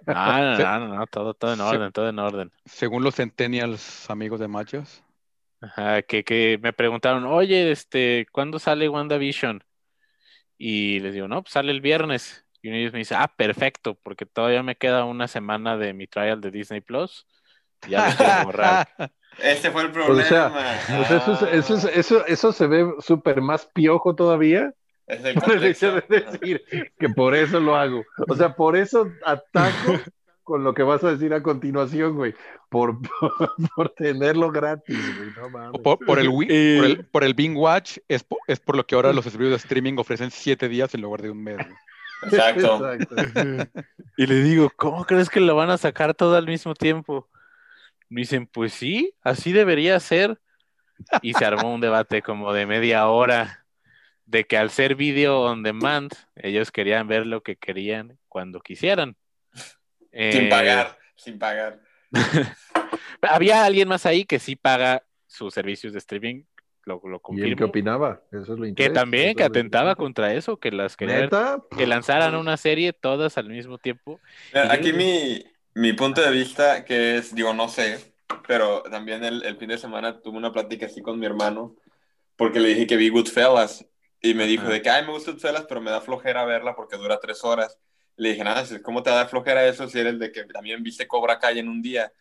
Ah, 0.07 0.57
no, 0.59 0.79
no, 0.81 0.89
no, 0.89 0.95
no, 0.97 1.07
todo, 1.07 1.33
todo 1.35 1.53
en 1.53 1.59
Se- 1.59 1.63
orden, 1.65 1.93
todo 1.93 2.09
en 2.11 2.19
orden. 2.19 2.53
según 2.67 3.03
los 3.03 3.15
centennials 3.17 4.09
amigos 4.11 4.41
de 4.41 4.49
machos. 4.49 5.03
Ajá, 5.65 6.03
que, 6.03 6.25
que 6.25 6.59
me 6.63 6.73
preguntaron, 6.73 7.25
oye, 7.25 7.71
este, 7.71 8.27
¿cuándo 8.33 8.59
sale 8.59 8.89
WandaVision? 8.89 9.63
Y 10.59 11.01
les 11.01 11.15
digo, 11.15 11.29
no, 11.29 11.43
pues 11.43 11.53
sale 11.53 11.73
el 11.73 11.81
viernes. 11.81 12.47
Y 12.63 12.69
uno 12.69 12.77
de 12.77 12.83
ellos 12.83 12.93
me 12.93 12.99
dice, 13.01 13.15
ah, 13.15 13.33
perfecto, 13.37 13.99
porque 14.03 14.27
todavía 14.27 14.63
me 14.63 14.77
queda 14.77 15.05
una 15.05 15.29
semana 15.29 15.77
de 15.77 15.93
mi 15.95 16.07
trial 16.07 16.41
de 16.41 16.51
Disney 16.51 16.81
Plus. 16.81 17.27
y 17.87 17.91
Ya 17.91 18.09
lo 18.11 18.17
quiero 18.17 18.45
borrar. 18.45 18.89
Ese 19.43 19.71
fue 19.71 19.83
el 19.83 19.89
O 19.89 19.93
problema. 19.93 20.23
sea, 20.23 20.53
pues 20.97 21.11
eso, 21.11 21.33
es- 21.33 21.43
eso, 21.65 21.77
es- 21.77 21.97
eso, 21.97 22.27
eso 22.27 22.53
se 22.53 22.67
ve 22.67 22.87
súper 23.01 23.41
más 23.41 23.67
piojo 23.75 24.15
todavía. 24.15 24.73
Es 25.07 25.25
el 25.25 25.35
Por 25.35 25.51
el 25.53 25.65
hecho 25.65 25.91
contexto. 25.93 26.15
de 26.15 26.21
decir 26.21 26.93
que 26.99 27.09
por 27.09 27.35
eso 27.35 27.59
lo 27.61 27.75
hago. 27.77 28.05
O 28.29 28.35
sea, 28.37 28.55
por 28.55 28.77
eso 28.77 29.11
ataco 29.25 29.73
con 30.45 30.63
lo 30.63 30.75
que 30.75 30.83
vas 30.83 31.03
a 31.03 31.11
decir 31.11 31.35
a 31.35 31.43
continuación, 31.43 32.15
güey. 32.15 32.35
Por, 32.69 32.99
por, 33.01 33.55
por 33.77 33.89
tenerlo 33.91 34.51
gratis, 34.53 34.97
güey. 35.17 35.31
No 35.37 35.51
mames. 35.51 35.81
Por, 35.83 35.99
por 36.05 36.19
el, 36.19 36.29
Wii- 36.29 36.47
Eh. 36.51 36.77
por 36.79 36.87
el 36.87 37.05
por 37.07 37.25
el 37.25 37.35
Bing 37.35 37.57
Watch 37.57 37.99
es, 38.09 38.23
po- 38.23 38.39
es 38.47 38.61
por 38.61 38.77
lo 38.77 38.87
que 38.87 38.95
ahora 38.95 39.13
los 39.15 39.25
servicios 39.25 39.51
de 39.51 39.57
streaming 39.57 39.95
ofrecen 39.99 40.31
siete 40.31 40.69
días 40.69 40.95
en 40.95 41.01
lugar 41.01 41.23
de 41.23 41.31
un 41.31 41.43
mes. 41.43 41.57
güey. 41.57 41.69
Exacto. 42.25 42.93
Exacto. 42.93 43.81
Y 44.17 44.27
le 44.29 44.37
digo, 44.45 44.71
¿cómo 44.77 45.05
crees 45.05 45.29
que 45.29 45.41
lo 45.41 45.57
van 45.57 45.71
a 45.71 45.77
sacar 45.77 46.15
todo 46.15 46.37
al 46.37 46.47
mismo 46.47 46.75
tiempo? 46.75 47.29
Me 48.09 48.21
dicen, 48.21 48.47
pues 48.47 48.73
sí, 48.73 49.13
así 49.23 49.51
debería 49.51 49.99
ser. 49.99 50.39
Y 51.21 51.35
se 51.35 51.45
armó 51.45 51.75
un 51.75 51.81
debate 51.81 52.23
como 52.23 52.53
de 52.53 52.65
media 52.67 53.09
hora 53.09 53.65
de 54.27 54.45
que 54.45 54.57
al 54.57 54.71
ser 54.71 54.95
video 54.95 55.41
on 55.41 55.65
demand, 55.65 56.13
ellos 56.37 56.71
querían 56.71 57.09
ver 57.09 57.27
lo 57.27 57.43
que 57.43 57.57
querían 57.57 58.17
cuando 58.29 58.61
quisieran. 58.61 59.17
Sin 60.15 60.45
Eh, 60.45 60.49
pagar, 60.49 60.99
sin 61.17 61.39
pagar. 61.39 61.81
Había 63.23 63.65
alguien 63.65 63.89
más 63.89 64.07
ahí 64.07 64.25
que 64.25 64.39
sí 64.39 64.55
paga 64.57 65.03
sus 65.27 65.53
servicios 65.53 65.93
de 65.93 65.99
streaming, 65.99 66.45
lo, 66.85 67.01
lo 67.03 67.03
¿Y 67.03 67.09
él 67.09 67.17
qué 67.17 67.21
confirmo. 67.21 67.67
opinaba? 67.67 68.23
Eso 68.31 68.53
es 68.55 68.59
lo 68.59 68.75
Que 68.75 68.91
también, 68.91 69.31
Eso 69.31 69.39
que 69.39 69.45
atentaba 69.45 69.97
contra 69.97 70.35
eso, 70.35 70.59
que 70.59 70.71
las 70.71 70.97
que 70.97 71.87
lanzaran 71.87 72.37
una 72.37 72.57
serie 72.57 72.93
todas 72.93 73.39
al 73.39 73.49
mismo 73.49 73.79
tiempo. 73.79 74.21
Yo 74.53 74.71
Aquí 74.71 74.93
mi, 74.93 75.45
mi 75.75 75.93
punto 75.95 76.21
de 76.21 76.31
vista, 76.31 76.85
que 76.85 77.17
es, 77.17 77.35
digo, 77.35 77.53
no 77.55 77.69
sé, 77.69 78.15
pero 78.47 78.83
también 78.83 79.25
el, 79.25 79.43
el 79.45 79.57
fin 79.57 79.69
de 79.69 79.79
semana 79.79 80.21
tuve 80.21 80.37
una 80.37 80.53
plática 80.53 80.87
así 80.87 81.03
con 81.03 81.19
mi 81.19 81.27
hermano, 81.27 81.75
porque 82.37 82.61
le 82.61 82.69
dije 82.69 82.87
que 82.87 82.97
vi 82.97 83.09
Goodfellas, 83.09 83.87
y 84.21 84.35
me 84.35 84.47
dijo 84.47 84.69
de 84.69 84.81
que, 84.81 84.91
ay, 84.91 85.05
me 85.05 85.13
gusta 85.13 85.33
Goodfellas, 85.33 85.67
pero 85.69 85.81
me 85.81 85.91
da 85.91 86.01
flojera 86.01 86.45
verla 86.45 86.75
porque 86.77 86.97
dura 86.97 87.19
tres 87.19 87.43
horas. 87.45 87.79
Le 88.17 88.29
dije, 88.31 88.45
nada, 88.45 88.65
¿cómo 88.83 89.03
te 89.03 89.11
da 89.11 89.27
flojera 89.27 89.67
eso 89.67 89.89
si 89.89 89.99
eres 89.99 90.19
de 90.21 90.31
que 90.31 90.45
también 90.45 90.83
viste 90.85 91.09
Cobra 91.09 91.39
Kai 91.41 91.59
en 91.59 91.69
un 91.69 91.83
día, 91.83 92.13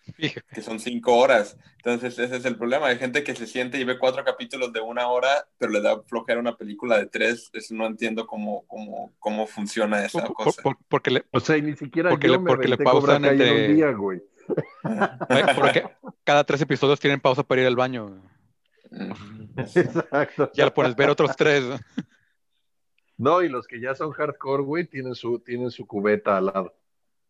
que 0.52 0.62
son 0.62 0.80
cinco 0.80 1.16
horas? 1.18 1.56
Entonces, 1.78 2.18
ese 2.18 2.38
es 2.38 2.46
el 2.46 2.56
problema. 2.58 2.88
Hay 2.88 2.98
gente 2.98 3.24
que 3.24 3.36
se 3.36 3.46
siente 3.46 3.78
y 3.78 3.84
ve 3.84 4.00
cuatro 4.00 4.24
capítulos 4.24 4.74
de 4.74 4.80
una 4.80 5.08
hora, 5.08 5.46
pero 5.60 5.72
le 5.72 5.82
da 5.82 6.02
flojera 6.02 6.39
una 6.39 6.56
película 6.58 6.98
de 6.98 7.06
tres. 7.06 7.52
Eso 7.54 7.76
no 7.76 7.86
entiendo 7.86 8.26
cómo, 8.26 8.64
cómo, 8.68 9.14
cómo 9.20 9.46
funciona 9.46 10.04
esa 10.04 10.24
Por- 10.26 10.34
cosa. 10.34 10.62
por- 10.64 10.78
porque 10.88 11.12
le, 11.12 11.26
O 11.32 11.39
sea, 11.39 11.58
ni 11.58 11.76
siquiera 11.76 12.10
Porque 12.10 12.28
yo 12.28 12.34
le- 12.34 12.39
me 12.39 12.48
porque 12.48 12.68
le 12.68 12.74
aventé 12.76 12.91
Cobra 12.91 13.14
pausan 13.14 13.22
Kai 13.24 13.36
en 13.36 13.41
entre- 13.41 13.68
un 13.68 13.76
día, 13.76 13.91
güey. 13.91 14.22
porque 15.56 15.84
cada 16.24 16.44
tres 16.44 16.62
episodios 16.62 17.00
tienen 17.00 17.20
pausa 17.22 17.44
para 17.44 17.62
ir 17.62 17.68
al 17.68 17.76
baño. 17.76 18.22
Mm. 18.91 19.12
Exacto. 19.58 20.52
Ya 20.54 20.66
lo 20.66 20.74
pones 20.74 20.96
ver 20.96 21.10
otros 21.10 21.36
tres. 21.36 21.64
¿No? 23.18 23.41
Y 23.43 23.49
los 23.49 23.68
que 23.68 23.80
ya 23.80 23.95
son 23.95 24.11
hardcore, 24.11 24.64
güey, 24.64 24.86
tienen 24.88 25.16
su, 25.16 25.39
tienen 25.39 25.72
su 25.72 25.86
cubeta 25.86 26.38
al 26.38 26.45
lado. 26.47 26.76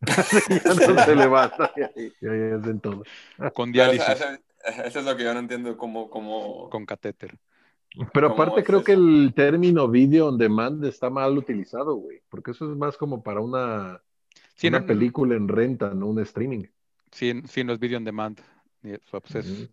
ya 0.00 0.74
no 0.94 1.04
se 1.04 1.14
levanta. 1.16 1.72
Ya, 1.76 1.90
ya 2.20 2.56
hacen 2.56 2.80
todo. 2.80 3.02
Con 3.54 3.72
diálisis, 3.72 4.08
eso, 4.08 4.24
eso 4.84 4.98
es 5.00 5.04
lo 5.04 5.16
que 5.16 5.24
yo 5.24 5.32
no 5.34 5.40
entiendo, 5.40 5.76
cómo, 5.76 6.10
cómo... 6.10 6.68
con 6.70 6.84
catéter. 6.84 7.38
Pero 8.12 8.30
¿Cómo 8.30 8.42
aparte 8.42 8.60
es 8.60 8.66
creo 8.66 8.78
eso? 8.80 8.84
que 8.86 8.92
el 8.92 9.32
término 9.34 9.88
video 9.88 10.28
on 10.28 10.36
demand 10.36 10.84
está 10.84 11.10
mal 11.10 11.38
utilizado, 11.38 11.94
güey. 11.94 12.20
Porque 12.28 12.50
eso 12.50 12.70
es 12.70 12.76
más 12.76 12.96
como 12.96 13.22
para 13.22 13.40
una, 13.40 14.02
Sí, 14.56 14.66
una 14.68 14.84
película 14.84 15.36
en 15.36 15.48
renta, 15.48 15.94
no 15.94 16.06
un 16.08 16.20
streaming. 16.20 16.64
sí, 17.12 17.40
sí, 17.48 17.62
no 17.64 17.72
es 17.72 17.78
video 17.78 17.98
on 17.98 18.04
demand. 18.04 18.40
ni- 18.82 18.94
o 18.94 19.00
sea, 19.10 19.20
pues 19.20 19.36
es-. 19.36 19.70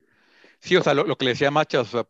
Sí, 0.60 0.76
o 0.76 0.84
sea, 0.84 0.94
lo, 0.94 1.04
lo 1.06 1.18
que 1.18 1.26
le 1.26 1.32
decía 1.32 1.50
Macha, 1.52 1.82
o 1.82 1.86
sea, 1.86 2.08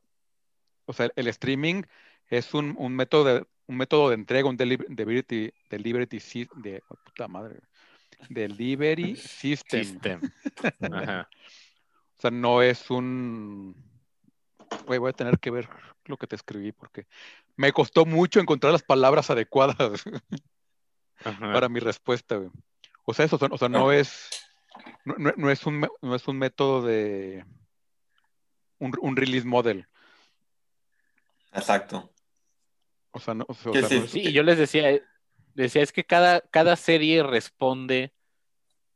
o 0.85 0.93
sea, 0.93 1.09
el 1.15 1.27
streaming 1.29 1.83
es 2.27 2.53
un, 2.53 2.75
un 2.77 2.93
método 2.95 3.23
de, 3.25 3.45
un 3.71 3.77
método 3.77 4.09
de 4.09 4.15
entrega, 4.15 4.49
un 4.49 4.57
deli- 4.57 4.85
delivery, 4.89 5.53
delivery, 5.69 6.05
de, 6.55 6.83
oh, 6.89 6.95
puta 7.05 7.27
madre, 7.29 7.61
delivery 8.29 9.15
system. 9.15 9.83
System. 9.83 10.21
Ajá. 10.91 11.29
O 12.17 12.21
sea, 12.21 12.29
no 12.29 12.61
es 12.61 12.91
un, 12.91 13.75
voy 14.85 15.09
a 15.09 15.13
tener 15.13 15.39
que 15.39 15.49
ver 15.49 15.67
lo 16.05 16.17
que 16.17 16.27
te 16.27 16.35
escribí 16.35 16.71
porque 16.71 17.07
me 17.55 17.73
costó 17.73 18.05
mucho 18.05 18.39
encontrar 18.39 18.71
las 18.71 18.83
palabras 18.83 19.31
adecuadas 19.31 20.03
Ajá. 21.25 21.51
para 21.51 21.67
mi 21.67 21.79
respuesta, 21.79 22.35
güey. 22.35 22.51
O 23.05 23.15
sea, 23.15 23.25
eso, 23.25 23.39
o 23.49 23.57
sea, 23.57 23.69
no 23.69 23.91
es, 23.91 24.29
no, 25.03 25.15
no- 25.17 25.33
no 25.35 25.49
es 25.49 25.65
un, 25.65 25.87
no 26.03 26.13
es 26.15 26.27
un 26.27 26.37
método 26.37 26.83
de 26.83 27.43
un, 28.77 28.93
un 29.01 29.15
release 29.17 29.47
model. 29.47 29.87
Exacto. 31.53 32.10
O 33.11 33.19
sea, 33.19 33.33
no, 33.33 33.45
o 33.47 33.53
sea, 33.53 33.71
Que 33.71 33.79
o 33.79 33.81
sea, 33.81 33.89
sí, 33.89 33.97
no 33.99 34.05
es- 34.05 34.11
Sí, 34.11 34.31
yo 34.31 34.43
les 34.43 34.57
decía, 34.57 34.89
eh, 34.91 35.03
decía, 35.53 35.81
es 35.81 35.91
que 35.91 36.03
cada, 36.03 36.41
cada 36.41 36.75
serie 36.75 37.23
responde 37.23 38.13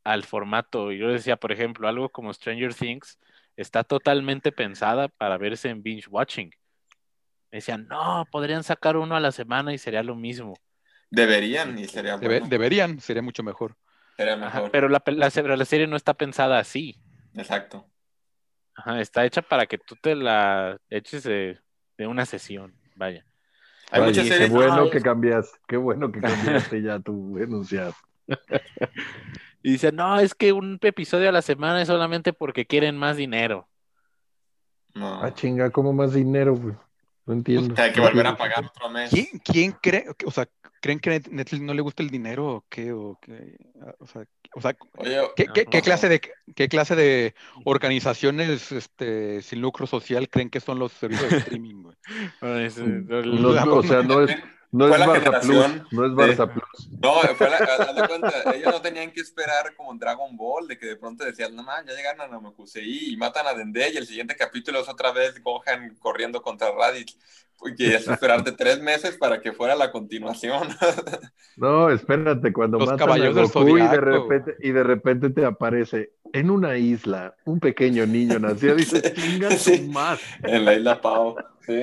al 0.04 0.24
formato. 0.24 0.92
Yo 0.92 1.08
les 1.08 1.18
decía, 1.22 1.36
por 1.38 1.52
ejemplo, 1.52 1.88
algo 1.88 2.10
como 2.10 2.32
Stranger 2.34 2.74
Things 2.74 3.18
está 3.58 3.84
totalmente 3.84 4.52
pensada 4.52 5.08
para 5.10 5.38
verse 5.38 5.70
en 5.70 5.82
binge 5.84 6.08
watching. 6.10 6.50
Me 7.52 7.58
decían, 7.58 7.88
no, 7.88 8.26
podrían 8.32 8.64
sacar 8.64 8.98
uno 8.98 9.16
a 9.16 9.20
la 9.20 9.32
semana 9.32 9.74
y 9.74 9.78
sería 9.78 10.04
lo 10.04 10.16
mismo. 10.16 10.54
Deberían 11.10 11.78
y 11.80 11.86
sería 11.88 12.18
debe- 12.18 12.40
bueno. 12.40 12.48
deberían, 12.48 13.00
sería 13.00 13.22
mucho 13.22 13.44
mejor. 13.44 13.76
Sería 14.18 14.34
Ajá, 14.36 14.56
mejor. 14.58 14.72
pero 14.72 14.90
la, 14.90 15.02
la, 15.08 15.30
se- 15.30 15.44
la 15.44 15.66
serie 15.66 15.88
no 15.88 15.96
está 15.96 16.14
pensada 16.14 16.60
así. 16.60 17.00
Exacto. 17.34 17.90
Ajá, 18.76 19.00
está 19.00 19.26
hecha 19.26 19.42
para 19.42 19.66
que 19.66 19.78
tú 19.78 19.96
te 19.96 20.16
la 20.16 20.78
eches 20.90 21.24
de, 21.24 21.60
de 21.98 22.08
una 22.08 22.26
sesión. 22.26 22.76
Vaya. 22.96 23.26
Hay 23.92 24.02
Ay, 24.02 24.08
muchas 24.10 24.24
qué 24.26 24.30
series. 24.30 24.50
bueno 24.52 24.76
no, 24.86 24.90
que 24.90 24.98
es- 24.98 25.04
cambiaste, 25.04 25.58
qué 25.68 25.78
bueno 25.78 26.12
que 26.12 26.20
cambiaste 26.22 26.82
ya 26.82 27.00
tu 27.00 27.38
enunciado. 27.38 27.94
Y 29.64 29.72
dicen, 29.72 29.96
no, 29.96 30.20
es 30.20 30.36
que 30.36 30.54
un 30.54 30.78
episodio 30.82 31.30
a 31.30 31.32
la 31.32 31.42
semana 31.42 31.82
es 31.82 31.88
solamente 31.88 32.34
porque 32.34 32.66
quieren 32.66 32.98
más 32.98 33.18
dinero. 33.18 33.68
No. 34.94 35.22
Ah, 35.24 35.34
chinga, 35.34 35.70
como 35.72 35.92
más 35.94 36.14
dinero, 36.14 36.56
güey. 36.56 36.76
No 37.26 37.34
entiendo. 37.34 37.74
Que 37.74 37.82
hay 37.82 37.92
que 37.92 38.02
volver 38.02 38.28
a 38.28 38.38
pagar 38.38 38.66
otro 38.66 38.90
mes. 38.90 39.10
¿Quién, 39.10 39.28
quién 39.44 39.72
cree, 39.82 40.06
o 40.26 40.32
sea, 40.32 40.48
creen 40.82 41.00
que 41.00 41.10
Net- 41.10 41.30
Netflix 41.30 41.62
no 41.64 41.74
le 41.74 41.82
gusta 41.82 42.04
el 42.04 42.10
dinero 42.10 42.46
o 42.48 42.66
qué? 42.70 42.92
O, 42.94 43.18
qué? 43.22 43.58
o 44.00 44.06
sea, 44.06 44.26
o 44.54 44.62
sea, 44.62 44.78
Oye, 44.98 45.22
¿qué, 45.36 45.48
qué- 45.66 45.82
clase 45.82 46.08
de, 46.08 46.22
¿qué 46.56 46.70
clase 46.70 46.96
de 46.96 47.34
organizaciones 47.64 48.72
este, 48.72 49.42
sin 49.42 49.62
lucro 49.62 49.88
social 49.88 50.30
creen 50.30 50.50
que 50.50 50.60
son 50.60 50.78
los 50.80 50.92
servicios 50.94 51.30
de 51.30 51.38
streaming? 51.38 51.84
güey? 51.84 51.96
O 52.42 53.84
sea, 53.84 54.04
no 54.04 54.22
es, 54.22 54.36
no 54.72 54.88
Fue 54.88 54.96
es 54.96 55.00
la 55.00 55.08
Barça 55.08 55.42
Plus, 55.42 55.92
no 55.92 56.06
es 56.06 56.16
de- 56.16 56.36
Barça 56.38 56.52
Plus. 56.54 56.90
No, 57.00 57.14
fue 57.36 57.50
la, 57.50 57.58
haz 57.58 57.96
de 57.96 58.08
cuenta, 58.08 58.54
ellos 58.56 58.74
no 58.74 58.82
tenían 58.82 59.12
que 59.12 59.22
esperar 59.22 59.76
como 59.76 59.92
en 59.92 60.00
Dragon 60.00 60.36
Ball, 60.36 60.68
de 60.68 60.78
que 60.78 60.86
de 60.88 60.96
pronto 60.98 61.24
decían, 61.24 61.56
no 61.56 61.64
man, 61.64 61.86
ya 61.88 61.94
llegaron 61.94 62.22
a 62.22 62.28
Namekusei 62.28 63.12
y 63.14 63.18
matan 63.18 63.48
a 63.48 63.54
Dende 63.54 63.90
y 63.94 63.98
el 63.98 64.08
siguiente 64.08 64.36
capítulo 64.36 64.80
es 64.82 64.90
otra 64.90 65.12
vez 65.12 65.42
Gohan 65.44 65.96
corriendo 66.00 66.42
contra 66.42 66.72
Raditz. 66.72 67.18
Porque 67.58 67.96
es 67.96 68.08
esperarte 68.08 68.52
tres 68.52 68.82
meses 68.82 69.18
para 69.18 69.42
que 69.42 69.52
fuera 69.54 69.76
la 69.76 69.92
continuación. 69.92 70.68
No, 71.58 71.90
espérate, 71.90 72.52
cuando 72.52 72.78
Los 72.78 72.90
matan 72.90 73.04
a 73.04 73.06
caballeros 73.14 73.36
del 73.36 73.46
Goku 73.46 73.78
y 73.78 73.82
de, 73.82 73.88
Zodiaco. 73.88 74.06
repente, 74.28 74.56
y 74.60 74.72
de 74.72 74.84
repente 74.84 75.30
te 75.30 75.46
aparece 75.46 76.12
en 76.34 76.50
una 76.52 76.76
isla 76.78 77.34
un 77.46 77.62
pequeño 77.62 78.06
niño 78.06 78.40
nació, 78.40 78.76
dices, 78.76 79.14
chinga 79.14 79.48
tu 79.48 79.56
Sí. 79.56 79.88
madre. 79.88 80.20
en 80.44 80.66
la 80.66 80.74
isla 80.74 81.00
Pau. 81.00 81.38
Sí. 81.62 81.82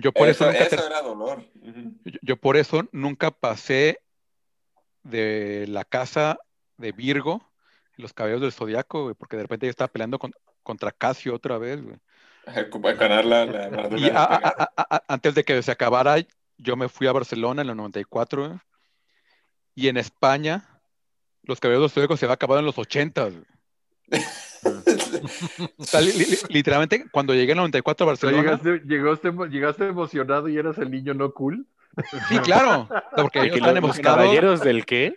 Yo 0.00 0.12
por 0.12 0.28
eso, 0.28 0.48
eso, 0.48 0.52
nunca 0.52 0.76
eso 0.76 0.86
era 0.86 1.02
dolor. 1.02 1.44
Yo, 2.04 2.18
yo 2.22 2.36
por 2.36 2.56
eso 2.56 2.88
nunca 2.92 3.32
pasé 3.32 3.98
de 5.02 5.66
la 5.68 5.84
casa 5.84 6.38
de 6.76 6.92
Virgo, 6.92 7.50
los 7.96 8.12
caballeros 8.12 8.42
del 8.42 8.52
Zodiaco, 8.52 9.02
güey, 9.02 9.14
porque 9.16 9.36
de 9.36 9.42
repente 9.42 9.66
yo 9.66 9.70
estaba 9.70 9.88
peleando 9.88 10.20
con- 10.20 10.32
contra 10.62 10.92
Casio 10.92 11.34
otra 11.34 11.58
vez, 11.58 11.82
güey. 11.82 11.96
Ganar 12.98 13.24
la, 13.24 13.46
la 13.46 13.88
Y 13.98 14.08
a- 14.10 14.24
a- 14.24 14.72
a- 14.76 14.96
a- 14.96 15.02
antes 15.08 15.34
de 15.34 15.44
que 15.44 15.62
se 15.62 15.70
acabara, 15.72 16.16
yo 16.58 16.76
me 16.76 16.88
fui 16.88 17.06
a 17.06 17.12
Barcelona 17.12 17.62
en 17.62 17.70
el 17.70 17.76
94, 17.76 18.48
güey, 18.48 18.58
y 19.74 19.88
en 19.88 19.96
España, 19.96 20.68
los 21.42 21.60
caballeros 21.60 21.92
Zodiaco 21.92 22.16
se 22.16 22.26
había 22.26 22.34
acabado 22.34 22.60
en 22.60 22.66
los 22.66 22.78
80. 22.78 23.24
güey. 23.24 23.42
O 25.78 25.84
sea, 25.84 26.00
li- 26.00 26.12
li- 26.12 26.38
literalmente, 26.48 27.06
cuando 27.10 27.32
llegué 27.34 27.52
en 27.52 27.58
el 27.58 27.62
94 27.62 28.04
a 28.04 28.06
Barcelona, 28.08 28.42
llegaste, 28.42 28.80
llegaste, 28.86 29.32
llegaste 29.50 29.86
emocionado 29.88 30.48
y 30.48 30.56
eras 30.56 30.78
el 30.78 30.90
niño 30.90 31.14
no 31.14 31.32
cool. 31.32 31.66
sí, 32.28 32.38
claro, 32.38 32.88
porque 33.16 33.40
ellos 33.40 33.56
están 33.56 33.74
los 33.74 33.78
emocionados, 33.84 34.18
caballeros 34.22 34.60
del 34.60 34.84
qué? 34.86 35.14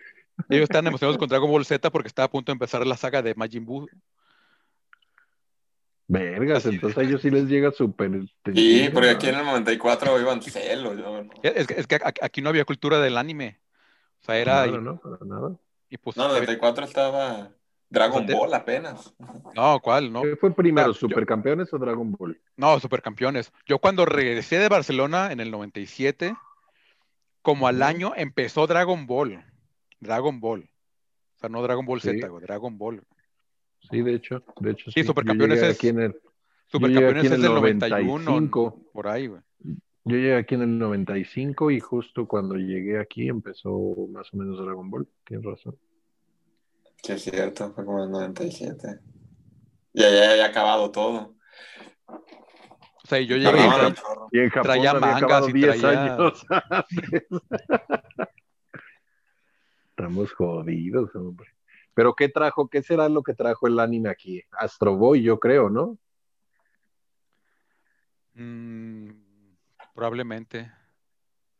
ellos 0.50 0.64
están 0.64 0.86
emocionados 0.88 1.18
con 1.18 1.30
Dragon 1.30 1.50
Ball 1.50 1.66
Z 1.66 1.90
porque 1.92 2.08
estaba 2.08 2.26
a 2.26 2.30
punto 2.32 2.52
de 2.52 2.54
empezar 2.54 2.86
la 2.86 2.98
saga 2.98 3.22
de 3.22 3.34
Majin 3.36 3.66
Buu. 3.66 3.88
Vergas, 6.08 6.66
entonces 6.68 6.98
a 6.98 7.02
ellos 7.02 7.22
sí 7.22 7.32
les 7.32 7.46
llega 7.46 7.72
súper. 7.72 8.12
Sí, 8.54 8.90
porque 8.94 9.10
aquí 9.10 9.28
en 9.28 9.36
el 9.36 9.46
94 9.46 10.20
iban 10.22 10.42
celo. 10.42 10.94
Yo, 10.94 11.24
¿no? 11.24 11.32
Es, 11.42 11.66
que- 11.66 11.80
es 11.80 11.88
que 11.88 11.96
ac- 12.00 12.20
aquí 12.22 12.42
no 12.42 12.50
había 12.50 12.64
cultura 12.66 13.00
del 13.00 13.18
anime. 13.18 13.60
O 14.22 14.26
sea, 14.26 14.38
era. 14.38 14.66
Nada, 14.68 14.78
no, 14.82 14.98
para 15.00 15.18
nada. 15.26 15.56
y, 15.90 15.98
pues, 15.98 16.16
No, 16.16 16.26
en 16.26 16.30
el 16.30 16.36
94 16.36 16.86
estaba 16.86 17.50
Dragon 17.90 18.26
Ball 18.28 18.54
apenas. 18.54 19.16
no, 19.56 19.80
¿cuál? 19.80 20.12
No, 20.14 20.22
¿Qué 20.22 20.36
fue 20.36 20.54
primero, 20.54 20.88
Ah, 20.90 20.94
yo- 20.94 20.94
Supercampeones 20.94 21.74
o 21.74 21.78
Dragon 21.80 22.12
Ball? 22.12 22.40
no, 22.56 22.80
supercampeones. 22.80 23.52
Yo 23.66 23.80
cuando 23.80 24.06
regresé 24.06 24.60
de 24.60 24.70
Barcelona 24.70 25.32
en 25.32 25.40
el 25.40 25.50
97, 25.50 26.36
como 27.42 27.68
al 27.68 27.82
año 27.82 28.14
empezó 28.16 28.68
Dragon 28.68 29.08
Ball. 29.08 29.44
Dragon 30.00 30.40
Ball. 30.40 30.70
O 31.36 31.40
sea, 31.40 31.50
no 31.50 31.62
Dragon 31.64 31.86
Ball 31.86 32.02
Sí. 32.02 32.10
Z, 32.20 32.28
Dragon 32.42 32.78
Ball. 32.78 33.02
Sí, 33.90 34.02
de 34.02 34.14
hecho, 34.16 34.44
de 34.60 34.72
hecho 34.72 34.86
Sí, 34.92 35.02
sí. 35.02 35.04
Supercampeones 35.08 35.62
es- 35.62 35.76
aquí 35.76 35.88
en 35.90 36.00
el, 36.02 36.16
Supercampeones 36.68 37.18
aquí 37.18 37.28
en 37.28 37.34
es 37.34 37.38
el 37.38 37.42
del 37.44 37.54
91, 37.54 38.24
95. 38.26 38.82
por 38.94 39.08
ahí, 39.08 39.28
güey. 39.28 39.42
yo 40.06 40.16
llegué 40.18 40.36
aquí 40.38 40.56
en 40.56 40.62
el 40.64 40.78
95 40.78 41.72
y 41.72 41.80
justo 41.80 42.28
cuando 42.28 42.56
llegué 42.56 43.00
aquí 43.00 43.28
empezó 43.28 43.72
más 44.12 44.32
o 44.34 44.38
menos 44.38 44.58
Dragon 44.64 44.90
Ball. 44.90 45.08
Tienes 45.26 45.46
razón. 45.46 45.78
Sí, 47.04 47.12
es 47.14 47.22
cierto, 47.24 47.72
fue 47.74 47.86
como 47.86 48.00
en 48.00 48.06
el 48.06 48.12
97. 48.12 49.00
Ya, 49.94 50.10
ya 50.12 50.32
había 50.32 50.46
acabado 50.48 50.92
todo. 50.92 51.36
O 52.08 53.08
sea, 53.08 53.20
y 53.20 53.28
yo 53.28 53.36
llegué. 53.38 53.52
Chorro. 53.94 54.28
Y 54.32 54.40
en 54.40 54.50
Japón 54.50 54.64
Traía 54.64 54.92
había 54.92 55.00
mangas 55.20 55.50
y 55.50 55.54
10 55.54 55.80
traía- 55.80 56.16
años. 56.16 56.46
Estamos 59.90 60.34
jodidos, 60.34 61.16
hombre. 61.16 61.48
Pero 61.96 62.14
¿qué 62.14 62.30
trajo? 62.30 62.68
¿Qué 62.68 62.84
será 62.84 63.10
lo 63.10 63.24
que 63.24 63.34
trajo 63.34 63.68
el 63.68 63.80
anime 63.80 64.10
aquí? 64.10 64.44
Astro 64.52 64.96
Boy, 64.96 65.24
yo 65.24 65.40
creo, 65.40 65.70
¿no? 65.70 65.98
mm, 68.36 69.10
probablemente 69.94 70.70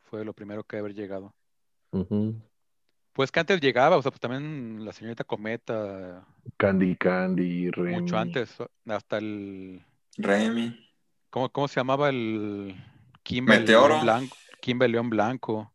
fue 0.04 0.26
lo 0.26 0.34
primero 0.34 0.64
que 0.64 0.78
haber 0.78 0.94
llegado. 0.94 1.34
Pues 3.14 3.32
que 3.32 3.40
antes 3.40 3.62
llegaba, 3.62 3.96
o 3.96 4.02
sea, 4.02 4.12
pues 4.12 4.20
también 4.20 4.84
la 4.84 4.92
señorita 4.92 5.24
Cometa, 5.24 6.28
Candy 6.58 6.98
Candy, 6.98 7.72
Remy. 7.72 8.02
mucho 8.02 8.18
antes, 8.18 8.58
hasta 8.88 9.18
el, 9.18 9.82
Remy. 10.18 10.78
¿cómo, 11.30 11.50
cómo 11.50 11.70
se 11.70 11.80
llamaba 11.80 12.10
el 12.10 12.76
Kimber 13.24 13.62
Meteoro. 13.62 13.88
León 13.88 14.02
Blanco? 14.02 14.38
Kimber 14.60 14.90
León 14.90 15.10
Blanco, 15.10 15.74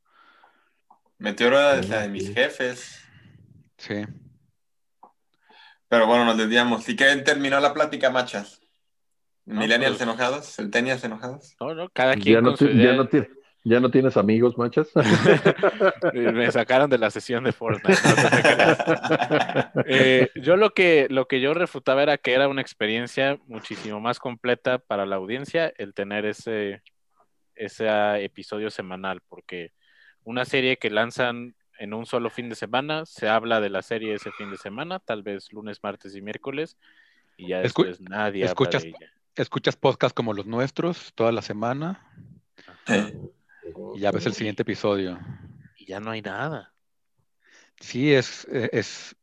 Meteoro 1.16 1.58
era 1.58 1.80
la 1.80 2.02
de 2.02 2.08
mis 2.10 2.26
sí. 2.26 2.34
jefes. 2.34 3.02
sí. 3.78 4.04
Pero 5.90 6.06
bueno, 6.06 6.24
nos 6.24 6.38
desviamos. 6.38 6.88
¿Y 6.88 6.94
qué 6.94 7.04
terminó 7.16 7.58
la 7.58 7.74
plática, 7.74 8.10
machas? 8.10 8.60
¿Millennials 9.44 9.96
pues- 9.96 10.02
enojados? 10.02 10.46
¿Centennials 10.54 11.02
enojados? 11.02 11.56
No, 11.60 11.74
no, 11.74 11.88
cada 11.90 12.14
quien 12.14 12.36
Ya 12.36 12.40
no, 12.40 12.50
con 12.50 12.56
su 12.58 12.66
ti- 12.68 12.72
idea. 12.74 12.92
ya, 12.92 12.96
no 12.96 13.08
ya 13.64 13.80
no 13.80 13.90
tienes 13.90 14.16
amigos, 14.16 14.56
machas. 14.56 14.88
Me 16.14 16.50
sacaron 16.52 16.88
de 16.88 16.96
la 16.98 17.10
sesión 17.10 17.42
de 17.42 17.52
Fortnite. 17.52 17.98
no 18.08 18.30
te 18.30 18.42
creas. 18.42 18.78
Eh, 19.86 20.30
yo 20.36 20.56
lo 20.56 20.70
que, 20.70 21.08
lo 21.10 21.26
que 21.26 21.40
yo 21.40 21.54
refutaba 21.54 22.02
era 22.04 22.16
que 22.18 22.34
era 22.34 22.46
una 22.46 22.62
experiencia 22.62 23.38
muchísimo 23.48 24.00
más 24.00 24.20
completa 24.20 24.78
para 24.78 25.04
la 25.06 25.16
audiencia 25.16 25.72
el 25.76 25.92
tener 25.92 26.24
ese, 26.24 26.82
ese 27.56 27.88
episodio 28.24 28.70
semanal, 28.70 29.20
porque 29.28 29.72
una 30.22 30.44
serie 30.44 30.76
que 30.76 30.90
lanzan 30.90 31.56
en 31.80 31.94
un 31.94 32.06
solo 32.06 32.30
fin 32.30 32.48
de 32.48 32.54
semana, 32.54 33.06
se 33.06 33.28
habla 33.28 33.60
de 33.60 33.70
la 33.70 33.82
serie 33.82 34.14
ese 34.14 34.30
fin 34.32 34.50
de 34.50 34.56
semana, 34.58 34.98
tal 35.00 35.22
vez 35.22 35.52
lunes, 35.52 35.80
martes 35.82 36.14
y 36.14 36.20
miércoles, 36.20 36.76
y 37.36 37.48
ya 37.48 37.58
Escu- 37.62 37.84
después 37.86 38.00
nadie 38.02 38.44
escuchas- 38.44 38.82
habla 38.84 38.98
de 38.98 39.04
ella. 39.04 39.12
Escuchas 39.36 39.76
podcasts 39.76 40.14
como 40.14 40.34
los 40.34 40.44
nuestros 40.46 41.12
toda 41.14 41.32
la 41.32 41.40
semana 41.42 42.04
y 43.94 44.00
ya 44.00 44.10
ves 44.10 44.26
el 44.26 44.34
siguiente 44.34 44.62
episodio. 44.62 45.18
Y 45.76 45.86
ya 45.86 46.00
no 46.00 46.10
hay 46.10 46.20
nada. 46.22 46.72
Sí, 47.80 48.12
es, 48.12 48.46
eh, 48.52 48.68
es, 48.72 49.16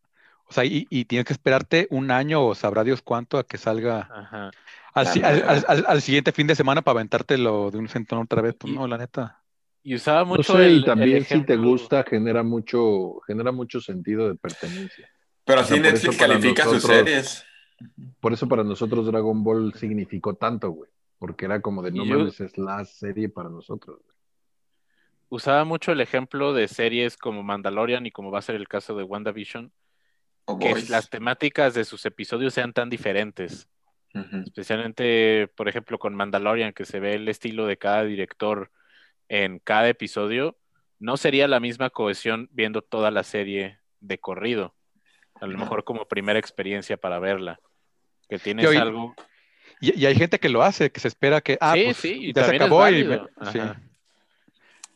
o 0.47 0.53
sea, 0.53 0.65
y, 0.65 0.87
y 0.89 1.05
tienes 1.05 1.25
que 1.25 1.33
esperarte 1.33 1.87
un 1.91 2.09
año 2.09 2.43
o 2.45 2.55
sabrá 2.55 2.83
Dios 2.83 3.01
cuánto 3.01 3.37
a 3.37 3.45
que 3.45 3.57
salga 3.57 4.09
Ajá. 4.11 4.51
al, 4.93 5.07
al- 5.07 5.43
al- 5.43 5.65
al- 5.67 5.85
al 5.87 6.01
siguiente 6.01 6.31
fin 6.31 6.47
de 6.47 6.55
semana 6.55 6.81
para 6.81 6.93
aventártelo 6.99 7.69
de 7.69 7.77
un 7.77 7.87
centón 7.89 8.19
otra 8.19 8.41
vez. 8.41 8.55
Pues 8.57 8.73
Y- 8.73 8.75
no, 8.75 8.87
la 8.87 8.97
neta. 8.97 9.41
Y 9.87 9.95
usaba 9.95 10.19
No 10.21 10.25
mucho 10.25 10.57
sé, 10.57 10.65
el, 10.65 10.79
y 10.79 10.83
también 10.83 11.15
el 11.17 11.23
si 11.23 11.29
te 11.45 11.53
ejemplo- 11.53 11.69
gusta, 11.69 12.03
genera 12.03 12.43
mucho, 12.43 13.21
genera 13.25 13.53
mucho 13.53 13.79
sentido 13.79 14.27
de 14.27 14.35
pertenencia. 14.35 15.09
Pero 15.45 15.59
O 15.59 15.63
así 15.63 15.75
sea, 15.75 15.81
Netflix 15.83 16.17
califica 16.17 16.63
sus 16.65 16.83
series. 16.83 17.45
Por 18.19 18.33
eso 18.33 18.49
para 18.49 18.65
nosotros 18.65 19.05
Dragon 19.05 19.41
Ball 19.45 19.73
significó 19.75 20.33
tanto, 20.33 20.71
güey. 20.71 20.89
Porque 21.19 21.45
era 21.45 21.61
como 21.61 21.81
de 21.81 21.91
no 21.91 22.03
mames, 22.03 22.41
es 22.41 22.57
la 22.57 22.83
serie 22.83 23.29
para 23.29 23.47
nosotros. 23.49 23.97
güey. 24.03 24.17
usaba 25.29 25.63
mucho 25.63 25.93
el 25.93 26.01
ejemplo 26.01 26.51
de 26.53 26.67
series 26.67 27.15
como 27.15 27.41
Mandalorian 27.43 28.05
y 28.05 28.11
como 28.11 28.29
va 28.29 28.39
a 28.39 28.41
ser 28.41 28.55
el 28.55 28.67
caso 28.67 28.93
de 28.97 29.03
WandaVision, 29.03 29.71
O 30.43 30.59
que 30.59 30.71
Boys. 30.71 30.89
las 30.89 31.09
temáticas 31.09 31.73
de 31.75 31.85
sus 31.85 32.05
episodios 32.05 32.53
sean 32.53 32.73
tan 32.73 32.89
diferentes. 32.89 33.69
Especialmente, 34.45 35.47
por 35.55 35.69
ejemplo, 35.69 35.97
con 35.97 36.13
Mandalorian, 36.13 36.73
que 36.73 36.83
se 36.85 36.99
ve 36.99 37.13
el 37.15 37.27
estilo 37.29 37.67
de 37.67 37.77
cada 37.77 38.03
director 38.03 38.69
en 39.29 39.59
cada 39.59 39.89
episodio, 39.89 40.57
no 40.99 41.17
sería 41.17 41.47
la 41.47 41.59
misma 41.59 41.89
cohesión 41.89 42.49
viendo 42.51 42.81
toda 42.81 43.11
la 43.11 43.23
serie 43.23 43.79
de 43.99 44.17
corrido. 44.19 44.73
A 45.39 45.45
lo 45.45 45.57
mejor 45.57 45.83
como 45.83 46.07
primera 46.07 46.39
experiencia 46.39 46.97
para 46.97 47.19
verla. 47.19 47.59
Que 48.29 48.39
tienes 48.39 48.65
Yo- 48.65 48.73
y- 48.73 48.77
algo. 48.77 49.15
Y, 49.79 49.99
y 49.99 50.05
hay 50.07 50.15
gente 50.15 50.39
que 50.39 50.49
lo 50.49 50.63
hace, 50.63 50.91
que 50.91 50.99
se 50.99 51.07
espera 51.07 51.39
que, 51.41 51.57
ah, 51.61 51.73
sí, 51.75 51.83
pues 51.85 51.97
sí, 51.97 52.17
y 52.29 52.33
ya 52.33 52.45
se 52.45 52.55
acabó 52.55 52.87
y 52.89 53.03
me- 53.03 53.21
sí. 53.51 53.59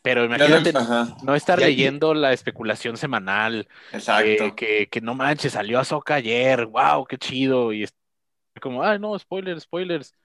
Pero 0.02 0.26
imagínate 0.26 0.72
Ajá, 0.76 1.16
no 1.22 1.36
estar 1.36 1.60
ahí- 1.60 1.66
leyendo 1.76 2.16
la 2.16 2.34
especulación 2.34 2.98
semanal, 2.98 3.68
exacto. 3.94 4.24
que, 4.24 4.56
que, 4.56 4.88
que 4.90 5.02
no 5.02 5.14
manches, 5.14 5.52
salió 5.54 5.78
Ahsoka 5.80 6.16
ayer, 6.16 6.66
wow, 6.66 7.06
qué 7.06 7.20
chido, 7.20 7.72
y 7.72 7.84
es 7.84 7.94
como, 8.60 8.82
ah, 8.82 8.98
no, 8.98 9.18
spoilers, 9.20 9.62
spoilers. 9.64 10.16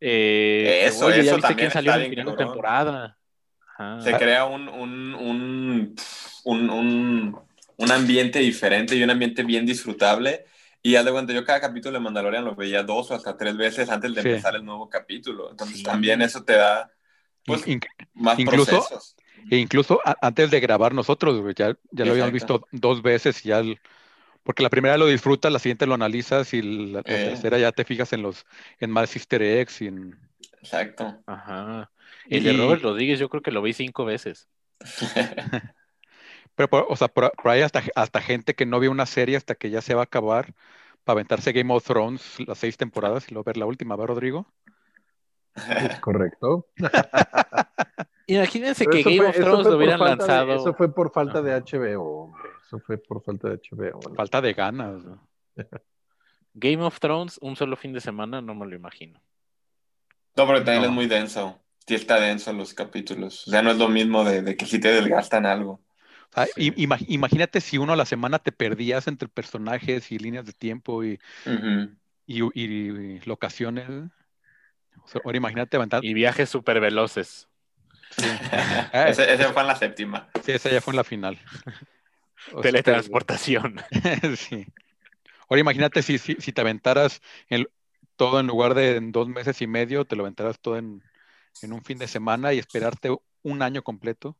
Eh, 0.00 0.84
Eso, 0.86 1.06
oye, 1.06 1.16
eso 1.20 1.24
¿ya 1.26 1.34
viste 1.36 1.48
también 1.48 1.56
quién 1.58 1.70
salió 1.70 1.94
en 1.94 2.00
el 2.00 2.08
final 2.08 2.26
de 2.26 2.36
temporada? 2.36 3.18
Ajá. 3.76 4.00
Se 4.02 4.12
crea 4.16 4.44
un, 4.46 4.68
un, 4.68 5.14
un, 5.14 5.94
un, 6.44 6.70
un- 6.70 7.38
un 7.76 7.90
ambiente 7.90 8.38
diferente 8.38 8.94
y 8.94 9.02
un 9.02 9.10
ambiente 9.10 9.42
bien 9.42 9.66
disfrutable. 9.66 10.44
Y 10.82 10.96
haz 10.96 11.04
de 11.04 11.12
cuenta, 11.12 11.32
yo 11.32 11.44
cada 11.44 11.60
capítulo 11.60 11.94
de 11.94 12.00
Mandalorian 12.00 12.44
lo 12.44 12.54
veía 12.54 12.82
dos 12.82 13.10
o 13.10 13.14
hasta 13.14 13.36
tres 13.36 13.56
veces 13.56 13.88
antes 13.90 14.14
de 14.14 14.22
Sí. 14.22 14.28
empezar 14.28 14.54
el 14.54 14.64
nuevo 14.64 14.88
capítulo. 14.88 15.50
Entonces 15.50 15.78
Sí. 15.78 15.82
también 15.82 16.20
eso 16.22 16.44
te 16.44 16.52
da 16.54 16.90
pues, 17.46 17.66
In- 17.66 17.80
más 18.14 18.38
incluso- 18.38 18.70
procesos. 18.70 19.16
E 19.50 19.56
incluso 19.58 20.00
a- 20.04 20.16
antes 20.22 20.50
de 20.50 20.60
grabar 20.60 20.94
nosotros, 20.94 21.40
güey, 21.40 21.54
ya, 21.54 21.76
ya 21.90 22.04
lo 22.04 22.12
habíamos 22.12 22.32
visto 22.32 22.66
dos 22.72 23.02
veces 23.02 23.44
y 23.44 23.48
ya 23.50 23.58
el- 23.58 23.78
porque 24.42 24.62
la 24.62 24.70
primera 24.70 24.96
lo 24.98 25.06
disfrutas, 25.06 25.50
la 25.52 25.58
siguiente 25.58 25.86
lo 25.86 25.94
analizas 25.94 26.52
y 26.54 26.62
la, 26.62 26.92
la 26.92 27.00
Eh. 27.00 27.24
tercera 27.30 27.58
ya 27.58 27.72
te 27.72 27.84
fijas 27.84 28.12
en 28.12 28.22
los 28.22 28.46
en 28.80 28.90
más 28.90 29.14
easter 29.16 29.42
eggs 29.42 29.82
y 29.82 29.88
en- 29.88 30.18
Exacto. 30.62 31.18
Ajá. 31.26 31.90
El 32.28 32.44
de 32.44 32.52
Y- 32.52 32.56
Robert 32.56 32.82
Rodríguez 32.82 33.18
yo 33.18 33.28
creo 33.28 33.42
que 33.42 33.50
lo 33.52 33.62
vi 33.62 33.72
cinco 33.72 34.04
veces. 34.04 34.48
pero 36.54 36.68
por, 36.68 36.86
o 36.88 36.96
sea, 36.96 37.08
por, 37.08 37.32
por 37.32 37.50
ahí 37.50 37.62
hasta, 37.62 37.82
hasta 37.94 38.20
gente 38.20 38.54
que 38.54 38.66
no 38.66 38.78
vio 38.80 38.90
una 38.90 39.06
serie 39.06 39.36
hasta 39.36 39.54
que 39.54 39.70
ya 39.70 39.80
se 39.80 39.94
va 39.94 40.02
a 40.02 40.04
acabar 40.04 40.54
para 41.04 41.14
aventarse 41.14 41.52
Game 41.52 41.72
of 41.74 41.84
Thrones 41.84 42.36
las 42.46 42.58
seis 42.58 42.76
temporadas 42.76 43.26
y 43.28 43.34
luego 43.34 43.44
ver 43.44 43.56
la 43.56 43.66
última, 43.66 43.94
¿verdad, 43.96 44.14
Rodrigo? 44.14 44.46
Es 45.90 46.00
correcto. 46.00 46.66
Imagínense 48.26 48.84
Pero 48.86 48.96
que 48.96 49.02
Game 49.02 49.16
fue- 49.18 49.26
of 49.28 49.34
eso 49.36 49.44
Thrones 49.44 49.62
fue 49.62 49.64
lo 49.64 49.70
por 49.70 49.76
hubieran 49.76 49.98
falta 49.98 50.24
de- 50.24 50.28
lanzado. 50.28 50.54
eso 50.54 50.74
fue 50.74 50.94
por 50.94 51.12
falta 51.12 51.42
de 51.42 51.52
HBO, 51.60 52.02
hombre. 52.24 52.42
Eso 52.66 52.78
fue 52.80 52.98
por 52.98 53.22
falta 53.22 53.48
de 53.50 53.56
HBO. 53.58 54.00
¿no? 54.08 54.14
Falta 54.14 54.40
de 54.40 54.52
ganas. 54.54 55.04
¿no? 55.04 55.28
Game 56.54 56.82
of 56.82 56.98
Thrones, 57.00 57.38
un 57.42 57.54
solo 57.56 57.76
fin 57.76 57.92
de 57.92 58.00
semana, 58.00 58.40
no 58.40 58.54
me 58.54 58.66
lo 58.66 58.74
imagino. 58.74 59.20
No, 60.36 60.46
pero 60.46 60.58
también 60.64 60.80
No. 60.82 60.86
es 60.88 60.92
muy 60.92 61.06
denso. 61.06 61.60
Sí 61.86 61.94
está 61.94 62.18
denso 62.18 62.52
los 62.52 62.72
capítulos. 62.72 63.46
O 63.46 63.50
sea, 63.50 63.62
no 63.62 63.70
es 63.70 63.76
lo 63.78 63.88
mismo 63.88 64.24
de, 64.24 64.42
de 64.42 64.56
que 64.56 64.64
si 64.66 64.78
te 64.80 64.88
desgastan 64.92 65.44
algo. 65.46 65.80
O 66.30 66.34
sea, 66.34 66.46
Sí. 66.46 66.68
i- 66.76 66.84
ima- 66.86 66.98
imagínate 67.08 67.60
si 67.60 67.78
uno 67.78 67.92
a 67.92 67.96
la 67.96 68.06
semana 68.06 68.38
te 68.38 68.52
perdías 68.52 69.06
entre 69.06 69.28
personajes 69.28 70.10
y 70.10 70.18
líneas 70.18 70.46
de 70.46 70.52
tiempo 70.52 71.04
y, 71.04 71.20
y, 72.26 72.42
y- 72.42 72.64
y 72.64 73.20
locaciones. 73.26 73.88
O 73.88 75.08
sea, 75.08 75.20
ahora 75.24 75.36
imagínate 75.36 75.76
aventar. 75.76 76.04
Y 76.04 76.14
viajes 76.14 76.48
súper 76.48 76.80
veloces. 76.80 77.48
Ah, 78.92 79.08
ese, 79.08 79.32
ese 79.32 79.44
fue 79.52 79.62
en 79.62 79.68
la 79.68 79.76
séptima. 79.76 80.28
Sí, 80.44 80.52
esa 80.52 80.70
ya 80.70 80.80
fue 80.80 80.92
en 80.92 80.96
la 80.96 81.04
final. 81.04 81.38
O 82.52 82.62
sea, 82.62 82.62
Teletransportación. 82.62 83.76
sí. 84.36 84.66
Ahora 85.48 85.60
imagínate 85.60 86.02
si, 86.02 86.18
si, 86.18 86.36
si 86.36 86.52
te 86.52 86.60
aventaras 86.60 87.20
en- 87.48 87.68
todo 88.16 88.38
en 88.40 88.46
lugar 88.46 88.74
de 88.74 88.96
en 88.96 89.12
dos 89.12 89.28
meses 89.28 89.60
y 89.62 89.66
medio, 89.66 90.04
te 90.04 90.14
lo 90.16 90.22
aventaras 90.22 90.60
todo 90.60 90.78
en, 90.78 91.02
en 91.62 91.72
un 91.72 91.82
fin 91.82 91.98
de 91.98 92.06
semana 92.08 92.52
y 92.52 92.58
esperarte 92.58 93.14
un 93.42 93.62
año 93.62 93.82
completo, 93.82 94.36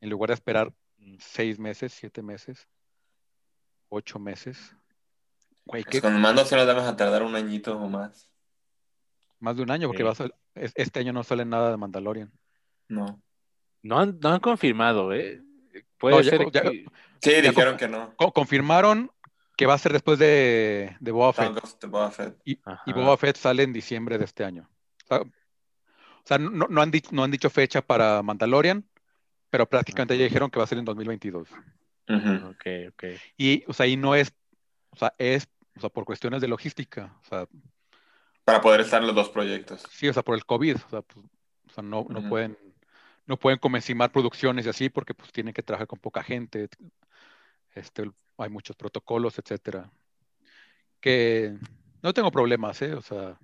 en 0.00 0.10
lugar 0.10 0.28
de 0.28 0.34
esperar 0.34 0.72
seis 1.18 1.58
meses, 1.58 1.92
siete 1.92 2.22
meses, 2.22 2.68
ocho 3.88 4.18
meses. 4.18 4.74
Güey, 5.66 5.84
Pues 5.84 6.00
con 6.02 6.20
mando 6.20 6.42
vamos 6.50 6.84
a 6.84 6.96
tardar 6.96 7.22
un 7.22 7.34
añito 7.34 7.78
o 7.78 7.88
más. 7.88 8.28
Más 9.40 9.56
de 9.56 9.62
un 9.62 9.70
año, 9.70 9.88
porque 9.88 10.02
Sí. 10.02 10.22
va 10.22 10.26
a 10.26 10.70
este 10.74 11.00
año 11.00 11.12
no 11.12 11.24
sale 11.24 11.44
nada 11.44 11.70
de 11.70 11.76
Mandalorian. 11.76 12.32
No. 12.88 13.20
No 13.82 13.98
han, 13.98 14.18
no 14.20 14.30
han 14.30 14.40
confirmado, 14.40 15.12
¿eh? 15.12 15.42
Puede 15.98 16.16
No, 16.16 16.20
ya- 16.22 16.30
ser 16.30 16.50
ya- 16.52 16.62
que... 16.62 16.84
Sí, 17.20 17.30
Ya 17.32 17.40
dijeron 17.42 17.76
que 17.76 17.88
no. 17.88 18.14
Co- 18.16 18.32
confirmaron 18.32 19.10
que 19.56 19.66
va 19.66 19.74
a 19.74 19.78
ser 19.78 19.92
después 19.92 20.18
de, 20.18 20.96
de 21.00 21.10
Boba 21.12 21.32
Fett. 21.32 21.86
Boba. 21.88 22.12
Y, 22.44 22.58
y 22.86 22.92
Boba 22.92 23.16
Fett 23.16 23.36
sale 23.36 23.62
en 23.62 23.72
diciembre 23.72 24.18
de 24.18 24.24
este 24.24 24.44
año. 24.44 24.68
O 25.04 25.06
sea, 25.06 25.20
o 26.24 26.26
sea, 26.26 26.38
no, 26.38 26.66
no 26.68 26.80
han 26.80 26.90
dicho, 26.90 27.10
no 27.12 27.22
han 27.22 27.30
dicho 27.30 27.50
fecha 27.50 27.82
para 27.82 28.22
Mandalorian, 28.22 28.84
pero 29.50 29.68
prácticamente 29.68 30.16
ya 30.16 30.24
dijeron 30.24 30.50
que 30.50 30.58
va 30.58 30.64
a 30.64 30.66
ser 30.66 30.78
en 30.78 30.86
2022. 30.86 31.48
Ujú. 32.08 32.48
Ok, 32.48 32.66
ok. 32.88 33.04
Y, 33.36 33.62
o 33.66 33.74
sea, 33.74 33.86
y 33.86 33.96
no 33.96 34.14
es, 34.14 34.32
o 34.90 34.96
sea, 34.96 35.14
es, 35.18 35.48
o 35.76 35.80
sea, 35.80 35.90
por 35.90 36.06
cuestiones 36.06 36.40
de 36.40 36.48
logística. 36.48 37.14
O 37.22 37.24
sea, 37.28 37.46
Para 38.42 38.62
poder 38.62 38.80
estar 38.80 39.02
en 39.02 39.06
los 39.08 39.16
dos 39.16 39.28
proyectos. 39.28 39.82
sí, 39.90 40.08
o 40.08 40.14
sea, 40.14 40.22
por 40.22 40.34
el 40.34 40.46
COVID. 40.46 40.76
O 40.76 40.88
sea, 40.88 41.02
pues, 41.02 41.26
o 41.68 41.72
sea, 41.72 41.82
no, 41.82 42.06
no 42.08 42.26
pueden, 42.26 42.56
no 43.26 43.36
pueden 43.36 43.58
comencimar 43.58 44.10
producciones 44.10 44.64
y 44.64 44.70
así 44.70 44.88
porque 44.88 45.12
pues 45.12 45.30
tienen 45.30 45.52
que 45.52 45.62
trabajar 45.62 45.86
con 45.86 45.98
poca 45.98 46.22
gente. 46.22 46.70
Este, 47.74 48.10
hay 48.38 48.48
muchos 48.48 48.76
protocolos, 48.76 49.38
etcétera. 49.38 49.90
Que 51.00 51.54
no 52.02 52.14
tengo 52.14 52.30
problemas, 52.30 52.80
¿eh? 52.80 52.94
O 52.94 53.02
sea, 53.02 53.38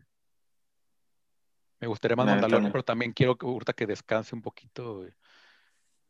me 1.80 1.88
gustaría 1.88 2.16
más 2.16 2.48
no. 2.48 2.72
pero 2.72 2.84
también 2.84 3.12
quiero 3.12 3.36
que 3.36 3.46
ahorita 3.46 3.72
que 3.72 3.86
descanse 3.86 4.34
un 4.34 4.42
poquito 4.42 5.04
eh, 5.04 5.14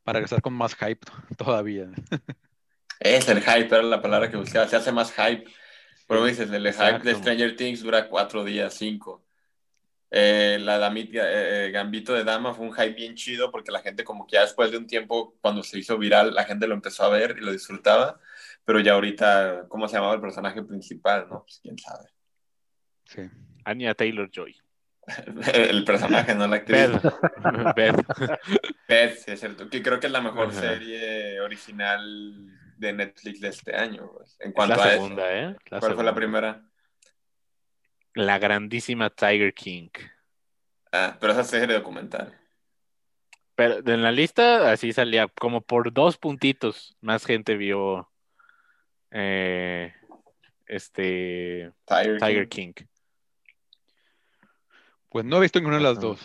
para 0.03 0.19
regresar 0.19 0.43
con 0.43 0.53
más 0.53 0.75
hype 0.75 1.07
todavía. 1.39 1.91
Es 2.99 3.29
el 3.29 3.41
hype, 3.41 3.75
era 3.75 3.83
la 3.83 4.03
palabra 4.03 4.31
que 4.31 4.37
buscaba. 4.37 4.69
Se 4.69 4.77
hace 4.77 4.93
más 4.93 5.13
hype. 5.13 5.45
Pero 6.07 6.25
dices, 6.25 6.51
el 6.51 6.73
hype 6.73 6.99
de 6.99 7.15
Stranger 7.15 7.57
Things 7.57 7.83
dura 7.83 8.09
cuatro 8.09 8.45
días, 8.45 8.75
cinco. 8.75 9.25
Eh, 10.11 10.59
la 10.61 10.77
Damit, 10.77 11.15
eh, 11.15 11.67
eh, 11.67 11.71
Gambito 11.71 12.13
de 12.13 12.25
Dama 12.25 12.53
fue 12.53 12.67
un 12.67 12.73
hype 12.73 12.95
bien 12.95 13.15
chido 13.15 13.53
porque 13.53 13.71
la 13.71 13.79
gente 13.81 14.03
como 14.03 14.27
que 14.27 14.35
ya 14.35 14.43
después 14.43 14.73
de 14.73 14.77
un 14.77 14.89
tiempo, 14.89 15.37
cuando 15.41 15.63
se 15.63 15.79
hizo 15.79 15.97
viral, 15.97 16.35
la 16.35 16.45
gente 16.45 16.67
lo 16.67 16.75
empezó 16.75 17.05
a 17.05 17.11
ver 17.11 17.37
y 17.39 17.45
lo 17.45 17.53
disfrutaba. 17.53 18.19
Pero 18.65 18.81
ya 18.81 18.95
ahorita, 18.95 19.67
¿cómo 19.69 19.87
se 19.87 19.97
llamaba 19.97 20.15
el 20.15 20.21
personaje 20.21 20.63
principal? 20.65 21.29
No, 21.31 21.45
pues 21.45 21.61
quién 21.63 21.79
sabe. 21.79 22.09
Sí. 23.05 23.23
Anya 23.65 23.95
Taylor 23.95 24.29
Joy. 24.31 24.60
El 25.55 25.85
personaje, 25.85 26.35
no 26.35 26.47
la 26.47 26.57
actriz. 26.57 26.89
Beth, 27.77 29.15
sí, 29.19 29.31
es 29.33 29.41
cierto. 29.41 29.69
Que 29.69 29.83
creo 29.83 30.01
que 30.01 30.07
es 30.07 30.13
la 30.13 30.21
mejor 30.21 30.49
Ajá. 30.49 30.61
serie 30.61 31.41
original 31.41 32.47
de 32.77 32.93
Netflix 32.93 33.41
de 33.41 33.49
este 33.49 33.77
año. 33.77 34.11
pues, 34.17 34.37
En 34.41 34.53
cuanto 34.53 34.77
la 34.77 34.85
a 34.85 34.91
segunda, 34.91 35.33
eso. 35.33 35.51
¿eh? 35.51 35.57
La 35.71 35.81
¿Cuál 35.81 35.95
fue 35.95 36.05
la 36.05 36.15
primera? 36.15 36.63
La 38.15 38.39
grandísima 38.39 39.11
Tiger 39.11 39.55
King. 39.55 39.91
Ah, 40.93 41.17
pero 41.21 41.33
esa 41.33 41.45
serie 41.45 41.77
documental. 41.77 42.37
Pero 43.55 43.79
en 43.93 44.03
la 44.03 44.11
lista 44.11 44.73
así 44.73 44.93
salía, 44.93 45.29
como 45.29 45.61
por 45.61 45.93
dos 45.93 46.17
puntitos 46.17 46.97
más 47.01 47.25
gente 47.27 47.57
vio 47.57 48.11
eh, 49.11 49.93
este 50.67 51.71
Tiger, 51.87 52.19
Tiger 52.19 52.49
King. 52.49 52.73
King. 52.73 52.87
Pues 55.11 55.25
no 55.25 55.37
he 55.37 55.41
visto 55.41 55.59
ninguna 55.59 55.77
de 55.79 55.83
las 55.83 56.01
dos. 56.01 56.21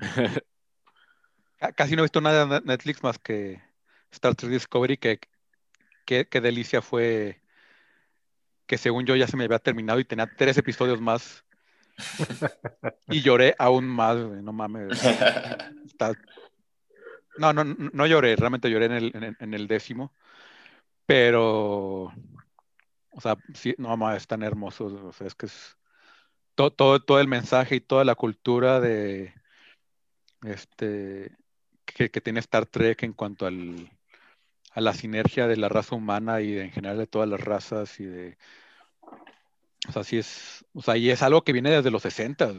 Ca- 1.58 1.72
Casi 1.72 1.94
no 1.96 2.02
he 2.02 2.04
visto 2.04 2.20
nada 2.20 2.44
de 2.46 2.50
Net- 2.54 2.64
Netflix 2.64 3.02
más 3.02 3.18
que 3.18 3.60
Star 4.10 4.34
Trek 4.34 4.50
Discovery, 4.52 4.96
que, 4.96 5.18
que 6.04 6.40
delicia 6.40 6.82
fue 6.82 7.40
que 8.66 8.78
según 8.78 9.04
yo 9.04 9.16
ya 9.16 9.26
se 9.26 9.36
me 9.36 9.44
había 9.44 9.58
terminado 9.58 9.98
y 10.00 10.04
tenía 10.04 10.26
tres 10.36 10.56
episodios 10.58 11.00
más. 11.00 11.44
Y 13.08 13.20
lloré 13.22 13.54
aún 13.58 13.86
más, 13.86 14.16
no 14.16 14.52
mames. 14.52 15.02
Está- 15.84 16.14
No, 17.38 17.52
no, 17.52 17.64
no 17.64 18.06
lloré, 18.06 18.36
realmente 18.36 18.70
lloré 18.70 18.86
en 18.86 18.92
el, 18.92 19.10
en 19.16 19.22
el- 19.24 19.36
en 19.40 19.54
el 19.54 19.66
décimo, 19.66 20.12
pero, 21.06 22.12
o 23.10 23.20
sea, 23.20 23.36
sí, 23.54 23.74
no 23.78 23.96
mames, 23.96 24.22
están 24.22 24.42
hermosos, 24.42 24.92
o 24.92 25.12
sea, 25.12 25.26
es 25.26 25.34
que 25.34 25.46
es 25.46 25.76
todo, 26.60 26.70
todo, 26.72 27.00
todo 27.00 27.20
el 27.20 27.28
mensaje 27.28 27.76
y 27.76 27.80
toda 27.80 28.04
la 28.04 28.14
cultura 28.14 28.80
de, 28.80 29.32
este, 30.42 31.34
que, 31.86 32.10
que 32.10 32.20
tiene 32.20 32.40
Star 32.40 32.66
Trek 32.66 33.02
en 33.02 33.14
cuanto 33.14 33.46
al, 33.46 33.90
a 34.72 34.80
la 34.82 34.92
sinergia 34.92 35.46
de 35.46 35.56
la 35.56 35.70
raza 35.70 35.94
humana 35.94 36.42
y 36.42 36.52
de- 36.52 36.64
en 36.64 36.70
general 36.70 36.98
de 36.98 37.06
todas 37.06 37.28
las 37.28 37.40
razas 37.40 37.98
y 37.98 38.04
de, 38.04 38.36
o 39.88 39.92
sea, 39.92 40.04
sí 40.04 40.18
es, 40.18 40.64
o 40.74 40.82
sea, 40.82 40.98
y 40.98 41.08
es 41.10 41.22
algo 41.22 41.42
que 41.42 41.52
viene 41.54 41.70
desde 41.70 41.90
los 41.90 42.02
60. 42.02 42.52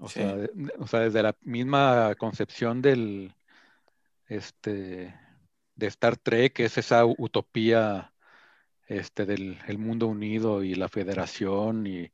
O 0.00 0.08
Sí. 0.08 0.20
sea, 0.20 0.36
de- 0.36 0.50
de- 0.54 0.72
o 0.78 0.86
sea, 0.86 1.00
desde 1.00 1.22
la 1.22 1.34
misma 1.40 2.14
concepción 2.16 2.82
del, 2.82 3.34
este, 4.26 5.14
de 5.76 5.86
Star 5.86 6.18
Trek, 6.18 6.52
que 6.52 6.66
es 6.66 6.76
esa 6.76 7.06
utopía, 7.06 8.12
este, 8.88 9.26
del 9.26 9.58
el 9.68 9.78
mundo 9.78 10.08
unido 10.08 10.64
y 10.64 10.74
la 10.76 10.88
federación 10.88 11.86
y, 11.86 12.10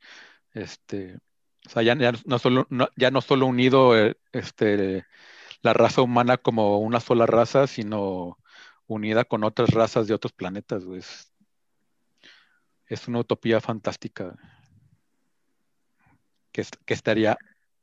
este, 0.55 1.19
o 1.67 1.71
sea, 1.71 1.83
ya, 1.83 1.97
ya 1.97 2.13
no 2.27 2.39
solo, 2.41 2.67
no- 2.71 2.89
ya 2.97 3.11
no 3.13 3.21
solo 3.23 3.47
unido, 3.47 3.99
eh, 3.99 4.17
este, 4.33 5.07
la 5.63 5.75
raza 5.75 6.03
humana 6.03 6.39
como 6.39 6.79
una 6.81 7.01
sola 7.01 7.27
raza, 7.27 7.67
sino 7.69 8.39
unida 8.89 9.25
con 9.25 9.45
otras 9.45 9.71
razas 9.71 10.09
de 10.09 10.15
otros 10.15 10.33
planetas, 10.35 10.85
güey. 10.87 11.01
Es, 11.01 11.33
es 12.87 13.09
una 13.09 13.19
utopía 13.19 13.61
fantástica 13.61 14.35
que, 16.53 16.65
que 16.85 16.95
estaría 16.95 17.37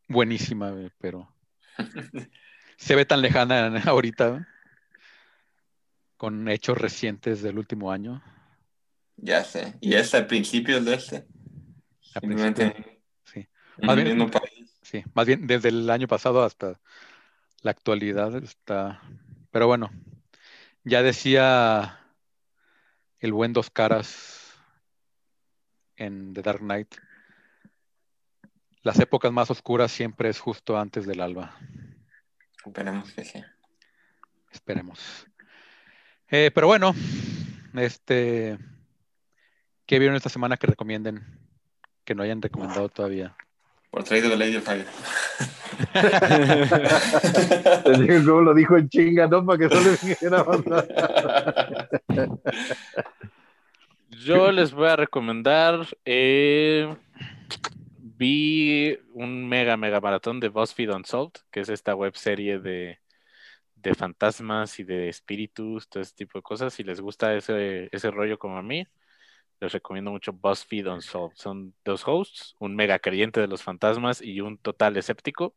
buenísima, 0.08 0.74
pero 1.00 1.34
se 2.78 2.96
ve 2.96 3.06
tan 3.06 3.22
lejana 3.22 3.82
ahorita, 3.86 4.48
con 6.16 6.48
hechos 6.48 6.78
recientes 6.78 7.42
del 7.42 7.58
último 7.58 7.92
año. 7.92 8.22
Ya 9.24 9.44
sé. 9.44 9.76
Y 9.82 9.94
es 9.94 10.14
al 10.16 10.26
principio 10.28 10.82
de 10.82 10.96
este. 10.96 11.18
A 12.16 12.20
Simplemente 12.20 12.72
principio, 12.72 13.02
sí. 13.24 13.48
Más 13.82 13.96
bien- 13.96 14.08
mismo 14.10 14.30
país. 14.32 14.78
Sí, 14.82 15.04
más 15.14 15.26
bien 15.28 15.48
desde 15.48 15.70
el 15.70 15.90
año 15.90 16.08
pasado 16.08 16.44
hasta 16.44 16.80
la 17.62 17.72
actualidad 17.72 18.36
está. 18.36 19.02
Pero 19.52 19.68
bueno, 19.68 19.92
ya 20.84 21.02
decía 21.04 22.00
el 23.20 23.32
buen 23.32 23.54
Dos 23.54 23.70
Caras 23.70 24.52
en 25.96 26.34
The 26.34 26.42
Dark 26.42 26.60
Knight. 26.60 26.96
Las 28.82 29.00
épocas 29.00 29.32
más 29.32 29.52
oscuras 29.52 29.92
siempre 29.92 30.30
es 30.30 30.40
justo 30.40 30.78
antes 30.80 31.06
del 31.06 31.22
alba. 31.22 31.56
Esperemos 32.66 33.12
que 33.12 33.24
sí. 33.24 33.44
Esperemos. 34.52 35.28
Eh, 36.30 36.50
pero 36.54 36.68
bueno, 36.68 36.94
este, 37.76 38.58
¿qué 39.92 40.00
vieron 40.00 40.16
esta 40.16 40.30
semana 40.30 40.56
que 40.56 40.68
recomienden? 40.68 41.22
Que 42.06 42.16
no 42.16 42.24
hayan 42.24 42.42
recomendado 42.42 42.88
todavía. 42.88 43.36
Por 43.90 44.06
trade 44.06 44.30
de 44.30 44.38
Lady 44.38 44.56
of 44.56 44.64
Fire. 44.64 44.86
Te 47.84 47.92
digo 47.98 48.32
cómo 48.32 48.42
lo 48.44 48.54
dijo 48.54 48.78
en 48.78 48.88
chinga, 48.88 49.28
¿no? 49.28 49.46
Para 49.46 49.58
que 49.58 49.68
solo 49.68 49.90
Yo 54.12 54.54
les 54.54 54.72
voy 54.72 54.88
a 54.88 54.96
recomendar. 54.96 55.86
eh, 56.06 56.96
vi 57.98 58.98
un 59.12 59.46
mega, 59.50 59.76
mega 59.76 60.00
maratón 60.00 60.40
de 60.40 60.48
BuzzFeed 60.48 60.90
Unsolved, 60.90 61.42
que 61.52 61.60
es 61.60 61.68
esta 61.68 61.96
web 61.96 62.16
serie 62.16 62.60
de, 62.60 63.00
de 63.76 63.94
fantasmas 63.94 64.80
y 64.80 64.86
de 64.86 65.10
espíritus, 65.10 65.90
todo 65.90 66.02
ese 66.02 66.16
tipo 66.16 66.38
de 66.38 66.44
cosas. 66.44 66.74
Si 66.74 66.82
les 66.86 67.02
gusta 67.02 67.36
ese, 67.36 67.90
ese 67.92 68.10
rollo 68.10 68.40
como 68.40 68.58
a 68.58 68.64
mí, 68.64 68.88
les 69.62 69.72
recomiendo 69.72 70.12
mucho 70.12 70.34
BuzzFeed 70.34 70.88
Unsolved. 70.88 71.38
Son 71.38 71.74
dos 71.86 72.04
hosts, 72.06 72.56
un 72.60 72.76
mega 72.76 73.00
creyente 73.00 73.40
de 73.40 73.48
los 73.48 73.62
fantasmas 73.62 74.22
y 74.22 74.42
un 74.42 74.58
total 74.58 74.98
escéptico. 74.98 75.56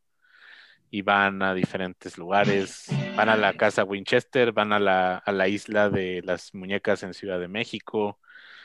Y 0.91 1.03
van 1.03 1.43
a 1.43 1.55
diferentes 1.55 2.19
lugares. 2.19 2.87
Van 3.17 3.29
a 3.29 3.37
la 3.37 3.55
casa 3.55 3.83
Winchester, 3.83 4.53
van 4.53 4.73
a 4.73 4.79
la, 4.79 5.17
a 5.17 5.33
la 5.33 5.49
isla 5.49 5.89
de 5.89 6.23
las 6.23 6.55
muñecas 6.55 7.03
en 7.03 7.15
Ciudad 7.15 7.41
de 7.41 7.49
México. 7.49 8.21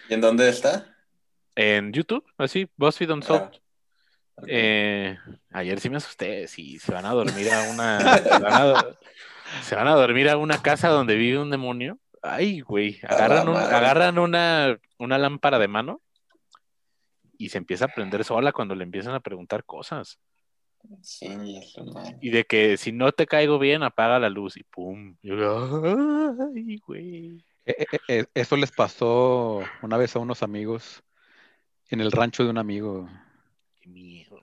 ¿Y 0.10 0.14
en 0.14 0.22
dónde 0.22 0.50
está? 0.50 0.96
En 1.56 1.92
YouTube, 1.92 2.26
así, 2.38 2.70
BuzzFeed 2.76 3.12
Unsolved. 3.12 3.62
Ah. 4.38 4.44
Eh, 4.46 5.18
ayer 5.52 5.80
sí 5.80 5.90
me 5.90 5.98
asusté, 5.98 6.48
sí, 6.48 6.80
se 6.80 6.94
van 6.94 7.06
a 7.06 7.12
dormir 7.12 7.52
a 7.52 7.70
una, 7.72 8.18
se 8.18 8.40
van 8.40 8.54
a, 8.54 8.86
se 9.62 9.76
van 9.76 9.88
a 9.88 9.96
dormir 9.96 10.30
a 10.30 10.38
una 10.38 10.62
casa 10.62 10.90
donde 10.90 11.16
vive 11.16 11.40
un 11.40 11.50
demonio. 11.50 11.98
Ay, 12.22 12.62
güey, 12.62 13.00
agarran, 13.08 13.48
un- 13.48 13.56
agarran 13.56 14.18
una, 14.20 14.78
una 14.98 15.18
lámpara 15.18 15.58
de 15.60 15.68
mano 15.68 16.02
y 17.38 17.50
se 17.50 17.58
empieza 17.58 17.86
a 17.86 17.90
prender 17.90 18.24
sola 18.24 18.52
cuando 18.52 18.76
le 18.76 18.84
empiezan 18.84 19.14
a 19.16 19.20
preguntar 19.22 19.64
cosas. 19.64 20.20
Sí, 21.02 21.58
eso. 21.62 21.86
Y 22.22 22.30
de 22.30 22.46
que 22.46 22.78
si 22.78 22.92
no 22.92 23.12
te 23.12 23.28
caigo 23.28 23.60
bien, 23.60 23.84
apaga 23.84 24.20
la 24.20 24.30
luz 24.30 24.58
y 24.58 24.64
pum. 24.64 25.16
Yo, 25.22 25.82
ay, 26.56 26.78
güey. 26.86 27.44
Eh, 27.66 27.86
eh, 27.92 28.00
eh, 28.08 28.26
eso 28.34 28.56
les 28.56 28.72
pasó 28.72 29.62
una 29.82 29.98
vez 29.98 30.16
a 30.16 30.20
unos 30.20 30.42
amigos 30.44 31.04
en 31.90 32.02
el 32.02 32.12
rancho 32.12 32.44
de 32.44 32.50
un 32.50 32.58
amigo, 32.58 33.10
Qué 33.82 33.90
miedo. 33.90 34.40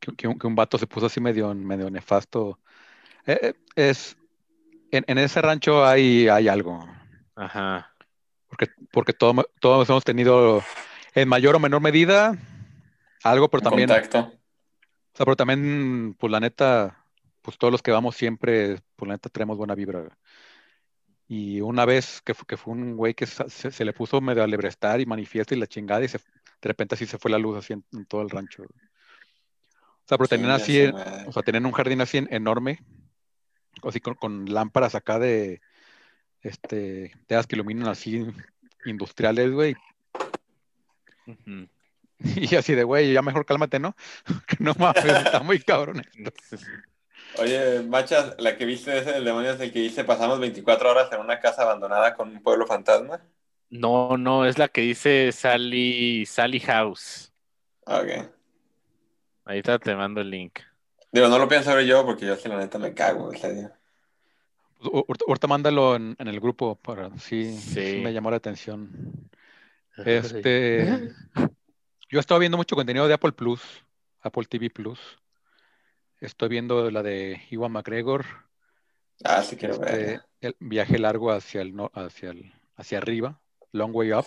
que, 0.00 0.14
que 0.14 0.28
un, 0.28 0.38
que 0.38 0.46
un 0.46 0.54
vato 0.54 0.78
se 0.78 0.86
puso 0.86 1.06
así 1.06 1.20
medio, 1.20 1.52
medio 1.54 1.90
nefasto. 1.90 2.58
Eh, 3.26 3.54
es, 3.74 4.16
en, 4.90 5.04
en 5.06 5.18
ese 5.18 5.40
rancho 5.42 5.84
hay, 5.84 6.28
hay 6.28 6.48
algo, 6.48 6.86
Ajá. 7.34 7.92
porque, 8.48 8.66
porque 8.92 9.12
todo- 9.14 9.48
todos 9.60 9.88
hemos 9.88 10.04
tenido, 10.04 10.62
en 11.14 11.28
mayor 11.28 11.56
o 11.56 11.58
menor 11.58 11.80
medida, 11.80 12.36
algo, 13.24 13.48
pero 13.48 13.62
también, 13.62 13.88
contacto. 13.88 14.18
o 14.18 15.16
sea, 15.16 15.24
pero 15.24 15.36
también, 15.36 16.14
pues 16.18 16.30
la 16.30 16.40
neta, 16.40 17.04
pues 17.40 17.56
todos 17.56 17.72
los 17.72 17.82
que 17.82 17.90
vamos 17.90 18.14
siempre, 18.16 18.80
pues 18.96 19.08
la 19.08 19.14
neta 19.14 19.28
traemos 19.30 19.56
buena 19.56 19.74
vibra. 19.74 20.06
Y 21.28 21.62
una 21.62 21.86
vez 21.86 22.20
que, 22.22 22.34
que 22.46 22.58
fue 22.58 22.74
un 22.74 22.96
güey 22.96 23.14
que 23.14 23.26
se, 23.26 23.70
se 23.70 23.84
le 23.86 23.92
puso 23.94 24.20
medio 24.20 24.42
a 24.42 24.46
lebrestar 24.46 25.00
y 25.00 25.06
manifiesta 25.06 25.54
y 25.54 25.58
la 25.58 25.66
chingada 25.66 26.04
y 26.04 26.08
se, 26.08 26.18
de 26.18 26.24
repente 26.68 26.94
así 26.94 27.06
se 27.06 27.16
fue 27.18 27.30
la 27.30 27.38
luz 27.38 27.56
así 27.56 27.72
en, 27.72 27.82
en 27.92 28.04
todo 28.04 28.20
el 28.20 28.28
rancho. 28.28 28.64
O 28.64 30.04
sea, 30.06 30.18
pero 30.18 30.28
tenían 30.28 30.58
Sí, 30.58 30.62
así, 30.62 30.80
en- 30.80 30.92
madre. 30.94 31.24
o 31.26 31.32
sea, 31.32 31.42
tenían 31.42 31.64
un 31.64 31.72
jardín 31.72 32.02
así 32.02 32.18
en- 32.18 32.28
enorme, 32.30 32.80
así 33.82 33.98
con, 34.00 34.14
con 34.14 34.44
lámparas 34.52 34.94
acá 34.94 35.18
de, 35.18 35.62
este, 36.42 36.76
de 37.28 37.36
las 37.36 37.46
que 37.46 37.56
iluminan 37.56 37.88
así 37.88 38.26
industriales, 38.84 39.50
güey. 39.52 39.76
Y 42.36 42.54
así 42.54 42.76
de, 42.76 42.84
güey, 42.84 43.12
ya 43.12 43.20
mejor 43.20 43.44
cálmate, 43.44 43.80
¿no? 43.80 43.96
Que 44.46 44.56
no 44.60 44.74
mames, 44.78 45.04
está 45.04 45.40
muy 45.40 45.58
cabrón 45.60 46.00
esto. 46.14 46.56
Oye, 47.38 47.82
Machas, 47.82 48.36
la 48.38 48.56
que 48.56 48.64
viste 48.64 48.96
ese 48.96 49.12
del 49.12 49.24
demonio 49.24 49.52
es 49.52 49.60
el 49.60 49.72
que 49.72 49.80
dice 49.80 50.04
pasamos 50.04 50.38
24 50.38 50.90
horas 50.90 51.10
en 51.12 51.20
una 51.20 51.40
casa 51.40 51.62
abandonada 51.62 52.14
con 52.14 52.28
un 52.28 52.42
pueblo 52.42 52.66
fantasma. 52.66 53.20
No, 53.70 54.16
no, 54.18 54.44
es 54.44 54.58
la 54.58 54.68
que 54.68 54.82
dice 54.82 55.32
Sally, 55.32 56.26
Sally 56.26 56.60
House. 56.60 57.32
Ah, 57.86 58.00
Ok. 58.00 58.30
Ahorita 59.44 59.78
te 59.80 59.96
mando 59.96 60.20
el 60.20 60.30
link. 60.30 60.60
Digo, 61.10 61.26
no 61.26 61.38
lo 61.38 61.48
pienso 61.48 61.74
ver 61.74 61.84
yo 61.84 62.04
porque 62.06 62.26
yo 62.26 62.36
sí 62.36 62.48
la 62.48 62.56
neta 62.58 62.78
me 62.78 62.94
cago 62.94 63.32
ese 63.32 63.52
día. 63.52 63.72
Ahor- 64.82 65.18
ahorita, 65.26 65.46
mándalo 65.46 65.96
en, 65.96 66.16
en 66.18 66.28
el 66.28 66.40
grupo 66.40 66.76
para 66.76 67.16
sí, 67.18 67.56
sí 67.56 67.92
Sí. 67.92 68.00
me 68.02 68.12
llamó 68.12 68.30
la 68.30 68.36
atención. 68.36 68.90
Este, 70.04 71.10
yo 72.10 72.18
he 72.18 72.20
estado 72.20 72.40
viendo 72.40 72.56
mucho 72.56 72.74
contenido 72.76 73.06
de 73.06 73.14
Apple 73.14 73.32
Plus, 73.32 73.62
Apple 74.20 74.44
TV 74.44 74.70
Plus. 74.70 74.98
Estoy 76.20 76.48
viendo 76.48 76.90
la 76.90 77.02
de 77.02 77.40
Iwan 77.50 77.72
McGregor, 77.72 78.24
Ah, 79.24 79.42
sí 79.42 79.56
quiero 79.56 79.74
este, 79.74 79.86
ver. 80.06 80.22
el 80.40 80.56
viaje 80.60 80.98
largo 80.98 81.30
hacia 81.30 81.62
el, 81.62 81.74
no- 81.74 81.90
hacia 81.94 82.30
el, 82.30 82.52
hacia 82.76 82.98
arriba, 82.98 83.40
Long 83.72 83.94
Way 83.94 84.12
Up. 84.12 84.26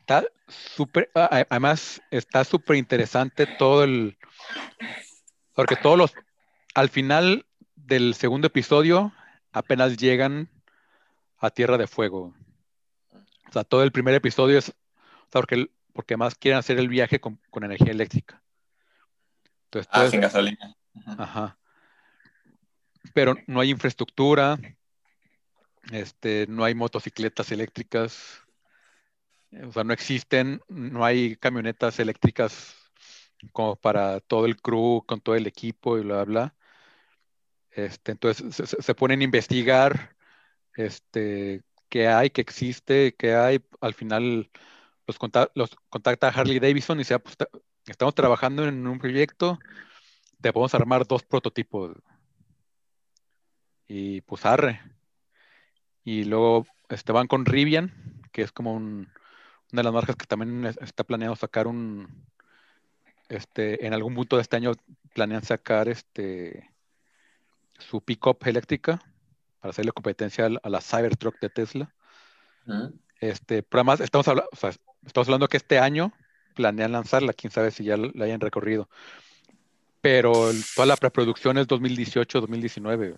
Está 0.00 0.24
súper, 0.46 1.10
además 1.14 2.00
está 2.10 2.44
súper 2.44 2.76
interesante 2.76 3.46
todo 3.46 3.82
el, 3.82 4.16
porque 5.54 5.76
todos 5.76 5.98
los, 5.98 6.14
al 6.74 6.88
final 6.90 7.45
del 7.86 8.14
segundo 8.14 8.48
episodio 8.48 9.12
apenas 9.52 9.96
llegan 9.96 10.48
a 11.38 11.50
Tierra 11.50 11.78
de 11.78 11.86
Fuego. 11.86 12.34
O 13.48 13.52
sea, 13.52 13.62
todo 13.64 13.82
el 13.84 13.92
primer 13.92 14.14
episodio 14.14 14.58
es, 14.58 14.70
o 14.70 14.72
sea, 15.30 15.40
porque, 15.40 15.70
porque 15.92 16.16
más 16.16 16.34
quieren 16.34 16.58
hacer 16.58 16.78
el 16.78 16.88
viaje 16.88 17.20
con, 17.20 17.38
con 17.50 17.62
energía 17.64 17.92
eléctrica. 17.92 18.42
Entonces, 19.64 19.88
Ah, 19.92 20.04
es- 20.04 20.10
sin 20.10 20.20
gasolina. 20.20 20.74
Ajá. 21.16 21.58
Pero 23.14 23.36
no 23.46 23.60
hay 23.60 23.70
infraestructura, 23.70 24.58
este, 25.92 26.46
no 26.48 26.64
hay 26.64 26.74
motocicletas 26.74 27.52
eléctricas, 27.52 28.40
o 29.62 29.72
sea, 29.72 29.84
no 29.84 29.92
existen, 29.92 30.60
no 30.68 31.04
hay 31.04 31.36
camionetas 31.36 32.00
eléctricas 32.00 32.74
como 33.52 33.76
para 33.76 34.18
todo 34.20 34.44
el 34.46 34.60
crew, 34.60 35.04
con 35.06 35.20
todo 35.20 35.36
el 35.36 35.46
equipo 35.46 35.96
y 35.98 36.02
bla, 36.02 36.24
bla. 36.24 36.54
Este, 37.76 38.12
entonces 38.12 38.54
se, 38.56 38.66
se- 38.66 38.94
ponen 38.94 39.20
a 39.20 39.24
investigar 39.24 40.16
este, 40.76 41.62
qué 41.90 42.08
hay, 42.08 42.30
qué 42.30 42.40
existe, 42.40 43.14
qué 43.14 43.34
hay. 43.34 43.60
Al 43.82 43.92
final 43.92 44.50
los, 45.06 45.18
conta- 45.18 45.50
los 45.54 45.76
contacta 45.90 46.28
Harley 46.28 46.58
Davidson 46.58 46.96
y 46.96 47.00
dice, 47.00 47.14
"Ah, 47.14 47.18
pues, 47.18 47.36
ta- 47.36 47.48
estamos 47.86 48.14
trabajando 48.14 48.66
en 48.66 48.86
un 48.86 48.98
proyecto, 48.98 49.58
te 50.40 50.54
podemos 50.54 50.74
armar 50.74 51.06
dos 51.06 51.22
prototipos. 51.22 51.94
Y 53.88 54.22
pues 54.22 54.46
arre. 54.46 54.80
Y 56.02 56.24
luego 56.24 56.66
este, 56.88 57.12
van 57.12 57.26
con 57.26 57.44
Rivian, 57.44 57.92
que 58.32 58.40
es 58.40 58.52
como 58.52 58.72
un- 58.72 59.12
una 59.70 59.80
de 59.80 59.84
las 59.84 59.92
marcas 59.92 60.16
que 60.16 60.24
también 60.26 60.64
es- 60.64 60.78
está 60.78 61.04
planeando 61.04 61.36
sacar 61.36 61.66
un, 61.66 62.24
este, 63.28 63.86
en 63.86 63.92
algún 63.92 64.14
punto 64.14 64.36
de 64.36 64.42
este 64.42 64.56
año 64.56 64.72
planean 65.12 65.42
sacar 65.42 65.88
este 65.88 66.70
su 67.78 68.00
pick-up 68.00 68.38
eléctrica 68.44 69.00
para 69.60 69.70
hacerle 69.70 69.92
competencia 69.92 70.48
a 70.62 70.68
la 70.68 70.80
Cybertruck 70.80 71.38
de 71.40 71.50
Tesla. 71.50 71.94
Este, 73.20 73.62
pero 73.62 73.80
además 73.80 74.00
estamos, 74.00 74.28
habla- 74.28 74.46
o 74.52 74.56
sea, 74.56 74.70
estamos 75.04 75.28
hablando 75.28 75.48
que 75.48 75.56
este 75.56 75.78
año 75.78 76.12
planean 76.54 76.92
lanzarla, 76.92 77.32
quién 77.32 77.50
sabe 77.50 77.70
si 77.70 77.84
ya 77.84 77.96
la 77.96 78.24
hayan 78.24 78.40
recorrido. 78.40 78.88
Pero 80.00 80.50
el- 80.50 80.62
toda 80.74 80.86
la 80.86 80.96
preproducción 80.96 81.58
es 81.58 81.66
2018-2019. 81.66 83.16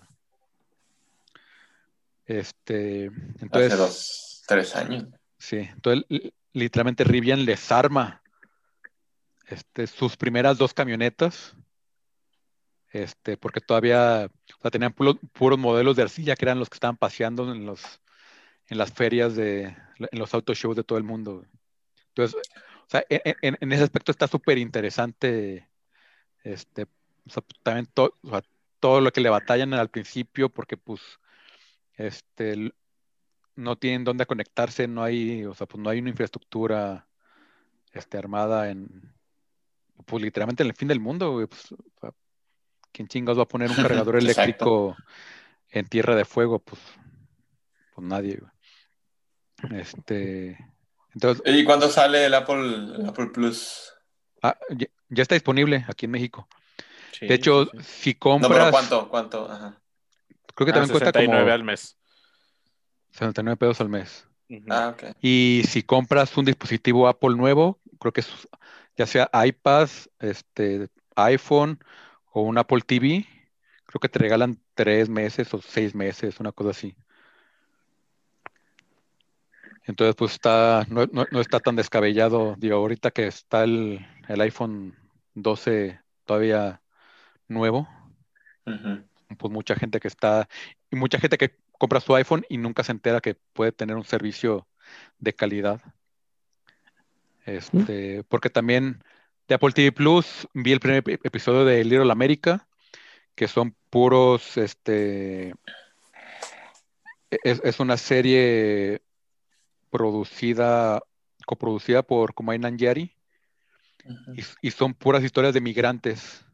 Este, 2.25 3.05
entonces, 3.39 3.73
Hace 3.73 3.81
dos, 3.81 4.43
tres 4.47 4.75
años. 4.75 5.05
sí, 5.37 5.57
entonces 5.57 6.05
li- 6.09 6.33
literalmente 6.53 7.03
Rivian 7.03 7.43
les 7.45 7.71
arma 7.71 8.21
este, 9.47 9.87
sus 9.87 10.15
primeras 10.15 10.57
dos 10.59 10.73
camionetas, 10.75 11.55
este, 12.91 13.37
porque 13.37 13.61
todavía 13.61 14.29
tenían 14.71 14.93
puros, 14.93 15.17
modelos 15.59 15.95
de 15.95 16.03
arcilla 16.03 16.35
que 16.35 16.45
eran 16.45 16.59
los 16.59 16.69
que 16.69 16.75
estaban 16.75 16.97
paseando 16.97 17.51
en 17.51 17.65
los 17.65 18.01
en 18.69 18.77
las 18.79 18.93
ferias 18.93 19.35
de 19.35 19.63
en 19.99 20.19
los 20.19 20.33
auto 20.33 20.53
shows 20.53 20.75
de 20.77 20.83
todo 20.83 20.97
el 20.97 21.03
mundo. 21.05 21.45
Entonces, 22.09 22.35
o 22.87 22.89
sea, 22.89 23.03
en, 23.09 23.35
en- 23.41 23.57
en 23.61 23.71
ese 23.73 23.83
aspecto 23.83 24.11
está 24.11 24.27
súper 24.27 24.57
interesante, 24.59 25.69
este, 26.43 26.87
también 27.63 27.87
to- 27.93 28.15
todo 28.79 29.01
lo 29.01 29.11
que 29.11 29.21
le 29.21 29.29
batallan 29.29 29.73
al 29.75 29.89
principio, 29.89 30.49
porque 30.49 30.77
pues, 30.77 31.01
este, 31.95 32.73
no 33.55 33.77
tienen 33.77 34.03
dónde 34.03 34.25
conectarse, 34.25 34.87
no 34.87 35.03
hay, 35.03 35.45
o 35.45 35.53
sea, 35.53 35.67
pues 35.67 35.81
no 35.83 35.89
hay 35.89 35.99
una 35.99 36.09
infraestructura 36.09 37.07
este, 37.93 38.17
armada 38.17 38.69
en, 38.71 39.13
pues 40.05 40.23
literalmente 40.23 40.63
en 40.63 40.69
el 40.69 40.75
fin 40.75 40.87
del 40.87 40.99
mundo. 40.99 41.45
Pues, 41.49 41.73
¿Quién 42.91 43.07
chingados 43.07 43.39
va 43.39 43.43
a 43.43 43.47
poner 43.47 43.69
un 43.69 43.75
cargador 43.83 44.15
eléctrico 44.17 44.95
en 45.69 45.87
tierra 45.87 46.15
de 46.15 46.25
fuego? 46.25 46.59
Pues, 46.59 46.81
pues 47.95 48.07
nadie, 48.07 48.37
güey. 48.39 49.79
Este, 49.79 50.57
entonces, 51.13 51.43
¿Y 51.45 51.65
cuándo 51.65 51.89
sale 51.89 52.25
el 52.25 52.33
Apple, 52.33 52.95
el 52.99 53.05
Apple 53.05 53.27
Plus? 53.27 53.93
ah, 54.41 54.57
ya, 54.69 54.87
ya 55.09 55.21
está 55.21 55.35
disponible 55.35 55.85
aquí 55.87 56.05
en 56.05 56.11
México. 56.11 56.47
Sí, 57.11 57.27
De 57.27 57.33
hecho, 57.33 57.65
sí, 57.65 57.71
sí. 57.79 57.83
si 57.83 58.13
No, 58.13 58.19
compras, 58.19 58.51
pero 58.53 58.71
¿cuánto? 58.71 59.09
¿Cuánto? 59.09 59.51
Ajá. 59.51 59.81
creo 60.55 60.65
que 60.65 60.71
Ah, 60.71 60.75
también 60.75 60.91
cuesta 60.91 61.07
69 61.07 61.43
como 61.43 61.53
al 61.53 61.63
mes. 61.63 61.97
69 63.11 63.57
pesos 63.57 63.81
al 63.81 63.89
mes. 63.89 64.27
Ah, 64.69 64.93
ok. 64.93 65.15
Y 65.21 65.63
si 65.67 65.83
compras 65.83 66.35
un 66.37 66.45
dispositivo 66.45 67.07
Apple 67.07 67.35
nuevo, 67.35 67.79
creo 67.99 68.13
que 68.13 68.21
es 68.21 68.47
ya 68.95 69.05
sea 69.05 69.29
iPad, 69.45 69.89
este, 70.19 70.89
iPhone 71.15 71.79
o 72.31 72.41
un 72.41 72.57
Apple 72.57 72.81
TV, 72.85 73.25
creo 73.85 73.99
que 73.99 74.09
te 74.09 74.19
regalan 74.19 74.59
tres 74.73 75.09
meses 75.09 75.53
o 75.53 75.61
seis 75.61 75.95
meses, 75.95 76.39
una 76.39 76.51
cosa 76.51 76.71
así. 76.71 76.95
Entonces, 79.85 80.15
pues 80.15 80.33
está, 80.33 80.85
no, 80.89 81.05
no- 81.11 81.25
no 81.31 81.41
está 81.41 81.59
tan 81.59 81.75
descabellado. 81.75 82.55
Digo, 82.57 82.75
ahorita 82.77 83.11
que 83.11 83.27
está 83.27 83.63
el, 83.63 84.05
el 84.27 84.41
iPhone 84.41 84.95
12 85.33 85.99
todavía 86.25 86.81
nuevo, 87.47 87.87
pues 89.37 89.51
mucha 89.51 89.75
gente 89.75 89.99
que 89.99 90.07
está, 90.07 90.47
y 90.91 90.95
mucha 90.95 91.19
gente 91.19 91.37
que 91.37 91.55
compra 91.77 91.99
su 91.99 92.13
iPhone 92.15 92.45
y 92.49 92.57
nunca 92.57 92.83
se 92.83 92.91
entera 92.91 93.21
que 93.21 93.35
puede 93.53 93.71
tener 93.71 93.95
un 93.95 94.03
servicio 94.03 94.67
de 95.17 95.33
calidad. 95.33 95.81
Este, 97.45 98.23
porque 98.25 98.49
también 98.49 99.03
de 99.49 99.55
Apple 99.55 99.71
TV 99.71 99.91
Plus 99.91 100.47
vi 100.53 100.71
el 100.71 100.79
primer 100.79 101.03
ep- 101.03 101.19
episodio 101.23 101.65
de 101.65 101.83
Little 101.83 102.11
America, 102.11 102.67
que 103.33 103.47
son 103.47 103.75
puros, 103.89 104.57
este, 104.57 105.55
es, 107.31 107.59
es 107.63 107.79
una 107.79 107.97
serie 107.97 109.01
producida, 109.89 111.01
coproducida 111.47 112.03
por 112.03 112.35
Kumail 112.35 112.61
Nanjiani, 112.61 113.11
Ujú. 114.05 114.33
y, 114.35 114.67
y 114.67 114.71
son 114.71 114.93
puras 114.93 115.23
historias 115.23 115.55
de 115.55 115.61
migrantes, 115.61 116.45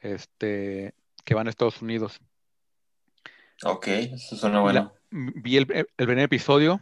este, 0.00 0.94
que 1.24 1.34
van 1.34 1.46
a 1.46 1.50
Estados 1.50 1.80
Unidos. 1.80 2.20
Ok, 3.64 3.88
eso 3.88 4.36
suena 4.36 4.60
bueno. 4.60 4.92
vi 5.10 5.56
el, 5.56 5.66
el 5.72 6.06
primer 6.06 6.20
episodio 6.20 6.80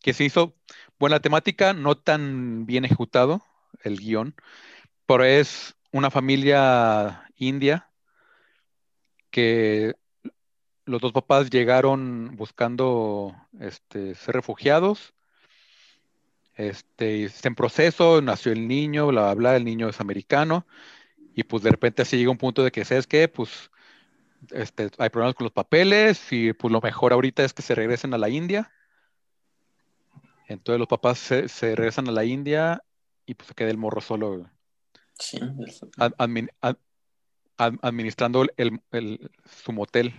que 0.00 0.12
se 0.12 0.22
hizo 0.22 0.54
buena 1.00 1.18
temática, 1.18 1.72
no 1.72 1.96
tan 1.96 2.64
bien 2.64 2.84
ejecutado 2.84 3.42
el 3.82 3.98
guion, 3.98 4.34
pero 5.06 5.24
es 5.24 5.76
una 5.92 6.10
familia 6.10 7.30
india 7.36 7.90
que 9.30 9.94
los 10.86 11.00
dos 11.00 11.12
papás 11.12 11.50
llegaron 11.50 12.36
buscando 12.36 13.34
este, 13.60 14.14
ser 14.14 14.36
refugiados. 14.36 15.14
Este, 16.54 17.24
está 17.24 17.48
en 17.48 17.54
proceso, 17.54 18.22
nació 18.22 18.52
el 18.52 18.66
niño, 18.66 19.08
bla, 19.08 19.22
bla, 19.22 19.34
bla, 19.34 19.56
el 19.56 19.64
niño 19.64 19.88
es 19.90 20.00
americano, 20.00 20.66
y 21.34 21.44
pues 21.44 21.62
de 21.62 21.70
repente 21.70 22.02
así 22.02 22.16
llega 22.16 22.30
un 22.30 22.38
punto 22.38 22.64
de 22.64 22.72
que, 22.72 22.84
¿sabes 22.84 23.06
qué? 23.06 23.28
Pues 23.28 23.70
este, 24.52 24.90
hay 24.98 25.10
problemas 25.10 25.34
con 25.34 25.44
los 25.44 25.52
papeles 25.52 26.32
y 26.32 26.52
pues 26.54 26.72
lo 26.72 26.80
mejor 26.80 27.12
ahorita 27.12 27.44
es 27.44 27.52
que 27.52 27.62
se 27.62 27.74
regresen 27.74 28.14
a 28.14 28.18
la 28.18 28.30
India. 28.30 28.72
Entonces 30.48 30.78
los 30.78 30.88
papás 30.88 31.18
se, 31.18 31.48
se 31.48 31.74
regresan 31.74 32.08
a 32.08 32.12
la 32.12 32.24
India 32.24 32.82
y 33.26 33.34
pues 33.34 33.48
se 33.48 33.54
queda 33.54 33.70
el 33.70 33.76
morro 33.78 34.00
solo 34.00 34.48
Sí, 35.18 35.38
eso- 35.66 35.88
ad- 35.98 36.14
admin- 36.18 36.50
ad- 36.60 36.76
ad- 37.56 37.78
administrando 37.82 38.46
el, 38.56 38.80
el- 38.92 39.30
su 39.44 39.72
motel. 39.72 40.14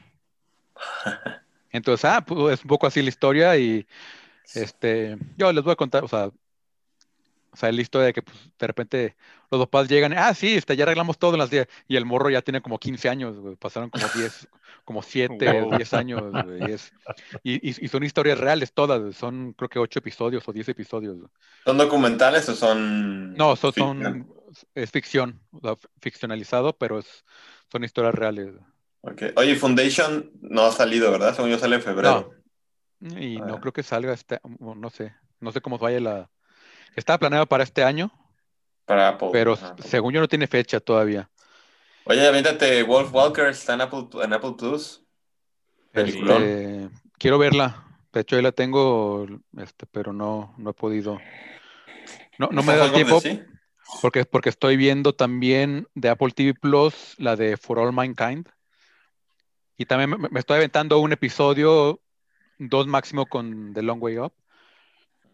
Entonces, 1.71 2.05
ah, 2.05 2.23
pues 2.25 2.53
es 2.59 2.63
un 2.63 2.69
poco 2.69 2.87
así 2.87 3.01
la 3.01 3.09
historia 3.09 3.57
y 3.57 3.87
este, 4.53 5.17
yo 5.37 5.51
les 5.51 5.63
voy 5.63 5.73
a 5.73 5.75
contar, 5.75 6.03
o 6.03 6.07
sea, 6.07 6.31
o 7.57 7.59
sea, 7.59 7.71
la 7.71 7.81
historia 7.81 8.05
de 8.05 8.13
que 8.13 8.21
pues, 8.21 8.37
de 8.59 8.67
repente 8.67 9.15
los 9.49 9.59
papás 9.61 9.87
llegan, 9.89 10.13
ah, 10.15 10.31
sí, 10.35 10.55
este, 10.55 10.75
ya 10.75 10.83
arreglamos 10.83 11.17
todo 11.17 11.33
en 11.33 11.39
las 11.39 11.49
10, 11.49 11.67
y 11.87 11.95
el 11.95 12.05
morro 12.05 12.29
ya 12.29 12.43
tiene 12.43 12.61
como 12.61 12.77
15 12.77 13.09
años, 13.09 13.35
güey, 13.39 13.55
pasaron 13.55 13.89
como 13.89 14.05
10, 14.13 14.47
como 14.85 15.01
7, 15.01 15.61
Wow. 15.61 15.75
10 15.75 15.93
años, 15.95 16.21
güey, 16.31 16.69
y, 16.69 16.71
es- 16.73 16.93
y, 17.41 17.53
y- 17.67 17.85
y 17.85 17.87
son 17.87 18.03
historias 18.03 18.39
reales 18.39 18.73
todas, 18.73 19.15
son 19.15 19.53
creo 19.53 19.69
que 19.69 19.79
8 19.79 19.97
episodios 19.99 20.47
o 20.47 20.53
10 20.53 20.69
episodios. 20.69 21.17
güey. 21.17 21.29
¿Son 21.65 21.77
documentales 21.79 22.47
o 22.49 22.53
son...? 22.55 23.33
No, 23.33 23.55
son, 23.55 24.27
es 24.75 24.91
ficción, 24.91 25.41
o 25.51 25.59
sea, 25.61 25.75
ficcionalizado, 25.99 26.77
pero 26.77 26.99
es, 26.99 27.25
son 27.71 27.83
historias 27.83 28.13
reales. 28.13 28.53
güey. 28.53 28.65
Ok. 29.01 29.23
Oye, 29.37 29.55
Foundation 29.55 30.29
no 30.41 30.61
ha 30.63 30.71
salido, 30.71 31.09
¿verdad? 31.11 31.35
Según 31.35 31.49
yo 31.51 31.57
sale 31.57 31.77
en 31.77 31.81
febrero. 31.81 32.33
Y 32.99 33.37
Ah. 33.37 33.45
no 33.45 33.59
creo 33.61 33.71
que 33.73 33.83
salga 33.83 34.13
este, 34.13 34.39
no 34.59 34.89
sé, 34.89 35.13
no 35.39 35.51
sé 35.51 35.61
cómo 35.61 35.77
vaya 35.77 35.99
la... 35.99 36.29
Estaba 36.95 37.17
planeado 37.19 37.45
para 37.45 37.63
este 37.63 37.83
año, 37.83 38.11
Para 38.85 39.09
Apple. 39.09 39.29
pero 39.31 39.53
Ajá. 39.53 39.75
según 39.79 40.13
yo 40.13 40.19
no 40.19 40.27
tiene 40.27 40.47
fecha 40.47 40.79
todavía. 40.79 41.29
Oye, 42.05 42.25
aviéntate 42.25 42.83
Wolf 42.83 43.13
Walker, 43.13 43.47
está 43.47 43.73
en 43.73 43.81
Apple, 43.81 44.07
en 44.23 44.33
Apple 44.33 44.53
Plus. 44.57 45.03
Este, 45.93 46.89
quiero 47.17 47.37
verla. 47.37 47.83
De 48.13 48.21
hecho, 48.21 48.35
ahí 48.35 48.41
la 48.41 48.51
tengo, 48.51 49.27
este, 49.57 49.85
pero 49.87 50.13
no, 50.13 50.53
no 50.57 50.69
he 50.69 50.73
podido. 50.73 51.19
No, 52.39 52.49
no 52.51 52.63
me 52.63 52.75
da 52.77 52.91
tiempo 52.91 53.19
¿Sí? 53.19 53.41
porque, 54.01 54.25
porque 54.25 54.49
estoy 54.49 54.77
viendo 54.77 55.13
también 55.13 55.87
de 55.95 56.09
Apple 56.09 56.31
TV 56.31 56.53
Plus 56.53 57.15
la 57.17 57.35
de 57.35 57.57
For 57.57 57.79
All 57.79 57.91
Mankind. 57.93 58.47
Y 59.77 59.85
también 59.85 60.09
me, 60.11 60.29
me 60.29 60.39
estoy 60.39 60.57
aventando 60.57 60.99
un 60.99 61.11
episodio, 61.11 61.99
dos 62.57 62.87
máximo 62.87 63.25
con 63.25 63.73
The 63.73 63.81
Long 63.83 64.01
Way 64.01 64.17
Up. 64.19 64.33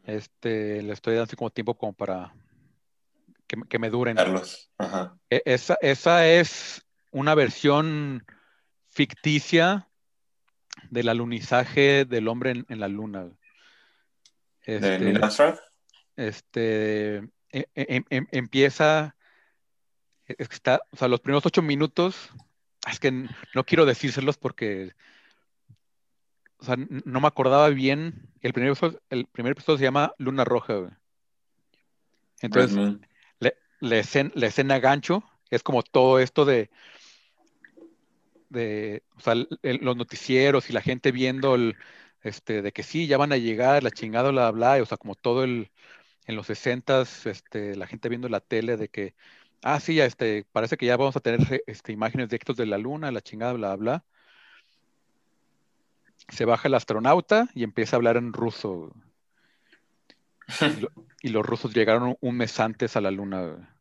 Este, 0.03 0.81
le 0.81 0.93
estoy 0.93 1.13
dando 1.13 1.23
así 1.25 1.35
como 1.35 1.49
tiempo 1.49 1.75
como 1.77 1.93
para 1.93 2.33
que, 3.47 3.55
me- 3.57 3.67
que 3.67 3.79
me 3.79 3.89
duren. 3.89 4.15
Carlos. 4.17 4.69
Ajá. 4.77 5.17
E- 5.29 5.41
Esa, 5.45 5.77
esa 5.81 6.27
es 6.27 6.85
una 7.11 7.35
versión 7.35 8.25
ficticia 8.89 9.87
del 10.89 11.09
alunizaje 11.09 12.05
del 12.05 12.27
hombre 12.27 12.51
en, 12.51 12.65
en 12.69 12.79
la 12.79 12.87
luna. 12.87 13.23
De 14.65 14.75
Este, 14.75 14.99
Neil 14.99 15.17
Armstrong. 15.23 15.57
este, 16.15 17.17
em- 17.49 17.65
em- 17.75 18.05
em- 18.09 18.27
empieza, 18.31 19.15
está, 20.25 20.81
o 20.91 20.97
sea, 20.97 21.07
los 21.07 21.19
primeros 21.21 21.45
ocho 21.45 21.61
minutos, 21.61 22.29
es 22.89 22.99
que 22.99 23.11
no 23.11 23.63
quiero 23.65 23.85
decírselos 23.85 24.37
porque, 24.37 24.93
o 26.63 26.65
sea, 26.65 26.77
no 26.77 27.19
me 27.19 27.27
acordaba 27.27 27.67
bien. 27.69 28.29
El 28.41 28.53
primer 28.53 28.71
episodio, 28.71 29.01
el 29.09 29.25
primer 29.25 29.51
episodio 29.51 29.77
se 29.77 29.83
llama 29.83 30.13
Luna 30.17 30.45
Roja, 30.45 30.75
güey. 30.75 30.91
Entonces, 32.41 32.77
la 33.81 33.97
escena, 33.97 34.31
la 34.33 34.47
escena 34.47 34.79
gancho 34.79 35.23
es 35.49 35.61
como 35.61 35.83
todo 35.83 36.19
esto 36.19 36.45
de, 36.45 36.69
de 38.47 39.03
o 39.17 39.19
sea, 39.19 39.33
el- 39.33 39.79
los 39.81 39.97
noticieros 39.97 40.69
y 40.69 40.73
la 40.73 40.81
gente 40.81 41.11
viendo 41.11 41.55
el, 41.55 41.75
este, 42.21 42.61
de 42.61 42.71
que 42.71 42.81
sí, 42.83 43.07
ya 43.07 43.17
van 43.17 43.33
a 43.33 43.37
llegar, 43.37 43.83
la 43.83 43.91
chingada, 43.91 44.31
bla, 44.31 44.51
bla, 44.51 44.81
o 44.81 44.85
sea, 44.85 44.97
como 44.97 45.15
todo 45.15 45.43
el, 45.43 45.69
en 46.27 46.37
los 46.37 46.47
60 46.47 47.01
este, 47.25 47.75
la 47.75 47.87
gente 47.87 48.07
viendo 48.07 48.29
la 48.29 48.39
tele 48.39 48.77
de 48.77 48.87
que, 48.87 49.15
ah, 49.63 49.81
sí, 49.81 49.95
ya, 49.95 50.05
este, 50.05 50.45
parece 50.53 50.77
que 50.77 50.85
ya 50.85 50.95
vamos 50.95 51.17
a 51.17 51.19
tener 51.19 51.61
este, 51.67 51.91
imágenes 51.91 52.29
directos 52.29 52.55
de 52.55 52.67
la 52.67 52.77
luna, 52.77 53.11
la 53.11 53.21
chingada, 53.21 53.51
bla, 53.51 53.75
bla. 53.75 54.05
Se 56.29 56.45
baja 56.45 56.67
el 56.67 56.73
astronauta 56.73 57.49
y 57.53 57.63
empieza 57.63 57.95
a 57.95 57.97
hablar 57.97 58.17
en 58.17 58.33
ruso. 58.33 58.91
Y, 60.61 60.81
lo- 60.81 60.91
y 61.21 61.29
los 61.29 61.45
rusos 61.45 61.73
llegaron 61.73 62.17
un 62.19 62.37
mes 62.37 62.59
antes 62.59 62.95
a 62.95 63.01
la 63.01 63.11
luna. 63.11 63.75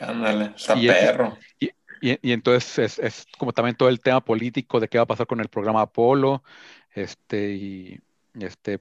Ándale, 0.00 0.52
está 0.56 0.76
Y 0.76 0.88
es- 0.88 0.94
perro. 0.94 1.38
Y, 1.60 1.70
y 2.00 2.32
entonces 2.32 2.78
es, 2.80 2.98
es 2.98 3.26
como 3.38 3.52
también 3.52 3.76
todo 3.76 3.88
el 3.88 4.00
tema 4.00 4.20
político 4.24 4.80
de 4.80 4.88
qué 4.88 4.98
va 4.98 5.04
a 5.04 5.06
pasar 5.06 5.28
con 5.28 5.38
el 5.38 5.46
programa 5.48 5.82
Apolo, 5.82 6.42
este, 6.94 7.52
y 7.52 8.00
este, 8.40 8.80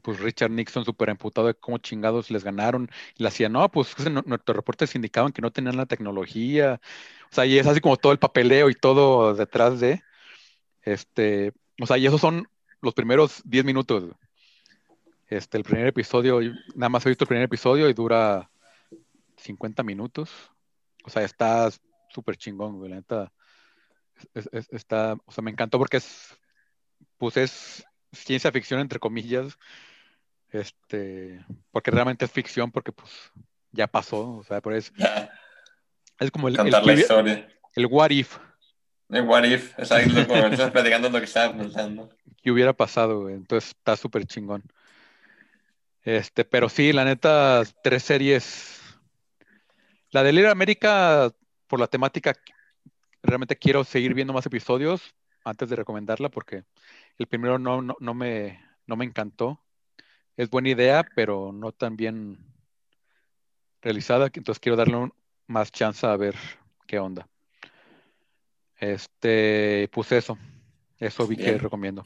pues 0.00 0.18
Richard 0.20 0.50
Nixon 0.50 0.84
súper 0.86 1.10
emputado 1.10 1.48
de 1.48 1.54
cómo 1.54 1.76
chingados 1.76 2.30
les 2.30 2.44
ganaron, 2.44 2.90
y 3.18 3.22
le 3.22 3.28
hacía, 3.28 3.50
no, 3.50 3.68
pues 3.70 3.94
nuestros 4.24 4.56
reportes 4.56 4.94
indicaban 4.94 5.32
que 5.32 5.42
no 5.42 5.50
tenían 5.50 5.76
la 5.76 5.84
tecnología, 5.84 6.80
o 7.30 7.34
sea, 7.34 7.44
y 7.44 7.58
es 7.58 7.66
así 7.66 7.80
como 7.82 7.98
todo 7.98 8.12
el 8.12 8.18
papeleo 8.18 8.70
y 8.70 8.74
todo 8.74 9.34
detrás 9.34 9.78
de, 9.78 10.02
este, 10.80 11.52
o 11.80 11.86
sea, 11.86 11.98
y 11.98 12.06
esos 12.06 12.20
son 12.20 12.48
los 12.80 12.94
primeros 12.94 13.42
10 13.44 13.64
minutos. 13.64 14.04
Este, 15.28 15.56
el 15.56 15.64
primer 15.64 15.86
episodio, 15.86 16.40
nada 16.74 16.88
más 16.90 17.06
he 17.06 17.08
visto 17.08 17.24
el 17.24 17.28
primer 17.28 17.44
episodio 17.44 17.88
y 17.88 17.94
dura 17.94 18.50
50 19.38 19.82
minutos. 19.82 20.30
O 21.04 21.10
sea, 21.10 21.22
está 21.22 21.70
súper 22.10 22.36
chingón, 22.36 22.76
güey. 22.78 22.90
La 22.90 22.96
neta, 22.96 23.32
es- 24.34 24.48
es- 24.52 24.72
está, 24.72 25.16
o 25.24 25.32
sea, 25.32 25.42
me 25.42 25.50
encantó 25.50 25.78
porque 25.78 25.96
es, 25.96 26.36
pues 27.18 27.36
es 27.38 27.84
ciencia 28.12 28.52
ficción 28.52 28.80
entre 28.80 28.98
comillas. 28.98 29.58
Este, 30.50 31.44
porque 31.70 31.90
realmente 31.90 32.26
es 32.26 32.30
ficción, 32.30 32.70
porque 32.70 32.92
pues 32.92 33.10
ya 33.70 33.86
pasó, 33.86 34.36
o 34.36 34.44
sea, 34.44 34.60
por 34.60 34.74
eso 34.74 34.92
Ya, 34.98 35.30
es 36.18 36.30
como 36.30 36.48
el, 36.48 36.54
el, 36.54 36.60
contar 36.60 36.82
que 36.82 36.86
la 36.88 37.00
historia. 37.00 37.48
el 37.74 37.86
what 37.86 38.10
if 38.10 38.36
El 39.12 39.26
what 39.26 39.44
if, 39.44 39.78
exacto, 39.78 40.20
estás 40.20 40.70
platicando 40.70 41.10
lo 41.10 41.18
que 41.18 41.26
estaba 41.26 41.54
pensando. 41.54 42.08
que 42.42 42.50
hubiera 42.50 42.72
pasado. 42.72 43.28
Entonces 43.28 43.70
está 43.70 43.94
súper 43.94 44.24
chingón. 44.24 44.62
Este, 46.02 46.46
pero 46.46 46.70
sí, 46.70 46.94
la 46.94 47.04
neta, 47.04 47.62
tres 47.82 48.04
series. 48.04 48.80
La 50.12 50.22
de 50.22 50.32
Little 50.32 50.50
América, 50.50 51.30
por 51.66 51.78
la 51.78 51.88
temática, 51.88 52.34
realmente 53.22 53.56
quiero 53.56 53.84
seguir 53.84 54.14
viendo 54.14 54.32
más 54.32 54.46
episodios 54.46 55.14
antes 55.44 55.68
de 55.68 55.76
recomendarla, 55.76 56.30
porque 56.30 56.64
el 57.18 57.26
primero 57.26 57.58
no, 57.58 57.82
no, 57.82 57.96
no 58.00 58.14
me, 58.14 58.64
no 58.86 58.96
me 58.96 59.04
encantó. 59.04 59.62
Es 60.38 60.48
buena 60.48 60.70
idea, 60.70 61.06
pero 61.14 61.52
no 61.52 61.72
tan 61.72 61.96
bien 61.96 62.38
realizada, 63.82 64.30
entonces 64.32 64.58
quiero 64.58 64.76
darle 64.76 65.10
más 65.46 65.70
chance 65.70 66.06
a 66.06 66.16
ver 66.16 66.34
qué 66.86 66.98
onda. 66.98 67.28
Este, 68.82 69.88
pues 69.92 70.10
eso, 70.10 70.36
eso 70.98 71.24
vi 71.28 71.36
que 71.36 71.56
recomiendo. 71.56 72.04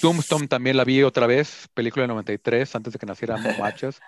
Tombstone 0.00 0.46
también 0.46 0.76
la 0.76 0.84
vi 0.84 1.02
otra 1.02 1.26
vez, 1.26 1.68
película 1.74 2.04
de 2.04 2.08
93, 2.08 2.76
antes 2.76 2.92
de 2.92 2.98
que 3.00 3.06
naciera 3.06 3.36
Machas. 3.58 4.00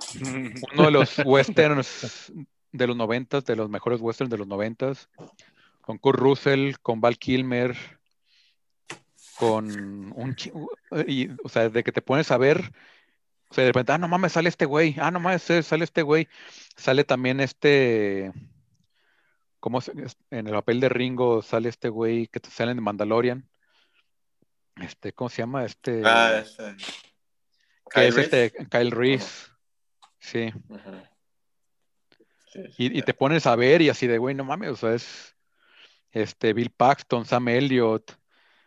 Uno 0.74 0.84
de 0.86 0.90
los 0.90 1.18
westerns 1.26 2.32
de 2.72 2.86
los 2.86 2.96
90, 2.96 3.42
de 3.42 3.56
los 3.56 3.68
mejores 3.68 4.00
westerns 4.00 4.30
de 4.30 4.38
los 4.38 4.46
90, 4.46 4.94
con 5.82 5.98
Kurt 5.98 6.18
Russell, 6.18 6.76
con 6.80 7.02
Val 7.02 7.18
Kilmer, 7.18 7.76
con 9.36 10.10
un 10.16 10.36
y, 11.06 11.28
o 11.44 11.50
sea, 11.50 11.68
de 11.68 11.84
que 11.84 11.92
te 11.92 12.00
pones 12.00 12.30
a 12.30 12.38
ver, 12.38 12.72
o 13.50 13.54
sea, 13.54 13.64
de 13.64 13.72
repente, 13.72 13.92
ah, 13.92 13.98
no 13.98 14.08
mames, 14.08 14.32
sale 14.32 14.48
este 14.48 14.64
güey, 14.64 14.96
ah, 14.98 15.10
no 15.10 15.20
mames, 15.20 15.50
eh, 15.50 15.62
sale 15.62 15.84
este 15.84 16.00
güey, 16.00 16.28
sale 16.76 17.04
también 17.04 17.40
este, 17.40 18.32
¿cómo 19.60 19.80
se, 19.80 19.92
es- 20.02 20.16
en 20.30 20.46
el 20.46 20.52
papel 20.54 20.80
de 20.80 20.88
Ringo 20.88 21.42
sale 21.42 21.68
este 21.68 21.88
güey 21.88 22.26
que 22.28 22.40
te 22.40 22.50
sale 22.50 22.72
en 22.72 22.82
Mandalorian, 22.82 23.48
este, 24.82 25.12
¿cómo 25.12 25.28
se 25.28 25.42
llama? 25.42 25.64
Este, 25.64 26.02
Ah, 26.04 26.38
ese. 26.38 26.76
que 27.90 28.06
es 28.08 28.14
Kyle 28.14 28.22
este 28.24 28.52
Reese. 28.54 28.68
Kyle 28.70 28.90
Reese, 28.90 29.46
sí, 30.20 30.52
Ajá. 30.72 31.10
Sí, 32.52 32.62
sí, 32.76 32.84
y, 32.86 32.98
y 32.98 33.02
te 33.02 33.12
pones 33.14 33.46
a 33.46 33.56
ver 33.56 33.82
y 33.82 33.88
así 33.90 34.06
de, 34.06 34.18
güey, 34.18 34.34
no 34.34 34.44
mames, 34.44 34.70
o 34.70 34.76
sea, 34.76 34.94
es 34.94 35.36
este 36.12 36.52
Bill 36.54 36.70
Paxton, 36.70 37.26
Sam 37.26 37.48
Elliott, 37.48 38.12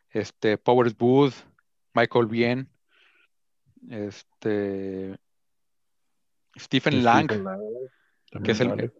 este 0.09 0.57
Powers 0.57 0.95
Booth, 0.95 1.33
Michael 1.93 2.27
Bien, 2.27 2.69
este 3.89 5.17
Stephen 6.59 7.03
Lang, 7.03 7.25
Stephen 7.25 7.43
Lang, 7.45 8.43
que 8.43 8.51
es 8.51 8.59
el-. 8.59 8.93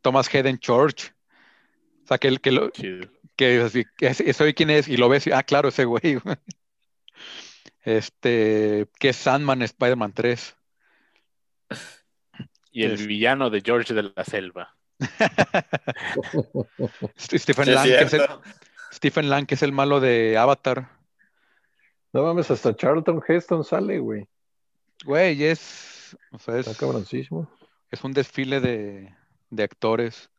Thomas 0.00 0.32
Hayden 0.34 0.58
Church. 0.58 1.12
O 2.04 2.06
sea, 2.06 2.18
que, 2.18 2.28
el- 2.28 2.40
que, 2.40 2.52
lo, 2.52 2.70
Chido. 2.70 3.08
que, 3.36 3.60
así, 3.60 3.84
que 3.96 4.06
ese 4.08 4.54
quién 4.54 4.70
es 4.70 4.88
y 4.88 4.96
lo 4.96 5.08
ves 5.08 5.26
y, 5.26 5.32
ah, 5.32 5.42
claro, 5.42 5.68
ese 5.68 5.84
güey. 5.84 6.18
Este, 7.84 8.86
que 9.00 9.08
es 9.08 9.16
Sandman 9.16 9.60
Spider-Man 9.62 10.12
3. 10.12 10.56
Y 12.70 12.84
el 12.84 12.92
Es- 12.92 13.06
villano 13.06 13.50
de 13.50 13.60
George 13.60 13.92
de 13.92 14.04
la 14.04 14.24
Selva. 14.24 14.76
St- 17.16 17.38
Stephen, 17.38 17.64
Sí, 17.64 17.70
es 17.70 17.74
Lang, 17.76 17.86
que 17.88 18.02
es 18.04 18.12
el. 18.14 18.22
Stephen 18.92 19.30
Lang, 19.30 19.46
que 19.46 19.54
es 19.54 19.62
el 19.62 19.72
malo 19.72 20.00
de 20.00 20.36
Avatar. 20.38 20.90
No 22.12 22.24
mames, 22.24 22.50
hasta 22.50 22.76
Charlton 22.76 23.22
Heston 23.26 23.64
sale, 23.64 23.98
güey. 23.98 24.28
Güey, 25.04 25.42
es, 25.44 26.16
o 26.30 26.38
sea, 26.38 26.58
es, 26.58 26.66
Está 26.68 26.78
cabroncísimo. 26.78 27.50
es 27.90 28.04
un 28.04 28.12
desfile 28.12 28.60
de, 28.60 29.14
de 29.50 29.62
actores. 29.62 30.30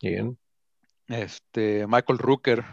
Bien. 0.00 0.38
Este, 1.08 1.86
Michael 1.86 2.18
Rooker. 2.18 2.64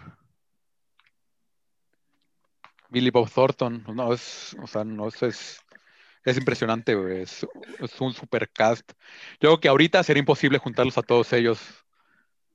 Billy 2.90 3.10
Bob 3.10 3.30
Thornton. 3.30 3.84
No, 3.94 4.14
es, 4.14 4.56
o 4.62 4.68
sea, 4.68 4.84
no, 4.84 5.08
es, 5.08 5.24
es, 5.24 5.60
es 6.26 6.38
impresionante, 6.38 6.96
güey. 6.96 7.22
Es, 7.22 7.46
es 7.80 8.02
un 8.02 8.14
super 8.14 8.50
cast. 8.50 8.92
Yo 9.40 9.50
creo 9.50 9.60
que 9.60 9.70
ahorita 9.70 10.04
sería 10.04 10.20
imposible 10.20 10.58
juntarlos 10.60 10.98
a 10.98 11.02
todos 11.02 11.34
ellos. 11.34 11.60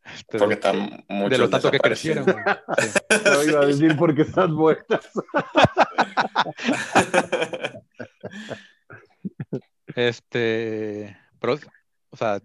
Este, 0.04 0.38
Porque 0.38 0.54
de, 0.54 0.60
están 0.60 1.04
muchos 1.08 1.30
de 1.30 1.38
lo 1.38 1.50
tanto 1.50 1.70
que 1.70 1.80
crecieron, 1.80 2.24
güey. 2.24 2.36
Sí. 2.78 2.90
No 3.24 3.42
iba 3.44 3.60
a 3.60 3.66
decir 3.66 3.96
porque 3.96 4.22
están 4.22 4.52
muertas. 4.52 5.10
Este, 9.94 11.16
pero, 11.40 11.58
o 12.10 12.16
sea, 12.16 12.40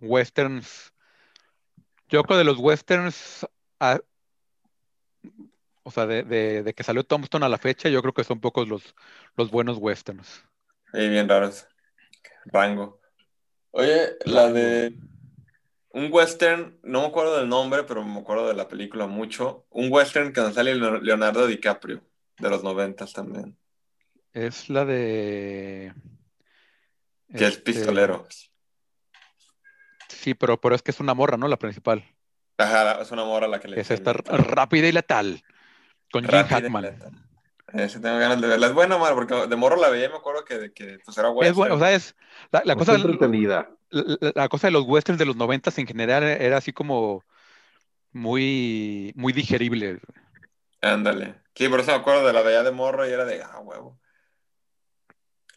westerns. 0.00 0.92
Yo 2.10 2.22
creo 2.24 2.38
de 2.38 2.44
los 2.44 2.58
westerns, 2.58 3.46
o 5.82 5.90
sea, 5.90 6.06
de, 6.06 6.22
de- 6.22 6.62
de 6.62 6.74
que 6.74 6.82
salió 6.82 7.04
Tombstone 7.04 7.46
a 7.46 7.48
la 7.48 7.58
fecha, 7.58 7.88
yo 7.88 8.00
creo 8.02 8.12
que 8.14 8.24
son 8.24 8.40
pocos 8.40 8.68
los, 8.68 8.94
los 9.36 9.50
buenos 9.50 9.78
westerns. 9.78 10.44
Sí, 10.92 11.08
bien 11.08 11.28
raros. 11.28 11.66
Rango. 12.46 13.00
Oye, 13.70 14.16
la 14.24 14.50
de 14.52 14.98
un 15.92 16.08
western, 16.12 16.78
no 16.82 17.02
me 17.02 17.06
acuerdo 17.08 17.38
del 17.38 17.48
nombre, 17.48 17.84
pero 17.84 18.04
me 18.04 18.18
acuerdo 18.20 18.48
de 18.48 18.54
la 18.54 18.66
película 18.68 19.06
mucho. 19.06 19.66
Un 19.70 19.92
western 19.92 20.32
que 20.32 20.40
nos 20.40 20.54
sale 20.54 20.74
Leo- 20.74 21.00
Leonardo 21.00 21.46
DiCaprio, 21.46 22.02
de 22.38 22.50
los 22.50 22.64
noventas 22.64 23.12
también, 23.12 23.56
Es 24.32 24.68
la 24.68 24.84
de. 24.84 25.92
que 27.28 27.44
es 27.44 27.50
este, 27.50 27.62
pistolero. 27.62 28.26
Sí, 30.20 30.34
pero, 30.34 30.60
pero 30.60 30.74
es 30.74 30.82
que 30.82 30.90
es 30.90 31.00
una 31.00 31.14
morra, 31.14 31.36
¿no? 31.38 31.48
La 31.48 31.56
principal. 31.58 32.04
Ajá, 32.58 33.00
es 33.00 33.10
una 33.10 33.24
mora 33.24 33.48
la 33.48 33.58
que 33.58 33.68
le 33.68 33.80
Es 33.80 33.90
esta 33.90 34.12
rápida 34.12 34.86
y 34.86 34.92
letal. 34.92 35.42
Con 36.12 36.24
Jim 36.26 36.44
Hackman. 36.46 36.82
lenta. 36.82 37.10
Ese 37.72 38.00
tengo 38.00 38.18
ganas 38.18 38.40
de 38.40 38.48
verla. 38.48 38.66
Es 38.66 38.74
buena, 38.74 38.98
mal, 38.98 39.14
porque 39.14 39.34
de 39.46 39.56
morro 39.56 39.76
la 39.76 39.88
veía 39.88 40.06
y 40.06 40.08
me 40.10 40.16
acuerdo 40.16 40.44
que, 40.44 40.72
que 40.72 40.98
pues 41.04 41.16
era 41.16 41.28
Es 41.28 41.34
western. 41.34 41.56
bueno, 41.56 41.74
o 41.76 41.78
sea, 41.78 41.92
es. 41.92 42.14
La, 42.50 42.76
cosa, 42.76 42.96
entretenida. 42.96 43.70
la, 43.90 44.16
la- 44.20 44.32
la 44.34 44.48
cosa 44.48 44.66
de 44.66 44.72
los 44.72 44.84
westerns 44.84 45.18
de 45.18 45.24
los 45.26 45.36
noventas 45.36 45.78
en 45.78 45.86
general 45.86 46.24
era 46.24 46.58
así 46.58 46.72
como 46.72 47.24
muy, 48.12 49.12
muy 49.16 49.32
digerible. 49.32 50.00
Ándale. 50.82 51.36
Sí, 51.54 51.68
por 51.68 51.80
eso 51.80 51.92
me 51.92 51.98
acuerdo 51.98 52.26
de 52.26 52.32
la 52.32 52.42
veía 52.42 52.62
de 52.62 52.72
morro 52.72 53.08
y 53.08 53.12
era 53.12 53.24
de, 53.24 53.42
ah, 53.42 53.60
huevo. 53.60 53.98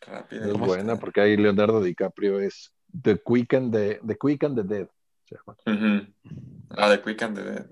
Rápido. 0.05 0.47
Es 0.49 0.53
y 0.55 0.57
buena 0.57 0.95
porque 0.97 1.21
ahí 1.21 1.37
Leonardo 1.37 1.81
DiCaprio 1.81 2.39
es 2.39 2.72
The 3.01 3.17
Quick 3.17 3.53
and 3.53 3.71
the, 3.73 3.99
the, 4.05 4.15
Quick 4.17 4.43
and 4.43 4.55
the 4.55 4.63
Dead. 4.63 4.87
Ah, 6.77 6.89
de 6.89 7.01
Quick 7.01 7.21
and 7.23 7.35
the 7.35 7.43
Dead. 7.43 7.65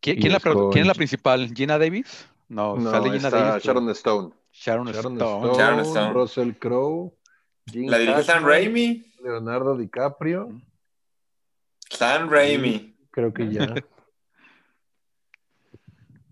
¿Quién, 0.00 0.18
Y 0.18 0.20
quién 0.20 0.32
la, 0.32 0.38
es 0.38 0.44
quién 0.72 0.86
la 0.86 0.94
principal? 0.94 1.52
¿Gina 1.54 1.78
Davis? 1.78 2.28
No, 2.48 2.76
No, 2.76 2.90
sale 2.90 3.04
Gina 3.10 3.16
está 3.28 3.30
Davis. 3.30 3.62
pero- 3.62 3.74
Sharon 3.74 3.90
Stone. 3.90 4.34
Sharon, 4.52 4.86
Sharon 4.92 5.14
Stone. 5.16 5.46
Stone, 5.52 5.58
Sharon 5.58 5.80
Stone. 5.80 6.12
Russell 6.14 6.52
Crowe, 6.52 7.12
La 7.72 7.98
dirige 7.98 8.22
Sam 8.22 8.36
Hackman, 8.36 8.44
Raimi. 8.44 9.12
Leonardo 9.22 9.76
DiCaprio. 9.76 10.60
Sam 11.90 12.30
Raimi. 12.30 12.96
Creo 13.10 13.32
que 13.34 13.50
ya. 13.50 13.74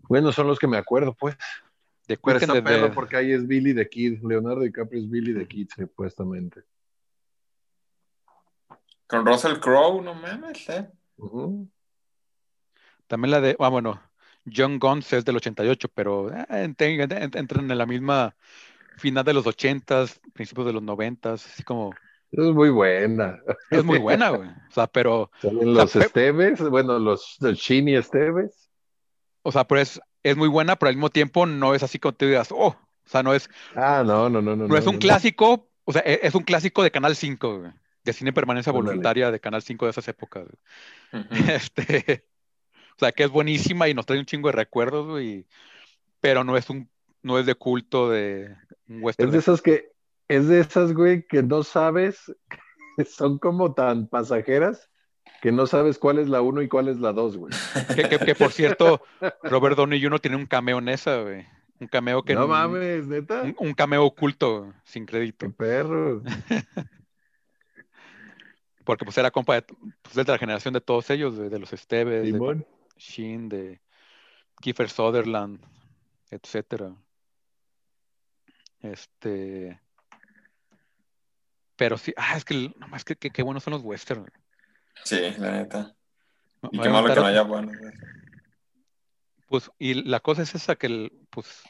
bueno, 0.08 0.32
son 0.32 0.46
los 0.46 0.58
que 0.58 0.66
me 0.66 0.76
acuerdo, 0.76 1.14
pues. 1.14 1.36
The 2.06 2.18
Pero 2.18 2.36
está 2.38 2.52
the 2.52 2.60
Dead. 2.60 2.92
porque 2.94 3.16
ahí 3.16 3.32
es 3.32 3.46
Billy 3.46 3.74
the 3.74 3.88
Kid. 3.88 4.22
Leonardo 4.22 4.60
DiCaprio 4.60 5.00
es 5.00 5.10
Billy 5.10 5.34
the 5.34 5.46
Kid, 5.48 5.68
supuestamente. 5.74 6.62
Con 9.06 9.26
Russell 9.26 9.58
Crowe, 9.60 10.02
no 10.02 10.14
mames, 10.14 10.68
eh. 10.68 10.88
También 13.06 13.30
la 13.30 13.40
de, 13.40 13.56
ah, 13.58 13.68
bueno, 13.68 14.00
John 14.52 14.78
Guns 14.78 15.12
es 15.12 15.24
del 15.24 15.36
88, 15.36 15.88
pero 15.94 16.30
eh, 16.32 16.46
ent- 16.48 16.76
ent- 16.76 17.36
entran 17.36 17.70
en 17.70 17.78
la 17.78 17.86
misma 17.86 18.34
final 18.96 19.24
de 19.24 19.34
los 19.34 19.46
80s, 19.46 20.20
principios 20.32 20.66
de 20.66 20.72
los 20.72 20.82
90s, 20.82 21.46
así 21.46 21.62
como, 21.62 21.94
Es 22.30 22.38
muy 22.44 22.70
buena. 22.70 23.38
es 23.70 23.84
muy 23.84 23.98
buena, 24.00 24.30
güey. 24.30 24.48
O 24.48 24.72
sea, 24.72 24.86
pero, 24.86 25.30
Salen 25.40 25.58
sea, 25.74 25.84
los 25.84 25.92
Pep- 25.92 26.02
Esteves, 26.06 26.60
bueno, 26.68 26.98
los, 26.98 27.36
los 27.40 27.58
Shin 27.58 27.88
y 27.88 27.94
Esteves. 27.96 28.70
o 29.42 29.52
sea, 29.52 29.64
pero 29.66 29.80
es, 29.80 30.00
es 30.22 30.36
muy 30.36 30.48
buena, 30.48 30.76
pero 30.76 30.88
al 30.88 30.96
mismo 30.96 31.10
tiempo 31.10 31.46
no 31.46 31.74
es 31.74 31.82
así 31.82 31.98
como 31.98 32.14
te 32.14 32.26
digas, 32.26 32.50
oh, 32.50 32.68
o 32.68 32.78
sea, 33.08 33.22
no 33.22 33.34
es, 33.34 33.48
Ah, 33.76 34.02
no, 34.04 34.28
no, 34.30 34.40
no, 34.40 34.56
no. 34.56 34.66
no 34.66 34.76
es 34.76 34.86
un 34.86 34.94
no. 34.94 34.98
clásico, 34.98 35.68
o 35.84 35.92
sea, 35.92 36.02
e- 36.04 36.20
es 36.22 36.34
un 36.34 36.42
clásico 36.42 36.82
de 36.82 36.90
Canal 36.90 37.14
5, 37.14 37.58
güey, 37.58 37.72
de 38.04 38.12
cine 38.12 38.32
permanencia 38.32 38.72
voluntaria 38.72 39.30
de 39.30 39.40
Canal 39.40 39.62
5 39.62 39.86
de 39.86 39.90
esas 39.90 40.06
épocas. 40.08 40.44
güey. 41.12 41.22
Ujú. 41.24 41.30
Este, 41.52 42.26
o 42.96 42.98
sea, 42.98 43.12
que 43.12 43.24
es 43.24 43.30
buenísima 43.30 43.88
y 43.88 43.94
nos 43.94 44.06
trae 44.06 44.18
un 44.18 44.26
chingo 44.26 44.48
de 44.48 44.52
recuerdos, 44.52 45.06
güey, 45.08 45.46
pero 46.20 46.44
no 46.44 46.56
es 46.56 46.68
un, 46.70 46.88
no 47.22 47.38
es 47.38 47.46
de 47.46 47.54
culto 47.54 48.10
de 48.10 48.54
un 48.88 49.02
western. 49.02 49.28
Es 49.28 49.32
de 49.32 49.38
esas 49.38 49.62
que, 49.62 49.90
es 50.28 50.46
de 50.48 50.60
esas, 50.60 50.92
güey, 50.92 51.26
que 51.26 51.42
no 51.42 51.62
sabes, 51.64 52.32
que 52.96 53.04
son 53.04 53.38
como 53.38 53.74
tan 53.74 54.06
pasajeras 54.08 54.90
que 55.40 55.52
no 55.52 55.66
sabes 55.66 55.98
cuál 55.98 56.18
es 56.18 56.28
la 56.28 56.40
uno 56.40 56.62
y 56.62 56.68
cuál 56.68 56.88
es 56.88 56.98
la 56.98 57.12
dos, 57.12 57.36
güey. 57.36 57.52
que, 57.94 58.08
que- 58.08 58.18
que, 58.18 58.34
por 58.34 58.50
cierto, 58.52 59.02
Robert 59.42 59.76
Downey 59.76 60.02
Jr. 60.02 60.20
tiene 60.20 60.36
un 60.38 60.46
cameo 60.46 60.78
en 60.78 60.88
esa, 60.88 61.20
güey. 61.20 61.46
Un 61.80 61.88
cameo 61.88 62.22
que 62.22 62.34
No 62.34 62.46
mames, 62.48 63.06
neta. 63.08 63.42
un, 63.42 63.54
un 63.58 63.74
cameo 63.74 64.04
oculto 64.04 64.72
sin 64.84 65.04
crédito. 65.04 65.44
Qué 65.46 65.52
perro. 65.52 66.22
Porque 68.84 69.04
pues 69.04 69.16
era 69.18 69.30
compa 69.30 69.54
de, 69.54 69.62
pues, 69.62 70.14
de 70.14 70.24
la 70.24 70.38
generación 70.38 70.74
de 70.74 70.80
todos 70.80 71.08
ellos, 71.10 71.36
de, 71.36 71.48
de 71.48 71.58
los 71.58 71.72
Esteves, 71.72 72.22
de. 72.32 72.64
Shin, 72.96 73.48
de 73.48 73.80
Kiefer 74.60 74.88
Sutherland, 74.88 75.60
etcétera. 76.30 76.94
Este. 78.80 79.80
Pero 81.76 81.98
sí, 81.98 82.12
ah, 82.16 82.36
es 82.36 82.44
que 82.44 82.54
el- 82.54 82.74
no 82.78 82.86
más 82.88 83.04
que 83.04 83.16
qué 83.16 83.42
buenos 83.42 83.64
son 83.64 83.72
los 83.72 83.82
westerns. 83.82 84.30
Sí, 85.02 85.20
la 85.38 85.50
neta. 85.50 85.94
Y 86.70 86.80
qué 86.80 86.88
malo 86.88 87.12
que 87.12 87.20
no 87.20 87.26
haya 87.26 87.42
buenos. 87.42 87.76
Pues, 89.48 89.70
y 89.78 89.94
la 89.94 90.20
cosa 90.20 90.42
es 90.42 90.54
esa 90.54 90.76
que 90.76 90.86
el, 90.86 91.12
pues 91.30 91.62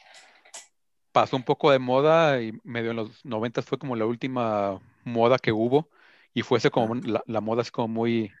pasó 1.11 1.35
un 1.35 1.43
poco 1.43 1.71
de 1.71 1.79
moda 1.79 2.41
y 2.41 2.51
medio 2.63 2.91
en 2.91 2.97
los 2.97 3.23
90 3.25 3.61
fue 3.61 3.77
como 3.77 3.95
la 3.95 4.05
última 4.05 4.79
moda 5.03 5.37
que 5.37 5.51
hubo 5.51 5.89
y 6.35 6.43
fuese 6.43 6.69
como 6.69 6.93
la, 6.93 7.23
la 7.25 7.41
moda 7.41 7.63
es 7.63 7.71
como 7.71 7.87
muy 7.87 8.31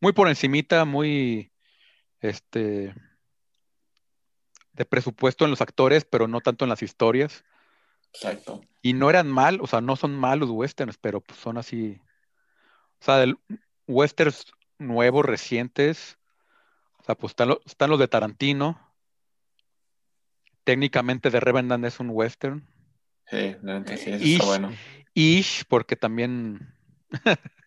muy 0.00 0.14
por 0.14 0.28
encimita, 0.28 0.86
muy 0.86 1.52
este 2.20 2.94
de 4.72 4.84
presupuesto 4.84 5.44
en 5.44 5.50
los 5.50 5.60
actores, 5.60 6.04
pero 6.04 6.28
no 6.28 6.40
tanto 6.40 6.64
en 6.64 6.68
las 6.70 6.82
historias. 6.82 7.44
Exacto. 8.12 8.62
Y 8.80 8.92
no 8.92 9.10
eran 9.10 9.30
mal, 9.30 9.58
o 9.60 9.66
sea, 9.66 9.80
no 9.80 9.96
son 9.96 10.14
malos 10.14 10.50
westerns, 10.50 10.98
pero 10.98 11.20
pues 11.20 11.38
son 11.40 11.58
así. 11.58 12.00
O 13.00 13.04
sea, 13.04 13.16
del, 13.16 13.38
westerns 13.86 14.52
nuevos, 14.78 15.24
recientes. 15.24 16.18
O 16.98 17.04
sea, 17.04 17.14
pues 17.14 17.32
están, 17.32 17.48
lo- 17.48 17.60
están 17.66 17.90
los 17.90 17.98
de 17.98 18.08
Tarantino. 18.08 18.94
Técnicamente 20.64 21.30
The 21.30 21.40
Revenant 21.40 21.84
es 21.84 21.98
un 22.00 22.10
western. 22.10 22.66
Sí, 23.30 23.56
neta 23.62 23.96
sí, 23.96 24.10
eso 24.10 24.24
Ish. 24.24 24.32
está 24.34 24.44
bueno. 24.46 24.72
Ish, 25.14 25.64
porque 25.68 25.96
también. 25.96 26.75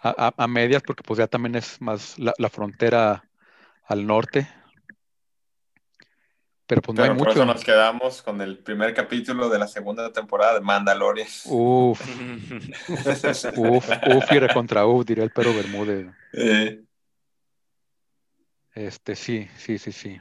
a, 0.00 0.10
a- 0.28 0.34
a 0.44 0.46
medias, 0.48 0.82
porque 0.82 1.02
pues 1.02 1.18
ya 1.18 1.26
también 1.26 1.54
es 1.54 1.80
más 1.80 2.18
la, 2.18 2.32
la 2.38 2.48
frontera 2.48 3.24
al 3.86 4.06
norte. 4.06 4.48
Pero 6.66 6.80
pues 6.82 6.96
no 6.96 7.02
Pero 7.02 7.12
hay 7.12 7.18
por 7.18 7.28
mucho. 7.28 7.40
eso 7.40 7.44
nos 7.46 7.64
quedamos 7.64 8.22
con 8.22 8.40
el 8.40 8.58
primer 8.58 8.94
capítulo 8.94 9.48
de 9.48 9.58
la 9.58 9.66
segunda 9.66 10.12
temporada 10.12 10.54
de 10.54 10.60
Mandalorian. 10.60 11.28
Uf, 11.46 12.00
uf, 13.56 13.86
uf 14.06 14.32
y 14.32 14.38
recontra 14.38 14.86
uf, 14.86 15.04
diría 15.04 15.24
el 15.24 15.30
perro 15.30 15.54
Bermúdez. 15.54 16.06
Eh, 16.32 16.84
Este, 18.74 19.16
sí, 19.16 19.48
sí, 19.56 19.78
sí, 19.78 19.90
sí. 19.92 20.20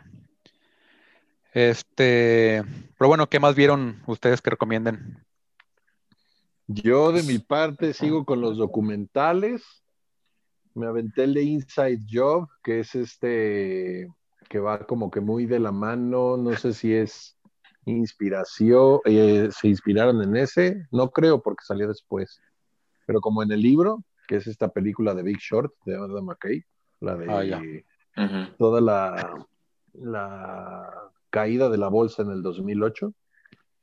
Este, 1.53 2.63
pero 2.97 3.07
bueno, 3.07 3.29
¿qué 3.29 3.39
más 3.39 3.55
vieron 3.55 4.01
ustedes 4.07 4.41
que 4.41 4.49
recomienden? 4.49 5.23
Yo 6.67 7.11
de 7.11 7.23
mi 7.23 7.39
parte 7.39 7.93
sigo 7.93 8.25
con 8.25 8.41
los 8.41 8.57
documentales. 8.57 9.63
Me 10.73 10.87
aventé 10.87 11.25
el 11.25 11.33
de 11.33 11.43
Inside 11.43 12.01
Job, 12.11 12.47
que 12.63 12.79
es 12.79 12.95
este 12.95 14.07
que 14.49 14.59
va 14.59 14.85
como 14.85 15.09
que 15.11 15.19
muy 15.19 15.45
de 15.45 15.59
la 15.59 15.71
mano. 15.71 16.37
No 16.37 16.55
sé 16.55 16.73
si 16.73 16.93
es 16.93 17.37
inspiración, 17.85 18.99
eh, 19.05 19.49
se 19.51 19.67
inspiraron 19.67 20.21
en 20.21 20.35
ese, 20.37 20.85
no 20.91 21.09
creo 21.11 21.41
porque 21.41 21.65
salió 21.65 21.87
después. 21.87 22.39
Pero 23.05 23.19
como 23.19 23.43
en 23.43 23.51
el 23.51 23.61
libro, 23.61 24.03
que 24.27 24.37
es 24.37 24.47
esta 24.47 24.69
película 24.69 25.13
de 25.13 25.23
Big 25.23 25.39
Short 25.39 25.73
de 25.85 25.95
Adam 25.95 26.25
McKay, 26.25 26.63
la 27.01 27.17
de 27.17 27.83
Ah, 28.15 28.47
toda 28.57 28.79
la, 28.79 29.45
la 29.93 30.89
caída 31.29 31.67
de 31.69 31.77
la 31.77 31.89
bolsa 31.89 32.21
en 32.21 32.31
el 32.31 32.41
2008. 32.41 33.13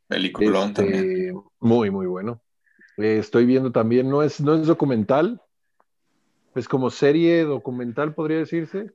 Peliculón 0.07 0.69
Este, 0.69 0.83
también. 0.83 1.43
Muy, 1.59 1.91
muy 1.91 2.07
bueno. 2.07 2.41
Eh, 2.97 3.19
estoy 3.19 3.47
viendo 3.47 3.73
también, 3.73 4.09
no 4.09 4.23
es, 4.23 4.41
no 4.41 4.55
es 4.55 4.67
documental, 4.67 5.43
es 6.55 6.69
como 6.69 6.91
serie 6.91 7.45
documental, 7.45 8.15
podría 8.15 8.39
decirse, 8.39 8.93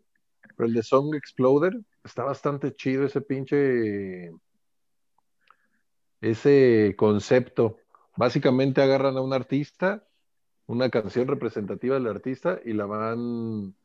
pero 0.56 0.68
el 0.68 0.74
de 0.74 0.84
Song 0.84 1.16
Exploder 1.16 1.80
está 2.04 2.24
bastante 2.24 2.76
chido 2.76 3.06
ese 3.06 3.22
pinche, 3.22 4.32
ese 6.22 6.96
concepto. 6.98 7.78
Básicamente 8.18 8.82
agarran 8.82 9.18
a 9.18 9.22
un 9.22 9.34
artista, 9.34 10.06
una 10.68 10.90
canción 10.90 11.28
representativa 11.28 11.96
del 11.96 12.08
artista 12.08 12.60
y 12.64 12.74
la 12.74 12.86
van 12.86 13.76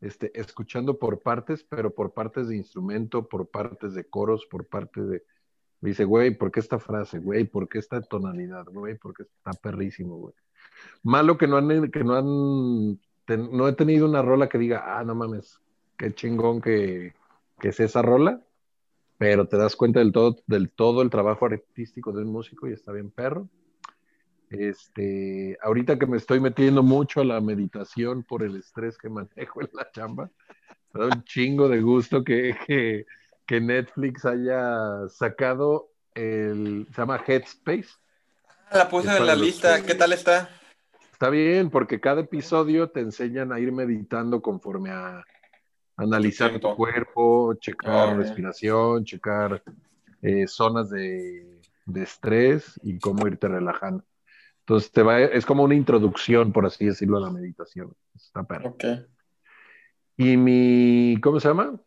este, 0.00 0.38
escuchando 0.38 0.98
por 0.98 1.20
partes, 1.20 1.64
pero 1.64 1.94
por 1.94 2.12
partes 2.12 2.48
de 2.48 2.56
instrumento, 2.56 3.28
por 3.28 3.48
partes 3.48 3.94
de 3.94 4.04
coros, 4.04 4.46
por 4.46 4.66
partes 4.66 5.08
de... 5.08 5.22
Dice, 5.86 6.02
güey, 6.02 6.36
¿por 6.36 6.50
qué 6.50 6.58
esta 6.58 6.80
frase? 6.80 7.20
Güey, 7.20 7.44
¿por 7.44 7.68
qué 7.68 7.78
esta 7.78 8.00
tonalidad? 8.00 8.66
Güey, 8.72 8.98
¿por 8.98 9.14
qué 9.14 9.22
está 9.22 9.52
perrísimo, 9.52 10.16
güey? 10.16 10.34
Malo 11.04 11.38
que 11.38 11.46
no 11.46 11.58
han, 11.58 11.92
que 11.92 12.02
no 12.02 12.16
han, 12.16 12.98
no 13.52 13.68
he 13.68 13.72
tenido 13.74 14.08
una 14.08 14.20
rola 14.20 14.48
que 14.48 14.58
diga, 14.58 14.98
ah, 14.98 15.04
no 15.04 15.14
mames, 15.14 15.60
qué 15.96 16.12
chingón 16.12 16.60
que, 16.60 17.14
que 17.60 17.68
es 17.68 17.78
esa 17.78 18.02
rola, 18.02 18.42
pero 19.16 19.46
te 19.46 19.56
das 19.56 19.76
cuenta 19.76 20.00
del 20.00 20.10
todo, 20.10 20.38
del 20.48 20.70
todo 20.70 21.02
el 21.02 21.10
trabajo 21.10 21.46
artístico 21.46 22.10
de 22.10 22.24
un 22.24 22.32
músico 22.32 22.66
y 22.66 22.72
está 22.72 22.90
bien 22.90 23.12
perro. 23.12 23.48
Este, 24.50 25.56
ahorita 25.62 26.00
que 26.00 26.06
me 26.06 26.16
estoy 26.16 26.40
metiendo 26.40 26.82
mucho 26.82 27.20
a 27.20 27.24
la 27.24 27.40
meditación 27.40 28.24
por 28.24 28.42
el 28.42 28.56
estrés 28.56 28.98
que 28.98 29.08
manejo 29.08 29.60
en 29.60 29.70
la 29.72 29.88
chamba, 29.92 30.32
da 30.92 31.06
un 31.06 31.22
chingo 31.22 31.68
de 31.68 31.80
gusto 31.80 32.24
que, 32.24 33.06
que 33.46 33.60
Netflix 33.60 34.24
haya 34.24 35.08
sacado 35.08 35.90
el, 36.14 36.86
se 36.94 37.00
llama 37.00 37.22
Headspace. 37.26 37.88
Ah, 38.70 38.78
La 38.78 38.88
puse 38.88 39.16
en 39.16 39.26
la 39.26 39.34
lista. 39.36 39.80
que- 39.80 39.86
¿Qué 39.86 39.94
tal 39.94 40.12
está? 40.12 40.50
Está 41.12 41.30
bien, 41.30 41.70
porque 41.70 42.00
cada 42.00 42.20
episodio 42.22 42.90
te 42.90 43.00
enseñan 43.00 43.52
a 43.52 43.58
ir 43.60 43.72
meditando 43.72 44.42
conforme 44.42 44.90
a 44.90 45.24
analizar 45.96 46.58
tu 46.60 46.74
cuerpo, 46.76 47.54
checar 47.54 48.16
respiración, 48.18 49.04
checar 49.04 49.62
eh, 50.20 50.46
zonas 50.46 50.90
de, 50.90 51.60
de 51.86 52.02
estrés 52.02 52.78
y 52.82 52.98
cómo 52.98 53.26
irte 53.26 53.48
relajando. 53.48 54.04
Entonces 54.60 54.90
te 54.90 55.02
va, 55.02 55.20
es 55.20 55.46
como 55.46 55.62
una 55.62 55.74
introducción, 55.74 56.52
por 56.52 56.66
así 56.66 56.84
decirlo, 56.86 57.18
a 57.18 57.20
la 57.20 57.30
meditación. 57.30 57.94
Está 58.14 58.42
perro. 58.42 58.70
Ok. 58.70 58.84
Y 60.18 60.36
mi, 60.36 61.18
¿cómo 61.22 61.38
se 61.40 61.48
llama? 61.48 61.80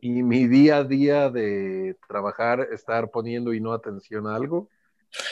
Y 0.00 0.22
mi 0.22 0.46
día 0.46 0.78
a 0.78 0.84
día 0.84 1.30
de 1.30 1.96
trabajar, 2.08 2.68
estar 2.72 3.10
poniendo 3.10 3.52
y 3.52 3.60
no 3.60 3.72
atención 3.72 4.26
a 4.26 4.36
algo, 4.36 4.68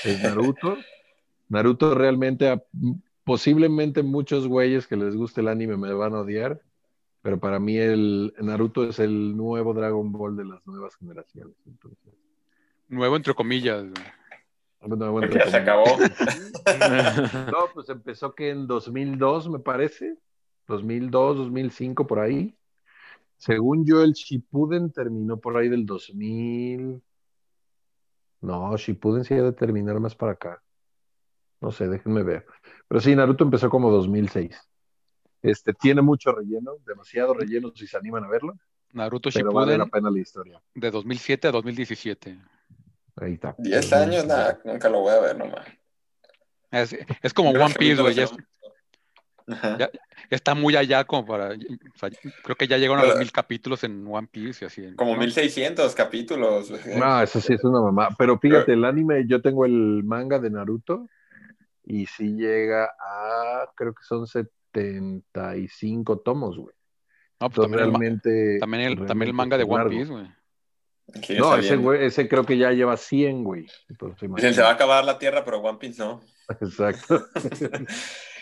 es 0.04 0.20
Naruto. 0.22 0.76
Naruto 1.48 1.94
realmente, 1.94 2.48
a- 2.48 2.62
posiblemente 3.24 4.02
muchos 4.02 4.46
güeyes 4.48 4.86
que 4.86 4.96
les 4.96 5.14
guste 5.14 5.40
el 5.42 5.48
anime 5.48 5.76
me 5.76 5.92
van 5.92 6.14
a 6.14 6.20
odiar, 6.20 6.60
pero 7.22 7.38
para 7.38 7.58
mí 7.58 7.76
el 7.76 8.34
Naruto 8.40 8.84
es 8.88 8.98
el 8.98 9.36
nuevo 9.36 9.74
Dragon 9.74 10.10
Ball 10.12 10.36
de 10.36 10.44
las 10.44 10.66
nuevas 10.66 10.94
generaciones. 10.96 11.54
Entonces, 11.66 12.14
Nuevo 12.88 13.16
entre 13.16 13.34
comillas. 13.34 13.84
nuevo 14.80 15.22
entre 15.22 15.38
ya 15.40 15.50
se 15.50 15.64
comillas. 15.64 16.10
acabó. 16.10 17.48
No, 17.52 17.58
pues 17.74 17.88
empezó 17.88 18.34
que 18.34 18.50
en 18.50 18.66
2002, 18.66 19.48
me 19.50 19.58
parece. 19.58 20.16
2002, 20.66 21.36
2005, 21.38 22.06
por 22.06 22.18
ahí. 22.20 22.54
Según 23.38 23.86
yo, 23.86 24.02
el 24.02 24.12
Shippuden 24.12 24.90
terminó 24.90 25.38
por 25.38 25.56
ahí 25.56 25.68
del 25.68 25.86
2000. 25.86 27.00
No, 28.40 28.76
Shippuden 28.76 29.24
sí 29.24 29.34
ha 29.34 29.42
de 29.42 29.52
terminar 29.52 29.98
más 30.00 30.14
para 30.14 30.32
acá. 30.32 30.62
No 31.60 31.70
sé, 31.70 31.88
déjenme 31.88 32.22
ver. 32.22 32.46
Pero 32.88 33.00
sí, 33.00 33.14
Naruto 33.14 33.44
empezó 33.44 33.70
como 33.70 33.90
2006. 33.90 34.56
Este, 35.42 35.72
tiene 35.72 36.02
mucho 36.02 36.32
relleno, 36.32 36.78
demasiado 36.84 37.32
relleno 37.32 37.72
si 37.74 37.86
se 37.86 37.96
animan 37.96 38.24
a 38.24 38.28
verlo, 38.28 38.58
Naruto 38.92 39.30
pero 39.32 39.52
vale 39.52 39.72
Shippuden 39.72 39.78
la 39.78 39.86
pena 39.86 40.10
la 40.10 40.18
historia. 40.18 40.62
de 40.74 40.90
2007 40.90 41.48
a 41.48 41.52
2017. 41.52 42.38
Ahí 43.16 43.34
está. 43.34 43.54
10 43.58 43.92
años, 43.92 44.26
nada, 44.26 44.60
nunca 44.64 44.88
lo 44.88 45.00
voy 45.00 45.12
a 45.12 45.20
ver 45.20 45.38
nomás. 45.38 45.66
Es, 46.70 46.96
es 47.22 47.34
como 47.34 47.50
One 47.50 47.74
Piece, 47.78 48.02
güey. 48.02 48.16
Ya, 49.78 49.90
está 50.30 50.54
muy 50.54 50.76
allá 50.76 51.04
como 51.04 51.24
para... 51.26 51.48
o 51.50 51.98
sea, 51.98 52.10
creo 52.42 52.56
que 52.56 52.68
ya 52.68 52.76
llegaron 52.76 53.02
a 53.02 53.06
los 53.06 53.18
mil 53.18 53.32
capítulos 53.32 53.82
en 53.84 54.06
One 54.06 54.28
Piece 54.30 54.64
y 54.64 54.66
así. 54.66 54.94
Como 54.94 55.14
¿no? 55.14 55.20
1600 55.20 55.94
capítulos. 55.94 56.70
No, 56.96 57.22
eso 57.22 57.40
sí 57.40 57.54
es 57.54 57.64
una 57.64 57.80
mamá. 57.80 58.08
Pero 58.18 58.38
fíjate, 58.38 58.74
el 58.74 58.84
anime, 58.84 59.24
yo 59.26 59.40
tengo 59.40 59.64
el 59.64 60.04
manga 60.04 60.38
de 60.38 60.50
Naruto 60.50 61.08
y 61.84 62.06
sí 62.06 62.34
llega 62.34 62.84
a, 62.84 63.70
creo 63.74 63.94
que 63.94 64.02
son 64.02 64.26
75 64.26 66.18
tomos, 66.18 66.58
güey. 66.58 66.74
No, 67.40 67.48
pues 67.50 67.66
Entonces 67.66 67.80
también, 67.80 67.80
el, 67.80 67.90
realmente. 67.90 68.58
también, 68.58 68.82
el, 68.82 69.06
también 69.06 69.08
el 69.08 69.08
realmente 69.08 69.32
manga 69.32 69.56
de 69.56 69.64
One 69.64 69.76
largo. 69.76 69.90
Piece, 69.90 70.12
güey. 70.12 70.26
Sí, 71.22 71.36
No, 71.38 71.56
ese 71.56 71.76
güey, 71.76 72.04
ese 72.04 72.28
creo 72.28 72.44
que 72.44 72.58
ya 72.58 72.70
lleva 72.72 72.96
100, 72.96 73.44
güey. 73.44 73.66
Entonces, 73.88 74.54
se 74.54 74.62
va 74.62 74.68
a 74.68 74.72
acabar 74.72 75.04
la 75.04 75.18
Tierra, 75.18 75.44
pero 75.44 75.58
One 75.60 75.78
Piece 75.78 76.02
no. 76.02 76.20
Exacto. 76.60 77.26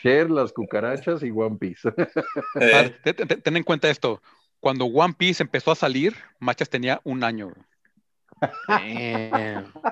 Cher, 0.02 0.30
las 0.30 0.52
cucarachas 0.52 1.22
y 1.22 1.30
One 1.30 1.56
Piece. 1.58 1.88
Eh, 2.60 2.94
te- 3.02 3.14
te- 3.14 3.36
ten 3.36 3.56
en 3.56 3.62
cuenta 3.62 3.88
esto. 3.90 4.22
Cuando 4.60 4.86
One 4.86 5.14
Piece 5.16 5.42
empezó 5.42 5.70
a 5.70 5.74
salir, 5.74 6.14
Machas 6.40 6.68
tenía 6.70 7.00
un 7.04 7.22
año. 7.24 7.52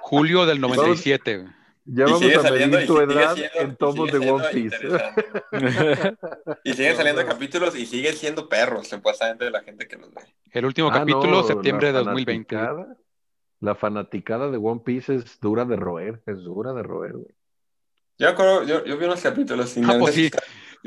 Julio 0.02 0.46
del 0.46 0.60
97. 0.60 1.38
güey. 1.38 1.48
Ya 1.86 2.04
vamos 2.06 2.22
a 2.22 2.40
saliendo, 2.40 2.76
medir 2.78 2.86
tu 2.88 2.98
edad 3.00 3.34
siendo- 3.34 3.60
en 3.60 3.76
tomos 3.76 4.10
de 4.10 4.18
One 4.30 4.44
Piece. 4.52 4.78
Y 6.64 6.72
siguen 6.72 6.96
saliendo 6.96 7.26
capítulos 7.26 7.76
y 7.76 7.84
sigue 7.84 8.12
siendo 8.14 8.48
perros, 8.48 8.88
supuestamente, 8.88 9.50
la 9.50 9.60
gente 9.62 9.86
que 9.86 9.96
los 9.96 10.10
ve. 10.14 10.22
El 10.50 10.64
último 10.64 10.88
Ah, 10.88 10.94
capítulo, 11.00 11.30
no, 11.30 11.42
septiembre 11.42 11.88
de 11.88 11.92
la 11.92 11.98
2020. 12.04 12.56
fanaticada- 12.56 12.96
La 13.60 13.74
fanaticada 13.74 14.50
de 14.50 14.56
One 14.56 14.80
Piece 14.84 15.14
es 15.14 15.38
dura 15.40 15.64
de 15.66 15.76
roer, 15.76 16.22
es 16.26 16.42
dura 16.42 16.72
de 16.72 16.82
roer, 16.82 17.12
güey. 17.12 17.34
Yo, 18.18 18.28
acuerdo- 18.28 18.64
yo, 18.64 18.84
yo 18.84 18.96
vi 18.96 19.04
unos 19.04 19.20
capítulos 19.22 19.76
y 19.76 19.82
Ah, 19.84 19.96
pues 19.98 20.14
sí. 20.14 20.30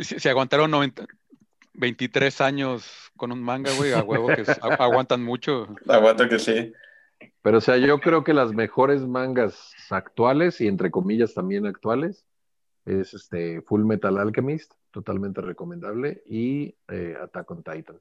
si 0.01 0.29
aguantaron 0.29 0.71
90 0.71 1.05
23 1.73 2.41
años 2.41 3.11
con 3.15 3.31
un 3.31 3.41
manga, 3.43 3.71
güey, 3.77 3.93
a 3.93 4.01
huevo 4.03 4.27
que 4.27 4.43
aguantan 4.79 5.23
mucho. 5.23 5.67
Aguanto 5.87 6.27
que 6.27 6.39
sí. 6.39 6.73
Pero, 7.43 7.59
o 7.59 7.61
sea, 7.61 7.77
yo 7.77 7.99
creo 7.99 8.23
que 8.23 8.33
las 8.33 8.51
mejores 8.53 9.01
mangas 9.05 9.73
actuales, 9.89 10.59
y 10.61 10.67
entre 10.67 10.89
comillas 10.91 11.33
también 11.35 11.65
actuales, 11.67 12.25
es 12.85 13.13
este 13.13 13.61
Full 13.61 13.83
Metal 13.85 14.17
Alchemist, 14.17 14.73
totalmente 14.91 15.41
recomendable, 15.41 16.23
y 16.25 16.75
eh, 16.87 17.15
Attack 17.21 17.51
on 17.51 17.63
Titan. 17.63 17.99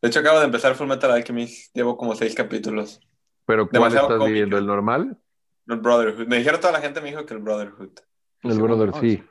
De 0.00 0.08
hecho, 0.08 0.20
acabo 0.20 0.38
de 0.38 0.46
empezar 0.46 0.74
Full 0.74 0.86
Metal 0.88 1.10
Alchemist. 1.10 1.74
Llevo 1.74 1.96
como 1.96 2.14
seis 2.14 2.34
capítulos. 2.34 3.00
Pero, 3.46 3.64
¿cuál 3.68 3.72
Demasiado 3.72 4.06
estás 4.06 4.18
cómica. 4.18 4.32
viviendo? 4.32 4.56
¿El 4.58 4.66
normal? 4.66 5.18
El 5.66 5.76
Brotherhood. 5.78 6.26
Me 6.26 6.36
dijeron 6.38 6.60
toda 6.60 6.72
la 6.72 6.80
gente, 6.80 7.00
me 7.00 7.10
dijo 7.10 7.26
que 7.26 7.34
el 7.34 7.40
Brotherhood. 7.40 7.90
El 8.42 8.58
Brother, 8.60 8.92
sí. 8.94 9.22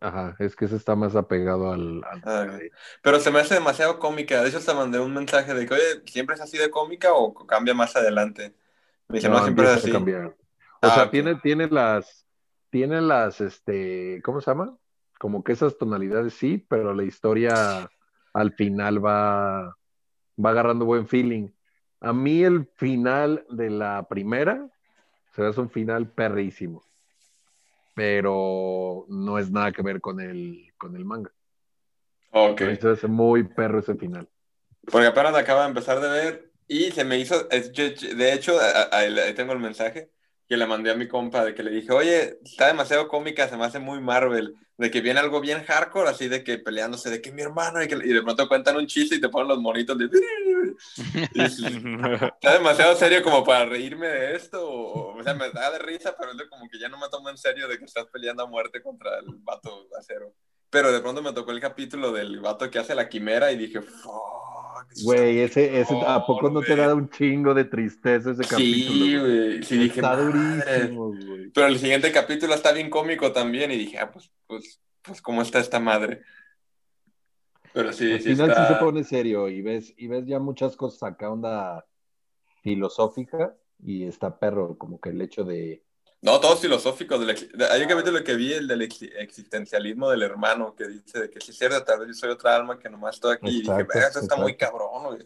Ajá, 0.00 0.36
es 0.38 0.56
que 0.56 0.64
ese 0.66 0.76
está 0.76 0.96
más 0.96 1.16
apegado 1.16 1.72
al... 1.72 2.02
al- 2.04 2.22
Ah, 2.24 2.58
Pero 3.02 3.20
se 3.20 3.30
me 3.30 3.40
hace 3.40 3.54
demasiado 3.54 3.98
cómica. 3.98 4.42
De 4.42 4.48
hecho, 4.48 4.60
te 4.60 4.74
mandé 4.74 4.98
un 4.98 5.12
mensaje 5.14 5.54
de 5.54 5.66
que, 5.66 5.74
oye, 5.74 6.02
¿siempre 6.06 6.34
es 6.34 6.40
así 6.40 6.56
de 6.58 6.70
cómica 6.70 7.12
o 7.14 7.34
cambia 7.46 7.74
más 7.74 7.94
adelante? 7.96 8.54
Me 9.08 9.18
dice, 9.18 9.28
no, 9.28 9.36
No, 9.36 9.42
siempre 9.42 9.66
es 9.66 9.72
así. 9.72 9.92
O 10.82 10.90
Ah, 10.90 10.90
sea, 10.90 11.10
tiene, 11.10 11.36
tiene 11.36 11.68
las, 11.68 12.26
tiene 12.70 13.00
las, 13.02 13.40
este, 13.40 14.22
¿cómo 14.24 14.40
se 14.40 14.50
llama? 14.50 14.76
Como 15.18 15.44
que 15.44 15.52
esas 15.52 15.76
tonalidades 15.78 16.34
sí, 16.34 16.58
pero 16.68 16.94
la 16.94 17.04
historia 17.04 17.90
al 18.32 18.52
final 18.54 19.04
va, 19.04 19.76
va 20.44 20.50
agarrando 20.50 20.84
buen 20.86 21.06
feeling. 21.08 21.50
A 22.00 22.12
mí 22.12 22.42
el 22.44 22.66
final 22.76 23.46
de 23.50 23.70
la 23.70 24.06
primera 24.08 24.68
se 25.32 25.42
ve 25.42 25.50
es 25.50 25.58
un 25.58 25.70
final 25.70 26.08
perrísimo, 26.10 26.84
pero 28.00 29.04
no 29.10 29.38
es 29.38 29.50
nada 29.50 29.72
que 29.72 29.82
ver 29.82 30.00
con 30.00 30.20
el, 30.22 30.72
con 30.78 30.96
el 30.96 31.04
manga. 31.04 31.30
Ok. 32.30 32.62
Me 32.62 32.72
hace 32.72 33.08
muy 33.08 33.42
perro 33.42 33.80
ese 33.80 33.94
final. 33.94 34.26
Porque 34.90 35.08
apenas 35.08 35.34
acaba 35.34 35.64
de 35.64 35.68
empezar 35.68 36.00
de 36.00 36.08
ver 36.08 36.50
y 36.66 36.92
se 36.92 37.04
me 37.04 37.18
hizo, 37.18 37.50
es- 37.50 37.70
de 37.74 38.32
hecho, 38.32 38.58
ahí 38.90 39.34
tengo 39.34 39.52
el 39.52 39.58
mensaje 39.58 40.10
que 40.48 40.56
le 40.56 40.66
mandé 40.66 40.90
a 40.90 40.94
mi 40.94 41.08
compa 41.08 41.44
de 41.44 41.54
que 41.54 41.62
le 41.62 41.72
dije, 41.72 41.92
oye, 41.92 42.38
está 42.42 42.68
demasiado 42.68 43.06
cómica, 43.06 43.46
se 43.50 43.58
me 43.58 43.66
hace 43.66 43.78
muy 43.78 44.00
Marvel, 44.00 44.54
de 44.78 44.90
que 44.90 45.02
viene 45.02 45.20
algo 45.20 45.42
bien 45.42 45.62
hardcore, 45.64 46.08
así 46.08 46.26
de 46.28 46.42
que 46.42 46.56
peleándose, 46.56 47.10
de 47.10 47.20
que 47.20 47.32
mi 47.32 47.42
hermano, 47.42 47.82
y, 47.82 47.86
que- 47.86 47.96
y 48.02 48.14
de 48.14 48.22
pronto 48.22 48.48
cuentan 48.48 48.76
un 48.78 48.86
chiste 48.86 49.16
y 49.16 49.20
te 49.20 49.28
ponen 49.28 49.48
los 49.48 49.60
monitos 49.60 49.98
de... 49.98 50.08
Está 51.34 52.52
demasiado 52.54 52.94
serio 52.96 53.22
como 53.22 53.44
para 53.44 53.66
reírme 53.66 54.06
de 54.06 54.36
esto, 54.36 54.68
o, 54.68 55.18
o 55.18 55.22
sea, 55.22 55.34
me 55.34 55.50
da 55.50 55.70
de 55.70 55.78
risa, 55.78 56.14
pero 56.18 56.32
es 56.32 56.48
como 56.48 56.68
que 56.68 56.78
ya 56.78 56.88
no 56.88 56.98
me 56.98 57.08
tomo 57.08 57.30
en 57.30 57.38
serio 57.38 57.68
de 57.68 57.78
que 57.78 57.84
estás 57.84 58.06
peleando 58.06 58.42
a 58.42 58.46
muerte 58.46 58.82
contra 58.82 59.18
el 59.18 59.26
vato 59.42 59.88
acero. 59.98 60.34
Pero 60.70 60.92
de 60.92 61.00
pronto 61.00 61.20
me 61.20 61.32
tocó 61.32 61.50
el 61.50 61.60
capítulo 61.60 62.12
del 62.12 62.38
vato 62.40 62.70
que 62.70 62.78
hace 62.78 62.94
la 62.94 63.08
quimera 63.08 63.50
y 63.50 63.56
dije, 63.56 63.82
fuck. 63.82 64.50
Güey, 65.02 65.40
ese, 65.40 65.80
ese, 65.80 65.94
¿a 66.06 66.24
poco 66.24 66.48
no 66.48 66.60
te 66.62 66.76
da 66.76 66.94
un 66.94 67.10
chingo 67.10 67.54
de 67.54 67.64
tristeza 67.64 68.30
ese 68.30 68.42
capítulo? 68.42 68.58
Sí, 68.58 69.18
güey? 69.18 69.62
Sí, 69.62 69.78
dije, 69.78 70.00
Está 70.00 70.16
durísimo, 70.16 71.08
güey. 71.08 71.50
Pero 71.50 71.66
el 71.66 71.78
siguiente 71.78 72.12
capítulo 72.12 72.54
está 72.54 72.72
bien 72.72 72.88
cómico 72.88 73.32
también 73.32 73.70
y 73.72 73.76
dije, 73.76 73.98
ah, 73.98 74.10
pues, 74.10 74.30
pues, 74.46 74.80
pues, 75.02 75.20
¿cómo 75.20 75.42
está 75.42 75.58
esta 75.58 75.80
madre? 75.80 76.22
Pero 77.72 77.92
sí, 77.92 78.12
Al 78.12 78.20
sí 78.20 78.30
final 78.30 78.50
está... 78.50 78.66
sí 78.66 78.74
se 78.74 78.80
pone 78.80 79.04
serio 79.04 79.48
y 79.48 79.62
ves, 79.62 79.94
y 79.96 80.08
ves 80.08 80.26
ya 80.26 80.38
muchas 80.38 80.76
cosas 80.76 81.02
acá, 81.04 81.30
onda 81.30 81.84
filosófica, 82.62 83.54
y 83.82 84.04
está 84.04 84.38
perro, 84.38 84.76
como 84.76 85.00
que 85.00 85.10
el 85.10 85.20
hecho 85.22 85.44
de. 85.44 85.82
No, 86.22 86.38
todos 86.38 86.60
filosóficos. 86.60 87.24
Del 87.24 87.34
de- 87.54 87.64
Hay 87.66 87.80
un 87.82 87.88
capítulo 87.88 88.22
que 88.22 88.34
vi, 88.34 88.52
el 88.52 88.68
del 88.68 88.82
ex- 88.82 89.00
existencialismo 89.18 90.10
del 90.10 90.22
hermano, 90.22 90.74
que 90.74 90.86
dice 90.86 91.18
de 91.18 91.30
que 91.30 91.40
si 91.40 91.52
es 91.52 91.56
cierto, 91.58 91.82
tal 91.82 92.00
vez 92.00 92.08
yo 92.08 92.14
soy 92.14 92.30
otra 92.30 92.54
alma 92.56 92.78
que 92.78 92.90
nomás 92.90 93.14
estoy 93.14 93.34
aquí. 93.36 93.46
y 93.48 93.50
dije, 93.60 93.62
Exacto, 93.70 93.92
"Verga, 93.94 94.08
eso 94.10 94.18
está 94.20 94.36
muy 94.36 94.54
cabrón, 94.54 95.04
güey. 95.04 95.18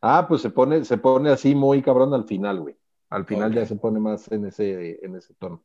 Ah, 0.00 0.24
pues 0.26 0.40
se 0.40 0.48
pone, 0.48 0.84
se 0.86 0.96
pone 0.96 1.30
así 1.30 1.54
muy 1.54 1.82
cabrón 1.82 2.14
al 2.14 2.24
final, 2.24 2.60
güey. 2.60 2.76
Al 3.10 3.26
final 3.26 3.52
ya 3.54 3.66
se 3.66 3.76
pone 3.76 4.00
más 4.00 4.30
en 4.32 4.46
ese, 4.46 5.04
en 5.04 5.16
ese 5.16 5.34
tono. 5.34 5.62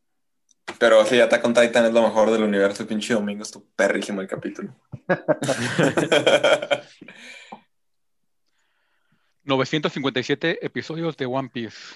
Pero 0.80 1.06
sí, 1.06 1.20
Attack 1.20 1.45
on 1.45 1.54
Titan 1.54 1.86
es 1.86 1.94
lo 1.94 2.02
mejor 2.02 2.32
del 2.32 2.44
universo. 2.44 2.86
Pinche 2.88 3.14
domingo, 3.14 3.44
estuvo 3.44 3.66
perrísimo 3.76 4.22
el 4.22 4.28
capítulo. 4.28 4.76
957 9.44 10.66
episodios 10.66 11.18
de 11.18 11.26
One 11.26 11.50
Piece. 11.50 11.95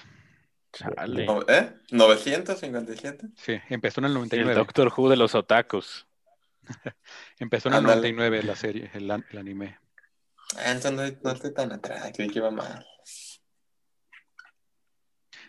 Chale. 0.72 1.24
No, 1.24 1.42
¿Eh? 1.48 1.72
¿957? 1.90 3.32
Sí, 3.36 3.58
empezó 3.70 4.00
en 4.00 4.04
el 4.06 4.10
El 4.12 4.14
99. 4.14 4.54
Doctor 4.54 4.92
Who 4.94 5.08
de 5.08 5.16
los 5.16 5.34
otakus. 5.34 6.06
Empezó 7.38 7.68
en 7.68 7.74
el 7.74 7.78
Ándale. 7.78 8.12
99 8.12 8.42
la 8.42 8.56
serie, 8.56 8.90
el, 8.92 9.10
el 9.10 9.38
anime. 9.38 9.78
Ah, 10.56 10.72
entonces 10.72 10.92
no, 10.92 11.20
no 11.22 11.30
estoy 11.34 11.54
tan 11.54 11.72
atrás, 11.72 12.10
creí 12.14 12.28
que 12.28 12.38
iba 12.38 12.50
mal. 12.50 12.86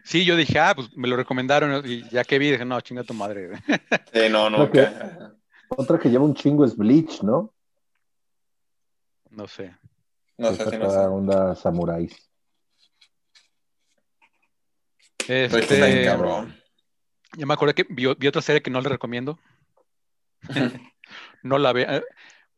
Sí, 0.10 0.26
yo 0.26 0.36
dije, 0.36 0.58
ah, 0.58 0.74
pues 0.76 0.90
me 0.98 1.08
lo 1.08 1.16
recomendaron 1.16 1.84
y 1.86 2.02
ya 2.10 2.24
que 2.24 2.40
vi, 2.40 2.50
dije, 2.50 2.66
no, 2.66 2.82
chinga 2.82 3.04
tu 3.04 3.14
madre. 3.14 3.52
Sí, 4.12 4.28
no. 4.32 4.48
Ajá. 4.48 5.36
Otra 5.70 6.00
que 6.00 6.10
lleva 6.10 6.24
un 6.26 6.34
chingo 6.34 6.66
es 6.66 6.76
Bleach, 6.76 7.22
¿no? 7.22 7.54
No 9.30 9.48
sé. 9.48 9.76
No 10.36 10.48
sé 10.56 10.64
si 10.68 10.78
no 10.78 10.88
está 10.88 11.02
sé. 11.04 11.08
onda 11.08 11.56
samuráis. 11.56 12.28
Está 15.28 15.58
bien 15.58 15.62
Este, 15.64 16.06
cabrón. 16.06 16.56
yo 17.38 17.46
me 17.46 17.54
acuerdo 17.54 17.76
que 17.76 17.86
vi, 17.88 18.08
vi 18.18 18.28
otra 18.28 18.42
serie 18.42 18.64
que 18.64 18.72
no 18.72 18.82
le 18.82 18.90
recomiendo. 18.90 19.38
no 21.44 21.60
la 21.60 21.72
ve. 21.72 21.86
eh, 21.88 22.04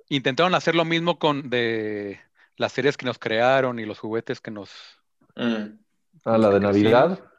Intentaron 0.07 0.55
hacer 0.55 0.75
lo 0.75 0.85
mismo 0.85 1.19
con 1.19 1.49
de 1.49 2.17
las 2.55 2.71
series 2.71 2.95
que 2.95 3.05
nos 3.05 3.19
crearon 3.19 3.77
y 3.79 3.85
los 3.85 3.99
juguetes 3.99 4.39
que 4.39 4.51
nos. 4.51 4.71
Mm. 5.35 5.79
Ah, 6.23 6.37
la 6.37 6.47
de 6.49 6.59
Sí. 6.59 6.63
Navidad. 6.63 7.30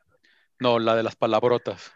No, 0.62 0.78
la 0.78 0.94
de 0.94 1.02
las 1.02 1.16
palabrotas. 1.16 1.93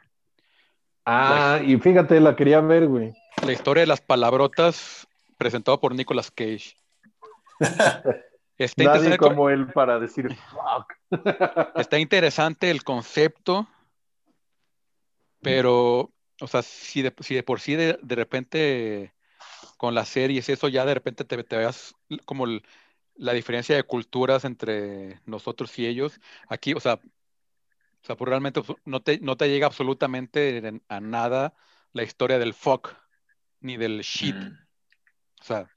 Ah, 1.04 1.60
y 1.64 1.76
fíjate, 1.76 2.18
la 2.18 2.34
quería 2.34 2.60
ver, 2.60 2.88
güey. 2.88 3.14
La 3.44 3.52
historia 3.52 3.82
de 3.82 3.86
las 3.86 4.00
palabrotas 4.00 5.06
presentado 5.38 5.80
por 5.80 5.94
Nicolas 5.94 6.32
Cage. 6.32 6.76
Está 8.58 8.84
Nadie 8.84 9.16
como 9.18 9.50
él 9.50 9.68
para 9.68 10.00
decir 10.00 10.34
fuck. 10.34 10.92
está 11.76 11.98
interesante 11.98 12.70
el 12.70 12.82
concepto, 12.82 13.68
pero, 15.42 16.10
o 16.40 16.46
sea, 16.48 16.62
si 16.62 17.02
de, 17.02 17.14
si 17.20 17.34
de 17.36 17.42
por 17.44 17.60
sí 17.60 17.76
de, 17.76 17.98
de 18.02 18.14
repente 18.16 19.14
con 19.76 19.94
las 19.94 20.08
series, 20.08 20.48
eso 20.48 20.68
ya 20.68 20.84
de 20.86 20.94
repente 20.94 21.24
te, 21.24 21.44
te 21.44 21.56
veas 21.56 21.94
como 22.24 22.46
el- 22.46 22.64
la 23.14 23.32
diferencia 23.34 23.76
de 23.76 23.82
culturas 23.84 24.44
entre 24.44 25.20
nosotros 25.26 25.78
y 25.78 25.86
ellos. 25.86 26.18
Aquí, 26.48 26.72
o 26.72 26.80
sea, 26.80 26.98
o 28.06 28.08
sea, 28.08 28.16
pues 28.16 28.28
realmente 28.28 28.62
no 28.84 29.02
te, 29.02 29.18
no 29.18 29.36
te 29.36 29.48
llega 29.48 29.66
absolutamente 29.66 30.80
a 30.86 31.00
nada 31.00 31.54
la 31.92 32.04
historia 32.04 32.38
del 32.38 32.54
fuck 32.54 32.94
ni 33.60 33.76
del 33.76 34.02
shit. 34.02 34.36
Mm. 34.36 34.58
O 35.40 35.44
sea, 35.44 35.68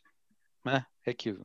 ah, 0.65 0.87
X. 1.05 1.37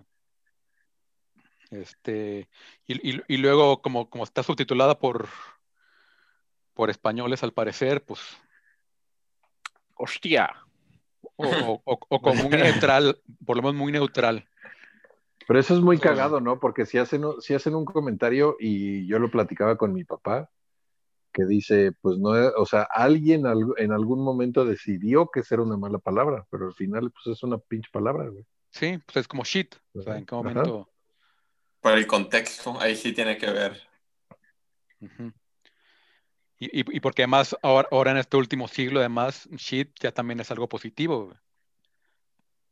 Este, 1.70 2.51
y, 2.86 3.15
y- 3.16 3.23
y 3.28 3.36
luego, 3.39 3.81
como, 3.81 4.11
como 4.11 4.24
está 4.24 4.43
subtitulada 4.43 4.98
por, 4.98 5.27
por 6.74 6.90
españoles, 6.90 7.43
al 7.43 7.55
parecer, 7.55 8.05
pues, 8.05 8.20
Hostia. 9.94 10.51
o, 11.36 11.47
o- 11.48 11.82
o- 11.86 11.98
o 12.11 12.20
como 12.20 12.43
muy 12.43 12.59
neutral, 12.59 13.23
por 13.47 13.56
lo 13.56 13.62
menos 13.62 13.77
muy 13.77 13.90
neutral. 13.90 14.47
Pero 15.48 15.59
eso 15.59 15.73
es 15.73 15.81
muy 15.81 15.97
cagado, 15.98 16.40
¿no? 16.40 16.61
Porque 16.61 16.85
si 16.85 16.98
hacen, 16.98 17.23
si 17.40 17.55
hacen 17.55 17.74
un 17.74 17.86
comentario, 17.86 18.59
y 18.61 19.06
yo 19.06 19.19
lo 19.19 19.31
platicaba 19.31 19.78
con 19.78 19.94
mi 19.94 20.05
papá, 20.05 20.51
que 21.35 21.44
dice, 21.44 21.93
pues 22.01 22.16
no, 22.19 22.31
o 22.31 22.65
sea, 22.65 22.82
alguien 22.85 23.44
al- 23.47 23.74
en 23.77 23.93
algún 23.93 24.23
momento 24.24 24.65
decidió 24.65 25.28
que 25.32 25.40
esa 25.40 25.56
era 25.56 25.65
una 25.65 25.77
mala 25.77 25.98
palabra, 25.98 26.47
pero 26.51 26.66
al 26.69 26.74
final, 26.74 27.11
pues 27.11 27.36
es 27.36 27.43
una 27.43 27.59
pinche 27.59 27.90
palabra, 27.93 28.28
güey. 28.28 28.44
Sí, 28.70 28.98
pues 29.05 29.16
es 29.19 29.28
como 29.28 29.43
shit. 29.44 29.74
O 29.94 30.01
sea, 30.02 30.16
en 30.16 30.24
qué 30.24 30.35
Ajá. 30.35 30.43
momento. 30.44 30.90
Por 31.81 31.93
el 31.98 32.06
contexto, 32.06 32.81
ahí 32.81 32.94
sí 32.97 33.12
tiene 33.12 33.36
que 33.36 33.51
ver. 33.51 33.82
Y, 36.59 36.66
y- 36.81 36.97
y 36.97 37.01
porque 37.01 37.23
además, 37.23 37.56
ahora, 37.62 37.89
ahora 37.90 38.11
en 38.12 38.19
este 38.19 38.36
último 38.36 38.69
siglo, 38.69 39.01
además, 39.01 39.48
shit 39.56 39.90
ya 40.01 40.12
también 40.12 40.40
es 40.40 40.51
algo 40.51 40.69
positivo. 40.69 41.27
güey. 41.27 41.36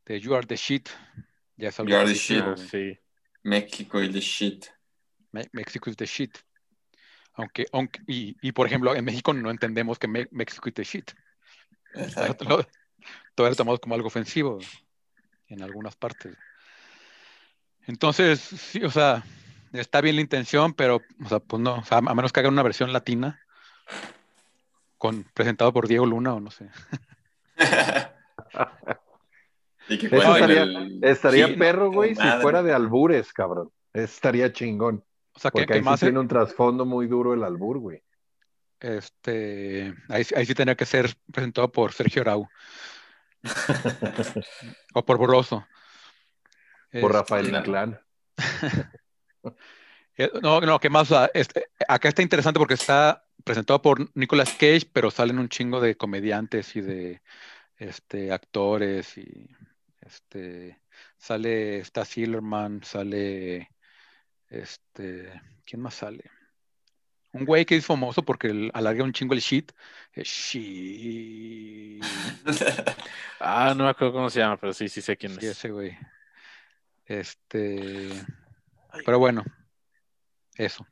De 0.06 0.20
you 0.20 0.34
are 0.34 0.47
the 0.47 0.56
shit. 0.56 0.89
Ya 1.56 1.68
es 1.68 1.78
algo 1.78 1.90
You 1.90 1.97
are 1.97 2.06
the 2.06 2.12
positivo, 2.14 2.55
güey. 2.55 2.68
sí. 2.68 2.98
México 3.43 4.01
y 4.02 4.10
the 4.10 4.20
shit. 4.20 4.66
Me- 5.32 5.48
Mexico 5.52 5.90
is 5.90 5.97
the 5.97 6.06
shit. 6.06 6.39
Aunque, 7.34 7.66
aunque 7.72 8.00
y, 8.06 8.36
y, 8.40 8.52
por 8.52 8.66
ejemplo, 8.66 8.94
en 8.94 9.04
México 9.04 9.32
no 9.32 9.50
entendemos 9.50 9.98
que 9.98 10.09
me, 10.09 10.20
eat 10.20 10.74
the 10.74 10.84
shit. 10.84 11.10
Exacto. 11.94 12.44
Lo- 12.44 12.66
Todavía 13.34 13.50
lo 13.52 13.56
tomamos 13.56 13.80
como 13.80 13.94
algo 13.94 14.09
ofensivo 14.09 14.59
en 15.48 15.62
algunas 15.62 15.96
partes. 15.96 16.36
Entonces, 17.86 18.40
sí, 18.40 18.84
o 18.84 18.90
sea, 18.90 19.24
está 19.72 20.00
bien 20.00 20.16
la 20.16 20.22
intención, 20.22 20.74
pero, 20.74 21.02
o 21.24 21.28
sea, 21.28 21.40
pues 21.40 21.60
no, 21.60 21.76
o 21.76 21.84
sea, 21.84 21.98
a 21.98 22.14
menos 22.14 22.32
que 22.32 22.40
hagan 22.40 22.52
una 22.52 22.62
versión 22.62 22.92
latina 22.92 23.40
con 24.98 25.24
presentado 25.34 25.72
por 25.72 25.88
Diego 25.88 26.06
Luna 26.06 26.34
o 26.34 26.40
no 26.40 26.50
sé. 26.50 26.68
y 29.88 29.98
que 29.98 30.06
estaría, 30.06 30.62
el- 30.62 31.00
estaría 31.02 31.48
sí, 31.48 31.54
perro, 31.54 31.90
güey, 31.90 32.14
si 32.14 32.28
fuera 32.40 32.62
de 32.62 32.72
albures, 32.72 33.32
cabrón. 33.32 33.72
Estaría 33.92 34.52
chingón. 34.52 35.04
O 35.34 35.40
sea, 35.40 35.50
que, 35.50 35.52
Porque 35.52 35.66
que 35.66 35.74
ahí 35.74 35.82
más, 35.82 36.00
tiene 36.00 36.18
un 36.18 36.28
trasfondo 36.28 36.84
muy 36.84 37.06
duro 37.06 37.34
el 37.34 37.42
albur, 37.44 37.78
güey. 37.78 38.02
este, 38.80 39.94
ahí, 40.09 40.24
sí- 40.24 40.34
ahí 40.36 40.44
sí 40.46 40.54
tenía 40.54 40.74
que 40.76 40.86
ser 40.86 41.14
presentado 41.32 41.70
por 41.70 41.92
Sergio 41.92 42.22
Arau 42.22 42.48
o 44.94 45.04
por 45.04 45.18
Borroso. 45.18 45.66
Por 46.90 47.10
Este, 47.10 47.18
Rafael. 47.18 47.48
Inclán. 47.48 48.00
Eh, 50.18 50.30
No, 50.42 50.60
no, 50.60 50.78
que 50.78 50.90
más, 50.90 51.09
este, 51.34 51.68
acá 51.88 52.09
está 52.09 52.22
interesante 52.22 52.59
porque 52.59 52.74
está 52.74 53.26
presentado 53.44 53.80
por 53.80 54.10
Nicolas 54.14 54.50
Cage, 54.52 54.88
pero 54.92 55.10
salen 55.10 55.38
un 55.38 55.48
chingo 55.48 55.80
de 55.80 55.96
comediantes 55.96 56.76
y 56.76 56.82
de 56.82 57.22
este, 57.78 58.32
actores 58.32 59.16
y 59.18 59.48
este, 60.00 60.82
sale, 61.18 61.78
está 61.78 62.04
Silverman, 62.04 62.82
sale, 62.84 63.72
este, 64.53 65.41
¿quién 65.65 65.81
más 65.83 65.95
sale? 65.95 66.31
Un 67.33 67.45
güey 67.47 67.65
que 67.65 67.77
es 67.77 67.87
famoso 67.87 68.23
porque 68.23 68.49
el- 68.49 68.70
alarga 68.74 69.05
un 69.05 69.12
chingo 69.12 69.33
el 69.35 69.41
shit. 69.41 69.73
Eh, 70.15 70.23
shit. 70.24 72.05
Ah, 73.45 73.74
no 73.77 73.85
me 73.85 73.91
acuerdo 73.91 74.12
cómo 74.12 74.31
se 74.31 74.39
llama, 74.39 74.57
pero 74.57 74.73
sí, 74.73 74.89
sí 74.89 75.01
sé 75.03 75.16
quién 75.16 75.33
Sí, 75.33 75.47
es. 75.47 75.53
ese 75.59 75.70
güey. 75.70 75.99
Este, 77.07 78.09
pero 79.05 79.19
bueno, 79.19 79.43
eso. 80.55 80.87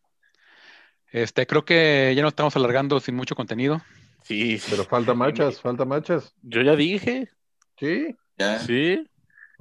Este, 1.13 1.47
creo 1.47 1.65
que 1.65 2.13
ya 2.17 2.23
nos 2.23 2.33
estamos 2.33 2.57
alargando 2.57 2.99
sin 2.99 3.15
mucho 3.15 3.37
contenido. 3.37 3.81
Sí, 4.25 4.59
sí. 4.59 4.69
Pero 4.71 4.85
falta 4.85 5.15
machas, 5.15 5.61
falta 5.63 5.85
machas. 5.85 6.35
Yo 6.43 6.63
ya 6.63 6.75
dije, 6.75 7.31
Sí. 7.79 8.17
Ya. 8.37 8.59
sí, 8.59 9.09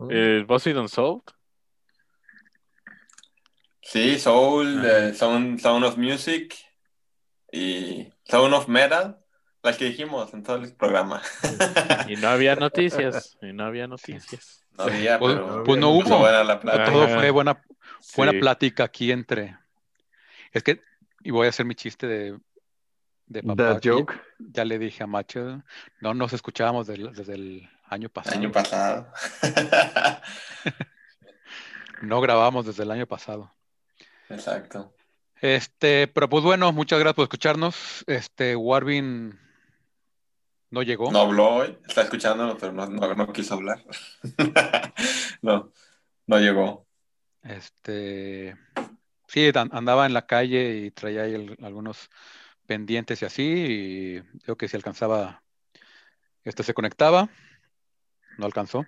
el 0.10 0.46
BuzzFeed 0.46 0.78
Unsolved. 0.78 1.26
Sí, 3.92 4.20
Soul, 4.20 4.80
Ajá. 4.80 5.08
eh, 5.08 5.14
Sound, 5.16 5.60
Sound 5.60 5.84
of 5.86 5.98
Music 5.98 6.56
y 7.52 8.12
Sound 8.26 8.54
of 8.54 8.68
Metal, 8.68 9.18
las 9.64 9.78
que 9.78 9.86
dijimos 9.86 10.32
en 10.34 10.44
todo 10.44 10.58
el 10.58 10.74
programa. 10.76 11.22
Y 12.08 12.16
no 12.18 12.28
había 12.30 12.56
noticias, 12.56 13.38
y 13.42 13.52
no 13.52 13.66
había 13.66 13.88
noticias. 13.88 14.64
No 14.78 14.84
había, 14.86 15.18
Pues- 15.20 15.36
pero 15.36 15.64
pues 15.64 15.80
no 15.80 15.90
hubo. 15.90 16.20
buena 16.20 16.44
la 16.44 16.60
plata. 16.60 16.86
Todo 16.86 17.08
fue 17.08 17.32
buena, 17.32 17.62
buena 18.16 18.32
Sí. 18.34 18.40
plática 18.40 18.84
aquí 18.84 19.12
entre. 19.12 19.58
Es 20.52 20.62
que, 20.64 20.82
y 21.24 21.32
voy 21.32 21.48
a 21.48 21.50
hacer 21.50 21.66
mi 21.66 21.76
chiste 21.76 22.06
de, 22.08 22.40
de 23.26 23.44
papá. 23.44 23.80
Que 23.80 23.90
joke. 23.90 24.14
Ya 24.38 24.66
le 24.66 24.78
dije 24.80 25.04
a 25.04 25.08
Macho, 25.08 25.64
no 26.00 26.14
nos 26.14 26.32
escuchábamos 26.34 26.86
del- 26.88 27.12
desde 27.14 27.34
el 27.34 27.70
año 27.90 28.10
pasado. 28.10 28.38
Año 28.38 28.52
pasado. 28.52 29.12
No 32.02 32.22
grabamos 32.22 32.66
desde 32.66 32.84
el 32.84 32.92
año 32.92 33.06
pasado. 33.08 33.54
Exacto. 34.30 34.94
Este, 35.42 36.08
pero 36.08 36.30
pues 36.30 36.44
bueno, 36.44 36.72
muchas 36.72 37.00
gracias 37.00 37.16
por 37.16 37.24
escucharnos. 37.24 38.04
Este, 38.08 38.56
Warvin 38.56 39.40
no 40.70 40.82
llegó. 40.84 41.12
No 41.12 41.22
habló 41.22 41.48
hoy, 41.56 41.78
está 41.88 42.02
escuchándolo, 42.02 42.58
pero 42.58 42.74
no, 42.74 42.86
no, 42.88 43.16
no 43.16 43.34
quiso 43.34 43.56
hablar. 43.56 43.84
no, 45.42 45.72
no 46.28 46.40
llegó. 46.40 46.86
Este, 47.42 48.56
sí, 49.28 49.50
an- 49.56 49.70
andaba 49.72 50.06
en 50.06 50.14
la 50.14 50.26
calle 50.28 50.78
y 50.78 50.92
traía 50.92 51.24
ahí 51.24 51.34
el- 51.34 51.58
algunos 51.64 52.10
pendientes 52.68 53.22
y 53.22 53.26
así, 53.26 53.44
y 53.44 54.22
creo 54.44 54.58
que 54.58 54.68
si 54.68 54.76
alcanzaba, 54.76 55.42
este 56.44 56.64
se 56.64 56.74
conectaba, 56.74 57.30
no 58.38 58.46
alcanzó, 58.46 58.86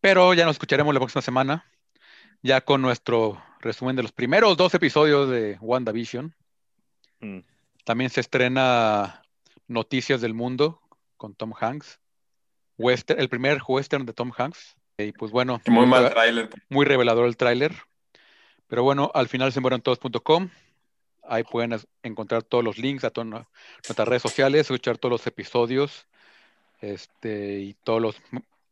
pero 0.00 0.34
ya 0.34 0.44
nos 0.46 0.54
escucharemos 0.56 0.92
la 0.94 1.00
próxima 1.00 1.22
semana, 1.22 1.64
ya 2.42 2.62
con 2.62 2.82
nuestro 2.82 3.40
resumen 3.60 3.96
de 3.96 4.02
los 4.02 4.12
primeros 4.12 4.56
dos 4.56 4.74
episodios 4.74 5.28
de 5.30 5.56
WandaVision. 5.60 6.34
Mm. 7.20 7.38
También 7.84 8.10
se 8.10 8.20
estrena 8.20 9.22
Noticias 9.68 10.20
del 10.20 10.34
Mundo 10.34 10.80
con 11.16 11.34
Tom 11.34 11.52
Hanks, 11.58 12.00
Western, 12.78 13.20
el 13.20 13.28
primer 13.28 13.60
western 13.66 14.06
de 14.06 14.12
Tom 14.12 14.32
Hanks, 14.36 14.76
y 14.98 15.12
pues 15.12 15.30
bueno, 15.30 15.60
Muy 15.66 15.86
mal 15.86 16.10
tráiler. 16.10 16.50
muy 16.68 16.84
revelador 16.84 17.26
el 17.26 17.36
tráiler. 17.36 17.74
Pero 18.66 18.82
bueno, 18.84 19.10
al 19.14 19.28
final 19.28 19.52
se 19.52 19.60
todos.com. 19.60 20.48
Ahí 21.22 21.42
pueden 21.44 21.78
encontrar 22.02 22.42
todos 22.42 22.64
los 22.64 22.78
links 22.78 23.04
a 23.04 23.10
todas 23.10 23.28
nu- 23.28 23.46
nuestras 23.86 24.08
redes 24.08 24.22
sociales, 24.22 24.62
escuchar 24.62 24.96
todos 24.98 25.12
los 25.12 25.26
episodios 25.26 26.06
este, 26.80 27.60
y 27.60 27.74
todos 27.74 28.00
los 28.00 28.16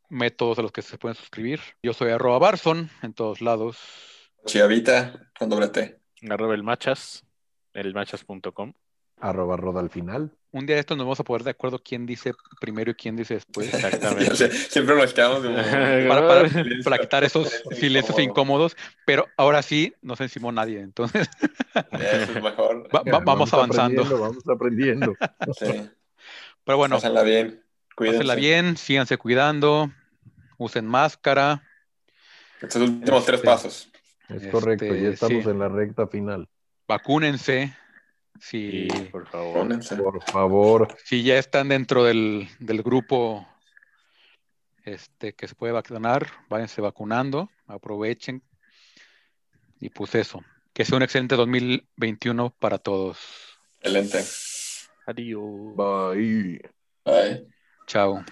métodos 0.09 0.59
a 0.59 0.63
los 0.63 0.73
que 0.73 0.83
se 0.83 0.99
pueden 0.99 1.15
suscribir. 1.17 1.61
Yo 1.83 1.93
soy 1.93 2.11
arroba 2.11 2.39
Barson 2.39 2.91
en 3.03 3.13
todos 3.13 3.41
lados. 3.41 3.79
Chiavita 4.47 5.31
con 5.39 5.49
doble 5.49 5.69
T. 5.69 5.99
Arroba 6.29 6.55
el 6.55 6.63
machas, 6.63 7.25
elmachas.com. 7.75 8.73
Arroba 9.21 9.57
roda 9.57 9.81
al 9.81 9.91
final. 9.91 10.33
Un 10.53 10.65
día 10.65 10.77
de 10.77 10.81
estos 10.81 10.97
nos 10.97 11.05
vamos 11.05 11.21
a 11.21 11.25
poner 11.25 11.43
de 11.45 11.51
acuerdo 11.51 11.79
quién 11.83 12.07
dice 12.07 12.33
primero 12.61 12.91
y 12.91 12.95
quién 12.95 13.17
dice 13.17 13.35
después. 13.35 13.73
Exactamente. 13.75 14.51
Siempre 14.71 14.95
nos 14.97 15.13
quedamos 15.13 15.41
como... 15.43 15.57
Para, 16.09 16.49
para- 16.85 16.99
quitar 17.01 17.25
esos 17.25 17.51
silencios 17.73 18.19
incómodos, 18.19 18.77
pero 19.05 19.27
ahora 19.37 19.61
sí 19.63 19.93
no 20.03 20.17
se 20.17 20.25
encimó 20.25 20.51
nadie. 20.53 20.81
Entonces, 20.81 21.29
Eso 21.75 22.33
es 22.33 22.43
mejor. 22.43 22.89
va- 22.95 23.03
va- 23.03 23.19
vamos 23.21 23.53
avanzando. 23.53 24.03
aprendiendo, 24.03 24.21
Vamos 24.21 24.49
aprendiendo. 24.49 25.15
Sí. 25.59 25.91
Pero 26.65 26.79
bueno, 26.79 26.97
Pásenla 26.97 27.23
bien. 27.23 27.63
Cuídense. 27.95 28.19
Pásenla 28.19 28.35
bien, 28.37 28.77
síganse 28.77 29.19
cuidando, 29.19 29.91
usen 30.57 30.87
máscara. 30.87 31.63
Estos 32.63 32.83
últimos 32.83 33.27
tres 33.27 33.41
pasos. 33.41 33.91
Es 34.29 34.37
Este, 34.37 34.51
correcto, 34.51 34.95
ya 34.95 35.09
estamos 35.09 35.45
sí. 35.45 35.51
en 35.51 35.59
la 35.59 35.69
recta 35.69 36.07
final. 36.07 36.49
Vacúnense. 36.87 37.75
Si, 38.41 38.87
Y 38.87 38.89
por 39.11 39.27
favor. 39.27 39.55
Pónganse. 39.59 39.97
Por 39.97 40.23
favor, 40.23 40.97
si 41.05 41.23
ya 41.23 41.39
están 41.39 41.69
dentro 41.69 42.05
del, 42.05 42.49
del 42.61 42.83
grupo 42.83 43.47
este, 44.85 45.35
que 45.35 45.49
se 45.49 45.55
puede 45.55 45.73
vacunar, 45.73 46.27
váyanse 46.49 46.81
vacunando, 46.81 47.51
aprovechen. 47.67 48.43
Y 49.81 49.91
pues 49.91 50.15
eso, 50.15 50.43
que 50.73 50.85
sea 50.85 50.97
un 50.97 51.03
excelente 51.03 51.37
2021 51.37 52.51
para 52.59 52.79
todos. 52.79 53.19
Excelente. 53.81 54.25
Adiós. 55.07 55.75
bye. 55.77 56.61
Bye. 57.05 57.47
Chao. 57.87 58.25